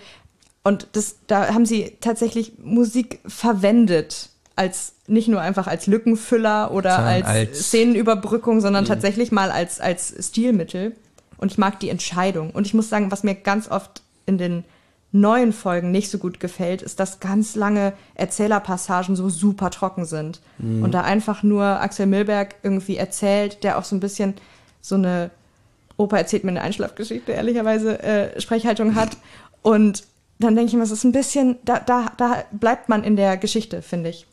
[0.63, 6.99] Und das, da haben sie tatsächlich Musik verwendet, als nicht nur einfach als Lückenfüller oder
[6.99, 10.95] als, als- Szenenüberbrückung, sondern tatsächlich mal als, als Stilmittel.
[11.41, 12.51] Und ich mag die Entscheidung.
[12.51, 14.63] Und ich muss sagen, was mir ganz oft in den
[15.11, 20.39] neuen Folgen nicht so gut gefällt, ist, dass ganz lange Erzählerpassagen so super trocken sind.
[20.83, 24.35] Und da einfach nur Axel Milberg irgendwie erzählt, der auch so ein bisschen
[24.79, 25.31] so eine
[25.97, 29.17] Opa erzählt mir eine Einschlafgeschichte, ehrlicherweise, äh, Sprechhaltung hat.
[29.61, 30.03] Und
[30.39, 33.37] dann denke ich mir, es ist ein bisschen, da, da, da bleibt man in der
[33.37, 34.25] Geschichte, finde ich.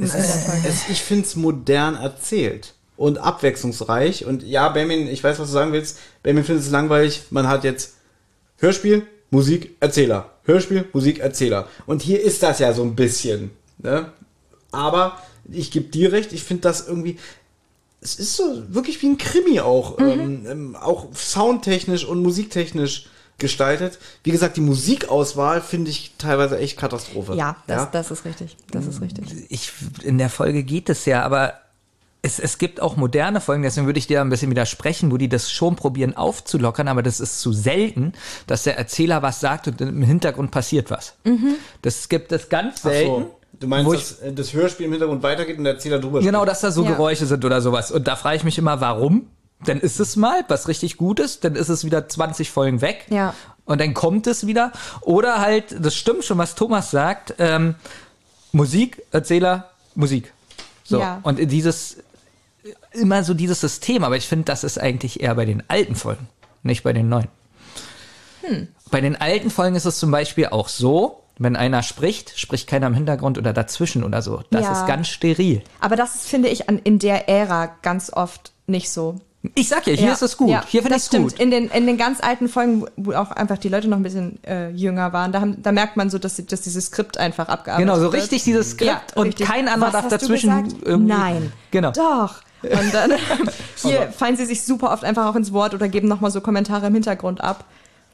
[0.00, 4.24] Es ist, es, ich finde es modern erzählt und abwechslungsreich.
[4.24, 5.98] Und ja, Benjamin, ich weiß, was du sagen willst.
[6.22, 7.24] Benjamin findet es langweilig.
[7.30, 7.94] Man hat jetzt
[8.58, 10.30] Hörspiel, Musik, Erzähler.
[10.44, 11.68] Hörspiel, Musik, Erzähler.
[11.86, 13.50] Und hier ist das ja so ein bisschen.
[13.78, 14.12] Ne?
[14.70, 15.20] Aber
[15.50, 17.18] ich gebe dir recht, ich finde das irgendwie.
[18.00, 19.98] Es ist so wirklich wie ein Krimi auch.
[19.98, 23.08] Ähm, ähm, auch soundtechnisch und musiktechnisch
[23.38, 23.98] gestaltet.
[24.22, 27.34] Wie gesagt, die Musikauswahl finde ich teilweise echt Katastrophe.
[27.34, 28.56] Ja, das, das ist richtig.
[28.70, 29.24] Das ist richtig.
[29.48, 31.54] ich, in der Folge geht es ja, aber
[32.26, 35.28] es, es gibt auch moderne Folgen, deswegen würde ich dir ein bisschen widersprechen, wo die
[35.28, 38.12] das schon probieren aufzulockern, aber das ist zu selten,
[38.46, 41.14] dass der Erzähler was sagt und im Hintergrund passiert was.
[41.82, 43.22] Das gibt es ganz Ach selten.
[43.22, 43.36] so.
[43.58, 46.40] Du meinst, ich- dass äh, das Hörspiel im Hintergrund weitergeht und der Erzähler drüber Genau,
[46.40, 46.50] spricht?
[46.50, 46.90] dass da so Ja.
[46.90, 47.90] Geräusche sind oder sowas.
[47.90, 49.28] Und da frage ich mich immer, warum?
[49.64, 53.06] Dann ist es mal was richtig Gutes, dann ist es wieder 20 Folgen weg.
[53.08, 53.32] Ja.
[53.64, 54.72] Und dann kommt es wieder.
[55.00, 57.74] Oder halt, das stimmt schon, was Thomas sagt, ähm,
[58.52, 60.32] Musik, Erzähler, Musik.
[60.84, 61.00] So.
[61.00, 61.20] Ja.
[61.22, 61.96] Und dieses
[62.96, 66.28] immer so dieses System, aber ich finde, das ist eigentlich eher bei den alten Folgen,
[66.62, 67.28] nicht bei den neuen.
[68.90, 72.86] Bei den alten Folgen ist es zum Beispiel auch so, wenn einer spricht, spricht keiner
[72.86, 74.42] im Hintergrund oder dazwischen oder so.
[74.50, 74.72] Das Ja.
[74.72, 75.62] ist ganz steril.
[75.80, 79.16] Aber das ist, finde ich, an, in der Ära ganz oft nicht so.
[79.54, 80.48] Ich sag ja, hier Ja, ist es gut.
[80.48, 81.34] ja, hier finde ich es gut.
[81.34, 84.42] In den, in den ganz alten Folgen, wo- auch einfach die Leute noch ein bisschen
[84.44, 87.86] äh, jünger waren, da, haben, da merkt man so, dass, dass dieses Skript einfach abgearbeitet
[87.86, 88.22] Genau, so wird.
[88.22, 89.46] richtig dieses Skript und richtig.
[89.46, 90.74] kein anderer Was darf dazwischen.
[91.06, 91.52] Nein.
[91.70, 91.92] Genau.
[91.92, 92.36] Doch.
[92.70, 93.12] Und dann
[93.76, 96.86] hier fallen sie sich super oft einfach auch ins Wort oder geben nochmal so Kommentare
[96.86, 97.64] im Hintergrund ab.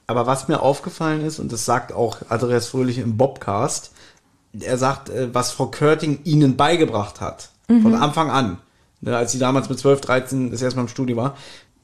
[0.07, 3.93] Aber was mir aufgefallen ist, und das sagt auch Andreas Fröhlich im Bobcast,
[4.61, 7.51] er sagt, äh, was Frau Körting ihnen beigebracht hat.
[7.81, 8.59] Von Anfang an.
[9.01, 11.37] Ne, als sie damals mit 12, 13 das erste Mal im Studio war.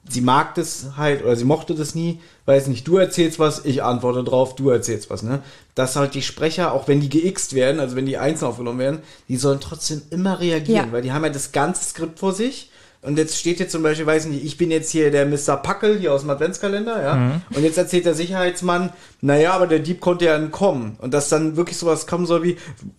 [0.09, 3.83] Sie mag das halt, oder sie mochte das nie, weiß nicht, du erzählst was, ich
[3.83, 5.41] antworte drauf, du erzählst was, ne?
[5.75, 9.01] Dass halt die Sprecher, auch wenn die geixt werden, also wenn die einzeln aufgenommen werden,
[9.29, 10.93] die sollen trotzdem immer reagieren, Ja.
[10.93, 12.71] weil die haben ja das ganze Skript vor sich.
[13.01, 15.57] Und jetzt steht hier zum Beispiel, weiß nicht, ich bin jetzt hier der Mr.
[15.57, 17.41] Packel hier aus dem Adventskalender, ja.
[17.55, 20.97] Und jetzt erzählt der Sicherheitsmann, naja, aber der Dieb konnte ja entkommen.
[21.01, 22.57] Und dass dann wirklich sowas kommen soll wie,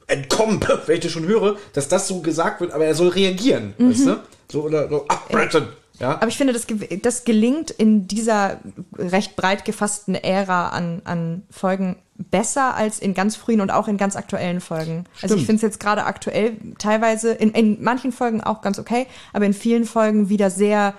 [0.08, 3.74] entkommen, wenn ich das schon höre, dass das so gesagt wird, aber er soll reagieren,
[3.78, 4.20] weißt du?
[4.52, 5.68] So, oder so, abbrechen,
[6.00, 6.14] ja.
[6.14, 6.68] Aber ich finde, das,
[7.02, 8.60] das gelingt in dieser
[8.98, 13.98] recht breit gefassten Ära an, an Folgen besser als in ganz frühen und auch in
[13.98, 15.06] ganz aktuellen Folgen.
[15.22, 19.08] Also ich finde es jetzt gerade aktuell teilweise, in, in manchen Folgen auch ganz okay,
[19.32, 20.94] aber in vielen Folgen wieder sehr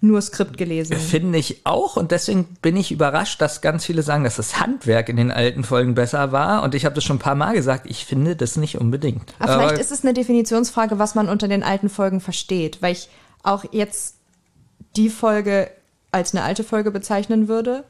[0.00, 0.96] nur Skript gelesen.
[0.96, 5.08] Finde ich auch und deswegen bin ich überrascht, dass ganz viele sagen, dass das Handwerk
[5.08, 7.84] in den alten Folgen besser war und ich habe das schon ein paar Mal gesagt,
[7.88, 9.34] ich finde das nicht unbedingt.
[9.38, 13.10] Aber vielleicht ist es eine Definitionsfrage, was man unter den alten Folgen versteht, weil ich
[13.44, 14.16] auch jetzt
[14.96, 15.70] die Folge
[16.10, 17.84] als eine alte Folge bezeichnen würde,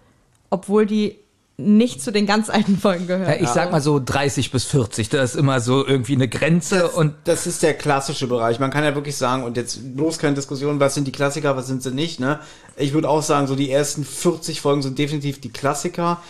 [0.51, 1.19] obwohl die
[1.59, 3.29] nicht zu den ganz alten Folgen gehört.
[3.29, 6.89] ja, ich sag mal so 30 bis 40, das ist immer so irgendwie eine Grenze
[6.89, 8.59] und das ist der klassische Bereich.
[8.59, 11.67] Man kann ja wirklich sagen, und jetzt bloß keine Diskussion, was sind die Klassiker, was
[11.67, 12.41] sind sie nicht, ne?
[12.77, 16.23] Ich würde auch sagen, so die ersten 40 Folgen sind definitiv die Klassiker.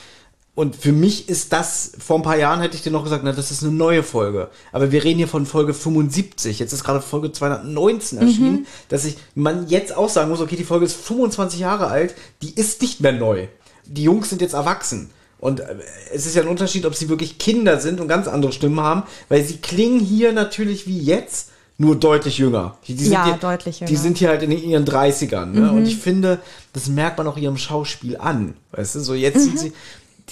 [0.54, 3.32] Und für mich ist das, vor ein paar Jahren hätte ich dir noch gesagt, na,
[3.32, 4.50] das ist eine neue Folge.
[4.70, 6.58] Aber wir reden hier von Folge 75.
[6.58, 10.64] Jetzt ist gerade Folge 219 erschienen, dass ich, man jetzt auch sagen muss, okay, die
[10.64, 13.46] Folge ist 25 Jahre alt, die ist nicht mehr neu.
[13.86, 15.08] Die Jungs sind jetzt erwachsen.
[15.38, 15.74] Und äh,
[16.12, 19.04] es ist ja ein Unterschied, ob sie wirklich Kinder sind und ganz andere Stimmen haben,
[19.30, 21.48] weil sie klingen hier natürlich wie jetzt,
[21.78, 22.76] nur deutlich jünger.
[22.86, 23.98] Die, die Ja, sind hier, deutlich Die jünger.
[23.98, 25.46] sind hier halt in ihren 30ern.
[25.46, 25.72] Ne?
[25.72, 26.38] Und ich finde,
[26.74, 28.54] das merkt man auch ihrem Schauspiel an.
[28.72, 29.72] Weißt du, so jetzt sind sie,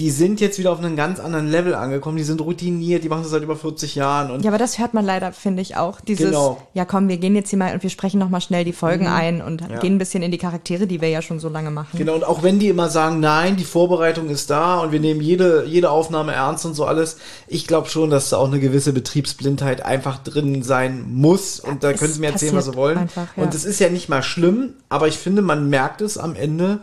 [0.00, 3.22] die sind jetzt wieder auf einem ganz anderen Level angekommen, die sind routiniert, die machen
[3.22, 6.00] das seit über 40 Jahren und Ja, aber das hört man leider, finde ich, auch.
[6.00, 6.52] Dieses, Genau.
[6.52, 6.56] Mhm.
[6.72, 9.42] ja komm, wir gehen jetzt hier mal und wir sprechen nochmal schnell die Folgen ein
[9.42, 11.98] und gehen ein bisschen in die Charaktere, die wir ja schon so lange machen.
[11.98, 15.20] Genau, und auch wenn die immer sagen, nein, die Vorbereitung ist da und wir nehmen
[15.20, 18.94] jede, jede Aufnahme ernst und so alles, ich glaube schon, dass da auch eine gewisse
[18.94, 21.60] Betriebsblindheit einfach drin sein muss.
[21.60, 22.96] Und da es können sie mir erzählen, was sie wollen.
[22.96, 23.42] einfach, ja.
[23.42, 26.80] Und es ist ja nicht mal schlimm, aber ich finde, man merkt es am Ende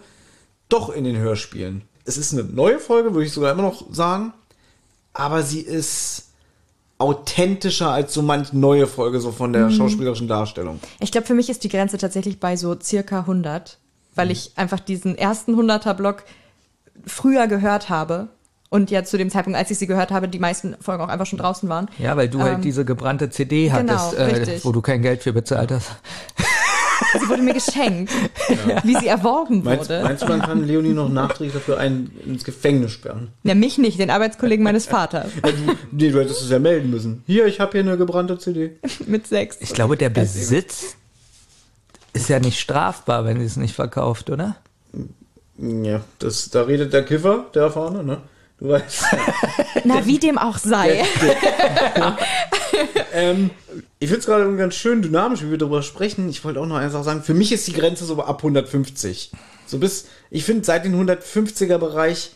[0.70, 1.82] doch in den Hörspielen.
[2.08, 4.34] Es ist eine neue Folge, würde ich sogar immer noch sagen,
[5.14, 6.24] aber sie ist
[7.00, 9.54] authentischer als so manch neue Folge, so von Mhm.
[9.54, 10.80] der schauspielerischen Darstellung.
[11.00, 13.78] Ich glaube, für mich ist die Grenze tatsächlich bei so circa 100,
[14.16, 16.24] weil ich einfach diesen ersten 100er-Block
[17.06, 18.30] früher gehört habe
[18.70, 21.26] und ja zu dem Zeitpunkt, als ich sie gehört habe, die meisten Folgen auch einfach
[21.28, 21.88] schon draußen waren.
[22.00, 24.66] ja, weil du halt Ähm, diese gebrannte CD genau, hattest, äh, richtig.
[24.66, 25.92] wo du kein Geld für bezahlt hast.
[27.14, 28.12] Sie wurde mir geschenkt,
[28.84, 30.04] wie sie erworben Meinst, wurde.
[30.04, 33.30] meinst du, man kann Leonie noch nachträglich dafür einen ins Gefängnis sperren?
[33.44, 36.90] Ja, mich nicht, den Arbeitskollegen meines Vaters Ja, du, nee, du hättest es ja melden
[36.90, 37.24] müssen.
[37.26, 38.78] Hier, ich habe hier eine gebrannte CD.
[39.08, 39.58] mit sechs.
[39.60, 40.96] Ich glaube, der Besitz
[42.14, 44.58] ist ja nicht strafbar, wenn sie es nicht verkauft, oder?
[45.58, 48.18] Ja, das, da redet der Kiffer, der Erfahrene, ne?
[48.60, 49.04] Du weißt.
[49.84, 51.04] Na, wie dem auch sei.
[53.14, 53.52] ähm,
[54.00, 56.28] ich finde es gerade ganz schön dynamisch, wie wir darüber sprechen.
[56.30, 57.24] Ich wollte auch noch eine Sache sagen.
[57.24, 59.32] Für mich ist die Grenze so ab 150.
[59.68, 62.32] So bis, ich finde, seit dem 150er Bereich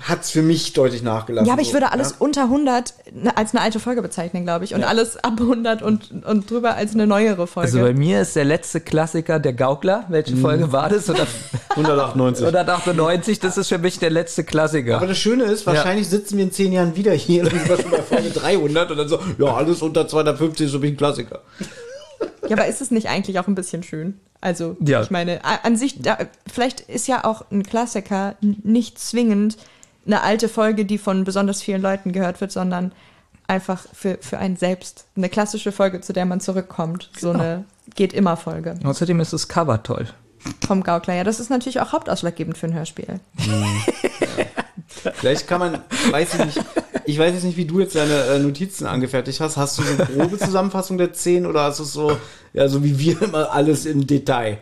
[0.00, 1.46] hat es für mich deutlich nachgelassen.
[1.46, 2.16] Ja, aber ich würde alles ja?
[2.18, 4.74] unter 100 ne- als eine alte Folge bezeichnen, glaube ich.
[4.74, 7.68] Und alles ab 100 und, und drüber als eine neuere Folge.
[7.68, 10.04] Also bei mir ist der letzte Klassiker der Gaukler.
[10.08, 11.08] Welche Folge war das?
[11.08, 11.26] Oder
[11.70, 12.44] 198.
[12.44, 14.96] 198, das ist für mich der letzte Klassiker.
[14.96, 17.76] Aber das Schöne ist, wahrscheinlich sitzen wir in zehn Jahren wieder hier und sind wir
[17.80, 20.96] schon bei Folge 300 und dann so, ja, alles unter 250 ist für mich ein
[20.96, 21.42] Klassiker.
[22.48, 24.18] Ja, aber ist es nicht eigentlich auch ein bisschen schön?
[24.40, 25.02] Also, Ja.
[25.02, 26.18] ich meine, an sich, da,
[26.52, 29.56] vielleicht ist ja auch ein Klassiker nicht zwingend
[30.06, 32.92] eine alte Folge, die von besonders vielen Leuten gehört wird, sondern
[33.46, 35.06] einfach für, für einen selbst.
[35.16, 37.10] Eine klassische Folge, zu der man zurückkommt.
[37.18, 37.64] So eine
[37.94, 40.06] Geht-immer-Folge Außerdem ist das Cover toll.
[40.66, 41.14] vom Gaukler.
[41.14, 43.20] Ja, das ist natürlich auch hauptausschlaggebend für ein Hörspiel.
[45.14, 46.60] Vielleicht kann man, weiß ich nicht,
[47.06, 49.56] Ich weiß jetzt nicht, wie du jetzt deine äh, Notizen angefertigt hast.
[49.56, 52.16] Hast du so eine grobe Zusammenfassung der Szenen oder hast du es so,
[52.52, 54.58] ja, so wie wir immer alles im Detail?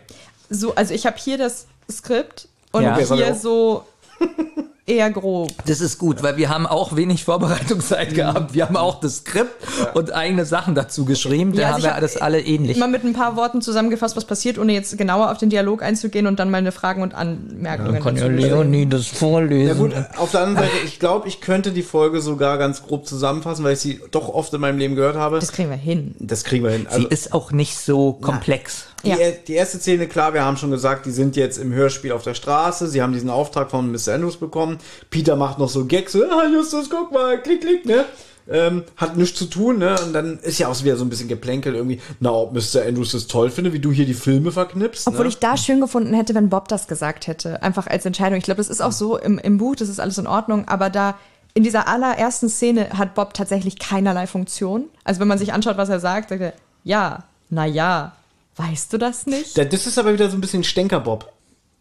[0.51, 2.99] So, also ich habe hier das Skript und Ja.
[2.99, 3.85] Hier so
[4.87, 5.51] eher grob.
[5.67, 8.53] Das ist gut, weil wir haben auch wenig Vorbereitungszeit gehabt.
[8.55, 9.55] Wir haben auch das Skript
[9.95, 11.53] und eigene Sachen dazu geschrieben.
[11.53, 12.77] Da Ja, also haben ich wir hab das alle ähnlich.
[12.77, 16.27] Immer mit ein paar Worten zusammengefasst, was passiert, ohne jetzt genauer auf den Dialog einzugehen
[16.27, 18.03] und dann meine Fragen und Anmerkungen.
[18.03, 18.27] Kann ja.
[18.27, 19.69] Leonie das vorlesen.
[19.69, 23.07] Ja gut, auf der anderen Seite, ich glaube, ich könnte die Folge sogar ganz grob
[23.07, 25.39] zusammenfassen, weil ich sie doch oft in meinem Leben gehört habe.
[25.39, 26.15] Das kriegen wir hin.
[26.19, 26.87] Das kriegen wir hin.
[26.91, 28.87] Sie Also, ist auch nicht so komplex.
[29.05, 29.17] Die, Ja.
[29.47, 32.35] die erste Szene, klar, wir haben schon gesagt, die sind jetzt im Hörspiel auf der
[32.35, 32.89] Straße.
[32.89, 34.15] Sie haben diesen Auftrag von Mr.
[34.15, 34.79] Andrews bekommen.
[35.11, 38.05] Peter macht noch so Gags, so, ah, Justus, guck mal, klick, klick, ne?
[38.51, 39.95] Ähm, hat nichts zu tun, ne?
[40.05, 42.83] Und dann ist ja auch wieder so ein bisschen geplänkelt irgendwie, na, ob Mr.
[42.87, 45.07] Andrews das toll findet, wie du hier die Filme verknippst.
[45.07, 45.29] Obwohl ne?
[45.29, 47.63] ich da schön gefunden hätte, wenn Bob das gesagt hätte.
[47.63, 48.39] Einfach als Entscheidung.
[48.39, 50.67] Ich glaube, das ist auch so im, im Buch, das ist alles in Ordnung.
[50.67, 51.17] Aber da
[51.55, 54.87] in dieser allerersten Szene hat Bob tatsächlich keinerlei Funktion.
[55.05, 56.55] Also wenn man sich anschaut, was er sagt, sagt er,
[56.85, 58.13] ja, na ja,
[58.57, 59.57] weißt du das nicht?
[59.57, 61.33] Da- Das ist aber wieder so ein bisschen Stenker-Bob.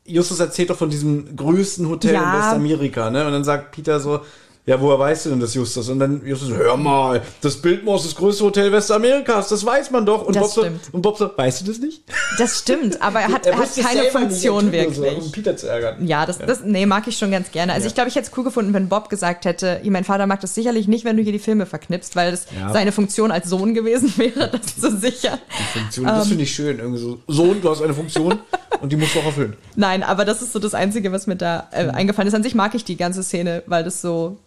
[0.06, 2.34] Justus erzählt doch von diesem größten Hotel Ja.
[2.34, 3.26] in Westamerika, ne?
[3.26, 4.22] Und dann sagt Peter so,
[4.65, 5.89] ja, woher weißt du denn das, Justus?
[5.89, 10.05] Und dann Justus, hör mal, das Bildmoor ist das größte Hotel Westamerikas, das weiß man
[10.05, 10.23] doch.
[10.25, 10.81] Und Das Bob, so, stimmt.
[10.91, 12.03] und Bob so, weißt du das nicht?
[12.38, 14.97] Das stimmt, aber er hat, er hat keine nicht, Funktion nur wirklich.
[14.97, 16.05] So, um Peter zu ärgern.
[16.07, 17.73] Ja, das, das, nee, mag ich schon ganz gerne.
[17.73, 20.27] Also ich glaube, ich hätte es cool gefunden, wenn Bob gesagt hätte, "Ja, mein Vater
[20.27, 22.71] mag das sicherlich nicht, wenn du hier die Filme verknippst, weil das Ja.
[22.71, 25.39] seine Funktion als Sohn gewesen wäre, das zu sichern.
[25.73, 26.15] Funktion, Ähm.
[26.15, 26.77] das finde ich schön.
[26.79, 28.39] Irgendwie so, Sohn, du hast eine Funktion
[28.79, 29.55] und die musst du auch erfüllen.
[29.75, 32.35] Nein, aber das ist so das Einzige, was mir da äh, eingefallen ist.
[32.35, 34.38] An sich mag ich die ganze Szene, weil das so,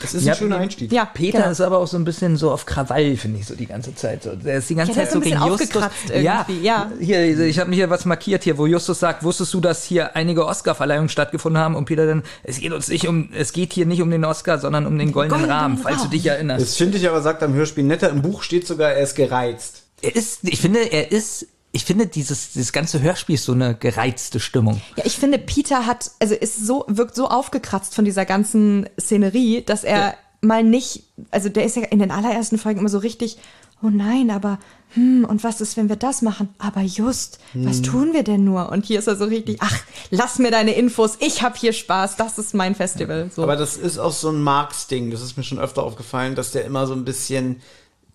[0.00, 0.92] Das ist Ja, ein schöner Einstieg.
[0.92, 1.50] ja, Peter genau.
[1.50, 4.22] ist aber auch so ein bisschen so auf Krawall, finde ich, so die ganze Zeit.
[4.22, 4.34] So.
[4.36, 5.82] Der ist die ganze Ja, Zeit so gegen Justus.
[6.14, 6.90] Ja, ja.
[7.00, 10.14] Hier, ich habe mir hier was markiert hier, wo Justus sagt, wusstest du, dass hier
[10.16, 11.74] einige Oscar-Verleihungen stattgefunden haben?
[11.74, 14.58] Und Peter dann, es geht uns nicht um, es geht hier nicht um den Oscar,
[14.58, 16.62] sondern um den goldenen Goldenen Rahmen, falls du dich erinnerst.
[16.62, 18.10] Das finde ich aber, sagt am Hörspiel netter.
[18.10, 19.82] Im Buch steht sogar, er ist gereizt.
[20.00, 23.74] Er ist, ich finde, er ist, ich finde, dieses, dieses ganze Hörspiel ist so eine
[23.74, 24.80] gereizte Stimmung.
[24.96, 29.62] Ja, ich finde, Peter hat, also ist so, wirkt so aufgekratzt von dieser ganzen Szenerie,
[29.62, 33.38] dass er mal nicht, also der ist ja in den allerersten Folgen immer so richtig,
[33.82, 34.58] oh nein, aber,
[34.94, 36.48] hm, und was ist, wenn wir das machen?
[36.58, 38.70] Aber just, was tun wir denn nur?
[38.70, 39.78] Und hier ist er so richtig, ach,
[40.10, 43.30] lass mir deine Infos, ich hab hier Spaß, das ist mein Festival.
[43.34, 43.42] So.
[43.42, 45.10] Aber das ist auch so ein Marx-Ding.
[45.10, 47.60] Das ist mir schon öfter aufgefallen, dass der immer so ein bisschen,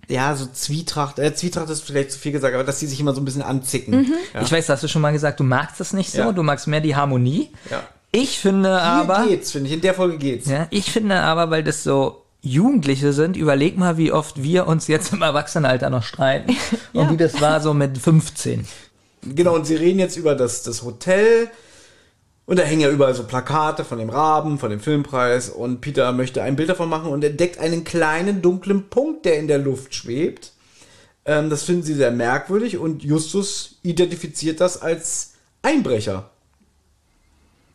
[0.09, 3.13] ja, so Zwietracht, äh, Zwietracht ist vielleicht zu viel gesagt, aber dass die sich immer
[3.13, 4.13] so ein bisschen anzicken.
[4.33, 4.41] Ja.
[4.41, 6.31] Ich weiß, hast du schon mal gesagt, du magst es nicht so, Ja.
[6.31, 7.49] du magst mehr die Harmonie.
[7.69, 7.83] Ja.
[8.11, 9.73] Ich finde Hier aber, geht's, finde ich.
[9.73, 10.47] In der Folge geht's.
[10.47, 14.87] ja, ich finde aber, weil das so Jugendliche sind, überleg mal, wie oft wir uns
[14.87, 16.55] jetzt im Erwachsenenalter noch streiten.
[16.93, 18.67] Und wie das war so mit 15.
[19.23, 21.47] Genau, und sie reden jetzt über das, das Hotel.
[22.45, 25.49] Und da hängen ja überall so Plakate von dem Raben, von dem Filmpreis.
[25.49, 29.47] Und Peter möchte ein Bild davon machen und entdeckt einen kleinen dunklen Punkt, der in
[29.47, 30.51] der Luft schwebt.
[31.25, 36.29] Ähm, das finden sie sehr merkwürdig und Justus identifiziert das als Einbrecher.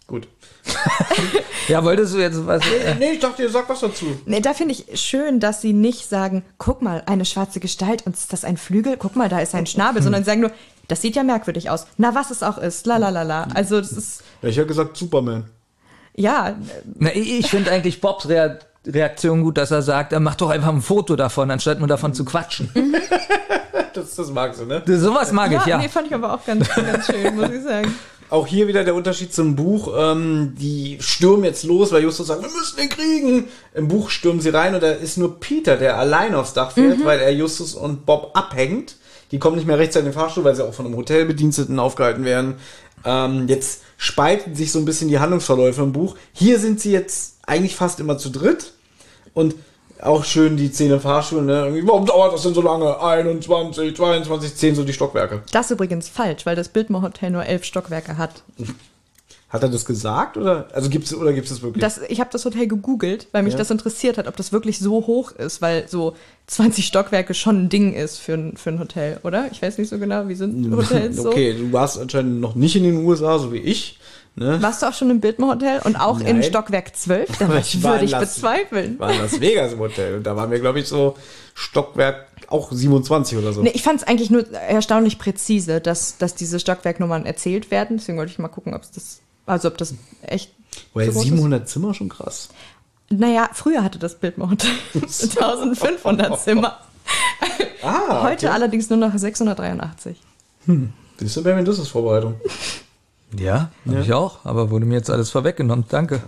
[0.07, 0.29] Gut.
[1.69, 2.63] Ja, wolltest du jetzt was?
[2.67, 4.07] Äh, Nee, ich dachte, ihr sagt was dazu.
[4.25, 8.17] Nee, da finde ich schön, dass sie nicht sagen, guck mal, eine schwarze Gestalt und
[8.17, 8.97] ist das ein Flügel?
[8.97, 10.53] Guck mal, da ist ein Schnabel, sondern sie sagen nur,
[10.89, 11.87] das sieht ja merkwürdig aus.
[11.97, 13.47] Na, was es auch ist, la la la la.
[13.55, 15.45] Also das ist, Ja, ich habe gesagt Superman.
[16.15, 16.57] ja,
[16.99, 20.69] na, ich finde eigentlich Bobs Rea Reaktion gut, dass er sagt, er macht doch einfach
[20.73, 22.71] ein Foto davon, anstatt nur davon zu quatschen.
[23.95, 24.83] Das, das magst du, ne?
[24.87, 25.79] Sowas mag ich, ja.
[25.79, 27.93] nee, fand ich aber auch ganz, ganz schön, muss ich sagen.
[28.31, 29.93] Auch hier wieder der Unterschied zum Buch.
[29.99, 33.49] Ähm, die stürmen jetzt los, weil Justus sagt, wir müssen den kriegen.
[33.75, 37.03] Im Buch stürmen sie rein und da ist nur Peter, der allein aufs Dach fährt,
[37.05, 38.97] weil er Justus und Bob abhängt.
[39.31, 42.25] Die kommen nicht mehr rechtzeitig in den Fahrstuhl, weil sie auch von einem Hotelbediensteten aufgehalten
[42.25, 42.55] werden.
[43.05, 46.17] Ähm, jetzt spalten sich so ein bisschen die Handlungsverläufe im Buch.
[46.33, 48.73] Hier sind sie jetzt eigentlich fast immer zu dritt.
[49.35, 49.55] Und
[50.01, 51.65] auch schön die Szene im Fahrstuhl, ne?
[51.65, 53.01] Irgendwie, warum dauert das denn so lange?
[53.03, 55.43] 21, 22, 10 so die Stockwerke.
[55.53, 58.43] Das ist übrigens falsch, weil das Bildmoor Hotel nur elf Stockwerke hat.
[59.49, 61.81] Hat er das gesagt oder also gibt's oder gibt's das wirklich?
[61.81, 63.59] Das, ich habe das Hotel gegoogelt, weil mich Ja.
[63.59, 66.15] das interessiert hat, ob das wirklich so hoch ist, weil so
[66.49, 69.49] 20 Stockwerke schon ein Ding ist für ein, für ein Hotel, oder?
[69.51, 71.31] Ich weiß nicht so genau, wie sind Hotels so.
[71.31, 73.99] Okay, du warst anscheinend noch nicht in den USA, so wie ich.
[74.37, 74.61] Ne?
[74.63, 76.43] Warst du auch schon im Bildmoor Hotel und auch in Nein.
[76.45, 77.41] Stockwerk 12?
[77.41, 78.99] Aber Das ich würde in ich Las- bezweifeln.
[78.99, 81.17] War in Las Vegas im Hotel und da waren wir, glaube ich, so
[81.55, 83.63] Stockwerk auch 27 oder so.
[83.63, 87.97] Nee, ich fand es eigentlich nur erstaunlich präzise, dass, dass diese Stockwerknummern erzählt werden.
[87.99, 90.53] Deswegen wollte ich mal gucken, ob es das, also ob das echt.
[90.95, 92.49] Weil so groß 700 Zimmer schon krass.
[93.11, 93.19] Ist.
[93.19, 96.79] Naja, früher hatte das Bildmoor Hotel 1500 Zimmer.
[97.83, 100.21] Ah, Heute allerdings nur noch 683.
[101.19, 102.35] Siehst du, Benjamin, das ist Vorbereitung.
[103.37, 105.85] Ja, hab ich auch, aber wurde mir jetzt alles vorweggenommen.
[105.89, 106.23] Danke.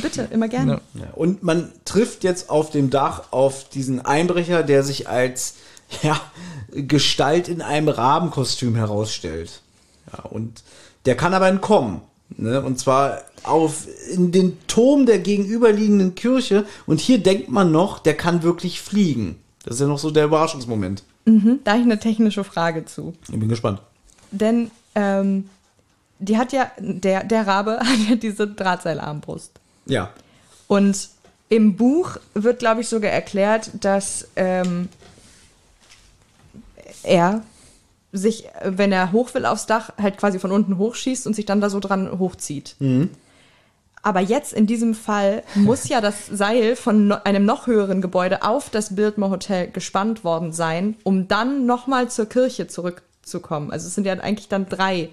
[0.00, 0.80] Bitte, immer gerne.
[0.94, 1.00] Ja.
[1.00, 5.56] Ja, und man trifft jetzt auf dem Dach auf diesen Einbrecher, der sich als
[6.02, 6.20] ja,
[6.70, 9.60] Gestalt in einem Rabenkostüm herausstellt.
[10.12, 10.62] Ja, und
[11.04, 12.00] der kann aber entkommen.
[12.36, 12.60] Ne?
[12.62, 16.66] Und zwar auf in den Turm der gegenüberliegenden Kirche.
[16.86, 19.38] Und hier denkt man noch, der kann wirklich fliegen.
[19.64, 21.02] Das ist ja noch so der Überraschungsmoment.
[21.64, 23.14] Da habe ich eine technische Frage zu.
[23.24, 23.80] Ich bin gespannt.
[24.30, 25.50] Denn ähm,
[26.20, 29.52] die hat ja, der, der Rabe hat ja diese Drahtseilarmbrust.
[29.86, 30.10] Ja.
[30.68, 31.08] Und
[31.48, 34.88] im Buch wird, glaube ich, sogar erklärt, dass ähm,
[37.02, 37.42] er
[38.16, 41.60] sich, wenn er hoch will aufs Dach, halt quasi von unten hochschießt und sich dann
[41.60, 42.76] da so dran hochzieht.
[44.02, 48.44] Aber jetzt in diesem Fall muss ja das Seil von no einem noch höheren Gebäude
[48.44, 53.72] auf das Biltmer Hotel gespannt worden sein, um dann nochmal zur Kirche zurückzukommen.
[53.72, 55.08] Also es sind ja eigentlich dann drei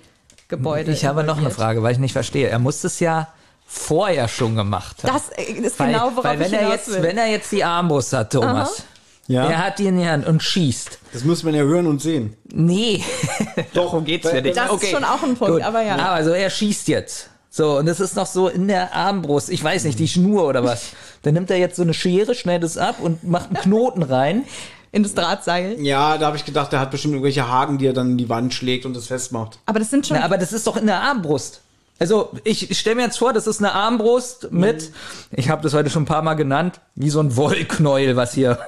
[0.48, 0.92] Gebäude.
[0.92, 1.50] Ich habe noch eine.
[1.50, 2.50] Frage, weil ich nicht verstehe.
[2.50, 3.30] Er muss es ja
[3.66, 5.12] vorher schon gemacht haben.
[5.12, 7.02] Das äh, ist weil, genau, worauf weil wenn ich er jetzt, will.
[7.02, 8.84] wenn er jetzt die Armbrust hat, Thomas,
[9.28, 9.48] Ja.
[9.50, 11.00] er hat die in die Hand und schießt.
[11.14, 12.36] Das muss man ja hören und sehen.
[12.54, 13.04] Nee,
[13.74, 14.58] Doch, darum geht's ja nicht.
[14.58, 15.62] Das ist schon auch ein Punkt, Gut.
[15.64, 15.94] aber ja.
[15.96, 17.30] Aber also er schießt jetzt.
[17.50, 20.64] So, und das ist noch so in der Armbrust, ich weiß nicht, die Schnur oder
[20.64, 20.88] was.
[21.22, 24.44] Dann nimmt er jetzt so eine Schere, schneidet es ab und macht einen Knoten rein.
[24.92, 25.78] in das Drahtseil.
[25.80, 28.28] Ja, da habe ich gedacht, der hat bestimmt irgendwelche Haken, die er dann in die
[28.30, 29.58] Wand schlägt und das festmacht.
[29.66, 30.18] Aber das sind schon.
[30.18, 31.62] Na, aber das ist doch in der Armbrust.
[32.04, 34.92] Also ich, ich stelle mir jetzt vor, das ist eine Armbrust mit,
[35.32, 38.60] ich habe das heute schon ein paar Mal genannt, wie so ein Wollknäuel, was hier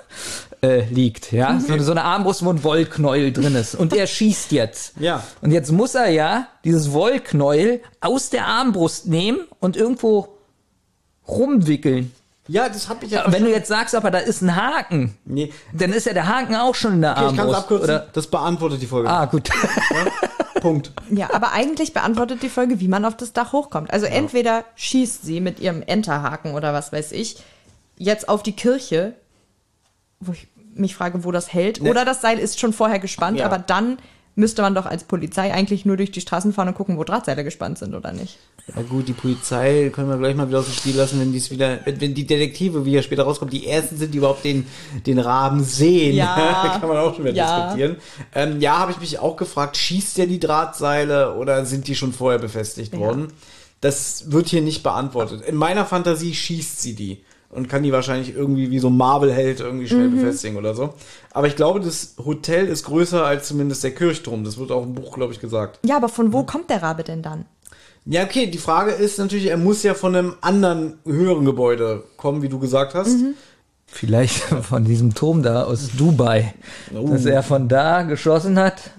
[0.61, 1.33] äh, liegt.
[1.33, 3.75] Ja, so, so eine Armbrust, wo ein Wollknäuel drin ist.
[3.75, 4.93] Und er schießt jetzt.
[5.01, 5.21] Ja.
[5.41, 10.29] Und jetzt muss er ja dieses Wollknäuel aus der Armbrust nehmen und irgendwo
[11.27, 12.13] rumwickeln.
[12.47, 13.25] Ja, das habe ich ja.
[13.27, 15.51] Wenn du jetzt sagst, aber da ist ein Haken, Nee.
[15.73, 17.57] dann ist ja der Haken auch schon in der Okay, ich kann es Armbrust.
[17.63, 17.83] abkürzen.
[17.89, 18.07] oder?
[18.13, 19.09] Das beantwortet die Folge.
[19.09, 19.49] Ah, gut.
[20.65, 20.91] Punkt.
[21.11, 23.91] ja, aber eigentlich beantwortet die Folge, wie man auf das Dach hochkommt.
[23.91, 27.37] Also entweder schießt sie mit ihrem Enterhaken oder was weiß ich
[27.97, 29.13] jetzt auf die Kirche,
[30.19, 33.45] wo ich mich frage, wo das hält, oder das Seil ist schon vorher gespannt, Ja.
[33.45, 33.97] aber dann
[34.35, 37.43] müsste man doch als Polizei eigentlich nur durch die Straßen fahren und gucken, wo Drahtseile
[37.43, 38.37] gespannt sind oder nicht.
[38.75, 41.51] Ja gut, die Polizei können wir gleich mal wieder aus dem Spiel lassen, wenn dies
[41.51, 44.65] wieder, wenn, die Detektive, wie ja später rauskommt, die ersten sind, die überhaupt den,
[45.05, 46.15] den Raben sehen.
[46.15, 46.77] Ja.
[46.79, 47.65] kann man auch schon wieder Ja.
[47.67, 47.97] diskutieren.
[48.33, 52.11] Ähm, ja, habe ich mich auch gefragt, schießt der die Drahtseile oder sind die schon
[52.11, 53.31] vorher befestigt worden?
[53.81, 55.41] Das wird hier nicht beantwortet.
[55.41, 59.59] In meiner Fantasie schießt sie die und kann die wahrscheinlich irgendwie wie so ein Marvel-Held
[59.61, 60.93] irgendwie schnell befestigen oder so.
[61.31, 64.43] Aber ich glaube, das Hotel ist größer als zumindest der Kirchturm.
[64.43, 65.79] Das wird auch im Buch, glaube ich, gesagt.
[65.85, 67.45] Ja, aber von wo kommt der Rabe denn dann?
[68.05, 72.43] Ja, okay, die Frage ist natürlich, er muss ja von einem anderen höheren Gebäude kommen,
[72.43, 73.17] wie du gesagt hast.
[73.87, 76.53] Vielleicht von diesem Turm da aus Dubai,
[76.91, 78.91] dass er von da geschossen hat.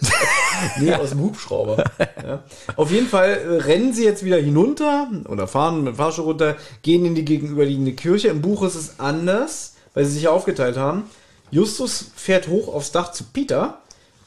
[0.80, 1.84] Nee, aus dem Hubschrauber.
[2.22, 2.42] ja.
[2.76, 6.56] Auf jeden Fall äh, rennen sie jetzt wieder hinunter oder fahren mit dem Fahrstuhl runter,
[6.82, 8.28] gehen in die gegenüberliegende Kirche.
[8.28, 11.04] Im Buch ist es anders, weil sie sich aufgeteilt haben.
[11.50, 13.78] Justus fährt hoch aufs Dach zu Peter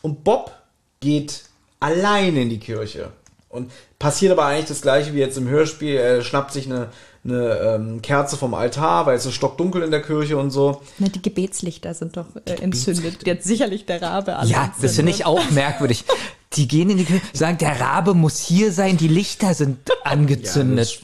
[0.02, 0.52] und Bob
[1.00, 1.44] geht
[1.80, 3.12] alleine in die Kirche.
[3.50, 5.96] Und passiert aber eigentlich das gleiche wie jetzt im Hörspiel.
[5.96, 6.90] Er schnappt sich eine,
[7.30, 10.82] eine ähm, Kerze vom Altar, weil es ist stockdunkel in der Kirche und so.
[10.98, 13.26] Na, die Gebetslichter sind doch äh, entzündet.
[13.26, 16.06] Jetzt sicherlich der Rabe alle Ja, das finde ich auch merkwürdig.
[16.54, 21.00] Die gehen in die Kirche, sagen, der Rabe muss hier sein, die Lichter sind angezündet.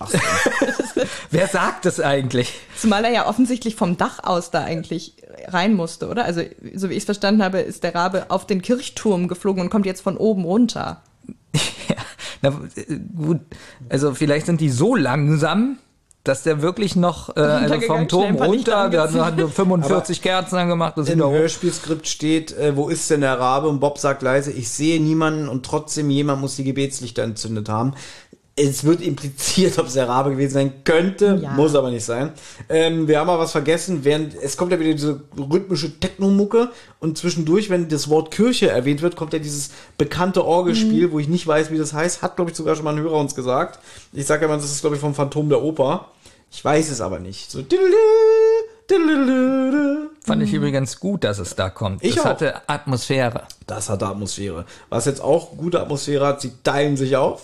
[1.29, 2.53] Wer sagt das eigentlich?
[2.75, 5.13] Zumal er ja offensichtlich vom Dach aus da eigentlich
[5.47, 6.25] rein musste, oder?
[6.25, 6.41] Also,
[6.73, 9.85] so wie ich es verstanden habe, ist der Rabe auf den Kirchturm geflogen und kommt
[9.85, 11.01] jetzt von oben runter.
[11.87, 11.97] Ja,
[12.41, 12.59] na,
[13.15, 13.41] gut,
[13.89, 15.77] also vielleicht sind die so langsam,
[16.25, 19.37] dass der wirklich noch äh, also vom Turm runter, der hat angezündet.
[19.37, 21.19] nur 45 Kerzen angemacht, das ist Im.
[21.29, 23.67] Hörspielskript steht, äh, wo ist denn der Rabe?
[23.67, 27.93] Und Bob sagt leise, ich sehe niemanden und trotzdem jemand muss die Gebetslichter entzündet haben.
[28.57, 31.51] Es wird impliziert, ob es der Rabe gewesen sein könnte, Ja.
[31.51, 32.31] muss aber nicht sein.
[32.69, 36.69] Ähm, wir haben aber was vergessen, während es kommt ja wieder diese rhythmische Technomucke
[37.01, 41.27] und zwischendurch, wenn das Wort Kirche erwähnt wird, kommt ja dieses bekannte Orgelspiel, wo ich
[41.27, 43.79] nicht weiß, wie das heißt, hat glaube ich sogar schon mal ein Hörer uns gesagt.
[44.13, 46.11] Ich sage ja mal, das ist glaube ich vom Phantom der Oper.
[46.49, 47.51] Ich weiß es aber nicht.
[47.51, 47.61] So
[50.23, 52.03] Fand ich übrigens gut, dass es da kommt.
[52.03, 52.29] Ich das auch.
[52.29, 53.43] hatte Atmosphäre.
[53.67, 54.65] Das hat Atmosphäre.
[54.89, 57.41] Was jetzt auch gute Atmosphäre hat, sie teilen sich auf.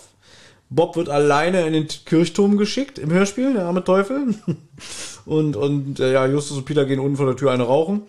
[0.71, 4.33] Bob wird alleine in den Kirchturm geschickt im Hörspiel, der arme Teufel.
[5.25, 8.01] Und, und äh, ja, Justus und Peter gehen unten vor der Tür eine rauchen.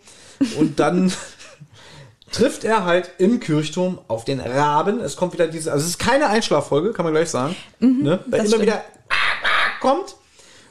[0.58, 1.12] Und dann
[2.32, 4.98] trifft er halt im Kirchturm auf den Raben.
[4.98, 7.54] Es kommt wieder diese, also es ist keine Einschlaffolge, kann man gleich sagen.
[7.80, 8.20] ne?
[8.28, 8.62] Weil immer stimmt.
[8.62, 8.82] wieder
[9.82, 10.16] kommt.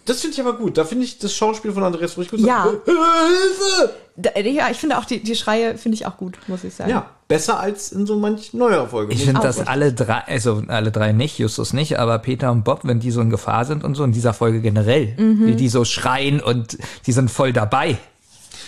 [0.06, 0.78] Das finde ich aber gut.
[0.78, 2.40] Da finde ich das Schauspiel von Andreas Frisch gut.
[2.40, 2.65] Ja.
[2.86, 3.94] Hilfe!
[4.15, 6.90] Da, ja, ich finde auch die, die Schreie finde ich auch gut, muss ich sagen.
[6.90, 9.14] Ja, besser als in so manch neuer Folge.
[9.14, 9.68] Ich finde, dass gut.
[9.68, 13.22] alle drei, also alle drei nicht, Justus nicht, aber Peter und Bob, wenn die so
[13.22, 15.45] in Gefahr sind und so, in dieser Folge generell, Mhm.
[15.48, 17.98] wie die so schreien und die sind voll dabei.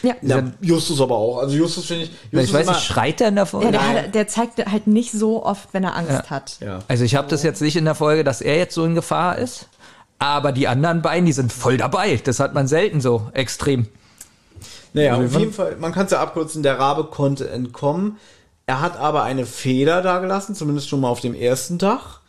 [0.03, 0.15] Ja.
[0.21, 1.37] ja, Justus aber auch.
[1.39, 2.11] Also Justus finde ich.
[2.31, 3.67] Justus ich weiß nicht, schreit er in der Folge?
[3.67, 6.57] Ja, der, hat, der zeigt halt nicht so oft, wenn er Angst hat.
[6.59, 6.79] Ja.
[6.89, 9.37] Also ich habe das jetzt nicht in der Folge, dass er jetzt so in Gefahr
[9.37, 9.69] ist,
[10.23, 12.19] aber die anderen beiden, die sind voll dabei.
[12.23, 13.87] Das hat man selten so extrem.
[14.93, 18.17] Naja, auf jeden Fall, man kann es ja abkürzen, der Rabe konnte entkommen.
[18.65, 22.21] Er hat aber eine Feder dagelassen, zumindest schon mal auf dem ersten Tag.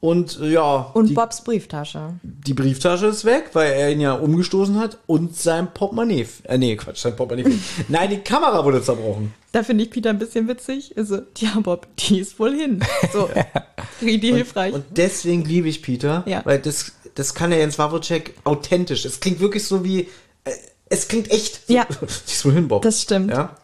[0.00, 2.14] Und äh, ja, Und die, Bobs Brieftasche.
[2.22, 6.24] die Brieftasche ist weg, weil er ihn ja umgestoßen hat und sein Portemonnaie.
[6.44, 7.58] Äh, nee, Quatsch, sein Portemonnaie.
[7.88, 9.34] Nein, die Kamera wurde zerbrochen.
[9.50, 10.94] Da finde ich Peter ein bisschen witzig.
[10.96, 12.80] Also, ja, Bob, die ist wohl hin.
[13.12, 13.28] So,
[14.02, 14.72] richtig hilfreich.
[14.74, 16.42] Und deswegen liebe ich Peter, Ja.
[16.44, 19.04] weil das, das kann er Jens Wawrczyk authentisch.
[19.04, 20.02] Es klingt wirklich so wie,
[20.44, 20.52] äh,
[20.90, 21.62] es klingt echt.
[21.68, 21.86] Ja.
[22.00, 22.82] Die ist wohl hin, Bob.
[22.82, 23.30] Das stimmt.
[23.32, 23.56] Ja.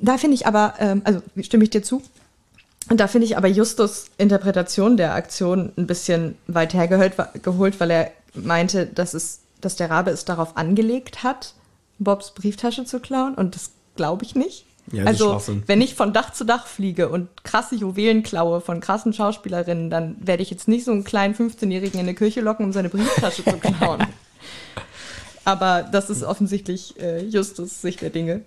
[0.00, 2.00] Da finde ich aber, ähm, also stimme ich dir zu.
[2.88, 7.90] Und da finde ich aber Justus Interpretation der Aktion ein bisschen weit hergeholt, geholt, weil
[7.90, 11.54] er meinte, dass, es, dass der Rabe es darauf angelegt hat,
[11.98, 13.34] Bobs Brieftasche zu klauen.
[13.34, 14.66] Und das glaube ich nicht.
[14.92, 19.12] Ja, also, wenn ich von Dach zu Dach fliege und krasse Juwelen klaue von krassen
[19.12, 22.72] Schauspielerinnen, dann werde ich jetzt nicht so einen kleinen 15-Jährigen in eine Kirche locken, um
[22.72, 24.06] seine Brieftasche zu klauen.
[25.44, 28.42] Aber das ist offensichtlich äh, Justus Sicht der Dinge.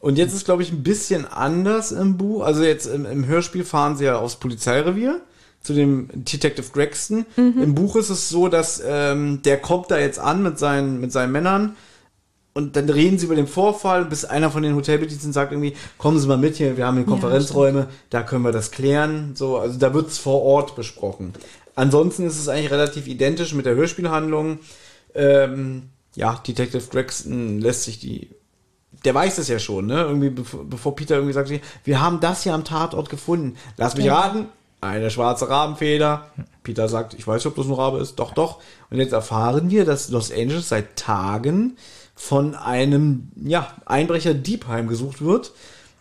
[0.00, 2.42] Und jetzt ist, glaube ich, ein bisschen anders im Buch.
[2.42, 5.20] Also jetzt im, im Hörspiel fahren sie ja aufs Polizeirevier
[5.60, 7.26] zu dem Detective Gregson.
[7.36, 11.10] Im Buch ist es so, dass ähm, der kommt da jetzt an mit seinen, mit
[11.10, 11.74] seinen Männern
[12.58, 16.18] und dann reden sie über den Vorfall, bis einer von den Hotelbediensteten sagt irgendwie, kommen
[16.18, 19.36] Sie mal mit hier, wir haben hier Konferenzräume, da können wir das klären.
[19.36, 21.34] So, also da wird es vor Ort besprochen.
[21.76, 24.58] Ansonsten ist es eigentlich relativ identisch mit der Hörspielhandlung.
[25.14, 28.30] Ähm, ja, Detective Gregson lässt sich die
[29.04, 30.02] der weiß es ja schon, ne?
[30.02, 31.50] Irgendwie bevor, bevor Peter irgendwie sagt,
[31.84, 33.56] wir haben das hier am Tatort gefunden.
[33.76, 34.46] Lass mich raten,
[34.80, 36.26] eine schwarze Rabenfeder.
[36.62, 38.16] Peter sagt, ich weiß nicht, ob das ein Rabe ist.
[38.16, 38.60] Doch, doch.
[38.90, 41.76] Und jetzt erfahren wir, dass Los Angeles seit Tagen
[42.14, 45.52] von einem ja, Einbrecher Dieb heimgesucht wird,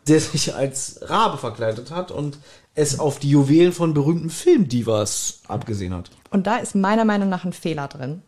[0.08, 2.40] der sich als Rabe verkleidet hat und
[2.76, 6.12] es auf die Juwelen von berühmten Filmdivas abgesehen hat.
[6.30, 8.22] Und da ist meiner Meinung nach ein Fehler drin.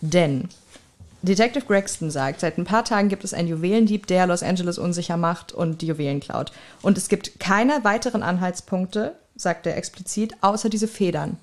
[0.00, 0.48] Denn
[1.22, 5.16] Detective Gregson sagt, seit ein paar Tagen gibt es einen Juwelendieb, der Los Angeles unsicher
[5.16, 6.52] macht und die Juwelen klaut.
[6.80, 11.36] Und es gibt keine weiteren Anhaltspunkte, sagt er explizit, außer diese Federn.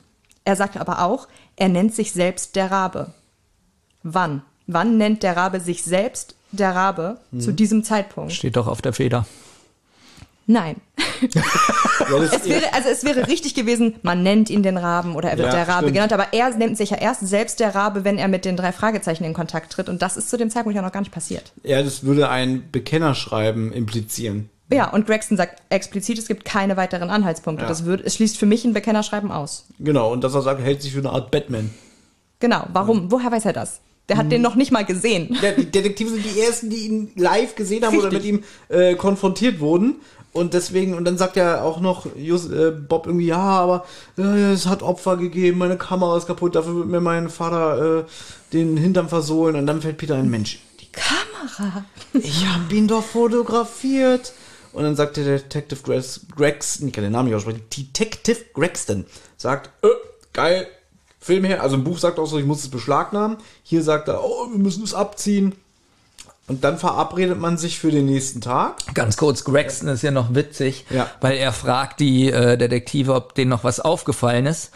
[0.45, 3.13] Er sagt aber auch, er nennt sich selbst der Rabe.
[4.03, 4.43] Wann?
[4.67, 8.31] Wann nennt der Rabe sich selbst der Rabe zu diesem Zeitpunkt?
[8.31, 9.25] Steht doch auf der Feder.
[10.47, 10.77] Nein.
[11.33, 11.41] Ja,
[12.21, 15.47] Es wäre, also es wäre richtig gewesen, man nennt ihn den Raben oder er wird
[15.47, 15.93] Ja, der Rabe stimmt.
[15.93, 18.71] genannt, aber er nennt sich ja erst selbst der Rabe, wenn er mit den drei
[18.71, 21.51] Fragezeichen in Kontakt tritt und das ist zu dem Zeitpunkt ja noch gar nicht passiert.
[21.63, 24.49] ja, das würde ein Bekennerschreiben implizieren.
[24.71, 27.63] Ja, und Gregson sagt explizit, es gibt keine weiteren Anhaltspunkte.
[27.63, 27.69] Ja.
[27.69, 29.65] Das wird, es schließt für mich ein Bekennerschreiben aus.
[29.79, 31.69] Genau, und dass er sagt, er hält sich für eine Art Batman.
[32.39, 33.11] Genau, warum?
[33.11, 33.79] Woher weiß er das?
[34.09, 35.35] Der hat den noch nicht mal gesehen.
[35.41, 38.31] Ja, die Detektive sind die ersten, die ihn live gesehen haben oder mit Richtig.
[38.31, 39.95] ihm äh, konfrontiert wurden.
[40.35, 43.85] Und deswegen, und dann sagt er auch noch Just, äh, Bob irgendwie, ja, aber
[44.17, 48.03] äh, es hat Opfer gegeben, meine Kamera ist kaputt, dafür wird mir mein Vater äh,
[48.51, 49.55] den Hintern versohlen.
[49.55, 51.85] Und dann fällt Peter ein, Mensch, die Kamera.
[52.13, 54.33] ich hab ihn doch fotografiert.
[54.73, 59.05] Und dann sagt der Detective Grex, Gregson, ich kann den Namen nicht aussprechen, Detective Gregson,
[59.37, 59.87] sagt, äh,
[60.33, 60.67] geil,
[61.17, 61.63] Film her.
[61.63, 63.37] Also im Buch sagt auch so, ich muss es beschlagnahmen.
[63.63, 65.55] Hier sagt er, oh, wir müssen es abziehen.
[66.47, 68.75] Und dann verabredet man sich für den nächsten Tag.
[68.93, 71.09] Ganz kurz, Gregson ist ja noch witzig, Ja.
[71.19, 74.71] weil er fragt die äh, Detektive, ob denen noch was aufgefallen ist.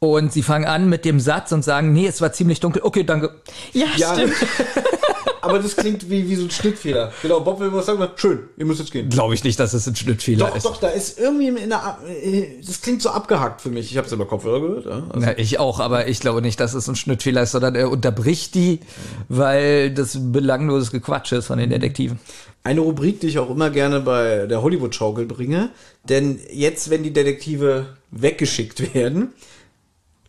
[0.00, 2.82] Und sie fangen an mit dem Satz und sagen, nee, es war ziemlich dunkel.
[2.84, 3.30] Okay, danke.
[3.72, 4.34] Ja, Ja, stimmt.
[5.40, 7.12] aber das klingt wie, wie so ein Schnittfehler.
[7.22, 9.08] Genau, Bob will was sagen, schön, ihr müsst jetzt gehen.
[9.08, 10.66] Glaube ich nicht, dass es ein Schnittfehler Doch, ist.
[10.66, 13.90] doch, da ist irgendwie in der, äh, das klingt so abgehackt für mich.
[13.90, 14.86] Ich habe es über Kopfhörer gehört.
[14.86, 15.06] Ja?
[15.10, 17.90] Also, Ja, ich auch, aber ich glaube nicht, dass es ein Schnittfehler ist, sondern er
[17.90, 18.80] unterbricht die,
[19.28, 22.18] weil das belangloses Gequatsch ist von den Detektiven.
[22.64, 25.70] Eine Rubrik, die ich auch immer gerne bei der Hollywood-Schaukel bringe.
[26.08, 29.32] Denn jetzt, wenn die Detektive weggeschickt werden,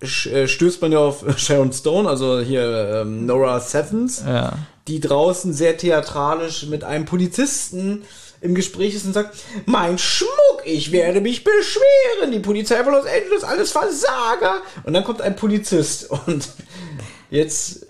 [0.03, 4.53] stößt man ja auf Sharon Stone, also hier ähm, Nora Sevens, Ja.
[4.87, 8.03] die draußen sehr theatralisch mit einem Polizisten
[8.41, 10.29] im Gespräch ist und sagt, mein Schmuck,
[10.63, 14.61] ich werde mich beschweren, die Polizei von Los Angeles, alles Versager.
[14.85, 16.47] Und dann kommt ein Polizist und
[17.29, 17.85] jetzt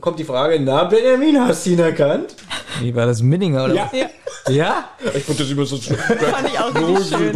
[0.00, 2.34] kommt die Frage, na Benjamin, hast du ihn erkannt?
[2.80, 3.90] Wie war das, Minninger oder Ja.
[3.92, 4.54] was?
[4.54, 4.88] Ja?
[5.14, 5.96] Ich fand das immer so schön.
[5.96, 7.34] Fand ich auch richtig schön.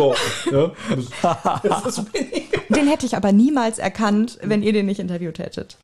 [0.52, 0.72] Ja,
[1.62, 2.48] das, das ich.
[2.68, 5.78] Den hätte ich aber niemals erkannt, wenn ihr den nicht interviewt hättet.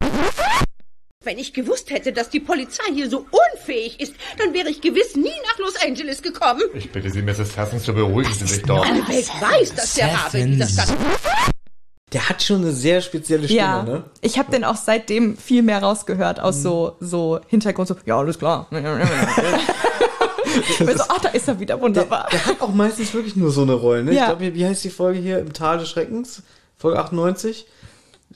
[1.24, 3.24] Wenn ich gewusst hätte, dass die Polizei hier so
[3.55, 6.60] unfähig ist, dann wäre ich gewiss nie nach Los Angeles gekommen.
[6.74, 7.56] Ich bitte Sie, Mrs.
[7.56, 8.84] Hassens, so beruhigen Sie sich doch.
[8.84, 10.94] Alle Welt weiß, dass der Rabe in dieser Stadt...
[12.15, 14.05] Der hat schon eine sehr spezielle Stimme, Ja, ne?
[14.20, 18.39] ich habe den auch seitdem viel mehr rausgehört aus so, so Hintergrund, so, ja, alles
[18.39, 18.66] klar.
[20.69, 22.28] ich bin so, ach, da ist er wieder, wunderbar.
[22.31, 24.11] Der hat auch meistens wirklich nur so eine Rolle, ne?
[24.12, 24.27] Ich Ja.
[24.27, 25.39] glaube, wie- wie heißt die Folge hier?
[25.41, 26.43] Im Tal des Schreckens?
[26.77, 27.66] Folge 98?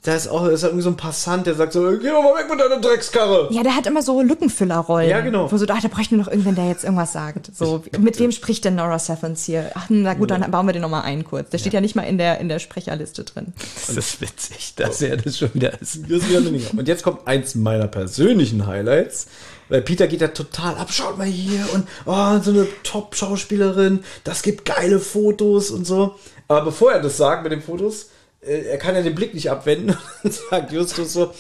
[0.02, 2.46] Da ist auch ist irgendwie so ein Passant, der sagt so, geh doch mal weg
[2.48, 3.48] mit deiner Dreckskarre.
[3.50, 5.10] Ja, der hat immer so Lückenfüllerrollen.
[5.10, 5.50] Ja, genau.
[5.50, 7.50] Wo so, ach, da bräuchte nur noch irgendwen, der jetzt irgendwas sagt.
[7.54, 9.72] So, mit wem spricht denn Nora Stephens hier?
[9.74, 11.50] Ach, na gut, dann bauen wir den nochmal ein kurz.
[11.50, 13.52] Der steht ja nicht mal in der, in der Sprecherliste drin.
[13.86, 15.98] Das ist witzig, dass er das schon wieder ist.
[16.08, 16.64] Das ist wieder eine Menge.
[16.76, 19.26] Und jetzt kommt eins meiner persönlichen Highlights.
[19.68, 24.42] Weil Peter geht da total ab, schaut mal hier und oh, so eine Top-Schauspielerin, das
[24.42, 26.14] gibt geile Fotos und so.
[26.48, 28.08] Aber bevor er das sagt mit den Fotos,
[28.40, 31.32] er kann ja den Blick nicht abwenden und sagt Justus so,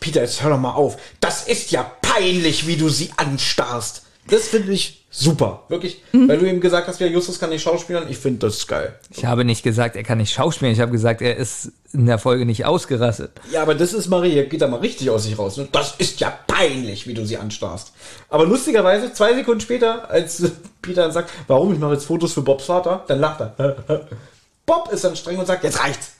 [0.00, 0.96] Peter, jetzt hör doch mal auf.
[1.20, 4.02] Das ist ja peinlich, wie du sie anstarrst.
[4.28, 5.64] Das finde ich super.
[5.68, 6.02] Wirklich.
[6.12, 8.06] Weil du ihm gesagt hast, ja, Justus kann nicht schauspielern.
[8.08, 8.98] Ich finde das geil.
[9.10, 10.72] Ich habe nicht gesagt, er kann nicht schauspielen.
[10.72, 13.32] Ich habe gesagt, er ist in der Folge nicht ausgerastet.
[13.50, 15.56] Ja, aber das ist Maria, geht da mal richtig aus sich raus.
[15.56, 15.68] Ne?
[15.72, 17.92] Das ist ja peinlich, wie du sie anstarrst.
[18.28, 20.42] Aber lustigerweise, zwei Sekunden später, als
[20.82, 24.06] Peter dann sagt, warum, ich mache jetzt Fotos für Bobs Vater, dann lacht er.
[24.66, 26.17] Bob ist dann streng und sagt, jetzt reicht's.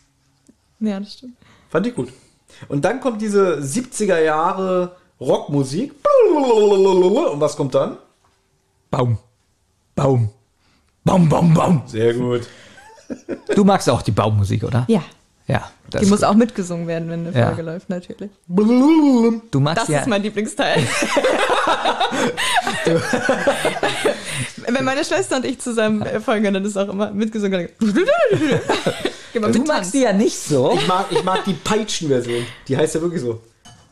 [0.81, 1.35] Ja, das stimmt.
[1.71, 2.13] Fand ich gut.
[2.69, 5.93] Und dann kommt diese 70er Jahre Rockmusik.
[6.35, 7.97] Und was kommt dann?
[8.91, 9.19] Baum.
[9.95, 10.31] Baum.
[11.05, 11.83] Baum, Baum, Baum.
[11.87, 12.43] Sehr gut.
[13.55, 14.85] Du magst auch die Baummusik, oder?
[14.89, 15.03] Ja.
[15.47, 15.71] Ja.
[15.91, 16.29] Das Die muss gut.
[16.29, 17.47] auch mitgesungen werden, wenn eine Ja.
[17.47, 18.31] Folge läuft, natürlich.
[18.47, 20.01] Du magst Das ja.
[20.01, 20.87] ist mein Lieblingsteil.
[24.67, 27.69] Wenn meine Schwester und ich zusammen folgen, dann ist auch immer mitgesungen.
[29.35, 29.91] Mal du mit magst Tanz.
[29.93, 30.73] die ja nicht so.
[30.75, 32.47] Ich mag, ich mag die Peitschen-Version.
[32.67, 33.41] Die heißt ja wirklich so.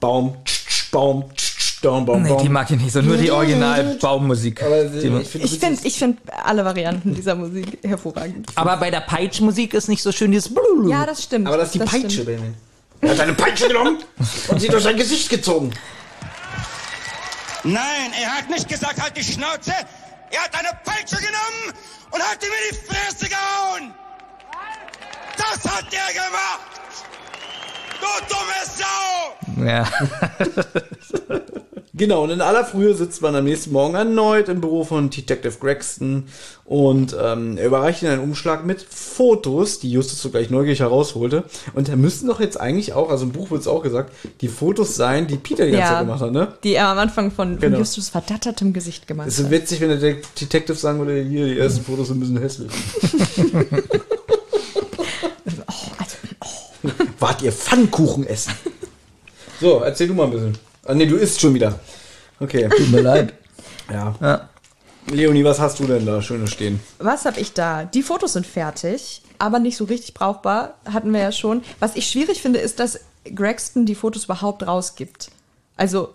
[0.00, 2.42] Baum, tsch, tsch, Baum, tsch, tsch, Baum, Baum, Nee, Baum.
[2.42, 3.00] die mag ich nicht so.
[3.02, 4.62] Nur die Original-Baummusik.
[5.34, 8.48] Ich finde, Ich find alle Varianten dieser Musik hervorragend.
[8.54, 10.50] Aber bei der Peitschmusik ist nicht so schön dieses.
[10.88, 11.46] Ja, das stimmt.
[11.48, 12.26] aber das ist die Peitsche, stimmt.
[12.26, 12.54] Benjamin.
[13.02, 13.98] Er hat eine Peitsche genommen
[14.48, 15.70] und sie durch sein Gesicht gezogen.
[17.64, 19.72] Nein, er hat nicht gesagt, halt die Schnauze.
[20.30, 21.76] Er hat eine Peitsche genommen
[22.10, 23.92] und hat ihm in die Fresse gehauen.
[25.36, 26.60] Das hat er gemacht.
[28.00, 29.64] Du dumme Sau.
[29.66, 31.40] Ja.
[31.98, 35.54] Genau, und in aller Frühe sitzt man am nächsten Morgen erneut im Büro von Detective
[35.58, 36.24] Gregston
[36.66, 41.44] und ähm, er überreicht ihn einen Umschlag mit Fotos, die Justus sogleich neugierig herausholte.
[41.72, 44.48] Und da müssten doch jetzt eigentlich auch, also im Buch wird es auch gesagt, die
[44.48, 46.48] Fotos sein, die Peter die ganze Zeit gemacht hat, ne?
[46.64, 47.78] die er am Anfang von, von Genau.
[47.78, 49.52] Justus verdattertem Gesicht gemacht Es ist hat.
[49.52, 52.72] witzig, wenn der De- Detective sagen würde, hier, die ersten Fotos sind ein bisschen hässlich.
[57.18, 58.52] Wart ihr Pfannkuchen essen?
[59.58, 60.58] So, erzähl du mal ein bisschen.
[60.84, 61.80] Ah, nee, du isst schon wieder.
[62.40, 62.68] Okay.
[62.68, 63.32] Tut mir leid.
[63.90, 64.14] Ja.
[64.20, 64.50] Ja.
[65.10, 66.78] Leonie, was hast du denn da Schönes stehen?
[66.98, 67.84] Was habe ich da?
[67.84, 70.74] Die Fotos sind fertig, aber nicht so richtig brauchbar.
[70.84, 71.62] Hatten wir ja schon.
[71.78, 73.00] Was ich schwierig finde, ist, dass
[73.34, 75.30] Gregston die Fotos überhaupt rausgibt.
[75.76, 76.10] Also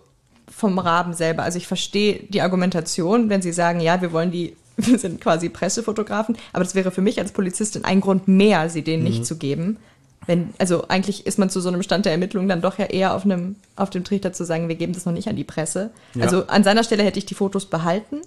[0.50, 1.44] vom Raben selber.
[1.44, 5.50] Also ich verstehe die Argumentation, wenn sie sagen, ja, wir wollen die, wir sind quasi
[5.50, 9.38] Pressefotografen, aber das wäre für mich als Polizistin ein Grund mehr, sie denen nicht zu
[9.38, 9.78] geben.
[10.28, 13.16] Wenn, also eigentlich ist man zu so einem Stand der Ermittlung dann doch ja eher
[13.16, 15.90] auf einem, auf dem Trichter zu sagen, wir geben das noch nicht an die Presse.
[16.14, 16.26] Ja.
[16.26, 18.22] Also an seiner Stelle hätte ich die Fotos behalten.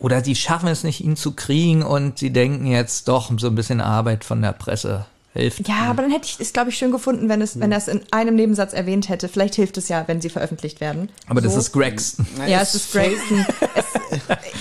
[0.00, 3.54] Oder die schaffen es nicht, ihn zu kriegen und sie denken jetzt doch, so ein
[3.54, 5.68] bisschen Arbeit von der Presse hilft.
[5.68, 7.88] Ja, aber dann hätte ich es, glaube ich, schön gefunden, wenn es, wenn er es
[7.88, 9.28] in einem Nebensatz erwähnt hätte.
[9.28, 11.10] Vielleicht hilft es ja, wenn sie veröffentlicht werden.
[11.28, 11.60] Aber das So.
[11.60, 12.26] ist Gregston.
[12.48, 13.46] Ja, es ist Gregston.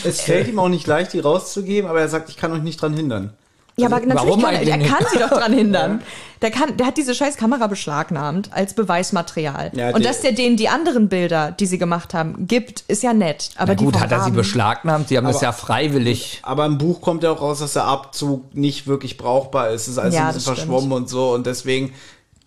[0.03, 2.81] Es fällt ihm auch nicht leicht, die rauszugeben, aber er sagt, ich kann euch nicht
[2.81, 3.33] dran hindern.
[3.75, 6.01] Ja, aber natürlich warum kann er, er kann sie doch dran hindern.
[6.43, 9.71] Der, kann, der hat diese scheiß Kamera beschlagnahmt als Beweismaterial.
[9.73, 13.01] Ja, Und die- dass der denen die anderen Bilder, die sie gemacht haben, gibt, ist
[13.01, 13.49] ja nett.
[13.55, 15.07] Aber gut, hat er sie beschlagnahmt?
[15.07, 16.39] Sie haben das Aber- ja freiwillig.
[16.43, 19.83] Aber im Buch kommt ja auch raus, dass der Abzug nicht wirklich brauchbar ist.
[19.83, 20.69] Es ist alles Ja, ein bisschen das stimmt.
[20.71, 21.31] verschwommen und so.
[21.33, 21.93] Und deswegen,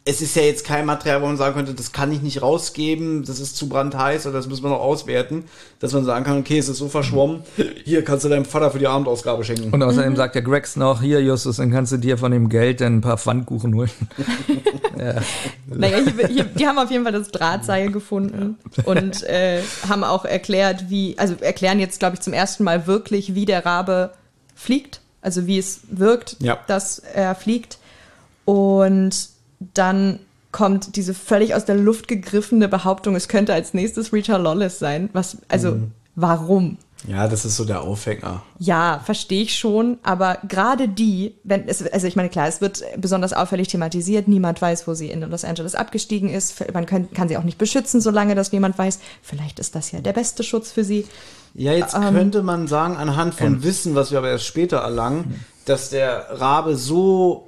[0.08, 3.24] es ist ja jetzt kein Material, wo man sagen könnte, das kann ich nicht rausgeben,
[3.24, 5.44] das ist zu brandheiß oder das müssen wir noch auswerten.
[5.80, 7.42] Dass man sagen kann, okay, es ist so verschwommen,
[7.84, 9.72] hier kannst du deinem Vater für die Abendausgabe schenken.
[9.72, 12.80] Und außerdem sagt der Gregston auch, hier Justus, dann kannst du dir von dem Geld
[12.80, 13.90] dann ein paar Pfannkuchen holen.
[14.96, 18.56] Naja, hier, hier, die haben auf jeden Fall das Drahtseil gefunden
[18.86, 23.34] und äh, haben auch erklärt, wie, also erklären jetzt, glaube ich, zum ersten Mal wirklich,
[23.34, 24.12] wie der Rabe
[24.54, 26.58] fliegt, also wie es wirkt, Ja.
[26.66, 27.78] dass er fliegt.
[28.46, 29.28] Und
[29.60, 30.20] dann
[30.52, 35.10] kommt diese völlig aus der Luft gegriffene Behauptung, es könnte als nächstes Rita Lawless sein.
[35.12, 35.78] Was, also,
[36.14, 36.78] warum?
[37.06, 38.42] Ja, das ist so der Aufhänger.
[38.58, 42.82] Ja, verstehe ich schon, aber gerade die, wenn es, also ich meine, klar, es wird
[42.96, 47.28] besonders auffällig thematisiert, niemand weiß, wo sie in Los Angeles abgestiegen ist, man kann, kann
[47.28, 48.98] sie auch nicht beschützen, solange das niemand weiß.
[49.22, 51.06] Vielleicht ist das ja der beste Schutz für sie.
[51.54, 55.44] Ja, jetzt Ähm, könnte man sagen, anhand von Wissen, was wir aber erst später erlangen,
[55.66, 57.45] dass der Rabe so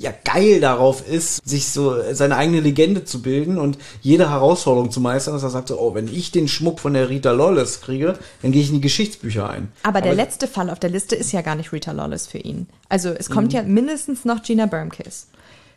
[0.00, 5.00] ja geil darauf ist, sich so seine eigene Legende zu bilden und jede Herausforderung zu
[5.00, 8.18] meistern, dass er sagt so, oh, wenn ich den Schmuck von der Rita Lawless kriege,
[8.40, 9.70] dann gehe ich in die Geschichtsbücher ein.
[9.82, 12.66] Aber der letzte Fall auf der Liste ist ja gar nicht Rita Lawless für ihn.
[12.88, 15.26] Also es kommt ja mindestens noch Gina Bermkiss.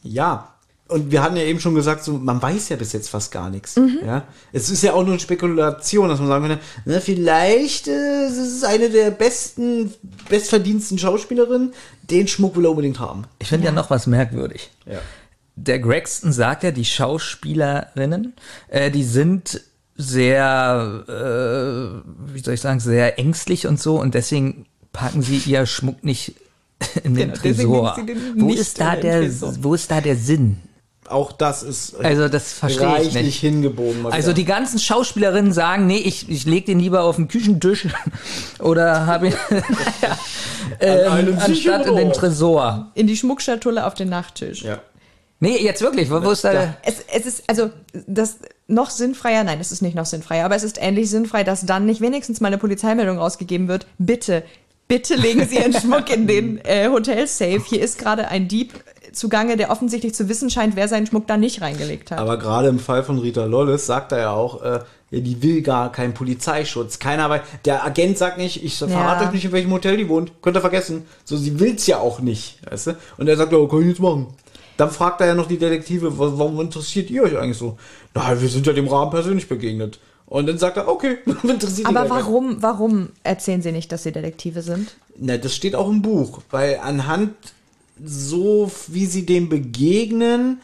[0.03, 0.52] Ja.
[0.89, 3.49] Und wir hatten ja eben schon gesagt, so, man weiß ja bis jetzt fast gar
[3.49, 3.77] nichts.
[3.77, 3.99] Mhm.
[4.05, 4.27] Ja?
[4.51, 8.37] Es ist ja auch nur eine Spekulation, dass man sagen könnte, na, vielleicht äh, es
[8.37, 9.93] ist eine der besten,
[10.29, 11.73] bestverdiensten Schauspielerinnen,
[12.09, 13.23] den Schmuck will er unbedingt haben.
[13.39, 13.71] Ich finde ja.
[13.71, 14.71] noch was merkwürdig.
[14.85, 14.99] Ja.
[15.55, 18.33] Der Gregston sagt ja, die Schauspielerinnen,
[18.67, 19.61] äh, die sind
[19.95, 25.65] sehr, äh, wie soll ich sagen, sehr ängstlich und so und deswegen packen sie ihr
[25.65, 26.35] Schmuck nicht
[27.03, 27.97] in den Genau, Tresor.
[28.35, 29.53] Wo ist da der, Tresor.
[29.61, 30.57] wo ist da der Sinn?
[31.09, 33.39] Auch das ist Also das verstehe ich nicht.
[33.39, 34.05] hingebogen.
[34.05, 34.33] Also wieder.
[34.33, 37.87] die ganzen Schauspielerinnen sagen, nee, ich, ich leg den lieber auf den Küchentisch
[38.59, 39.33] oder habe ihn
[40.01, 40.17] ja,
[40.79, 42.13] ähm, anstatt in den.
[42.13, 42.91] Tresor.
[42.95, 44.63] In die Schmuckschatulle auf den Nachttisch.
[44.63, 44.79] ja.
[45.39, 46.77] Nee, jetzt wirklich, wo, wo ist da der?
[46.83, 47.69] Es, es ist, also,
[48.07, 51.65] das noch sinnfreier, nein, es ist nicht noch sinnfreier, aber es ist ähnlich sinnfrei, dass
[51.65, 53.85] dann nicht wenigstens mal eine Polizeimeldung rausgegeben wird.
[53.97, 54.43] Bitte,
[54.87, 57.61] bitte legen Sie Ihren Schmuck in den äh, Hotelsafe.
[57.67, 58.71] Hier ist gerade ein Dieb
[59.13, 62.19] zugange, der offensichtlich zu wissen scheint, wer seinen Schmuck da nicht reingelegt hat.
[62.19, 64.79] Aber gerade im Fall von Rita Lollis sagt er ja auch, äh,
[65.11, 66.97] die will gar keinen Polizeischutz.
[66.99, 67.41] Keiner weiß.
[67.65, 69.27] Der Agent sagt nicht, ich verrate Ja.
[69.29, 70.31] euch nicht, in welchem Hotel die wohnt.
[70.41, 71.05] Könnt ihr vergessen.
[71.23, 72.59] So, sie will's ja auch nicht.
[72.69, 72.97] Weißt du?
[73.17, 74.27] Und er sagt, ja, kann ich jetzt machen.
[74.77, 77.77] Dann fragt er ja noch die Detektive, wa- warum interessiert ihr euch eigentlich so?
[78.15, 79.99] Na, wir sind ja dem Rahmen persönlich begegnet.
[80.25, 84.63] Und dann sagt er, okay, interessiert aber warum, warum erzählen Sie nicht, dass Sie Detektive
[84.63, 84.95] sind?
[85.15, 87.35] Na, das steht auch im Buch, weil anhand
[88.03, 90.61] so, wie sie dem begegnen,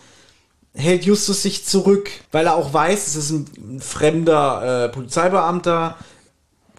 [0.73, 5.97] hält Justus sich zurück, weil er auch weiß, es ist ein fremder äh, Polizeibeamter.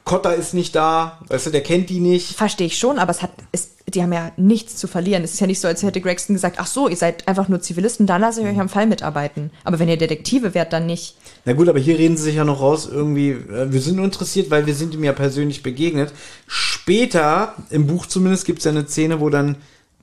[0.05, 2.35] Cotta ist nicht da, weißt du, der kennt die nicht.
[2.35, 5.23] Verstehe ich schon, aber es hat, es, die haben ja nichts zu verlieren.
[5.23, 7.61] Es ist ja nicht so, als hätte Gregston gesagt, ach so, ihr seid einfach nur
[7.61, 9.51] Zivilisten, dann lasse ich euch am Fall mitarbeiten.
[9.63, 11.17] Aber wenn ihr Detektive wärt, dann nicht.
[11.45, 14.05] Na gut, aber hier reden sie sich ja noch raus, irgendwie, äh, wir sind nur
[14.05, 16.13] interessiert, weil wir sind ihm ja persönlich begegnet.
[16.47, 19.57] Später, im Buch zumindest, gibt es ja eine Szene, wo dann,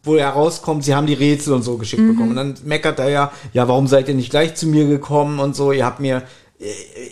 [0.07, 2.31] wo er rauskommt, sie haben die Rätsel und so geschickt bekommen.
[2.31, 5.55] Und dann meckert er ja, ja, warum seid ihr nicht gleich zu mir gekommen und
[5.55, 6.23] so, ihr habt mir,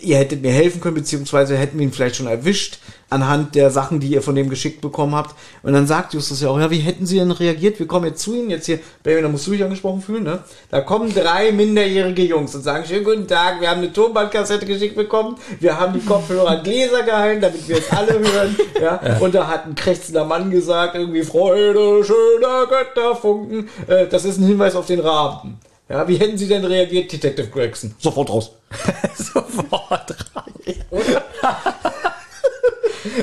[0.02, 2.78] ihr hättet mir helfen können, beziehungsweise hätten wir ihn vielleicht schon erwischt
[3.08, 5.36] anhand der Sachen, die ihr von dem geschickt bekommen habt.
[5.62, 7.78] Und dann sagt Justus ja auch, ja, wie hätten sie denn reagiert?
[7.78, 10.40] Wir kommen jetzt zu Ihnen, jetzt hier, Baby, da musst du dich angesprochen fühlen, ne?
[10.70, 14.96] Da kommen drei minderjährige Jungs und sagen, schönen guten Tag, wir haben eine Tonbandkassette geschickt
[14.96, 19.18] bekommen, wir haben die Kopfhörer an Gläser gehalten, damit wir es alle hören, ja?
[19.20, 24.46] Und da hat ein krächzender Mann gesagt, irgendwie, Freude, schöner Götterfunken, äh, das ist ein
[24.46, 25.60] Hinweis auf den Raben.
[25.88, 27.94] Ja, wie hätten Sie denn reagiert, Detective Gregson?
[28.00, 28.50] Sofort raus.
[29.16, 30.16] Sofort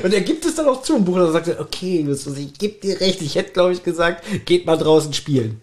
[0.03, 2.99] Und er gibt es dann auch zu im Buch, und sagt, okay, ich gebe dir
[2.99, 5.61] recht, ich hätte, glaube ich, gesagt, geht mal draußen spielen.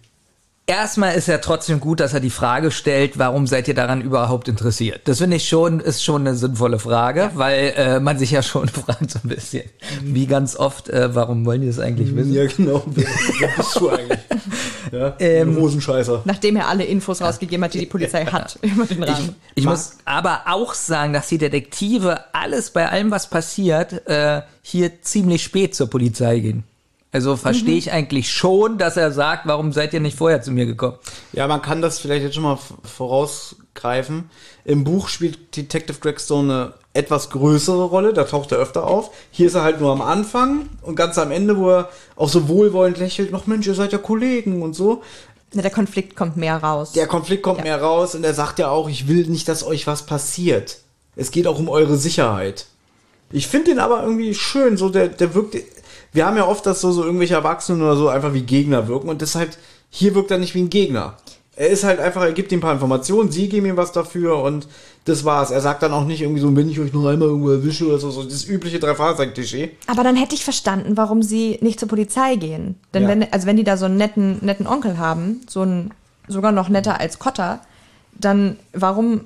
[0.71, 4.47] Erstmal ist ja trotzdem gut, dass er die Frage stellt, warum seid ihr daran überhaupt
[4.47, 5.01] interessiert?
[5.07, 8.69] Das finde ich schon, ist schon eine sinnvolle Frage, weil äh, man sich ja schon
[8.69, 9.65] fragt so ein bisschen,
[10.05, 12.33] wie ganz oft, äh, warum wollen die das eigentlich wissen?
[12.33, 12.85] Ja, genau.
[12.87, 13.05] Wer,
[13.41, 14.19] wer bist du eigentlich?
[14.93, 16.23] Ja, Ähm, Hosenscheißer.
[16.25, 19.35] Nachdem er alle Infos rausgegeben hat, die die Polizei hat über den Rahmen.
[19.57, 24.43] Ich Ma- muss aber auch sagen, dass die Detektive alles bei allem, was passiert, äh,
[24.63, 26.63] hier ziemlich spät zur Polizei gehen.
[27.13, 30.65] Also verstehe ich eigentlich schon, dass er sagt, warum seid ihr nicht vorher zu mir
[30.67, 30.97] gekommen?
[31.33, 34.31] Ja, man kann das vielleicht jetzt schon mal vorausgreifen.
[34.65, 39.11] Im Buch spielt Detective Gregstone eine etwas größere Rolle, da taucht er öfter auf.
[39.31, 42.49] Hier ist er halt nur am Anfang und ganz am Ende, wo er auch so
[42.49, 45.03] wohlwollend lächelt, noch Mensch, ihr seid ja Kollegen und so.
[45.53, 46.93] Na, Der Konflikt kommt mehr raus.
[46.93, 47.65] Der Konflikt kommt Ja.
[47.65, 50.79] mehr raus und er sagt ja auch, ich will nicht, dass euch was passiert.
[51.17, 52.67] Es geht auch um eure Sicherheit.
[53.33, 55.57] Ich finde den aber irgendwie schön, so der, der wirkt.
[56.13, 59.09] Wir haben ja oft, dass so, so irgendwelche Erwachsenen oder so einfach wie Gegner wirken
[59.09, 59.57] und deshalb,
[59.91, 61.15] hier wirkt er nicht wie ein Gegner.
[61.57, 64.39] Er ist halt einfach, er gibt ihm ein paar Informationen, sie geben ihm was dafür
[64.43, 64.67] und
[65.05, 65.51] das war's.
[65.51, 67.99] Er sagt dann auch nicht irgendwie so, wenn ich euch noch einmal irgendwo erwische oder
[67.99, 69.73] so, so das übliche Drei-Fahrzeug-Klischee.
[69.87, 72.77] Aber dann hätte ich verstanden, warum sie nicht zur Polizei gehen.
[72.95, 73.09] Denn Ja.
[73.09, 75.91] wenn, also wenn die da so einen netten, netten Onkel haben, so einen,
[76.29, 77.61] sogar noch netter als Cotter,
[78.19, 79.23] dann warum,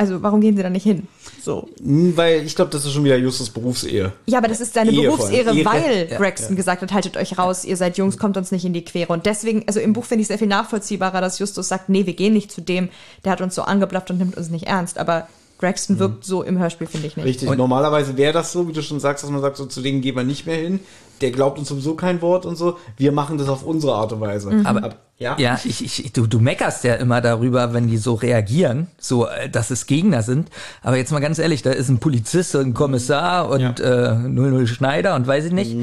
[0.00, 1.06] also warum gehen sie da nicht hin?
[1.42, 1.68] So.
[1.82, 4.12] Hm, Weil ich glaube, das ist schon wieder Justus Berufsehe.
[4.26, 7.64] Ja, aber das ist seine Ehe Berufsehre, weil Ja, Gregson gesagt hat, haltet euch raus,
[7.66, 9.12] ihr seid Jungs, kommt uns nicht in die Quere.
[9.12, 12.14] Und deswegen, also im Buch finde ich sehr viel nachvollziehbarer, dass Justus sagt, nee, wir
[12.14, 12.88] gehen nicht zu dem,
[13.24, 14.98] der hat uns so angeblafft und nimmt uns nicht ernst.
[14.98, 15.28] Aber
[15.60, 17.26] Braxton wirkt so im Hörspiel, finde ich nicht.
[17.26, 20.00] Richtig, normalerweise wäre das so, wie du schon sagst, dass man sagt, so zu denen
[20.00, 20.80] gehen wir nicht mehr hin.
[21.20, 22.78] Der glaubt uns sowieso kein Wort und so.
[22.96, 24.62] Wir machen das auf unsere Art und Weise.
[24.64, 28.86] Aber ja, Ja, ich, ich, du, du meckerst ja immer darüber, wenn die so reagieren,
[28.98, 30.48] so, äh, dass es Gegner sind.
[30.82, 34.66] Aber jetzt mal ganz ehrlich, da ist ein Polizist und ein Kommissar und äh, 00
[34.66, 35.76] Schneider und weiß ich nicht.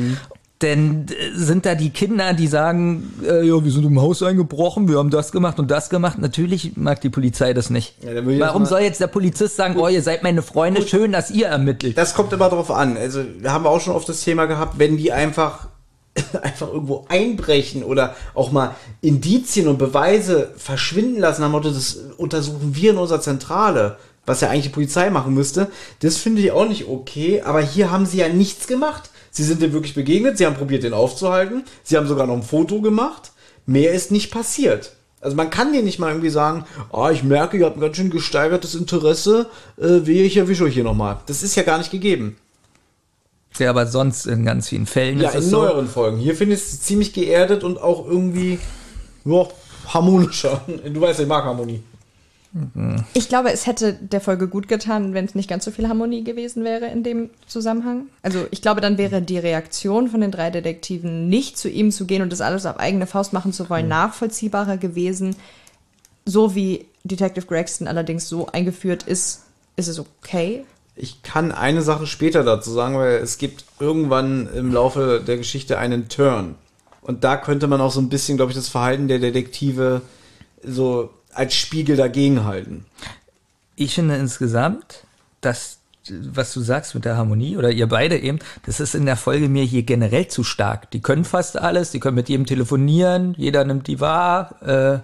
[0.61, 4.87] Denn äh, sind da die Kinder, die sagen, äh, ja, wir sind im Haus eingebrochen,
[4.87, 6.17] wir haben das gemacht und das gemacht.
[6.17, 7.95] Natürlich mag die Polizei das nicht.
[8.03, 11.47] Ja, Warum soll jetzt der Polizist sagen, oh, ihr seid meine Freunde, schön, dass ihr
[11.47, 11.95] ermittelt?
[11.95, 12.97] Das kommt immer drauf an.
[12.97, 15.67] Also, da haben wir auch schon oft das Thema gehabt, wenn die einfach,
[16.41, 22.75] einfach irgendwo einbrechen oder auch mal Indizien und Beweise verschwinden lassen, am Motto, das untersuchen
[22.75, 25.67] wir in unserer Zentrale, was ja eigentlich die Polizei machen müsste.
[25.99, 29.11] Das finde ich auch nicht okay, aber hier haben sie ja nichts gemacht.
[29.31, 32.43] Sie sind dem wirklich begegnet, sie haben probiert, den aufzuhalten, sie haben sogar noch ein
[32.43, 33.31] Foto gemacht.
[33.65, 34.93] Mehr ist nicht passiert.
[35.19, 37.97] Also man kann dir nicht mal irgendwie sagen, ah, ich merke, ihr habt ein ganz
[37.97, 39.47] schön gesteigertes Interesse,
[39.77, 41.17] äh, wehe, ich erwische euch hier nochmal.
[41.25, 42.37] Das ist ja gar nicht gegeben.
[43.57, 45.61] Ja, aber sonst in ganz vielen Fällen Ja, ist es in so.
[45.61, 46.17] neueren Folgen.
[46.17, 48.59] Hier finde ich es ziemlich geerdet und auch irgendwie
[49.25, 49.47] ja,
[49.87, 50.61] harmonischer.
[50.93, 51.81] Du weißt, ich mag Harmonie.
[53.13, 56.23] Ich glaube, es hätte der Folge gut getan, wenn es nicht ganz so viel Harmonie
[56.23, 58.07] gewesen wäre in dem Zusammenhang.
[58.21, 62.05] Also ich glaube, dann wäre die Reaktion von den drei Detektiven, nicht zu ihm zu
[62.05, 65.35] gehen und das alles auf eigene Faust machen zu wollen, nachvollziehbarer gewesen.
[66.25, 69.43] So wie Detective Gregson allerdings so eingeführt ist,
[69.75, 70.65] ist es okay.
[70.95, 75.77] Ich kann eine Sache später dazu sagen, weil es gibt irgendwann im Laufe der Geschichte
[75.77, 76.55] einen Turn.
[77.01, 80.01] Und da könnte man auch so ein bisschen, glaube ich, das Verhalten der Detektive
[80.63, 82.85] so als Spiegel dagegen halten.
[83.75, 85.03] ich finde insgesamt,
[85.41, 85.77] dass
[86.31, 89.49] was du sagst mit der Harmonie oder ihr beide eben, das ist in der Folge
[89.49, 90.89] mir hier generell zu stark.
[90.91, 94.99] Die können fast alles, die können mit jedem telefonieren, jeder nimmt die wahr, äh,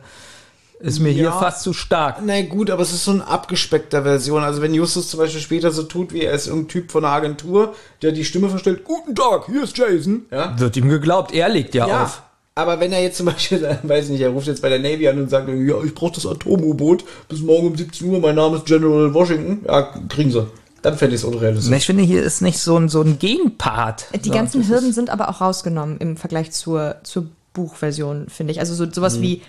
[0.80, 1.32] ist mir hier Ja.
[1.40, 2.20] fast zu stark.
[2.24, 4.44] Na gut, aber es ist so eine abgespeckter Version.
[4.44, 7.14] Also wenn Justus zum Beispiel später so tut, wie er ist irgendein Typ von einer
[7.14, 10.26] Agentur, der die Stimme verstellt, guten Tag, hier ist Jason.
[10.32, 12.22] Ja, Wird ihm geglaubt, er legt ja, Ja, auf.
[12.56, 15.20] Aber wenn er jetzt zum Beispiel, weiß nicht, er ruft jetzt bei der Navy an
[15.20, 18.66] und sagt, ja, ich brauche das Atom-U-Boot bis morgen um 17 Uhr, mein Name ist
[18.66, 20.48] General Washington, ja, kriegen sie.
[20.82, 21.74] Dann fände ich es unrealistisch.
[21.76, 24.08] Ich finde, hier ist nicht so ein, so ein Gegenpart.
[24.26, 28.60] Die ganzen Hürden sind aber auch rausgenommen im Vergleich zur, zur Buchversion, finde ich.
[28.60, 29.42] Also so, sowas wie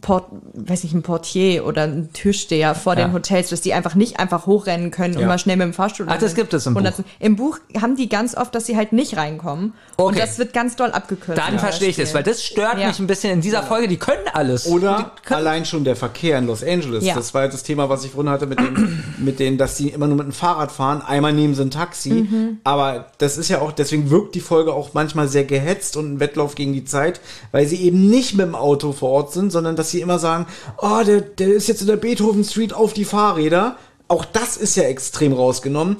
[0.00, 3.06] Port, weiß nicht, ein Portier oder ein Türsteher vor Ja.
[3.08, 5.26] den Hotels, dass die einfach nicht einfach hochrennen können und Ja.
[5.26, 6.06] mal schnell mit dem Fahrstuhl.
[6.08, 6.82] Ach, das gibt es im Buch.
[7.18, 9.72] Im Buch haben die ganz oft, dass sie halt nicht reinkommen.
[9.96, 10.06] Okay.
[10.08, 11.38] Und das wird ganz doll abgekürzt.
[11.40, 12.86] Dann verstehe ich das, weil das stört Ja.
[12.86, 13.88] mich ein bisschen in dieser Folge.
[13.88, 14.66] Die können alles.
[14.66, 17.04] Oder können, allein schon der Verkehr in Los Angeles.
[17.04, 17.14] Ja.
[17.16, 19.88] Das war jetzt das Thema, was ich vorhin hatte mit den, mit denen, dass sie
[19.88, 21.02] immer nur mit dem Fahrrad fahren.
[21.02, 22.10] Einmal nehmen sie ein Taxi.
[22.12, 22.58] Mhm.
[22.62, 26.20] Aber das ist ja auch, deswegen wirkt die Folge auch manchmal sehr gehetzt und ein
[26.20, 29.74] Wettlauf gegen die Zeit, weil sie eben nicht mit dem Auto vor Ort sind, sondern
[29.80, 30.46] dass sie immer sagen,
[30.78, 33.76] oh, der, der ist jetzt in der Beethoven Street auf die Fahrräder.
[34.08, 35.96] Auch das ist ja extrem rausgenommen.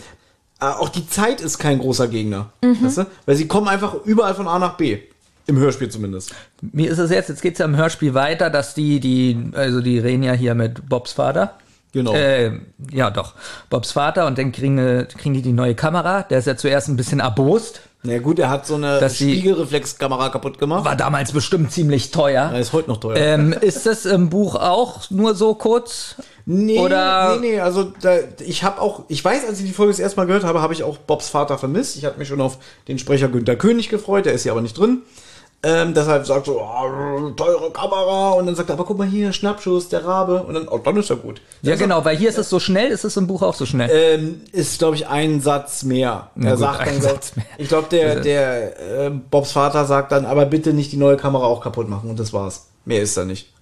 [0.61, 2.53] Äh, Auch die Zeit ist kein großer Gegner.
[2.63, 2.85] Mhm.
[2.85, 3.07] Weißt du?
[3.27, 4.99] Weil sie kommen einfach überall von A nach B.
[5.47, 6.33] Im Hörspiel zumindest.
[6.61, 9.99] mir ist es jetzt, jetzt geht's ja im Hörspiel weiter, dass die, die, also die
[9.99, 11.59] reden ja hier mit Bobs Vater.
[11.93, 12.15] Genau.
[12.15, 12.61] Äh,
[12.93, 13.35] ja, doch.
[13.69, 16.23] Bobs Vater und dann kriegen, äh, kriegen die die neue Kamera.
[16.23, 17.81] Der ist ja zuerst ein bisschen erbost.
[18.03, 20.87] Na gut, er hat so eine Spiegelreflexkamera kaputt gemacht.
[20.87, 22.51] War damals bestimmt ziemlich teuer.
[22.53, 23.17] Er ist heute noch teuer.
[23.17, 26.15] Ähm, ist das im Buch auch nur so kurz?
[26.47, 29.93] nee, oder- nee, nee, also da, ich habe auch, ich weiß, als ich die Folge
[29.93, 31.97] das erste Mal gehört habe, habe ich auch Bobs Vater vermisst.
[31.97, 32.57] Ich hatte mich schon auf
[32.89, 35.03] den Sprecher Günter König gefreut, der ist hier aber nicht drin.
[35.63, 39.31] Ähm, deshalb sagt so, ah, teure Kamera und dann sagt er, aber guck mal hier,
[39.33, 41.43] Schnappschuss, der Rabe und dann, oh, dann ist er gut.
[41.61, 43.91] Ja, genau, weil hier ist es so schnell, ist es im Buch auch so schnell.
[43.93, 46.31] Ähm, ist, glaube ich, ein Satz mehr.
[46.35, 47.45] Na er gut, sagt ein dann, Satz mehr.
[47.59, 51.45] ich glaube, der, der äh, Bobs Vater sagt dann, aber bitte nicht die neue Kamera
[51.45, 52.69] auch kaputt machen und das war's.
[52.87, 53.53] Mehr ist da nicht.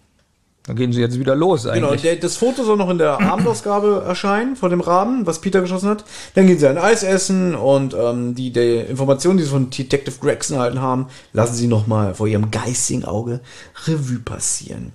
[0.68, 2.02] Dann gehen sie jetzt wieder los Genau, eigentlich.
[2.02, 5.88] der, das Foto soll noch in der Abendausgabe erscheinen von dem Raben, was Peter geschossen
[5.88, 6.04] hat.
[6.34, 10.16] Dann gehen sie ein Eis essen und ähm, die, die Informationen, die sie von Detective
[10.20, 13.40] Gregson erhalten haben, lassen sie nochmal vor ihrem geistigen Auge
[13.86, 14.92] Revue passieren.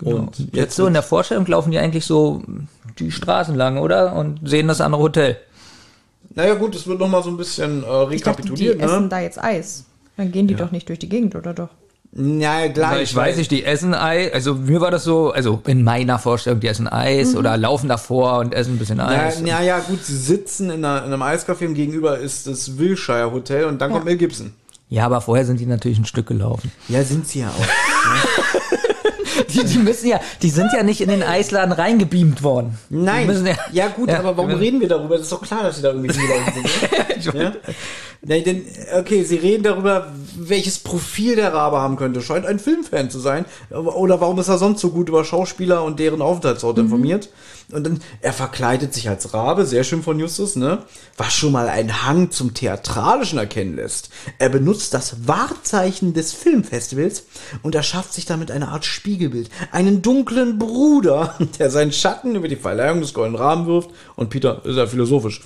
[0.00, 0.48] Und Genau.
[0.52, 2.42] Jetzt so in der Vorstellung laufen die eigentlich so
[2.98, 4.14] die Straßen lang, oder?
[4.14, 5.36] Und sehen das andere Hotel.
[6.34, 8.80] naja gut, es wird nochmal so ein bisschen äh, Ich dachte, die rekapituliert.
[8.80, 9.08] essen Ne?
[9.08, 9.84] da jetzt Eis.
[10.16, 11.68] Dann gehen die doch nicht durch die Gegend, oder doch?
[12.12, 13.02] Ja, gleich.
[13.02, 14.32] ich weiß nicht, die essen Ei.
[14.32, 18.38] Also mir war das so, also in meiner Vorstellung, die essen Eis oder laufen davor
[18.38, 19.40] und essen ein bisschen Ja, Eis.
[19.44, 23.30] ja, ja, gut, sie sitzen in, einer, in einem Eiscafé und gegenüber ist das Wilshire
[23.30, 24.52] Hotel und dann kommt Mel Gibson.
[24.88, 26.72] Ja, aber vorher sind die natürlich ein Stück gelaufen.
[26.88, 27.64] Ja, sind sie ja auch.
[29.48, 32.78] Die, die müssen ja, die sind ja nicht in den Eisladen reingebeamt worden.
[32.88, 33.28] Nein.
[33.46, 35.16] Ja, ja, gut, Ja, aber warum wir- reden wir darüber?
[35.16, 37.34] Das ist doch klar, dass sie da irgendwie sind.
[37.34, 37.52] ja?
[38.22, 38.64] Nein, denn,
[38.98, 42.20] okay, sie reden darüber, welches Profil der Rabe haben könnte.
[42.20, 43.46] Scheint ein Filmfan zu sein.
[43.70, 47.30] Oder warum ist er sonst so gut über Schauspieler und deren Aufenthaltsort informiert?
[47.72, 50.84] Und dann, er verkleidet sich als Rabe, sehr schön von Justus, ne?
[51.16, 54.10] Was schon mal einen Hang zum Theatralischen erkennen lässt.
[54.38, 57.24] Er benutzt das Wahrzeichen des Filmfestivals
[57.62, 59.50] und erschafft sich damit eine Art Spiegelbild.
[59.72, 63.90] Einen dunklen Bruder, der seinen Schatten über die Verleihung des Goldenen Rahmen wirft.
[64.16, 65.42] Und Peter ist ja philosophisch.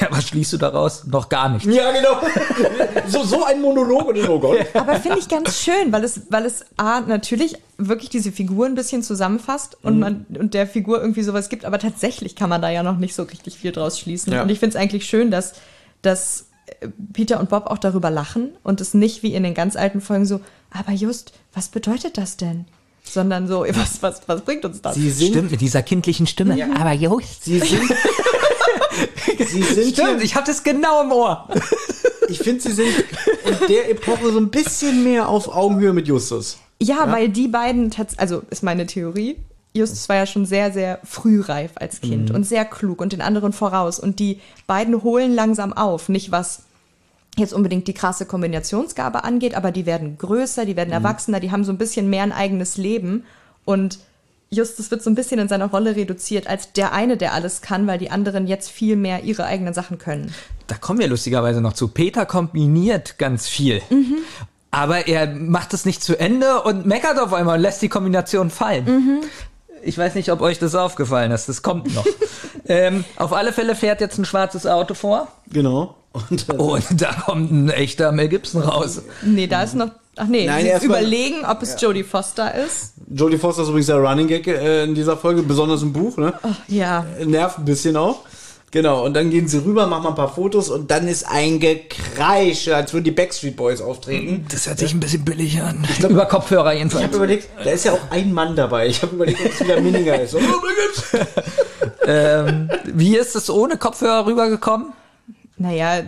[0.00, 1.04] Ja, was schließt du daraus?
[1.04, 1.66] Noch gar nicht.
[1.66, 2.20] Ja, genau.
[3.08, 4.58] so, so ein Monolog und oh Gott.
[4.74, 8.74] Aber finde ich ganz schön, weil es, weil es A, natürlich wirklich diese Figur ein
[8.74, 9.88] bisschen zusammenfasst Mhm.
[9.88, 12.96] und man und der Figur irgendwie sowas gibt, aber tatsächlich kann man da ja noch
[12.96, 14.32] nicht so richtig viel draus schließen.
[14.32, 14.42] Ja.
[14.42, 15.54] Und ich finde es eigentlich schön, dass,
[16.02, 16.46] dass
[16.80, 20.00] äh, Peter und Bob auch darüber lachen und es nicht wie in den ganz alten
[20.00, 20.40] Folgen so,
[20.70, 22.64] aber just, was bedeutet das denn?
[23.02, 24.94] Sondern so, was, was, was bringt uns das?
[24.94, 26.56] Sie sind, Stimmt, mit dieser kindlichen Stimme.
[26.78, 27.44] Aber Jost.
[27.44, 27.82] sie sind,
[29.46, 31.48] sie sind Stimmt, ich hab das genau im Ohr.
[32.28, 32.88] ich finde, sie sind
[33.44, 36.58] in der Epoche so ein bisschen mehr auf Augenhöhe mit Justus.
[36.82, 39.36] Ja, weil die beiden, also ist meine Theorie,
[39.76, 42.34] Justus war ja schon sehr, sehr frühreif als Kind Mhm.
[42.36, 43.98] und sehr klug und den anderen voraus.
[43.98, 46.08] Und die beiden holen langsam auf.
[46.08, 46.62] Nicht was
[47.36, 50.94] jetzt unbedingt die krasse Kombinationsgabe angeht, aber die werden größer, die werden Mhm.
[51.04, 53.24] erwachsener, die haben so ein bisschen mehr ein eigenes Leben.
[53.64, 53.98] Und
[54.54, 57.86] Justus wird so ein bisschen in seiner Rolle reduziert als der eine, der alles kann,
[57.86, 60.34] weil die anderen jetzt viel mehr ihre eigenen Sachen können.
[60.66, 61.88] Da kommen wir lustigerweise noch zu.
[61.88, 63.82] Peter kombiniert ganz viel.
[64.70, 68.50] Aber er macht es nicht zu Ende und meckert auf einmal und lässt die Kombination
[68.50, 69.22] fallen.
[69.82, 71.48] Ich weiß nicht, ob euch das aufgefallen ist.
[71.48, 72.06] Das kommt noch.
[72.66, 75.28] ähm, auf alle Fälle fährt jetzt ein schwarzes Auto vor.
[75.52, 75.94] Genau.
[76.12, 79.02] Und, äh, Und da kommt ein echter Mel Gibson raus.
[79.22, 79.90] Nee, da ist noch.
[80.16, 82.94] Ach nee, Nein, sie überlegen, ob es Jodie Foster ist.
[83.08, 86.32] Jodie Foster ist übrigens der Running Gag äh, in dieser Folge, besonders im Buch, ne?
[86.68, 87.04] Ja.
[87.24, 88.20] Nervt ein bisschen auch.
[88.70, 91.60] Genau, und dann gehen sie rüber, machen mal ein paar Fotos und dann ist ein
[91.60, 94.46] Gekreisch, als würden die Backstreet Boys auftreten.
[94.50, 95.86] Das hört sich ein bisschen billig an.
[96.08, 97.04] Über Kopfhörer Ich jedenfalls.
[97.04, 98.88] habe überlegt, da ist ja auch ein Mann dabei.
[98.88, 100.34] Ich habe überlegt, ob es wieder Minninger ist.
[100.34, 100.40] Oh,
[102.06, 104.92] ähm, wie ist es ohne Kopfhörer rübergekommen?
[105.56, 106.02] Naja,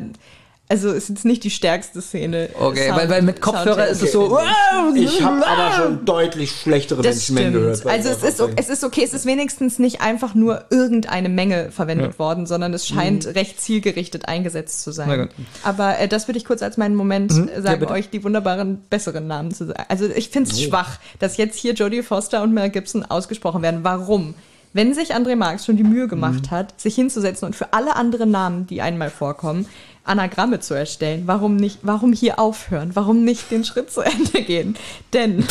[0.69, 2.49] also ist jetzt nicht die stärkste Szene.
[2.59, 4.37] Okay, Sound- weil, weil mit Kopfhörer ist es so.
[4.73, 5.13] Soundtechnisch.
[5.19, 7.87] Ich habe aber schon deutlich schlechtere Das Menschenmengen gehört.
[7.87, 12.19] Also es ist, es ist okay, es ist wenigstens nicht einfach nur irgendeine Menge verwendet
[12.19, 14.95] worden, sondern es scheint recht zielgerichtet eingesetzt zu Mhm.
[14.95, 15.29] Sein.
[15.63, 17.93] Aber äh, das würde ich kurz als meinen Moment Ja, sagen, bitte.
[17.93, 19.85] euch die wunderbaren, besseren Namen zu sagen.
[19.89, 23.81] Also ich finde es schwach, dass jetzt hier Jodie Foster und Mel Gibson ausgesprochen werden.
[23.85, 24.35] Warum?
[24.73, 28.31] Wenn sich André Marx schon die Mühe gemacht hat, sich hinzusetzen und für alle anderen
[28.31, 29.67] Namen, die einmal vorkommen,
[30.07, 32.91] Anagramme zu erstellen, warum nicht, warum hier aufhören?
[32.95, 34.77] Warum nicht den Schritt zu Ende gehen?
[35.13, 35.45] Denn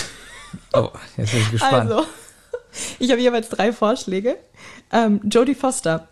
[0.73, 1.91] Oh, jetzt bin ich gespannt.
[1.91, 2.05] also,
[2.99, 4.37] ich habe jeweils drei Vorschläge.
[4.91, 6.07] Ähm, Jodie Foster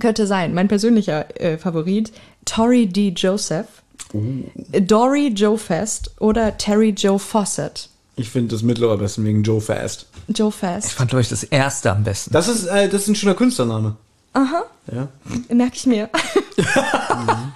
[0.00, 2.12] könnte sein, mein persönlicher äh, Favorit.
[2.44, 3.10] Tori D.
[3.16, 3.66] Joseph,
[4.12, 7.88] Dory Joe Fest oder Terry Joe Fawcett.
[8.16, 10.06] Ich finde das mittlere am besten wegen Joe Fast.
[10.28, 10.92] Joe Ich Fest.
[10.92, 12.32] fand, glaube ich, das erste am besten.
[12.32, 13.96] Das ist, äh, das ist ein schöner Künstlername.
[14.34, 15.08] Aha, Ja.
[15.54, 16.08] merke ich mir.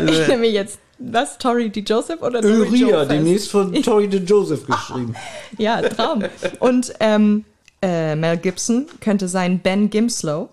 [0.06, 1.80] ich nehme jetzt, was, Tori D.
[1.80, 3.10] Joseph oder Uriah, Fest?
[3.10, 5.14] demnächst von Tori de Joseph geschrieben.
[5.58, 6.24] Ja, Traum.
[6.60, 7.44] Und ähm,
[7.82, 10.48] äh, Mel Gibson könnte sein Ben Gimslow,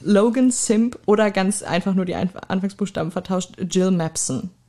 [0.00, 4.50] Logan Simp oder ganz einfach nur die Einf Anfangsbuchstaben vertauscht, Jill Mapson.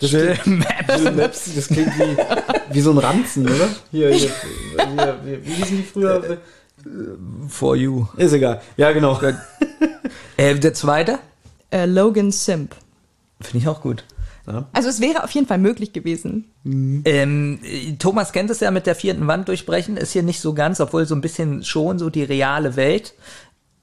[0.00, 2.16] Das Jill Maps, das klingt wie,
[2.70, 3.68] wie so ein Ranzen, oder?
[3.90, 4.30] Hier, hier,
[4.76, 6.38] hier, wie, wie hießen die früher?
[7.48, 8.06] For you.
[8.16, 8.60] Ist egal.
[8.76, 9.20] Ja, genau.
[10.36, 11.18] Äh, der zweite?
[11.72, 12.76] Äh, Logan Simp.
[13.40, 14.04] Finde ich auch gut.
[14.72, 16.50] Also es wäre auf jeden Fall möglich gewesen.
[16.64, 20.52] Ähm, äh, Thomas kennt es ja mit der vierten Wand durchbrechen, ist hier nicht so
[20.52, 23.14] ganz, obwohl so ein bisschen schon so die reale Welt.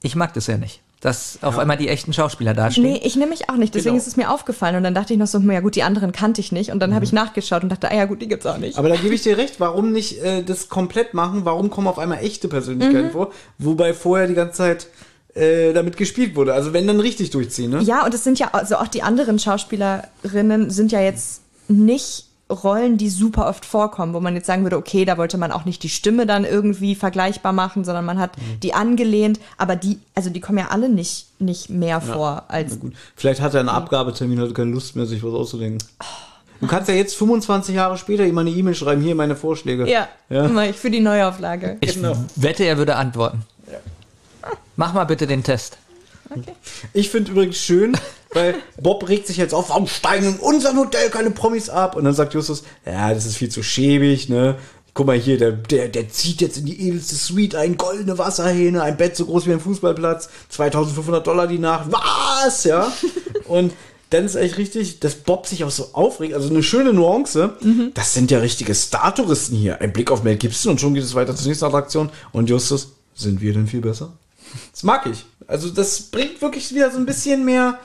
[0.03, 2.83] Ich mag das ja nicht, dass auf einmal die echten Schauspieler dastehen.
[2.83, 3.73] Nee, ich nehme mich auch nicht.
[3.73, 4.01] Deswegen Genau.
[4.01, 4.75] ist es mir aufgefallen.
[4.75, 6.71] Und dann dachte ich noch so, ja gut, die anderen kannte ich nicht.
[6.71, 8.77] Und dann habe ich nachgeschaut und dachte, ah ja gut, die gibt's auch nicht.
[8.77, 11.45] Aber da gebe ich dir recht, warum nicht äh, das komplett machen?
[11.45, 13.31] Warum kommen auf einmal echte Persönlichkeiten vor?
[13.59, 14.87] Wobei vorher die ganze Zeit
[15.35, 16.53] äh, damit gespielt wurde.
[16.53, 17.81] Also wenn dann richtig durchziehen, ne?
[17.81, 22.97] Ja, und es sind ja, also auch die anderen Schauspielerinnen sind ja jetzt nicht Rollen,
[22.97, 25.83] die super oft vorkommen, wo man jetzt sagen würde, okay, da wollte man auch nicht
[25.83, 28.31] die Stimme dann irgendwie vergleichbar machen, sondern man hat
[28.63, 32.79] die angelehnt, aber die, also die kommen ja alle nicht, nicht mehr vor als.
[32.79, 32.93] Gut.
[33.15, 35.77] Vielleicht hat er einen Abgabetermin, hat keine Lust mehr, sich was auszudenken.
[36.59, 39.87] Du kannst ja jetzt 25 Jahre später ihm eine E-Mail schreiben, hier meine Vorschläge.
[39.87, 40.47] Ja, Ja.
[40.47, 41.77] mach ich für die Neuauflage.
[41.81, 41.99] Ich
[42.35, 43.43] wette, er würde antworten.
[44.79, 45.77] Mach mal bitte den Test.
[46.93, 47.97] Ich finde übrigens schön,
[48.33, 51.97] weil Bob regt sich jetzt auf, warum steigen in unserem Hotel keine Promis ab?
[51.97, 54.55] Und dann sagt Justus, ja, das ist viel zu schäbig, ne?
[54.93, 58.81] guck mal hier, der, der, der zieht jetzt in die edelste Suite ein, goldene Wasserhähne,
[58.81, 62.89] ein Bett so groß wie ein Fußballplatz, 2500 Dollar die Nacht, was, ja?
[63.45, 63.73] Und
[64.11, 67.57] dann ist echt richtig, dass Bob sich auch so aufregt, also eine schöne Nuance.
[67.95, 69.81] Das sind ja richtige Star-Touristen hier.
[69.81, 72.09] Ein Blick auf Mel Gibson und schon geht es weiter zur nächsten Attraktion.
[72.31, 74.13] Und Justus, sind wir denn viel besser?
[74.71, 75.25] Das mag ich.
[75.47, 77.79] Also das bringt wirklich wieder so ein bisschen mehr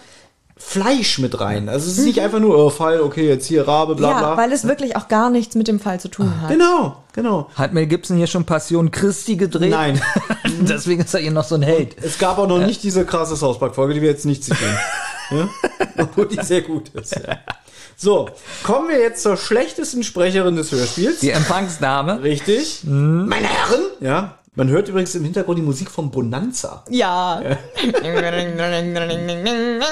[0.57, 1.69] Fleisch mit rein.
[1.69, 4.37] Also es ist nicht einfach nur, oh, Fall, okay, jetzt hier Rabe, bla ja, bla.
[4.37, 6.49] weil es wirklich auch gar nichts mit dem Fall zu tun hat.
[6.49, 7.51] Genau, genau.
[7.57, 9.71] Hat Mel Gibson hier schon Passion Christi gedreht?
[9.71, 10.01] Nein.
[10.61, 11.97] Deswegen ist er hier noch so ein Held.
[12.03, 14.79] Es gab auch noch nicht diese krasse South Park-Folge, die wir jetzt nicht zitieren.
[15.33, 15.49] ja?
[15.99, 17.17] Obwohl die sehr gut ist.
[17.17, 17.39] Ja.
[17.97, 18.29] So,
[18.63, 21.21] kommen wir jetzt zur schlechtesten Sprecherin des Hörspiels.
[21.21, 22.23] Die Empfangsdame.
[22.23, 22.83] Richtig.
[22.85, 24.39] Meine Herren, Ja.
[24.57, 26.85] Man hört übrigens im Hintergrund die Musik von Bonanza.
[26.89, 27.43] Ja.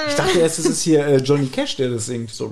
[0.07, 2.29] Ich dachte erst, es ist hier äh, Johnny Cash, der das singt.
[2.31, 2.49] So.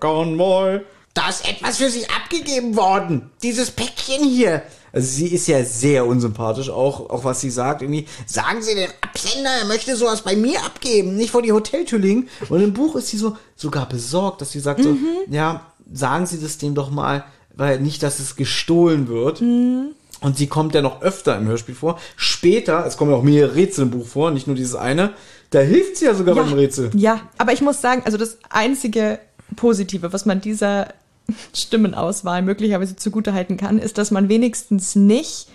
[0.00, 0.80] Convoy.
[1.12, 3.30] da ist etwas für Sie abgegeben worden.
[3.42, 4.62] Dieses Päckchen hier.
[4.92, 7.82] Also sie ist ja sehr unsympathisch, auch, auch was sie sagt.
[7.82, 11.16] Irgendwie, Sagen Sie dem Absender, er möchte sowas bei mir abgeben.
[11.16, 12.28] nicht vor die Hoteltür legen.
[12.48, 14.96] Und im Buch ist sie so sogar besorgt, dass sie sagt so,
[15.28, 17.24] ja, sagen Sie das dem doch mal,
[17.56, 19.42] weil nicht, dass es gestohlen wird.
[20.24, 22.00] Und sie kommt ja noch öfter im Hörspiel vor.
[22.16, 25.12] Später, es kommen ja auch mehrere Rätsel im Buch vor, nicht nur dieses eine,
[25.50, 26.90] da hilft sie ja sogar beim Rätsel.
[26.94, 29.18] Ja, aber ich muss sagen, also das einzige
[29.54, 30.88] Positive, was man dieser
[31.54, 35.48] Stimmenauswahl möglicherweise zugutehalten kann, ist, dass man wenigstens nicht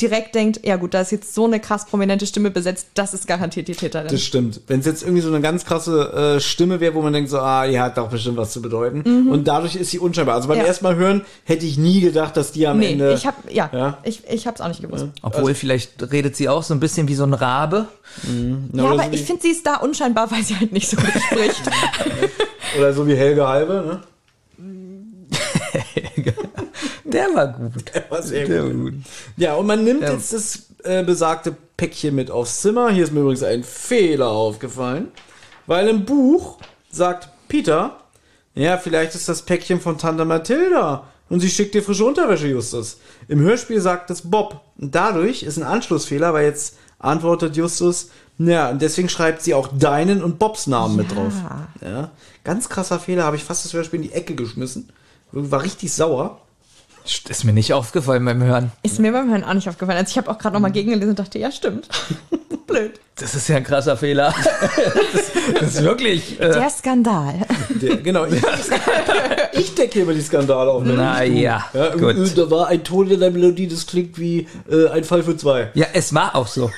[0.00, 3.26] direkt denkt, ja gut, da ist jetzt so eine krass prominente Stimme besetzt, das ist
[3.26, 4.08] garantiert die Täterin.
[4.08, 4.60] Das stimmt.
[4.66, 7.38] Wenn es jetzt irgendwie so eine ganz krasse äh, Stimme wäre, wo man denkt so,
[7.38, 9.28] ah, die hat doch bestimmt was zu bedeuten.
[9.28, 10.34] Und dadurch ist sie unscheinbar.
[10.36, 10.64] Also beim Ja.
[10.64, 13.12] ersten Mal hören hätte ich nie gedacht, dass die am nee, Ende.
[13.14, 13.98] ich habe ja, Ja.
[14.04, 15.06] ich, ich habe es auch nicht gewusst.
[15.22, 17.86] Obwohl, vielleicht redet sie auch so ein bisschen wie so ein Rabe.
[18.72, 20.96] Na, Ja, aber so ich finde, sie ist da unscheinbar, weil sie halt nicht so
[20.96, 21.62] gut spricht.
[22.78, 24.02] oder so wie Helge Halbe, ne?
[27.12, 27.84] Der war gut.
[28.10, 28.72] War sehr Der gut.
[28.80, 28.94] gut.
[29.36, 30.12] Ja, und man nimmt Ja.
[30.12, 32.90] jetzt das äh, besagte Päckchen mit aufs Zimmer.
[32.90, 35.08] Hier ist mir übrigens ein Fehler aufgefallen.
[35.66, 36.58] Weil im Buch
[36.90, 37.96] sagt Peter,
[38.54, 41.04] ja, vielleicht ist das Päckchen von Tante Mathilda.
[41.28, 42.98] Und sie schickt dir frische Unterwäsche, Justus.
[43.28, 44.60] Im Hörspiel sagt es Bob.
[44.78, 49.68] Und dadurch ist ein Anschlussfehler, weil jetzt antwortet Justus, ja, und deswegen schreibt sie auch
[49.68, 51.32] deinen und Bobs Namen mit drauf.
[51.82, 52.10] Ja,
[52.42, 54.88] ganz krasser Fehler, habe ich fast das Hörspiel in die Ecke geschmissen.
[55.30, 56.40] War richtig sauer.
[57.04, 58.72] Ist mir nicht aufgefallen beim Hören.
[58.82, 59.98] Ist mir beim Hören auch nicht aufgefallen.
[59.98, 61.88] Also ich habe auch gerade noch mal gegengelesen und dachte, ja, stimmt.
[62.66, 63.00] Blöd.
[63.16, 64.32] Das ist ja ein krasser Fehler.
[65.12, 66.38] das, das ist wirklich.
[66.40, 67.34] Äh, Der Skandal.
[67.70, 68.40] Der, genau, ich,
[69.52, 70.82] ich decke immer die Skandale auf.
[70.84, 72.16] na ja, Ja, gut.
[72.16, 75.36] äh, Da war ein Ton in der Melodie, das klingt wie äh, ein Fall für
[75.36, 75.70] zwei.
[75.74, 76.70] Ja, es war auch so.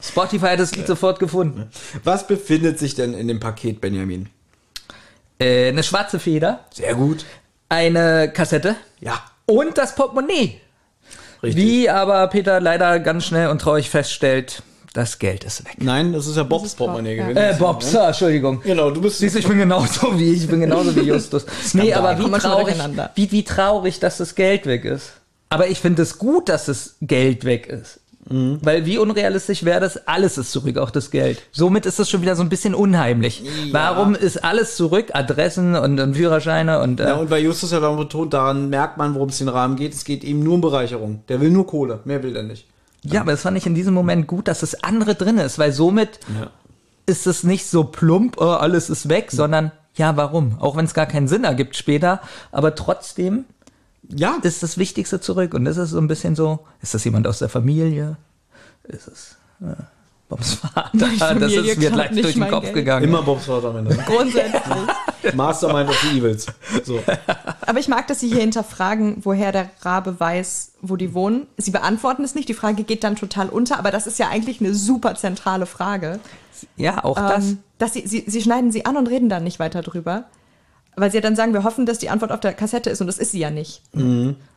[0.00, 1.70] Spotify hat das Lied sofort gefunden.
[2.04, 4.28] Was befindet sich denn in dem Paket, Benjamin?
[5.38, 7.24] Äh, eine schwarze Feder, Sehr gut.
[7.72, 10.60] Eine Kassette Ja, und das Portemonnaie.
[11.42, 11.64] richtig.
[11.64, 14.62] Wie aber Peter leider ganz schnell und traurig feststellt,
[14.92, 15.76] das Geld ist weg.
[15.78, 17.22] Nein, das ist ja Bobs ist Bob, Portemonnaie ja.
[17.24, 17.38] gewesen.
[17.38, 18.60] Äh, Bobs, ah, Entschuldigung.
[18.62, 19.18] Genau, du bist.
[19.18, 21.46] Siehst du, ich bin genauso wie ich bin genauso wie Justus.
[21.72, 22.76] nee, aber wie traurig,
[23.14, 25.12] wie, wie traurig, dass das Geld weg ist.
[25.48, 28.00] Aber ich finde es gut, dass das Geld weg ist.
[28.28, 28.58] Mhm.
[28.62, 31.42] Weil wie unrealistisch wäre das, alles ist zurück, auch das Geld.
[31.50, 33.42] Somit ist es schon wieder so ein bisschen unheimlich.
[33.72, 35.06] Warum ist alles zurück?
[35.12, 38.96] Adressen und, und Führerscheine und, äh, Ja, und weil Justus ja daran betont, daran merkt
[38.96, 39.92] man, worum es den Rahmen geht.
[39.92, 41.24] Es geht ihm nur um Bereicherung.
[41.28, 42.66] Der will nur Kohle, mehr will er nicht.
[43.04, 45.72] Ja, aber das fand ich in diesem Moment gut, dass das andere drin ist, weil
[45.72, 46.20] somit
[47.06, 50.56] ist es nicht so plump, oh, alles ist weg, sondern ja, warum?
[50.60, 52.20] Auch wenn es gar keinen Sinn ergibt später,
[52.52, 53.44] aber trotzdem
[54.08, 57.26] Ja, ist das Wichtigste zurück und das ist so ein bisschen so, ist das jemand
[57.26, 58.16] aus der Familie?
[58.84, 59.74] Ist es äh,
[60.28, 60.90] Bobs Vater?
[61.38, 62.74] Das ist mir gleich durch den Kopf Geld.
[62.74, 63.04] gegangen.
[63.04, 63.96] immer Bobs Vater am Ende.
[64.06, 64.62] Grundsätzlich.
[65.34, 66.46] Mastermind of the Evils.
[66.84, 67.00] So.
[67.60, 71.46] Aber ich mag, dass Sie hier hinterfragen, woher der Rabe weiß, wo die wohnen.
[71.56, 72.48] Sie beantworten es nicht.
[72.48, 76.18] Die Frage geht dann total unter, aber das ist ja eigentlich eine super zentrale Frage.
[76.76, 77.50] Ja, auch das.
[77.50, 80.24] Ähm, dass sie, sie, sie schneiden sie an und reden dann nicht weiter drüber.
[80.96, 83.06] Weil sie ja dann sagen, wir hoffen, dass die Antwort auf der Kassette ist und
[83.06, 83.82] das ist sie ja nicht.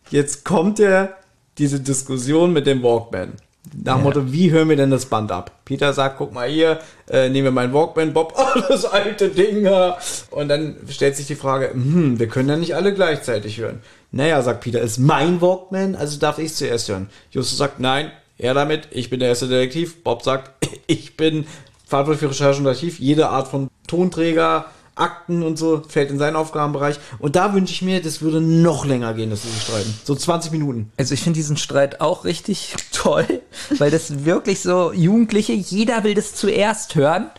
[0.09, 1.09] Jetzt kommt ja
[1.57, 3.33] diese Diskussion mit dem Walkman.
[3.73, 5.51] Nach dem Motto, wie hören wir denn das Band ab?
[5.65, 9.65] Peter sagt, guck mal hier, äh, nehmen wir meinen Walkman, Bob, oh, das alte Ding.
[9.65, 9.97] ja.
[10.29, 13.81] Und dann stellt sich die Frage, hm, wir können ja nicht alle gleichzeitig hören.
[14.11, 17.09] Naja, sagt Peter, ist mein Walkman, also darf ich zuerst hören.
[17.31, 20.03] Justus sagt, nein, er damit, ich bin der erste Detektiv.
[20.03, 20.51] Bob sagt,
[20.87, 21.45] ich bin
[21.85, 22.99] verantwortlich für Recherche und Archiv.
[22.99, 24.65] Jede Art von Tonträger,
[24.95, 26.99] Akten und so fällt in seinen Aufgabenbereich.
[27.19, 29.93] Und da wünsche ich mir, das würde noch länger gehen, dass sie sich streiten.
[30.03, 30.91] So 20 Minuten.
[30.97, 33.25] Also ich finde diesen Streit auch richtig toll,
[33.77, 37.29] weil das wirklich so Jugendliche, jeder will das zuerst hören,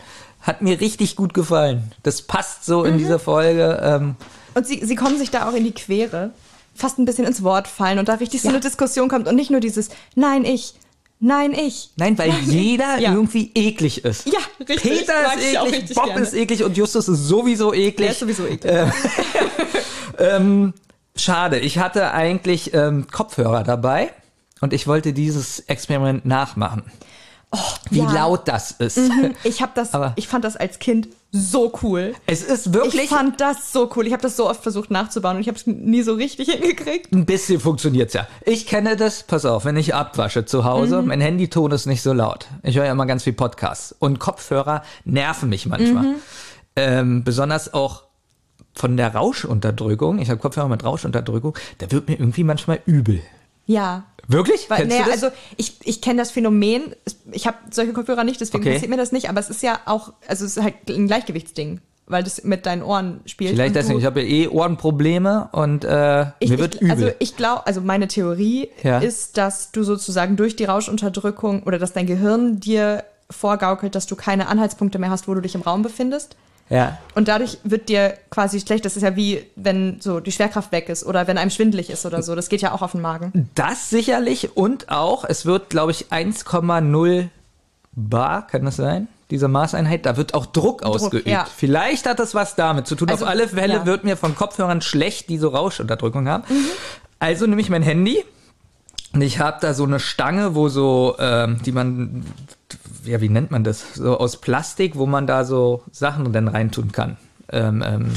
[0.41, 1.91] hat mir richtig gut gefallen.
[2.03, 3.81] Das passt so in diese Folge.
[3.83, 4.15] Ähm,
[4.53, 6.31] Und sie, sie kommen sich da auch in die Quere.
[6.75, 9.49] fast ein bisschen ins Wort fallen und da richtig so eine Diskussion kommt und nicht
[9.49, 10.75] nur dieses Nein, ich,
[11.19, 11.91] nein, ich.
[11.97, 13.13] Nein, weil jeder Ja.
[13.13, 14.27] irgendwie eklig ist.
[14.27, 14.81] Ja, richtig.
[14.81, 16.21] Peter ist eklig, Bob gerne.
[16.21, 17.95] ist eklig und Justus ist sowieso eklig.
[17.97, 18.71] Der ist sowieso eklig.
[20.19, 20.73] Ähm,
[21.15, 24.11] schade, ich hatte eigentlich ähm, Kopfhörer dabei
[24.61, 26.83] und ich wollte dieses Experiment nachmachen.
[27.89, 28.11] Wie ja.
[28.11, 28.97] laut das ist.
[28.97, 29.33] Mhm.
[29.43, 32.13] Ich habe das, Aber- ich fand das als Kind so cool.
[32.25, 34.07] Es ist wirklich Ich fand das so cool.
[34.07, 37.11] Ich habe das so oft versucht nachzubauen und ich habe es nie so richtig hingekriegt.
[37.13, 38.27] ein bisschen funktioniert's ja.
[38.45, 41.07] Ich kenne das, pass auf, wenn ich abwasche zu Hause, Mhm.
[41.07, 42.47] mein Handyton ist nicht so laut.
[42.63, 46.03] Ich höre ja immer ganz viel Podcasts und Kopfhörer nerven mich manchmal.
[46.03, 46.15] Mhm.
[46.75, 48.03] Ähm, besonders auch
[48.75, 50.19] von der Rauschunterdrückung.
[50.19, 53.21] Ich habe Kopfhörer mit Rauschunterdrückung, da wird mir irgendwie manchmal übel.
[53.65, 54.03] Ja.
[54.27, 54.69] Wirklich?
[54.69, 55.23] Weil, Kennst naja, du das?
[55.23, 56.93] also ich, ich kenne das Phänomen.
[57.31, 58.73] Ich habe solche Kopfhörer nicht, deswegen Okay.
[58.73, 59.29] passiert mir das nicht.
[59.29, 62.83] Aber es ist ja auch, also es ist halt ein Gleichgewichtsding, weil das mit deinen
[62.83, 63.51] Ohren spielt.
[63.51, 66.91] Vielleicht deswegen, ich habe ja eh Ohrenprobleme und äh, Ich, mir wird ich, übel.
[66.91, 68.99] Also ich glaube, also meine Theorie Ja.
[68.99, 74.15] ist, dass du sozusagen durch die Rauschunterdrückung oder dass dein Gehirn dir vorgaukelt, dass du
[74.15, 76.35] keine Anhaltspunkte mehr hast, wo du dich im Raum befindest.
[76.69, 76.97] Ja.
[77.15, 78.85] Und dadurch wird dir quasi schlecht.
[78.85, 82.05] Das ist ja wie, wenn so die Schwerkraft weg ist oder wenn einem schwindelig ist
[82.05, 82.35] oder so.
[82.35, 83.49] Das geht ja auch auf den Magen.
[83.55, 87.29] Das sicherlich und auch, es wird, glaube ich, 1,0
[87.99, 89.07] Bar, kann das sein?
[89.31, 91.27] Diese Maßeinheit, da wird auch Druck, ausgeübt.
[91.27, 91.45] ja.
[91.53, 93.09] Vielleicht hat das was damit zu tun.
[93.09, 93.85] Also, Auf alle Fälle ja.
[93.85, 96.43] wird mir von Kopfhörern schlecht, die so Rauschunterdrückung haben.
[96.47, 96.65] Mhm.
[97.19, 98.23] Also nehme ich mein Handy
[99.13, 102.23] und ich habe da so eine Stange, wo so, ähm, die man,
[103.07, 103.93] ja, wie nennt man das?
[103.95, 107.17] So aus Plastik, wo man da so Sachen dann reintun kann.
[107.51, 108.13] Ähm, ähm,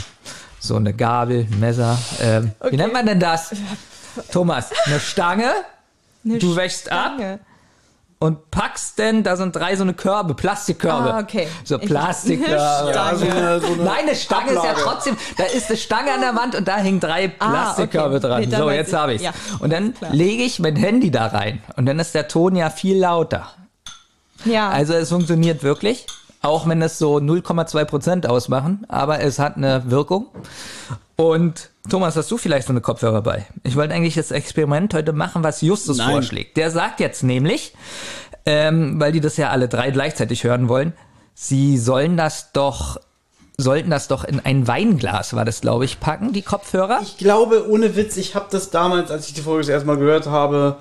[0.59, 1.97] so eine Gabel, Messer.
[2.21, 3.53] Ähm, Wie nennt man denn das?
[4.33, 5.51] Thomas, eine Stange.
[6.25, 7.39] Eine du wächst ab Stange.
[8.19, 11.15] und packst denn, da sind drei so eine Körbe, Plastikkörbe.
[11.15, 11.47] Ah, okay.
[11.65, 12.91] So Plastikkörbe.
[12.93, 14.81] Ja, so eine- so eine Nein, eine Stange ist ja Ablage.
[14.83, 18.27] trotzdem, da ist eine Stange an der Wand und da hängen drei Ah, Plastikkörbe okay.
[18.27, 18.41] dran.
[18.43, 20.13] Nee, so, jetzt habe ich Ja, Und dann klar.
[20.13, 23.49] lege ich mein Handy da rein und dann ist der Ton ja viel lauter.
[24.45, 24.71] Ja.
[24.71, 26.07] Also es funktioniert wirklich,
[26.43, 30.29] auch wenn es so 0,2 Prozent ausmachen, aber es hat eine Wirkung.
[31.17, 33.47] Und Thomas, hast du vielleicht so eine Kopfhörer bei?
[33.63, 36.11] Ich wollte eigentlich das Experiment heute machen, was Justus Nein.
[36.13, 36.57] vorschlägt.
[36.57, 37.75] Der sagt jetzt nämlich,
[38.47, 40.95] ähm, weil die das ja alle drei gleichzeitig hören wollen,
[41.35, 42.99] sie sollen das doch,
[43.59, 47.01] sollten das doch in ein Weinglas, war das glaube ich, packen, die Kopfhörer.
[47.03, 49.99] Ich glaube, ohne Witz, ich habe das damals, als ich die Folge das erste Mal
[49.99, 50.79] gehört habe,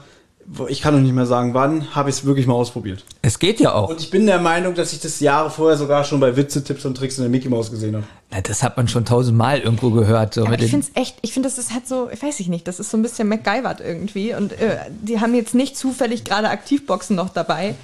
[0.68, 3.04] ich kann noch nicht mehr sagen, wann, habe ich es wirklich mal ausprobiert.
[3.22, 3.90] Es geht ja auch.
[3.90, 6.86] Und ich bin der Meinung, dass ich das Jahre vorher sogar schon bei Witze, Tipps
[6.86, 8.06] und Tricks in der Mickey Mouse gesehen habe.
[8.32, 10.34] Na, das hat man schon tausendmal irgendwo gehört.
[10.34, 12.40] So Aber mit ich finde es echt, ich finde, das ist halt so, ich weiß
[12.40, 14.34] ich nicht, das ist so ein bisschen MacGyvert irgendwie.
[14.34, 17.76] Und äh, die haben jetzt nicht zufällig gerade Aktivboxen noch dabei,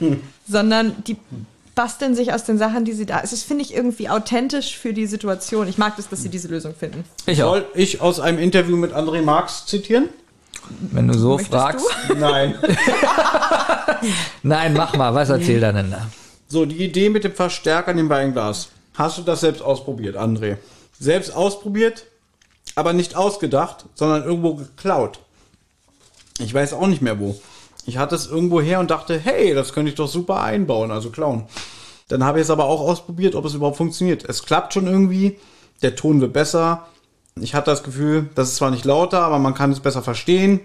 [0.48, 1.18] sondern die
[1.76, 3.22] basteln sich aus den Sachen, die sie da.
[3.22, 5.68] Es ist, finde ich, irgendwie authentisch für die Situation.
[5.68, 7.04] Ich mag das, dass sie diese Lösung finden.
[7.28, 7.56] ich auch.
[7.56, 10.10] Soll ich aus einem Interview mit André Marx zitieren?
[10.92, 11.86] Wenn du so Möchtest fragst.
[12.18, 12.56] Nein.
[14.44, 16.08] Nein, mach mal, was erzählt er denn da?
[16.48, 18.70] So, die Idee mit dem Verstärker in dem Weinglas.
[18.94, 20.58] Hast du das selbst ausprobiert, André?
[21.00, 22.06] Selbst ausprobiert,
[22.76, 25.20] aber nicht ausgedacht, sondern irgendwo geklaut.
[26.40, 27.40] Ich weiß auch nicht mehr wo.
[27.86, 31.10] Ich hatte es irgendwo her und dachte, hey, das könnte ich doch super einbauen, also
[31.10, 31.48] klauen.
[32.08, 34.26] Dann habe ich es aber auch ausprobiert, ob es überhaupt funktioniert.
[34.26, 35.40] Es klappt schon irgendwie,
[35.82, 36.88] der Ton wird besser.
[37.42, 40.62] Ich hatte das Gefühl, das ist zwar nicht lauter, aber man kann es besser verstehen.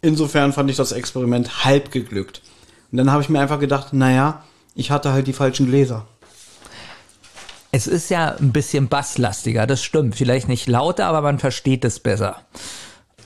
[0.00, 2.40] Insofern fand ich das Experiment halb geglückt.
[2.92, 4.44] Und dann habe ich mir einfach gedacht, naja,
[4.76, 6.06] ich hatte halt die falschen Gläser.
[7.72, 10.14] Es ist ja ein bisschen basslastiger, das stimmt.
[10.14, 12.36] Vielleicht nicht lauter, aber man versteht es besser.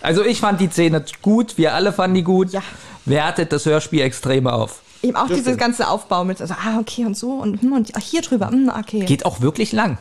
[0.00, 2.52] Also ich fand die Szene gut, wir alle fanden die gut.
[2.52, 2.62] Ja.
[3.04, 4.80] Wertet das Hörspiel extrem auf.
[5.02, 5.60] Eben auch Das dieses stimmt.
[5.60, 8.72] ganze Aufbau mit, also, ah, okay, und so, und, hm, und ach, hier drüber, hm,
[8.76, 9.04] okay.
[9.04, 9.98] Geht auch wirklich lang.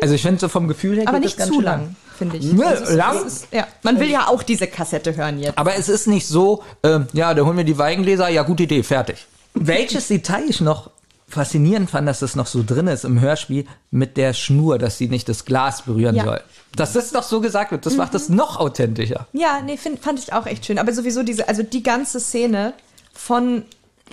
[0.00, 1.08] Also ich finde so vom Gefühl her Mhm.
[1.08, 2.52] aber geht nicht das ganz zu schön lang, finde ich.
[2.52, 3.26] Nö, Also lang.
[3.26, 5.58] Ist, ja, man will ja auch diese Kassette hören jetzt.
[5.58, 8.82] Aber es ist nicht so, ähm, ja, da holen wir die Weingläser, ja, gute Idee,
[8.82, 9.26] fertig.
[9.54, 10.90] Welches Detail ich noch
[11.28, 15.08] faszinierend fand, dass das noch so drin ist im Hörspiel mit der Schnur, dass sie
[15.08, 16.24] nicht das Glas berühren Ja.
[16.24, 16.40] soll.
[16.76, 19.26] Dass das doch so gesagt wird, das macht es noch authentischer.
[19.32, 20.78] Ja, nee, find, fand ich auch echt schön.
[20.78, 22.74] Aber sowieso diese, also die ganze Szene
[23.12, 23.64] von,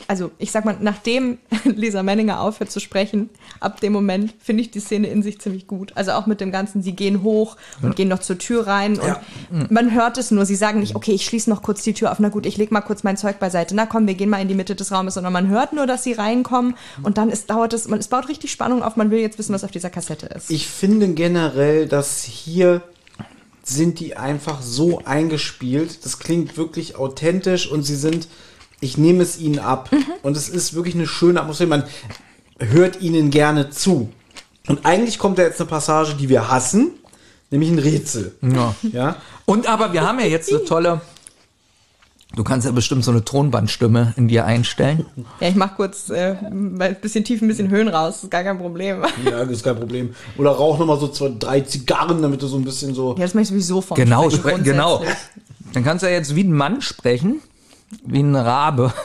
[0.08, 4.72] also ich sag mal, nachdem Lisa Menninger aufhört zu sprechen, ab dem Moment finde ich
[4.72, 5.94] die Szene in sich ziemlich gut.
[5.96, 9.72] Also auch mit dem Ganzen, sie gehen hoch und gehen noch zur Tür rein und
[9.72, 10.46] man hört es nur.
[10.46, 12.72] Sie sagen nicht, okay, ich schließe noch kurz die Tür auf, na gut, ich leg
[12.72, 13.76] mal kurz mein Zeug beiseite.
[13.76, 16.04] Na komm, wir gehen mal in die Mitte des Raumes, sondern man hört nur, dass
[16.04, 19.20] sie reinkommen und dann ist, dauert es, man, es baut richtig Spannung auf, man will
[19.20, 20.50] jetzt wissen, was auf dieser Kassette ist.
[20.50, 22.82] Ich finde generell, dass hier
[23.64, 26.06] sind die einfach so eingespielt.
[26.06, 28.28] Das klingt wirklich authentisch und sie sind,
[28.84, 29.90] ich nehme es ihnen ab.
[30.22, 31.70] Und es ist wirklich eine schöne Atmosphäre.
[31.70, 31.84] Man
[32.60, 34.10] hört ihnen gerne zu.
[34.68, 36.92] Und eigentlich kommt da jetzt eine Passage, die wir hassen,
[37.50, 38.36] nämlich ein Rätsel.
[38.42, 38.76] Ja.
[38.92, 41.02] Ja, Und aber wir haben ja jetzt eine tolle.
[42.36, 45.06] Du kannst ja bestimmt so eine Tonbandstimme in dir einstellen.
[45.40, 48.58] Ja, ich mach kurz äh, ein bisschen tief, ein bisschen Höhen raus, ist gar kein
[48.58, 49.04] Problem.
[49.24, 50.16] Ja, das ist kein Problem.
[50.38, 53.14] Oder rauch nochmal so zwei, drei Zigarren, damit du so ein bisschen so.
[53.14, 55.04] Ja, das mache ich sowieso vom Genau, Sprechen spre genau.
[55.74, 57.40] Dann kannst du ja jetzt wie ein Mann sprechen,
[58.06, 58.94] wie ein Rabe.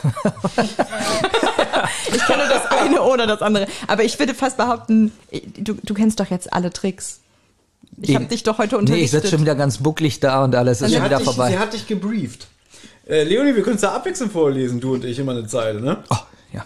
[2.11, 3.67] Ich kenne das eine oder das andere.
[3.87, 5.11] Aber ich würde fast behaupten,
[5.57, 7.19] du, du kennst doch jetzt alle Tricks.
[8.01, 9.21] Ich habe dich doch heute Nee, ich unterrichtet.
[9.21, 11.51] sitze schon wieder ganz bucklig da und alles ist Sie schon wieder dich, vorbei.
[11.51, 12.47] sie hat dich gebrieft.
[13.07, 16.03] Äh, Leonie, wir können es da abwechselnd vorlesen, du und ich immer eine Zeile, ne?
[16.09, 16.15] Oh,
[16.53, 16.65] ja.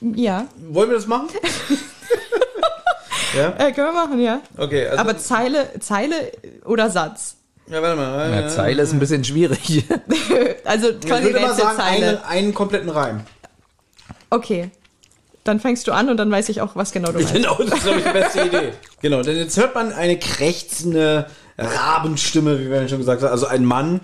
[0.00, 1.28] ja, Wollen wir das machen?
[3.36, 3.48] ja?
[3.58, 4.40] äh, können wir machen, ja.
[4.56, 4.98] Okay, also.
[5.00, 6.32] Aber Zeile, Zeile
[6.64, 7.36] oder Satz?
[7.68, 8.30] Ja, warte mal.
[8.30, 9.84] Ja, Zeile ist ein bisschen schwierig.
[10.64, 13.20] Also Ich würde mal sagen, einen, einen kompletten Reim.
[14.30, 14.70] Okay.
[15.44, 17.32] Dann fängst du an und dann weiß ich auch, was genau du meinst.
[17.34, 18.72] Genau, das ist, glaube ich, die beste Idee.
[19.00, 23.30] Genau, denn jetzt hört man eine krächzende Rabenstimme, wie wir schon gesagt haben.
[23.30, 24.00] Also ein Mann.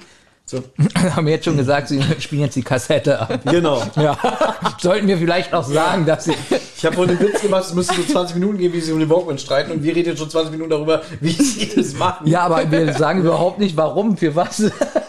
[0.53, 0.63] So,
[1.17, 3.41] haben wir jetzt schon gesagt, sie spielen jetzt die Kassette ab.
[3.47, 3.83] genau.
[3.97, 4.19] Ja.
[4.79, 6.35] Sollten wir vielleicht auch sagen, dass sie.
[6.77, 8.99] Ich habe vorhin den Witz gemacht, es müsste so 20 Minuten gehen, wie sie um
[8.99, 12.27] den Walkman streiten und wir reden jetzt schon 20 Minuten darüber, wie sie das machen.
[12.27, 14.63] Ja, aber wir sagen überhaupt nicht, warum, für was.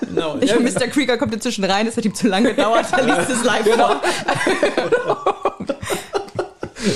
[0.07, 0.37] genau.
[0.39, 0.87] Ich, Ja, Mr.
[0.87, 4.01] Krieger kommt inzwischen rein, es hat ihm zu lange gedauert, er liest es live vor.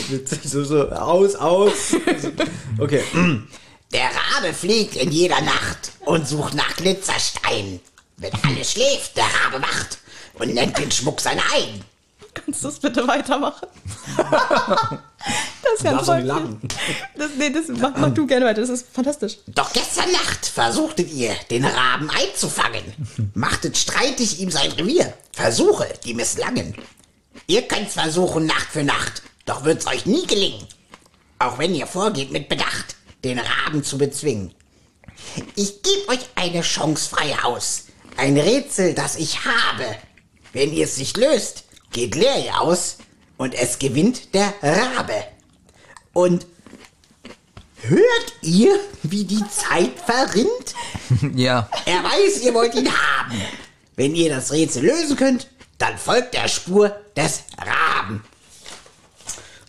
[0.09, 1.95] witzig, so, so, aus, aus.
[2.79, 3.01] Okay.
[3.91, 7.81] Der Rabe fliegt in jeder Nacht und sucht nach Glitzersteinen.
[8.17, 9.99] Wenn alles schläft, der Rabe wacht
[10.33, 11.83] und nennt den Schmuck sein eigen.
[12.33, 13.67] Kannst du es bitte weitermachen?
[15.63, 16.19] Das ist nicht toll.
[16.21, 16.61] lachen.
[17.17, 19.37] Das, nee, das mach, mach du gerne weiter, das ist fantastisch.
[19.47, 22.83] Doch gestern Nacht versuchtet ihr, den Raben einzufangen.
[23.33, 25.13] Machtet streitig ihm sein Revier.
[25.33, 26.75] Versuche, die misslangen.
[27.47, 30.65] Ihr könnt's versuchen Nacht für Nacht, doch wird's euch nie gelingen.
[31.39, 34.53] Auch wenn ihr vorgeht mit Bedacht, den Raben zu bezwingen.
[35.55, 37.85] Ich geb euch eine Chance frei aus.
[38.17, 39.85] Ein Rätsel, das ich habe.
[40.53, 42.97] Wenn ihr es nicht löst, geht leer aus
[43.37, 45.23] und es gewinnt der Rabe.
[46.13, 46.47] Und
[47.81, 50.75] hört ihr, wie die Zeit verrinnt?
[51.35, 51.69] Ja.
[51.85, 53.41] Er weiß, ihr wollt ihn haben.
[53.95, 55.47] Wenn ihr das Rätsel lösen könnt,
[55.77, 58.23] dann folgt der Spur des Raben.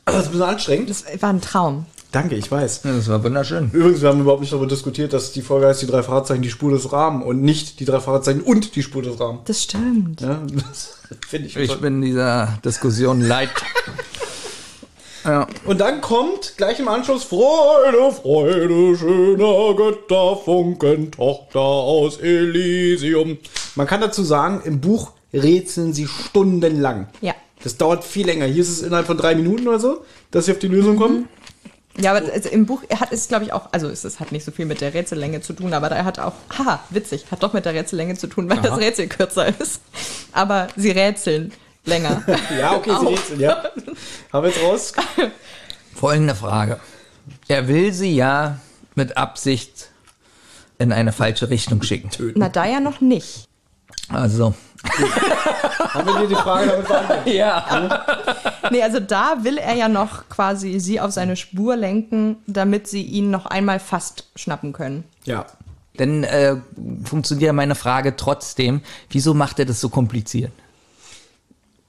[0.05, 0.91] Das ist ein bisschen anstrengend.
[0.91, 1.87] Das war ein Traum.
[2.11, 2.83] Danke, ich weiß.
[2.83, 3.71] Das war wunderschön.
[3.73, 6.51] Übrigens, wir haben überhaupt nicht darüber diskutiert, dass die Folge heißt die drei Fahrzeichen, die
[6.51, 9.41] Spur des Rahmen und nicht die drei Fahrzeichen und die Spur des Rahmen.
[9.45, 10.23] Das stimmt.
[10.23, 11.57] Ja, das finde ich.
[11.57, 13.51] Ich bin dieser Diskussion leid.
[15.25, 15.47] Ja.
[15.67, 23.37] Und dann kommt gleich im Anschluss Freude, Freude, schöner Götterfunken, Tochter aus Elysium.
[23.75, 27.09] Man kann dazu sagen, im Buch rätseln sie stundenlang.
[27.21, 27.35] Ja.
[27.63, 28.47] Das dauert viel länger.
[28.47, 31.29] Hier ist es innerhalb von drei Minuten oder so, dass sie auf die Lösung kommen.
[32.01, 34.45] Ja, aber also im Buch hat es, glaube ich, auch, also es, es hat nicht
[34.45, 37.53] so viel mit der Rätsellänge zu tun, aber da hat auch, haha, witzig, hat doch
[37.53, 39.81] mit der Rätsellänge zu tun, weil das Rätsel kürzer ist.
[40.33, 41.53] Aber sie rätseln
[41.85, 42.23] länger.
[42.59, 43.65] Ja, okay, sie rätseln, ja.
[44.33, 44.93] Haben wir jetzt raus?
[45.95, 46.79] Folgende Frage.
[47.49, 48.61] Er will sie ja
[48.95, 49.91] mit Absicht
[50.79, 52.11] in eine falsche Richtung schicken.
[52.37, 53.49] Na, da ja noch nicht.
[54.09, 54.55] Also.
[54.89, 57.33] Haben wir dir die Frage damit beantwortet?
[57.33, 58.05] Ja.
[58.71, 63.03] Nee, also da will er ja noch quasi sie auf seine Spur lenken, damit sie
[63.03, 65.05] ihn noch einmal fast schnappen können.
[65.25, 65.47] Ja.
[65.97, 66.57] Dann äh,
[67.05, 68.83] funktioniert meine Frage trotzdem.
[69.11, 70.53] Wieso macht er das so kompliziert?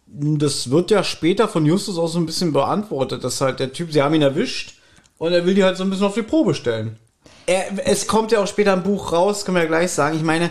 [0.07, 3.91] Das wird ja später von Justus auch so ein bisschen beantwortet, dass halt der Typ,
[3.91, 4.79] sie haben ihn erwischt
[5.19, 6.97] und er will die halt so ein bisschen auf die Probe stellen.
[7.45, 10.15] Er, es kommt ja auch später im Buch raus, können wir ja gleich sagen.
[10.15, 10.49] Ich meine,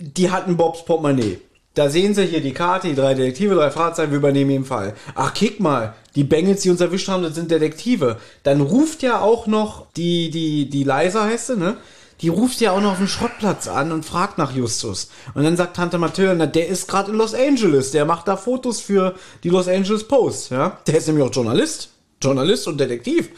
[0.00, 1.40] die hatten Bobs Portemonnaie.
[1.74, 4.94] Da sehen sie hier die Karte, die drei Detektive, drei Fahrzeuge, wir übernehmen jeden Fall.
[5.14, 8.18] Ach, kick mal, die Bengels, die uns erwischt haben, das sind Detektive.
[8.42, 11.76] Dann ruft ja auch noch die, die, die Leise heißt sie, ne?
[12.22, 15.10] Die ruft ja auch noch auf den Schrottplatz an und fragt nach Justus.
[15.34, 18.36] Und dann sagt Tante Mathilda, na, der ist gerade in Los Angeles, der macht da
[18.36, 20.78] Fotos für die Los Angeles Post, ja?
[20.86, 21.90] Der ist nämlich auch Journalist.
[22.22, 23.30] Journalist und Detektiv.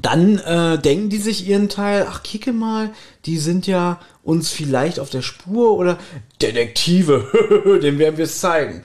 [0.00, 2.90] Dann äh, denken die sich ihren Teil, ach, kicke mal,
[3.24, 3.98] die sind ja
[4.28, 5.96] uns vielleicht auf der Spur oder
[6.42, 8.82] Detektive, dem werden wir es zeigen.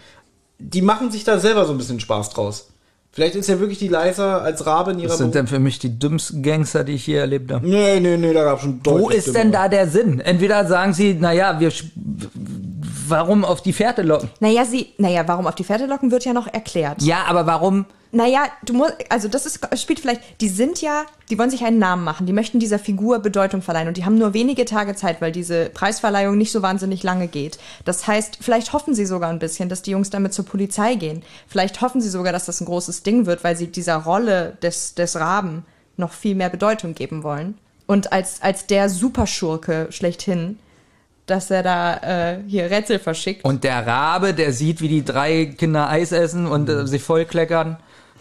[0.57, 2.69] Die machen sich da selber so ein bisschen Spaß draus.
[3.11, 5.59] Vielleicht ist ja wirklich die Leiser als Rabe in ihrer Das sind Beru- dann für
[5.59, 7.67] mich die dümmsten Gangster, die ich je erlebt habe.
[7.67, 9.51] Nee, nee, nee, da gab schon deutlich Wo ist denn dümmere.
[9.51, 10.19] da der Sinn?
[10.21, 11.71] Entweder sagen sie, naja, wir,
[13.07, 14.29] warum auf die Fährte locken?
[14.39, 17.01] Naja, sie, naja, warum auf die Pferde locken, wird ja noch erklärt.
[17.01, 17.85] Ja, aber warum?
[18.15, 21.79] Naja, du musst, also das ist, spielt vielleicht, die sind ja, die wollen sich einen
[21.79, 25.19] Namen machen, die möchten dieser Figur Bedeutung verleihen und die haben nur wenige Tage Zeit,
[25.19, 27.57] weil diese Preisverleihung nicht so wahnsinnig lange geht.
[27.85, 31.23] Das heißt, vielleicht hoffen sie sogar ein bisschen, dass die Jungs damit zur Polizei gehen.
[31.47, 34.93] Vielleicht hoffen sie sogar, dass das ein großes Ding wird, weil sie dieser Rolle des,
[34.93, 35.65] des Raben
[35.97, 37.57] noch viel mehr Bedeutung geben wollen.
[37.87, 40.59] Und als, als der Superschurke schlechthin
[41.25, 43.45] dass er da äh, hier Rätsel verschickt.
[43.45, 47.77] Und der Rabe, der sieht, wie die drei Kinder Eis essen und äh, sich vollkleckern,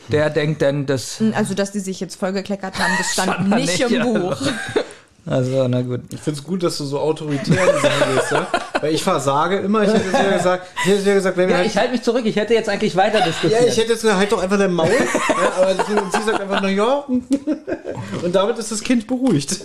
[0.09, 1.23] der denkt dann, das.
[1.35, 4.05] Also, dass die sich jetzt vollgekleckert haben, das stand nicht, nicht, im ja.
[4.05, 4.37] Buch.
[5.25, 6.01] Also, na gut.
[6.11, 8.47] Ich finde es gut, dass du so autoritär gehst, ja?
[8.81, 11.49] Weil ich versage immer, ich hätte es ja gesagt, ich hätte es ja gesagt, wenn
[11.49, 12.23] wir Ja, halt ich halte mich zurück.
[12.25, 13.63] Ich hätte jetzt eigentlich weiter Ja, diskutiert.
[13.69, 14.89] ich hätte jetzt gesagt, halt doch einfach dein Maul.
[14.91, 17.05] ja, aber sie, und sie sagt einfach, na ja.
[17.07, 19.61] Und damit ist das Kind beruhigt.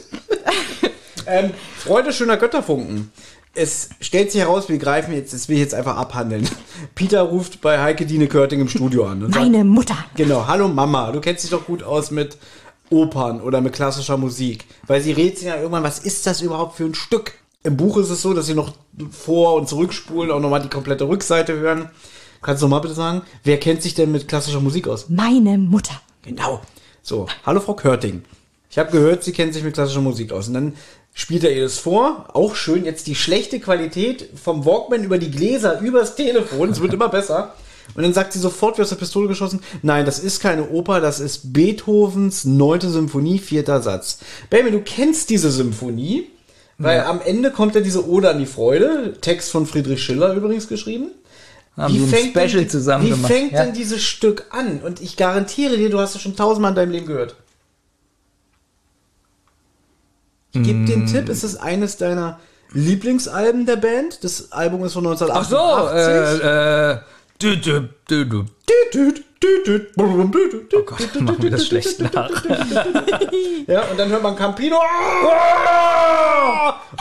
[1.26, 3.12] ähm, Freude schöner Götterfunken.
[3.60, 6.48] Es stellt sich heraus, wir greifen jetzt, das will ich jetzt einfach abhandeln.
[6.96, 9.24] Peter ruft bei Heike Dine Körting im Studio an.
[9.24, 9.98] Und sagt, Meine Mutter.
[10.16, 12.38] Genau, hallo Mama, du kennst dich doch gut aus mit
[12.92, 14.66] Opern oder mit klassischer Musik.
[14.86, 17.34] Weil sie redet sich ja irgendwann, was ist das überhaupt für ein Stück?
[17.64, 18.74] Im Buch ist es so, dass sie noch
[19.10, 21.90] vor- und zurückspulen, auch nochmal die komplette Rückseite hören.
[22.44, 25.10] Kannst du mal bitte sagen, wer kennt sich denn mit klassischer Musik aus?
[25.10, 26.00] Meine Mutter.
[26.22, 26.62] Genau.
[27.02, 28.24] So, hallo Frau Körting.
[28.70, 30.48] Ich habe gehört, Sie kennen sich mit klassischer Musik aus.
[30.48, 30.74] Und dann
[31.18, 32.28] spielt er ihr das vor.
[32.34, 36.70] Auch schön, jetzt die schlechte Qualität vom Walkman über die Gläser, übers Telefon.
[36.70, 37.56] Es wird immer besser.
[37.96, 41.02] Und dann sagt sie sofort wie aus der Pistole geschossen, nein, das ist keine Oper,
[41.02, 44.20] das ist Beethovens neunte Symphonie, vierter Satz.
[44.52, 46.28] Baby, du kennst diese Symphonie,
[46.78, 50.68] weil am Ende kommt ja diese Ode an die Freude, Text von Friedrich Schiller übrigens
[50.68, 51.08] geschrieben.
[51.76, 53.32] Haben die ein Special denn, zusammen wie gemacht.
[53.32, 53.66] fängt ja.
[53.66, 54.82] denn dieses Stück an?
[54.82, 57.36] Und ich garantiere dir, du hast es schon tausendmal in deinem Leben gehört.
[60.62, 61.08] Ich gebe den Mm.
[61.08, 62.40] Tipp, es ist eines deiner
[62.74, 64.24] Lieblingsalben der Band.
[64.24, 65.50] Das Album ist von Ach 1988.
[65.50, 66.98] so, äh, äh.
[70.74, 72.30] Oh Gott, machen wir das schlecht nach.
[73.68, 74.78] Ja, und dann hört man Campino.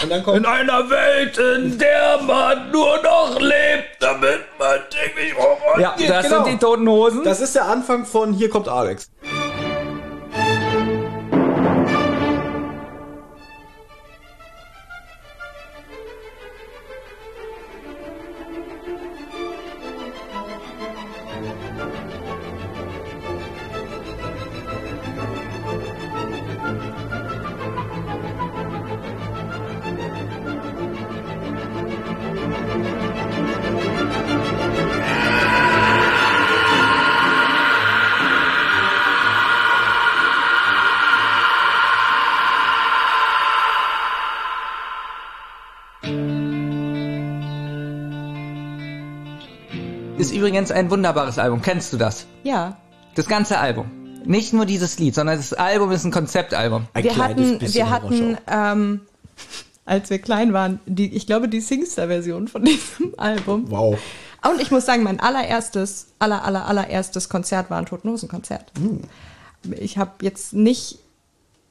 [0.02, 5.34] Und dann kommt In einer Welt, in der man nur noch lebt, damit man täglich
[5.36, 5.80] rum.
[5.80, 6.44] Ja, Ja, das genau.
[6.44, 7.24] sind die toten Hosen.
[7.24, 9.10] Das ist der Anfang von Hier kommt Alex.
[50.46, 51.60] Übrigens ein wunderbares Album.
[51.60, 52.24] Kennst du das?
[52.44, 52.76] Ja.
[53.16, 53.90] Das ganze Album.
[54.24, 56.86] Nicht nur dieses Lied, sondern das Album ist ein Konzeptalbum.
[56.92, 59.00] Ein wir kleines hatten, bisschen wir hatten, ähm,
[59.84, 63.64] als wir klein waren, die, ich glaube, die Singstar-Version von diesem Album.
[63.68, 63.98] Wow.
[64.48, 68.70] Und ich muss sagen, mein allererstes, aller, aller, allererstes Konzert war ein Toten Hosen Konzert.
[69.80, 71.00] Ich habe jetzt nicht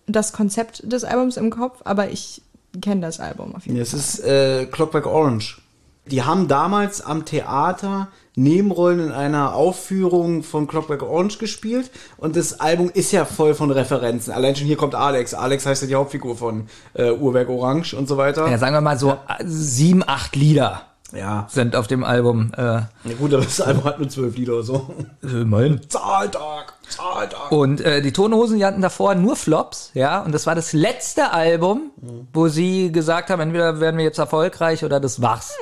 [0.05, 2.41] das Konzept des Albums im Kopf, aber ich
[2.81, 5.61] kenne das Album auf jeden Es ist äh, Clockwork Orange.
[6.07, 12.59] Die haben damals am Theater Nebenrollen in einer Aufführung von Clockwork Orange gespielt und das
[12.59, 14.33] Album ist ja voll von Referenzen.
[14.33, 15.33] Allein schon hier kommt Alex.
[15.33, 18.49] Alex heißt ja die Hauptfigur von äh, Uhrwerk Orange und so weiter.
[18.49, 19.15] Ja, sagen wir mal so äh,
[19.45, 20.81] sieben, acht Lieder
[21.13, 21.47] Ja.
[21.49, 22.51] sind auf dem Album.
[22.57, 24.93] Äh, Ja gut, aber das Album hat nur zwölf Lieder oder so.
[25.21, 25.79] immerhin.
[25.87, 27.51] Zahltag, Zahltag.
[27.51, 30.21] Und äh, die Tonhosen, die hatten davor nur Flops, ja.
[30.21, 31.91] Und das war das letzte Album,
[32.33, 35.53] wo sie gesagt haben, entweder werden wir jetzt erfolgreich oder das war's.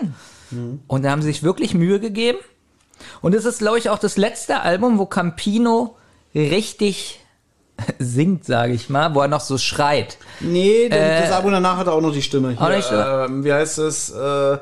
[0.88, 2.38] Und da haben sie sich wirklich Mühe gegeben.
[3.22, 5.96] Und es ist, glaube ich, auch das letzte Album, wo Campino
[6.36, 7.20] richtig
[8.00, 10.18] singt, sage ich mal, wo er noch so schreit.
[10.40, 12.56] Nee, denn das Album danach hat er auch noch die Stimme.
[12.60, 13.26] Auch nicht, oder?
[13.26, 14.12] ähm, wie heißt das?
[14.12, 14.60] Äh, ah,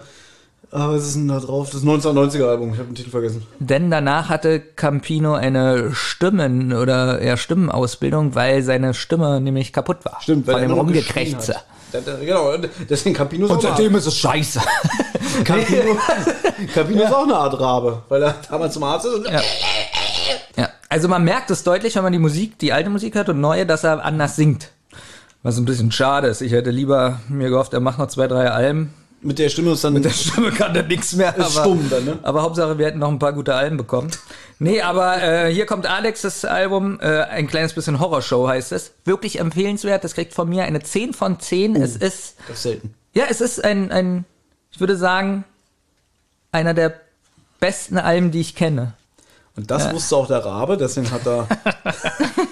[0.72, 1.70] was ist denn da drauf?
[1.72, 2.74] Das 1990er Album.
[2.74, 3.45] Ich habe den Titel vergessen.
[3.60, 10.18] Denn danach hatte Campino eine Stimmen- oder eher Stimmenausbildung, weil seine Stimme nämlich kaputt war.
[10.22, 11.56] Stimmt, von er dem Rumgekrächze.
[11.94, 12.06] Hat.
[12.22, 12.53] Genau,
[12.90, 14.60] deswegen Campino ist eine Art- ist es scheiße.
[15.44, 15.98] Campino,
[16.74, 19.14] Campino ist auch eine Art Rabe, weil er damals zum Arzt ist.
[19.14, 19.42] Und Ja.
[20.58, 23.40] Ja, also man merkt es deutlich, wenn man die Musik, die alte Musik hört und
[23.40, 24.70] neue, dass er anders singt.
[25.44, 26.42] Was ein bisschen schade ist.
[26.42, 28.94] Ich hätte lieber mir gehofft, er macht noch zwei, drei Alben.
[29.24, 31.35] Mit der Stimme ist dann Mit der Stimme kann er nichts mehr.
[31.38, 32.19] Ist stumm dann, ne?
[32.24, 34.09] aber Hauptsache, wir hätten noch ein paar gute Alben bekommen.
[34.58, 38.91] Nee, aber äh, hier kommt Alex, das Album, äh, ein kleines bisschen Horrorshow heißt es.
[39.06, 40.03] Wirklich empfehlenswert.
[40.03, 41.75] Das kriegt von mir eine 10 von 10.
[41.75, 42.93] Es ist, Das ist selten.
[43.14, 44.25] ja, es ist ein, ein,
[44.72, 45.43] ich würde sagen,
[46.51, 46.93] einer der
[47.59, 48.93] besten Alben, die ich kenne.
[49.56, 51.48] Und das wusste auch der Rabe, deswegen hat er.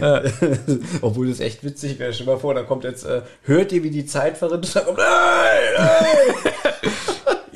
[1.02, 2.12] Obwohl das echt witzig wäre.
[2.12, 4.74] Stell mal vor, da kommt jetzt, äh, hört ihr, wie die Zeit verrinnt?
[4.74, 6.90] Da kommt, hey, hey.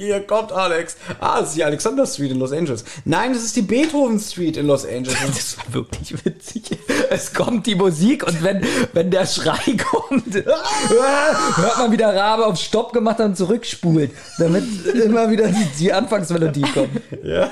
[0.01, 0.97] Hier kommt Alex.
[1.19, 2.87] Ah, es ist die Alexander Street in Los Angeles.
[3.05, 5.19] Nein, es ist die Beethoven Street in Los Angeles.
[5.27, 6.63] Das war wirklich witzig.
[7.11, 12.59] Es kommt die Musik und wenn, wenn der Schrei kommt, hört man wieder Rabe auf
[12.59, 16.99] Stopp gemacht und zurückspult, damit immer wieder die, die Anfangsmelodie kommt.
[17.23, 17.51] Ja.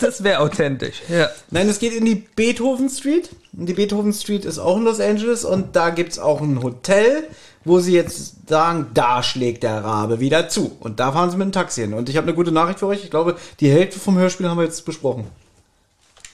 [0.00, 1.02] Das wäre authentisch.
[1.08, 1.28] Ja.
[1.50, 3.28] Nein, es geht in die Beethoven Street.
[3.58, 7.24] Die Beethoven Street ist auch in Los Angeles und da gibt's auch ein Hotel,
[7.64, 10.76] wo sie jetzt sagen, da schlägt der Rabe wieder zu.
[10.78, 11.94] Und da fahren sie mit dem Taxi hin.
[11.94, 13.02] Und ich habe eine gute Nachricht für euch.
[13.02, 15.26] Ich glaube, die Hälfte vom Hörspiel haben wir jetzt besprochen.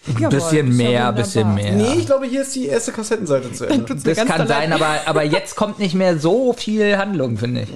[0.08, 1.74] Ein bisschen mehr, bisschen mehr.
[1.74, 3.94] Nee, ich glaube, hier ist die erste Kassettenseite zu Ende.
[3.94, 7.68] Das kann sein, aber, aber jetzt kommt nicht mehr so viel Handlung, finde ich.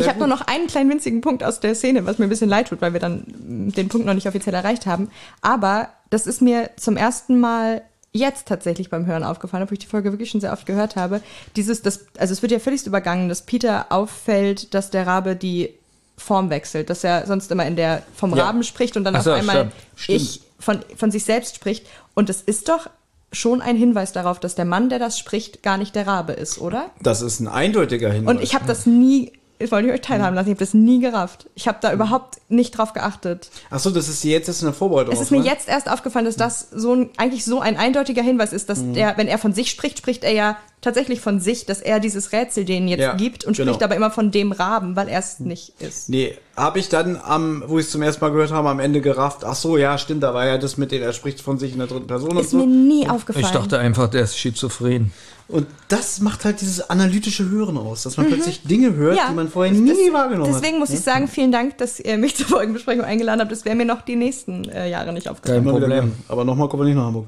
[0.00, 2.50] Ich habe nur noch einen kleinen winzigen Punkt aus der Szene, was mir ein bisschen
[2.50, 5.10] leid tut, weil wir dann mm, den Punkt noch nicht offiziell erreicht haben.
[5.42, 7.82] Aber das ist mir zum ersten Mal
[8.14, 11.20] jetzt tatsächlich beim Hören aufgefallen, obwohl ich die Folge wirklich schon sehr oft gehört habe.
[11.56, 15.74] Dieses, das, also es wird ja völlig übergangen, dass Peter auffällt, dass der Rabe die
[16.16, 18.44] Form wechselt, dass er sonst immer in der vom Ja.
[18.44, 20.20] Raben spricht und dann so, auf einmal stimmt.
[20.20, 21.86] ich von, von sich selbst spricht.
[22.14, 22.88] Und es ist doch
[23.32, 26.60] schon ein Hinweis darauf, dass der Mann, der das spricht, gar nicht der Rabe ist,
[26.60, 26.90] oder?
[27.02, 28.36] Das ist ein eindeutiger Hinweis.
[28.36, 29.32] Und ich habe das nie,
[29.64, 31.46] ich wollte euch teilhaben lassen, ich habe das nie gerafft.
[31.54, 33.50] Ich habe da überhaupt nicht drauf geachtet.
[33.70, 35.12] Achso, das ist jetzt ist eine Vorbereitung.
[35.14, 35.46] Es ist mir ne?
[35.46, 38.94] jetzt erst aufgefallen, dass das so ein, eigentlich so ein eindeutiger Hinweis ist, dass Mhm.
[38.94, 42.32] der, wenn er von sich spricht, spricht er ja tatsächlich von sich, dass er dieses
[42.32, 43.72] Rätsel denen jetzt Ja, gibt und genau.
[43.72, 46.10] spricht aber immer von dem Raben, weil er es nicht ist.
[46.10, 49.00] Nee, habe ich dann am, wo ich es zum ersten Mal gehört habe, am Ende
[49.00, 49.44] gerafft.
[49.44, 51.78] Ach so, ja, stimmt, da war ja das mit dem, er spricht von sich in
[51.78, 52.58] der dritten Person und Ist so.
[52.58, 53.46] mir nie aufgefallen.
[53.46, 55.12] Ich dachte einfach, der ist schizophren.
[55.46, 59.18] Und das macht halt dieses analytische Hören aus, dass man plötzlich Dinge hört, Mhm.
[59.18, 60.80] Ja, die man vorher nie das- wahrgenommen Deswegen hat.
[60.80, 63.52] muss ich sagen, vielen Dank, dass ihr mich zur Folgenbesprechung eingeladen habt.
[63.52, 65.62] Das wäre mir noch die nächsten äh, Jahre nicht aufgefallen.
[65.64, 66.12] Kein Problem.
[66.28, 67.26] Aber nochmal kommen wir nicht nach Hamburg.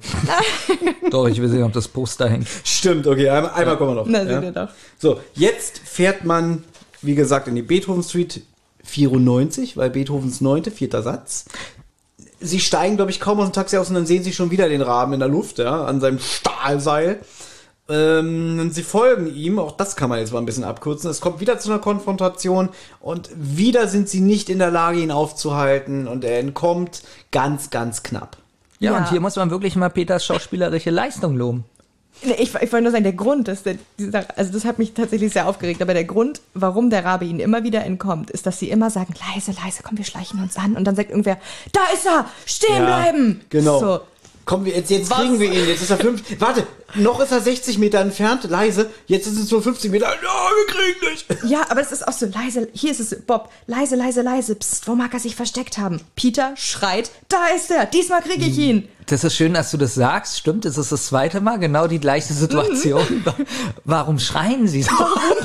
[1.10, 2.48] Doch, ich will sehen, ob das Poster hängt.
[2.64, 4.06] Stimmt, okay, einmal, einmal kommen wir noch.
[4.08, 4.34] Na, ja.
[4.40, 4.68] seht ihr doch.
[4.98, 6.64] So, jetzt fährt man,
[7.02, 8.42] wie gesagt, in die Beethoven Street
[8.82, 11.44] 94, weil Beethovens neunte, vierter Satz.
[12.40, 14.68] Sie steigen, glaube ich, kaum aus dem Taxi aus und dann sehen sie schon wieder
[14.68, 17.20] den Raben in der Luft, ja, an seinem Stahlseil.
[17.88, 21.08] Ähm, sie folgen ihm, auch das kann man jetzt mal ein bisschen abkürzen.
[21.08, 25.12] Es kommt wieder zu einer Konfrontation und wieder sind sie nicht in der Lage, ihn
[25.12, 28.36] aufzuhalten und er entkommt ganz, ganz knapp.
[28.80, 28.98] Ja, Ja.
[28.98, 31.64] und hier muss man wirklich mal Peters schauspielerische Leistung loben.
[32.22, 34.94] Nee, Ich, ich wollte nur sagen, der Grund, dass der, dieser, also das hat mich
[34.94, 38.58] tatsächlich sehr aufgeregt, aber der Grund, warum der Rabe ihnen immer wieder entkommt, ist, dass
[38.58, 40.76] sie immer sagen, leise, leise, komm, wir schleichen uns an.
[40.76, 41.36] Und dann sagt irgendwer,
[41.72, 43.40] da ist er, stehen bleiben.
[43.50, 43.78] Genau.
[43.80, 44.00] So.
[44.46, 45.66] Komm, wir- jetzt, jetzt kriegen wir ihn.
[45.66, 46.22] Jetzt ist er fünf.
[46.40, 48.88] Warte, noch ist er 60 Meter entfernt, leise.
[49.06, 50.06] Jetzt ist es nur 50 Meter.
[50.06, 51.50] Ja, wir kriegen dich.
[51.50, 52.68] Ja, aber es ist auch so leise.
[52.72, 54.54] Hier ist es, Bob, leise, leise, leise.
[54.54, 56.00] Psst, wo mag er sich versteckt haben?
[56.14, 58.50] Peter schreit, da ist er, diesmal kriege Hm.
[58.52, 58.88] ich ihn.
[59.08, 60.36] Das ist schön, dass du das sagst.
[60.36, 63.24] Stimmt, es ist das zweite Mal genau die gleiche Situation.
[63.84, 64.90] Warum schreien sie so?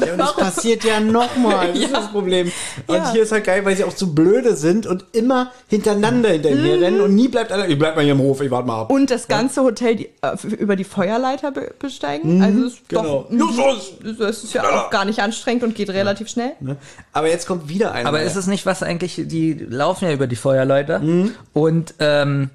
[0.03, 1.67] Ja, und das passiert ja nochmal.
[1.67, 2.51] Das ist das Problem.
[2.87, 3.11] Und Ja.
[3.11, 6.63] hier ist halt geil, weil sie auch so blöde sind und immer hintereinander hinter ihm
[6.63, 7.67] herrennen und nie bleibt einer.
[7.67, 8.89] Ich bleib mal hier im Hof, ich warte mal ab.
[8.89, 12.41] Und das ganze Hotel die, äh, über die Feuerleiter be besteigen.
[12.41, 13.27] also es ist genau.
[13.29, 13.93] doch, Justus!
[14.17, 16.53] das ist ja auch gar nicht anstrengend und geht relativ schnell.
[16.61, 16.77] Ne?
[17.13, 18.09] Aber jetzt kommt wieder einer.
[18.09, 22.49] Aber ist es nicht was eigentlich, die laufen ja über die Feuerleute und ähm,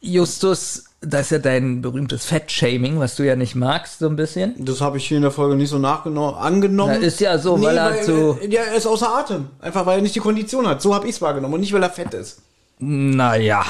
[0.00, 4.54] Justus, das ist ja dein berühmtes Fettshaming, was du ja nicht magst, so ein bisschen.
[4.64, 6.96] das habe ich hier in der Folge nicht so nachgenommen, angenommen.
[7.00, 9.48] Na, ist ja so, weil er so- äh, Ja, er ist außer Atem.
[9.60, 10.80] Einfach weil er nicht die Kondition hat.
[10.80, 12.38] So habe ich es wahrgenommen und nicht, weil er fett ist.
[12.78, 13.64] Naja.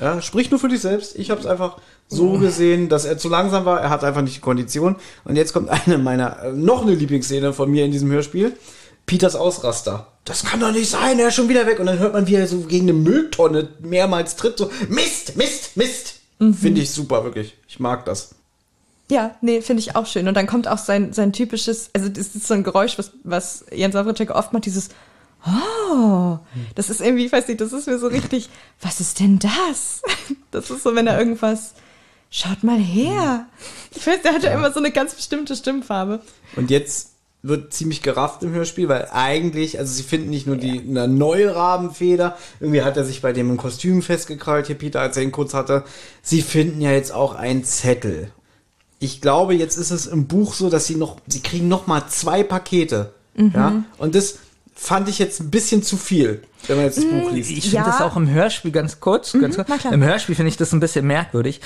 [0.00, 1.16] Ja, sprich nur für dich selbst.
[1.18, 1.76] Ich habe es einfach
[2.08, 3.80] so gesehen, dass er zu langsam war.
[3.80, 4.96] Er hat einfach nicht die Kondition.
[5.24, 8.52] Und jetzt kommt eine meiner, äh, noch eine Lieblingsszene von mir in diesem Hörspiel.
[9.06, 10.06] Peters Ausraster.
[10.24, 11.80] Das kann doch nicht sein, er ist schon wieder weg.
[11.80, 14.58] Und dann hört man, wie er so gegen eine Mülltonne mehrmals tritt.
[14.58, 16.14] So, Mist, Mist, Mist.
[16.38, 17.56] Finde ich super, wirklich.
[17.68, 18.34] Ich mag das.
[19.10, 20.28] Ja, nee, finde ich auch schön.
[20.28, 23.64] Und dann kommt auch sein, sein typisches, also das ist so ein Geräusch, was, was
[23.72, 24.90] Jens Wawritschek oft macht, dieses
[25.46, 26.38] Oh,
[26.74, 30.02] das ist irgendwie, ich weiß nicht, das ist mir so richtig, was ist denn das?
[30.50, 31.74] Das ist so, wenn er irgendwas,
[32.28, 33.46] schaut mal her.
[33.94, 36.20] Ich weiß, der hat ja immer so eine ganz bestimmte Stimmfarbe.
[36.56, 37.09] Und jetzt
[37.42, 41.54] wird ziemlich gerafft im Hörspiel, weil eigentlich, also sie finden nicht nur die eine neue
[41.54, 45.32] Rabenfeder, irgendwie hat er sich bei dem im Kostüm festgekrallt, hier Peter, als er ihn
[45.32, 45.84] kurz hatte.
[46.22, 48.30] Sie finden ja jetzt auch einen Zettel.
[48.98, 52.06] Ich glaube, jetzt ist es im Buch so, dass sie noch, sie kriegen noch mal
[52.08, 53.14] zwei Pakete.
[53.36, 54.38] Ja, und das
[54.74, 57.50] fand ich jetzt ein bisschen zu viel, wenn man jetzt das Buch liest.
[57.50, 57.86] Ich finde Ja.
[57.86, 59.32] das auch im Hörspiel ganz kurz.
[59.32, 59.68] ganz kurz.
[59.70, 59.92] na klar.
[59.94, 61.60] Im Hörspiel finde ich das ein bisschen merkwürdig.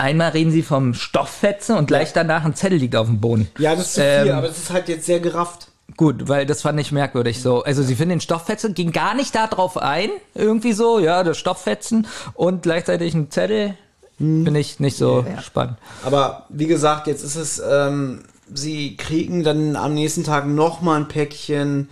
[0.00, 3.48] Einmal reden sie vom Stofffetzen und gleich danach ein Zettel liegt auf dem Boden.
[3.58, 5.68] Ja, das ist zu Ähm, viel, aber das ist halt jetzt sehr gerafft.
[5.96, 7.62] Gut, weil das fand ich merkwürdig so.
[7.64, 11.36] Also sie finden den Stofffetzen, ging gar nicht da drauf ein, irgendwie so, ja, das
[11.36, 13.74] Stofffetzen und gleichzeitig ein Zettel.
[14.18, 15.76] Finde ich nicht so spannend.
[16.04, 18.22] Aber wie gesagt, jetzt ist es, ähm,
[18.52, 21.88] sie kriegen dann am nächsten Tag noch mal ein Päckchen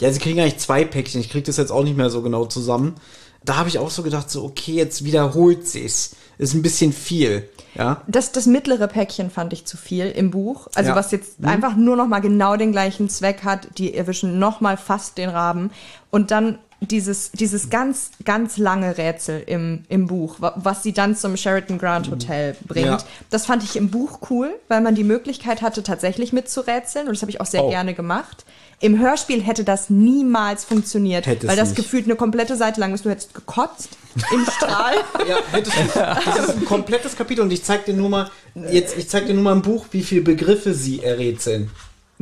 [0.00, 1.20] Ja, sie kriegen eigentlich zwei Päckchen.
[1.20, 2.94] Ich krieg das jetzt auch nicht mehr so genau zusammen.
[3.44, 6.16] Da habe ich auch so gedacht, so, okay, jetzt wiederholt sich's.
[6.40, 7.48] Ist ein bisschen viel.
[7.74, 8.00] Ja.
[8.06, 10.68] Das, das mittlere Päckchen fand ich zu viel im Buch.
[10.74, 10.96] Also Ja.
[10.96, 11.48] was jetzt Mhm.
[11.48, 13.68] einfach nur noch mal genau den gleichen Zweck hat.
[13.78, 15.70] Die erwischen noch mal fast den Raben.
[16.10, 21.14] Und dann dieses, dieses ganz, ganz lange Rätsel im, im Buch, wa- was sie dann
[21.14, 22.86] zum Sheraton Grand Hotel bringt.
[22.86, 22.98] Ja.
[23.28, 27.06] Das fand ich im Buch cool, weil man die Möglichkeit hatte, tatsächlich mitzurätseln.
[27.06, 27.68] Und das habe ich auch sehr Oh.
[27.70, 28.46] gerne gemacht.
[28.82, 31.76] Im Hörspiel hätte das niemals funktioniert, Hätte es weil das nicht.
[31.76, 33.04] gefühlt eine komplette Seite lang ist.
[33.04, 33.90] Du hättest gekotzt
[34.32, 34.94] im Strahl.
[35.28, 35.98] Ja, hättest du.
[35.98, 38.30] Das ist ein komplettes Kapitel und ich zeig dir nur mal,
[38.70, 41.70] jetzt, ich zeig dir nur mal im Buch, wie viele Begriffe sie errätseln.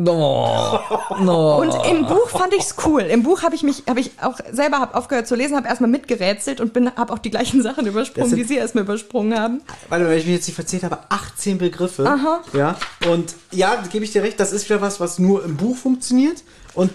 [0.01, 0.79] No.
[1.21, 1.59] No.
[1.61, 3.03] Und im Buch fand ich's cool.
[3.03, 5.91] Im Buch habe ich mich, habe ich auch selber hab aufgehört zu lesen, habe erstmal
[5.91, 9.37] mitgerätselt und bin, habe auch die gleichen Sachen übersprungen, Das die sind- sie erstmal übersprungen
[9.39, 9.61] haben.
[9.89, 12.07] Warte mal, wenn ich mir jetzt nicht verzählt habe, 18 Begriffe.
[12.07, 12.43] Aha.
[12.53, 12.77] Ja.
[13.11, 16.45] Und ja, gebe ich dir recht, das ist wieder was, was nur im Buch funktioniert.
[16.75, 16.93] Und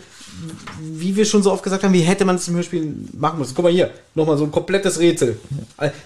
[0.80, 3.54] wie wir schon so oft gesagt haben, wie hätte man es im Hörspiel machen müssen?
[3.54, 5.38] Guck mal hier, nochmal so ein komplettes Rätsel.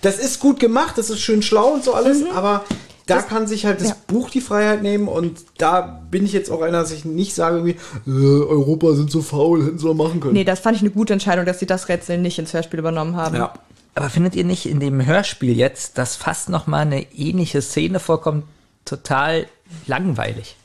[0.02, 2.66] Das ist gut gemacht, das ist schön schlau und so alles, aber
[3.08, 3.96] da kann sich halt das ja.
[4.08, 7.58] Buch die Freiheit nehmen und da bin ich jetzt auch einer, dass ich nicht sage,
[7.58, 10.34] irgendwie, äh, Europa sind so faul, hätten sie doch machen können.
[10.34, 13.16] Nee, das fand ich eine gute Entscheidung, dass sie das Rätsel nicht ins Hörspiel übernommen
[13.16, 13.36] haben.
[13.36, 13.54] Ja.
[13.96, 18.00] Aber findet ihr nicht in dem Hörspiel jetzt, dass fast noch mal eine ähnliche Szene
[18.00, 18.44] vorkommt,
[18.86, 19.48] total
[19.88, 20.56] langweilig?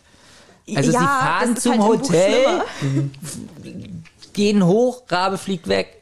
[0.76, 2.62] Also sie Ja, fahren das ist zum halt Hotel,
[4.32, 6.01] gehen hoch, Rabe fliegt weg.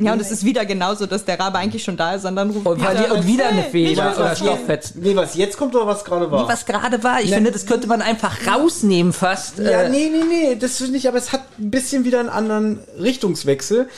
[0.00, 2.66] Ja, und es ist wieder genauso, dass der Rabe eigentlich schon da ist, sondern ruft
[2.66, 5.02] Und, weil die, und wieder eine Feder oder Stofffetzen.
[5.02, 6.42] Nee, was jetzt kommt oder was gerade war?
[6.42, 7.20] Nee, was gerade war.
[7.20, 9.58] Ich finde, das könnte man einfach rausnehmen fast.
[9.58, 12.28] Ja, Äh, nee, nee, nee, das finde ich, aber es hat ein bisschen wieder einen
[12.28, 13.88] anderen Richtungswechsel.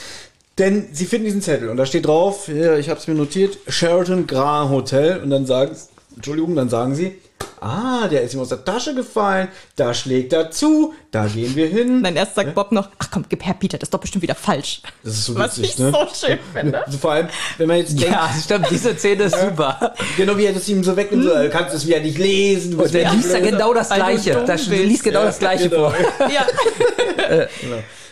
[0.58, 3.56] Denn sie finden diesen Zettel und da steht drauf, ja, ich habe es mir notiert,
[3.68, 5.74] Sheraton Grand Hotel und dann sagen,
[6.16, 7.16] Entschuldigung, dann sagen sie,
[7.60, 11.66] ah, der ist ihm aus der Tasche gefallen, da schlägt er zu, da gehen wir
[11.66, 12.02] hin.
[12.02, 14.34] Dann erst sagt Bob noch, ach komm, gib her, Peter, das ist doch bestimmt wieder
[14.34, 14.82] falsch.
[15.04, 15.92] Das ist so Was witzig, ich ne?
[15.92, 16.84] so schön finde.
[17.00, 17.28] Vor allem,
[17.58, 19.94] wenn man jetzt denkt, Ja, stimmt, diese Szene ist super.
[20.16, 22.74] genau wie er das ihm so wegnimmt, so, du kannst es wieder nicht lesen.
[22.78, 24.44] Und der liest ja genau das Gleiche.
[24.46, 24.68] bist.
[24.68, 25.90] liest genau das Gleiche genau.
[25.90, 25.94] vor.
[26.30, 26.46] Ja.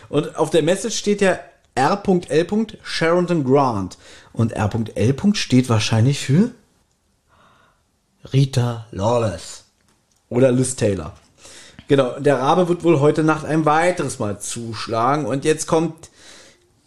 [0.09, 1.39] Und auf der Message steht ja
[1.75, 2.47] R.L.
[2.83, 3.99] Sheraton Grant.
[4.33, 5.15] Und R.L.
[5.35, 6.51] steht wahrscheinlich für
[8.33, 9.65] Rita Lawless.
[10.29, 11.15] Oder Liz Taylor.
[11.89, 15.25] Genau, der Rabe wird wohl heute Nacht ein weiteres Mal zuschlagen.
[15.25, 16.11] Und jetzt kommt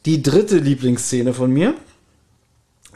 [0.06, 1.74] die dritte Lieblingsszene von mir.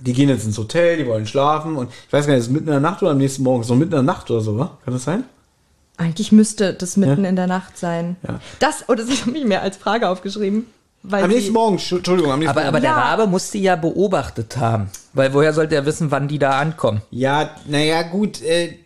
[0.01, 1.75] Die gehen jetzt ins Hotel, die wollen schlafen.
[1.77, 3.61] Und ich weiß gar nicht, ist es mitten in der Nacht oder am nächsten Morgen?
[3.61, 4.77] Ist es noch mitten in der Nacht oder so, wa?
[4.83, 5.23] Kann das sein?
[5.97, 7.30] Eigentlich müsste das mitten Ja.
[7.30, 8.17] in der Nacht sein.
[8.27, 8.39] Ja.
[8.59, 10.67] Das, oh, das habe ich mir als Frage aufgeschrieben.
[11.08, 12.82] Weil Am nächsten Morgen, Entschuldigung, am nächsten Aber, aber Morgen.
[12.84, 12.98] der Ja.
[12.98, 14.90] Rabe muss die ja beobachtet haben.
[15.14, 17.01] Weil woher sollte er wissen, wann die da ankommen?
[17.11, 18.77] Ja, naja, gut, äh,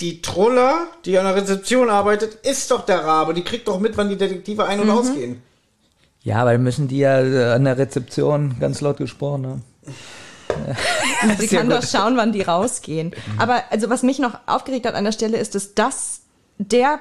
[0.00, 3.34] die Troller, die an der Rezeption arbeitet, ist doch der Rabe.
[3.34, 4.92] Die kriegt doch mit, wann die Detektive ein- und Mhm.
[4.92, 5.42] ausgehen.
[6.22, 9.64] Ja, weil müssen die ja äh, an der Rezeption ganz laut gesprochen haben.
[11.38, 11.78] Sie Sehr kann gut.
[11.78, 13.12] doch schauen, wann die rausgehen.
[13.38, 16.20] Aber also was mich noch aufgeregt hat an der Stelle ist, dass das
[16.58, 16.98] der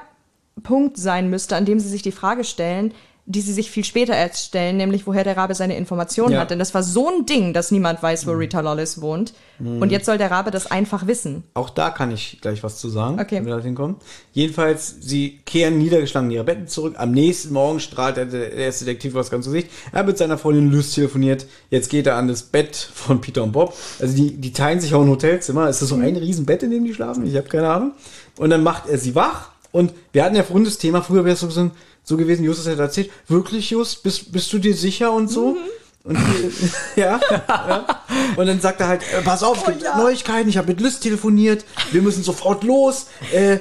[0.63, 2.93] Punkt sein müsste, an dem sie sich die Frage stellen,
[3.31, 6.39] die sie sich viel später erst stellen, nämlich woher der Rabe seine Informationen Ja.
[6.41, 6.49] hat.
[6.49, 9.33] Denn das war so ein Ding, dass niemand weiß, wo Rita Lawless wohnt.
[9.59, 11.43] Und jetzt soll der Rabe das einfach wissen.
[11.53, 13.35] Auch da kann ich gleich was zu sagen, Okay.
[13.35, 13.97] wenn wir da hinkommen.
[14.31, 16.95] Jedenfalls, sie kehren niedergeschlagen in ihre Betten zurück.
[16.97, 19.69] Am nächsten Morgen strahlt der, der erste Detektiv was ganz Gesicht.
[19.91, 21.45] Er hat mit seiner Freundin Lys telefoniert.
[21.69, 23.73] Jetzt geht er an das Bett von Peter und Bob.
[23.99, 25.69] Also die, die teilen sich auch ein Hotelzimmer.
[25.69, 27.27] Ist das so ein Riesenbett, in dem die schlafen?
[27.27, 27.91] Ich habe keine Ahnung.
[28.37, 29.49] Und dann macht er sie wach.
[29.71, 31.69] Und wir hatten ja vorhin das Thema, früher wäre es so, so-
[32.09, 35.57] so gewesen, Justus hat erzählt, wirklich Just, bist, bist du dir sicher und so?
[36.03, 36.17] Und
[36.95, 38.03] ja, ja.
[38.35, 40.99] Und dann sagt er halt, äh, pass auf, es gibt Neuigkeiten, ich habe mit Liz
[40.99, 43.07] telefoniert, wir müssen sofort los.
[43.31, 43.59] Äh,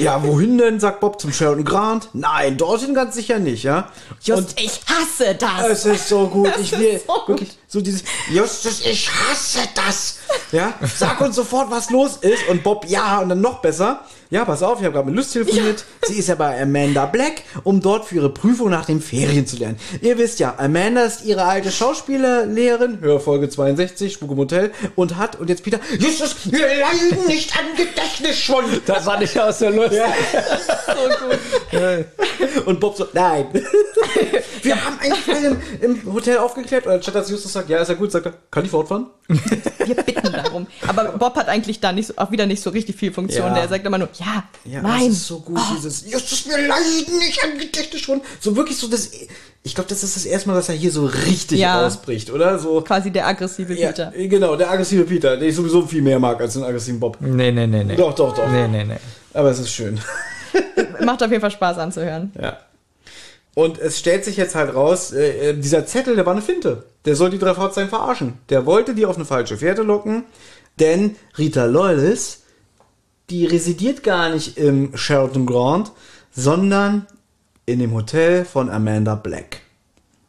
[0.00, 2.08] ja, wohin denn, sagt Bob, zum Sheridan Grant?
[2.14, 3.90] Nein, dorthin ganz sicher nicht, ja.
[4.22, 5.68] Just, ich hasse das.
[5.68, 6.50] Es ist so gut.
[6.60, 10.18] ich will so wirklich so dieses Justus, ich hasse das.
[10.52, 12.46] Ja, sag uns sofort, was los ist.
[12.50, 14.04] Und Bob, ja, und dann noch besser.
[14.28, 15.84] Ja, pass auf, ich habe gerade mit Lust telefoniert.
[16.06, 19.56] Sie ist ja bei Amanda Black, um dort für ihre Prüfung nach den Ferien zu
[19.56, 19.78] lernen.
[20.00, 25.38] Ihr wisst ja, Amanda ist ihre alte Schauspielerlehrerin, Hörfolge 62, Spuk im Hotel, und hat,
[25.38, 28.82] und jetzt Peter, Justus, wir leiden nicht an Gedächtnisschwund.
[28.86, 30.00] Das fand ich auch so lustig.
[32.64, 33.46] Und Bob so, nein.
[34.62, 35.44] Wir haben einen Fall
[35.80, 36.86] im, im Hotel aufgeklärt.
[36.86, 39.06] Und anstatt dass Justus sagt, ja, ist ja gut, sagt er, kann ich fortfahren?
[39.28, 40.66] Wir bitten darum.
[40.86, 43.46] Aber Bob hat eigentlich da nicht so, auch wieder nicht so richtig viel Funktion.
[43.48, 43.54] Ja.
[43.54, 45.06] Der sagt immer nur, ja, Ja, nein.
[45.08, 48.22] das ist so gut, dieses Justus, wir leiden nicht an Gedächtnisschwund.
[48.40, 49.10] So wirklich so das,
[49.62, 51.84] ich glaube, das ist das erste Mal, dass er hier so richtig Ja.
[51.86, 52.58] ausbricht, oder?
[52.58, 54.12] So, Quasi der aggressive ja, Peter.
[54.16, 57.16] genau, der aggressive Peter, den ich sowieso viel mehr mag als den aggressiven Bob.
[57.20, 57.96] Nee, nee, nee, nee.
[57.96, 58.48] Doch, doch, doch.
[58.50, 58.96] Nee, nee, nee.
[59.34, 59.98] Aber es ist schön.
[61.04, 62.32] Macht auf jeden Fall Spaß anzuhören.
[62.40, 62.58] Ja.
[63.54, 66.84] Und es stellt sich jetzt halt raus, äh, äh, dieser Zettel, der war eine Finte.
[67.04, 68.38] Der soll die drei Fragezeichen verarschen.
[68.48, 70.24] Der wollte die auf eine falsche Fährte locken,
[70.80, 72.42] denn Rita Loyles,
[73.28, 75.92] die residiert gar nicht im Sheraton Grand,
[76.30, 77.06] sondern
[77.66, 79.60] in dem Hotel von Amanda Black.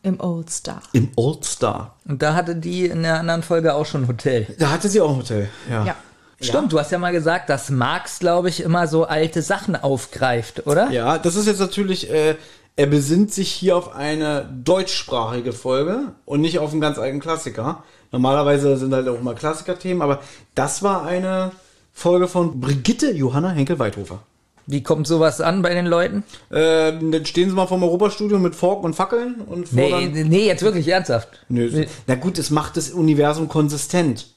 [0.02, 0.82] Im Old Star.
[0.92, 1.96] Im Old Star.
[2.06, 4.54] Und da hatte die in der anderen Folge auch schon ein Hotel.
[4.60, 5.86] Da hatte sie auch ein Hotel, ja.
[5.86, 5.96] Ja.
[6.42, 10.68] Stimmt, du hast ja mal gesagt, dass Marx, glaube ich, immer so alte Sachen aufgreift,
[10.68, 10.92] oder?
[10.92, 12.36] Ja, das ist jetzt natürlich, äh,
[12.76, 17.84] er besinnt sich hier auf eine deutschsprachige Folge und nicht auf einen ganz alten Klassiker.
[18.12, 20.20] Normalerweise sind halt auch immer Klassikerthemen, aber
[20.56, 21.52] das war eine
[21.94, 24.20] Folge von Brigitte Johanna Henkel-Weithofer.
[24.66, 26.24] Wie kommt sowas an bei den Leuten?
[26.52, 30.12] Ähm, dann stehen sie mal vom Europastudio mit Fork und Fackeln und Nee, fordern.
[30.30, 31.28] nee, jetzt wirklich ernsthaft.
[31.50, 34.33] Nö, na gut, es macht das Universum konsistent.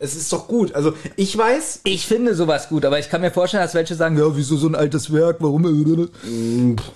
[0.00, 0.74] Es ist doch gut.
[0.74, 4.16] Also ich weiß, Ich finde sowas gut, aber ich kann mir vorstellen, dass welche sagen,
[4.16, 5.64] ja, wieso so ein altes Werk, warum?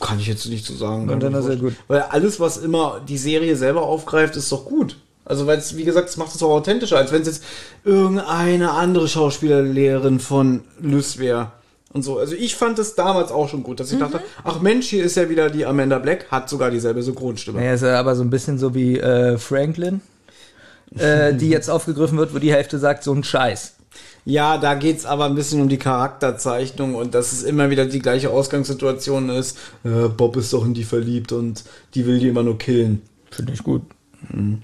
[0.01, 1.11] kann ich jetzt nicht so sagen.
[1.11, 1.75] Und dann ist er gut.
[1.89, 4.97] Weil alles, was immer die Serie selber aufgreift, ist doch gut.
[5.25, 7.45] Also weil es, wie gesagt, es macht es auch authentischer, als wenn es jetzt
[7.85, 11.53] irgendeine andere Schauspielerlehrerin von Lys wäre.
[11.93, 12.19] Und so.
[12.19, 15.17] Also ich fand es damals auch schon gut, dass ich dachte, ach Mensch, hier ist
[15.17, 17.59] ja wieder die Amanda Black, hat sogar dieselbe Synchronstimme.
[17.59, 20.01] Naja, ist ja aber so ein bisschen so wie äh, Franklin,
[20.99, 23.75] äh, die jetzt aufgegriffen wird, wo die Hälfte sagt, so ein Scheiß.
[24.25, 27.99] Ja, da geht's aber ein bisschen um die Charakterzeichnung und dass es immer wieder die
[27.99, 29.59] gleiche Ausgangssituation ist.
[29.85, 31.65] Äh, Bob ist doch in die verliebt und
[31.95, 33.03] die will die immer nur killen.
[33.31, 33.83] Finde ich gut.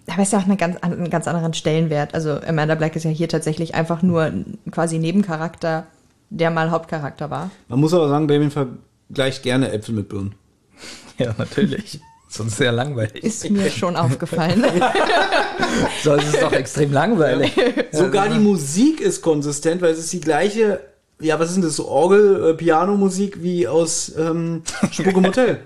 [0.06, 2.14] Aber es ist ja auch eine ganz, an- einen ganz anderen Stellenwert.
[2.14, 5.86] Also Amanda Black ist ja hier tatsächlich einfach nur ein quasi Nebencharakter,
[6.30, 7.50] der mal Hauptcharakter war.
[7.66, 10.34] Man muss aber sagen, Damien vergleicht gerne Äpfel mit Birnen.
[11.18, 11.98] Ja, natürlich.
[12.28, 13.24] Sonst sehr langweilig.
[13.24, 14.62] Ist mir schon aufgefallen.
[16.02, 17.52] Sonst ist es doch extrem langweilig.
[17.90, 20.80] Sogar die Musik ist konsistent, weil es ist die gleiche,
[21.20, 25.60] ja, was ist denn das, so Orgel, äh, Piano-Musik wie aus ähm, Spuk im Hotel.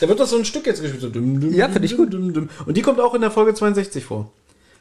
[0.00, 1.00] Da wird doch so ein Stück jetzt gespielt.
[1.00, 2.12] So dum, dum, Ja, finde ich dum, gut.
[2.12, 2.48] dum, dum.
[2.66, 4.30] Und die kommt auch in der Folge 62 vor.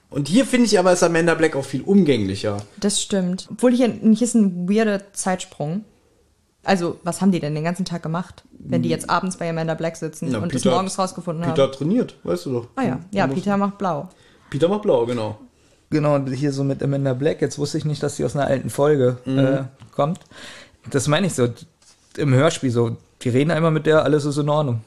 [0.10, 2.58] Und hier finde ich aber ist Amanda Black auch viel umgänglicher.
[2.80, 3.48] Das stimmt.
[3.52, 5.84] Obwohl hier, hier ist ein weirder Zeitsprung.
[6.68, 9.74] Also, was haben die denn den ganzen Tag gemacht, wenn die jetzt abends bei Amanda
[9.74, 11.72] Black sitzen Na, und es Peter- morgens rausgefunden Peter haben?
[11.72, 12.68] trainiert, weißt du doch.
[12.76, 14.10] Ah ja, ja, Peter macht blau.
[14.50, 15.38] Peter macht blau, genau.
[15.90, 18.48] Genau, und hier so mit Amanda Black, jetzt wusste ich nicht, dass sie aus einer
[18.48, 19.64] alten Folge äh,
[19.96, 20.20] kommt.
[20.92, 21.48] Das meine ich so,
[22.18, 24.82] im Hörspiel so, die reden einmal mit der, alles ist in Ordnung.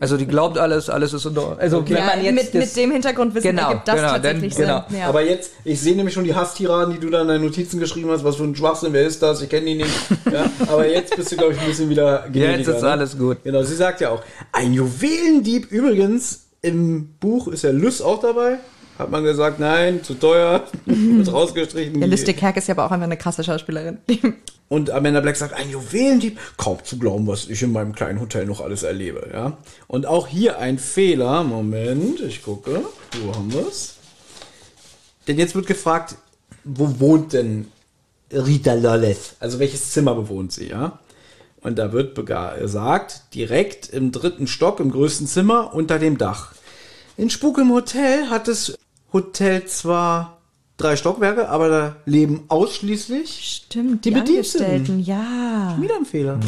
[0.00, 1.58] Also die glaubt alles, alles ist in Ordnung.
[1.58, 4.84] Also wenn Ja, man jetzt mit, mit dem Hintergrundwissen Genau, ergibt das genau, tatsächlich genau.
[4.88, 4.98] Sinn.
[4.98, 5.08] Ja.
[5.08, 8.10] Aber jetzt, ich sehe nämlich schon die Hasstiraden, die du da in deinen Notizen geschrieben
[8.10, 8.24] hast.
[8.24, 9.42] Was für ein Schwachsinn, wer ist das?
[9.42, 9.90] Ich kenne ihn nicht.
[10.32, 12.58] Ja, aber jetzt bist du, glaube ich, ein bisschen wieder gnädiger.
[12.58, 12.90] jetzt ist ne?
[12.90, 13.38] alles gut.
[13.44, 18.58] Genau, sie sagt ja auch, ein Juwelendieb übrigens, im Buch ist ja Lys auch dabei.
[18.98, 22.00] Hat man gesagt, nein, zu teuer, wird rausgestrichen.
[22.00, 23.98] Ja, Liste Kerk ist ja aber auch einfach eine krasse Schauspielerin.
[24.68, 28.44] Und Amanda Black sagt, ein Juwelendieb, kaum zu glauben, was ich in meinem kleinen Hotel
[28.44, 29.56] noch alles erlebe, ja.
[29.86, 32.82] Und auch hier ein Fehler, Moment, ich gucke,
[33.22, 33.94] wo haben wir's?
[35.26, 36.16] Denn jetzt wird gefragt,
[36.64, 37.68] wo wohnt denn
[38.30, 39.36] Rita Lolles?
[39.40, 40.98] Also welches Zimmer bewohnt sie, ja?
[41.62, 46.52] Und da wird gesagt, direkt im dritten Stock, im größten Zimmer, unter dem Dach.
[47.16, 48.78] In Spuk im Hotel hat das
[49.12, 50.38] Hotel zwar
[50.76, 54.66] drei Stockwerke, aber da leben ausschließlich Stimmt, die, Die Bediensteten.
[54.66, 55.76] Angestellten, ja.
[55.80, 56.38] wieder ein Fehler.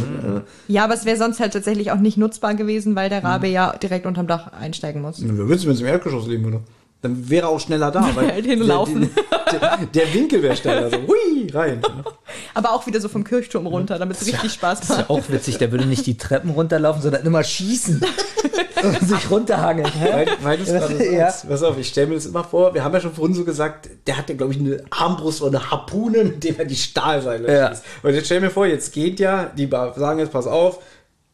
[0.69, 3.77] Ja, aber es wäre sonst halt tatsächlich auch nicht nutzbar gewesen, weil der Rabe ja
[3.77, 5.17] direkt unterm Dach einsteigen muss.
[5.21, 6.61] Wer willst du, wenn es im Erdgeschoss leben würde?
[7.03, 8.09] Dann wäre er auch schneller da.
[8.15, 9.11] Weil hinlaufen.
[9.51, 10.91] Der, der, der Winkel wäre schneller.
[10.91, 11.81] So, hui, rein.
[12.55, 15.11] Aber auch wieder so vom Kirchturm runter, damit es richtig Spaß ist ja macht.
[15.11, 18.01] auch witzig, der würde nicht die Treppen runterlaufen, sondern immer schießen
[18.83, 19.91] und sich runterhangeln.
[20.01, 21.45] Weil, weil gerade sagst.
[21.45, 21.49] Ja.
[21.49, 22.75] Pass auf, ich stelle mir das immer vor.
[22.75, 25.59] Wir haben ja schon vorhin so gesagt, der hat ja, glaube ich, eine Armbrust oder
[25.59, 27.69] eine Harpune, mit dem er die Stahlseile Ja.
[27.71, 27.85] schießt.
[28.03, 30.81] Und jetzt stell mir vor, jetzt geht ja, die sagen jetzt, pass auf,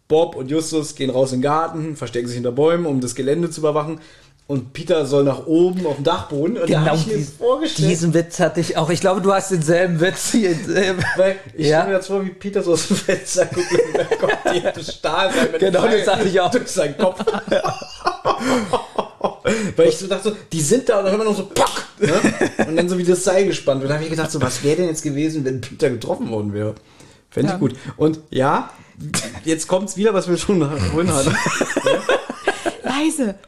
[0.09, 3.51] Bob und Justus gehen raus in den Garten, verstecken sich hinter Bäumen, um das Gelände
[3.51, 4.01] zu überwachen.
[4.49, 6.57] Und Peter soll nach oben auf den Dachboden.
[6.57, 8.91] Und da Genau habe ich mir dies- vorgestellt, diesen Witz hatte ich auch.
[8.91, 10.51] Ich glaube, du hast denselben Witz hier.
[11.17, 11.79] Weil ich Ja.
[11.81, 14.85] stelle mir jetzt vor, wie Peter so aus dem Fenster guckt und da kommt die
[14.93, 16.51] Stahlseil mit Genau, das Pfeil dachte ich auch.
[16.53, 17.25] durch seinen Kopf.
[19.77, 21.85] Weil ich so dachte, so, die sind da und dann hört man noch so Pock!
[21.99, 22.13] Ne?
[22.69, 23.91] Und dann so wie das Seil gespannt wird.
[23.91, 26.75] Da habe ich gedacht, so, was wäre denn jetzt gewesen, wenn Peter getroffen worden wäre?
[27.31, 27.75] Fände ich gut.
[27.97, 28.71] Und ja,
[29.45, 30.61] jetzt kommt's wieder, was wir schon
[30.93, 31.37] vorhin hatten.
[32.87, 33.35] Leise.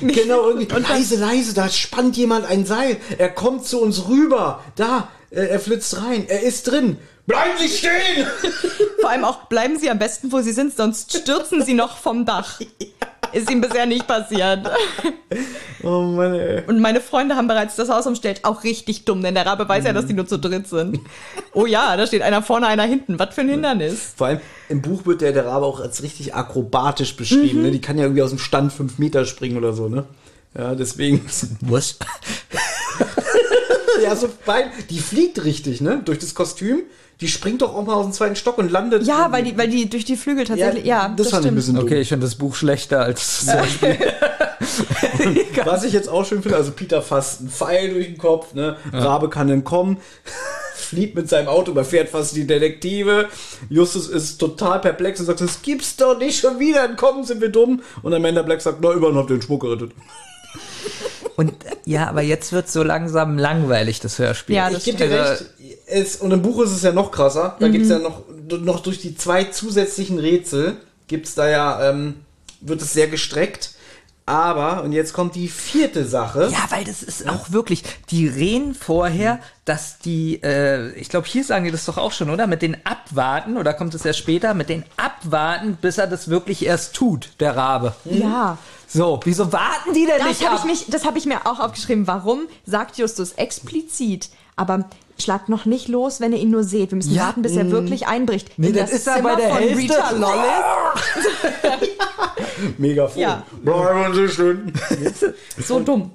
[0.00, 0.74] Genau, irgendwie.
[0.80, 2.96] leise, leise, da spannt jemand ein Seil.
[3.18, 4.60] Er kommt zu uns rüber.
[4.74, 6.26] Da, äh, er flitzt rein.
[6.28, 6.98] Er ist drin.
[7.26, 8.26] Bleiben Sie stehen!
[9.00, 12.26] Vor allem auch, bleiben Sie am besten, wo Sie sind, sonst stürzen Sie noch vom
[12.26, 12.60] Dach.
[13.32, 14.68] Ist ihm bisher nicht passiert.
[15.84, 16.62] Oh Mann, ey.
[16.66, 18.44] Und meine Freunde haben bereits das Haus umstellt.
[18.44, 21.00] Auch richtig dumm, denn der Rabe weiß ja, dass die nur zu dritt sind.
[21.54, 23.18] Oh ja, da steht einer vorne, einer hinten.
[23.18, 24.12] Was für ein Hindernis.
[24.16, 27.58] Vor allem im Buch wird der, der Rabe auch als richtig akrobatisch beschrieben.
[27.58, 27.64] Mhm.
[27.64, 27.70] Ne?
[27.72, 30.04] Die kann ja irgendwie aus dem Stand fünf Meter springen oder so, ne?
[30.56, 31.24] Ja, deswegen.
[31.62, 31.98] Was?
[34.04, 34.70] ja, so fein.
[34.88, 36.00] Die fliegt richtig, ne?
[36.04, 36.82] Durch das Kostüm.
[37.22, 39.04] Die springt doch auch mal aus dem zweiten Stock und landet.
[39.06, 40.84] Ja, weil die, weil die durch die Flügel tatsächlich.
[40.84, 41.84] Ja, das, fand ich ein bisschen dumm.
[41.84, 43.96] Okay, ich finde das Buch schlechter als das Hörspiel.
[45.64, 48.76] Was ich jetzt auch schön finde, also Peter fasst einen Pfeil durch den Kopf, ne?
[48.92, 49.98] Rabe kann entkommen,
[50.74, 53.28] flieht mit seinem Auto, überfährt fast die Detektive.
[53.68, 57.50] Justus ist total perplex und sagt, das gibt's doch nicht schon wieder, entkommen sind wir
[57.50, 57.82] dumm.
[58.02, 59.92] Und Amanda Black sagt, na, ihr den Schmuck gerettet.
[61.36, 64.56] Und ja, aber jetzt wird so langsam langweilig, das Hörspiel.
[64.56, 65.50] Ja, Ich das gebe dir Also- recht.
[65.92, 67.56] Es, und im Buch ist es ja noch krasser.
[67.60, 70.76] Da gibt's ja noch, noch durch die zwei zusätzlichen Rätsel,
[71.08, 72.16] gibt's da ja, ähm,
[72.60, 73.74] wird es sehr gestreckt.
[74.24, 76.48] Aber, und jetzt kommt die vierte Sache.
[76.52, 81.42] Ja, weil das ist auch wirklich, die reden vorher, dass die, äh, ich glaube, hier
[81.42, 82.46] sagen die das doch auch schon, oder?
[82.46, 84.54] Mit den Abwarten, oder kommt es erst später?
[84.54, 87.94] Mit den Abwarten, bis er das wirklich erst tut, der Rabe.
[88.04, 88.58] Ja.
[88.86, 90.60] So, wieso warten die denn Das nicht habe ab?
[90.64, 92.06] ich, mich- das hab ich mir auch aufgeschrieben.
[92.06, 94.84] Warum sagt Justus explizit, aber
[95.22, 96.90] schlagt noch nicht los, wenn ihr ihn nur seht.
[96.90, 97.22] Wir müssen Ja.
[97.26, 98.50] warten, bis er wirklich einbricht.
[98.58, 99.78] Nee, In das das ist er bei Zimmer der von Hälfte.
[99.78, 101.88] Rita Lollis.
[102.78, 103.20] Mega froh.
[103.20, 103.42] Ja.
[103.64, 104.72] Boah, so schön.
[105.58, 106.10] So dumm.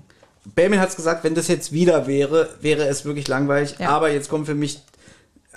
[0.56, 3.76] Bateman hat's gesagt, wenn das jetzt wieder wäre, wäre es wirklich langweilig.
[3.80, 3.90] Ja.
[3.90, 4.80] Aber jetzt kommt für mich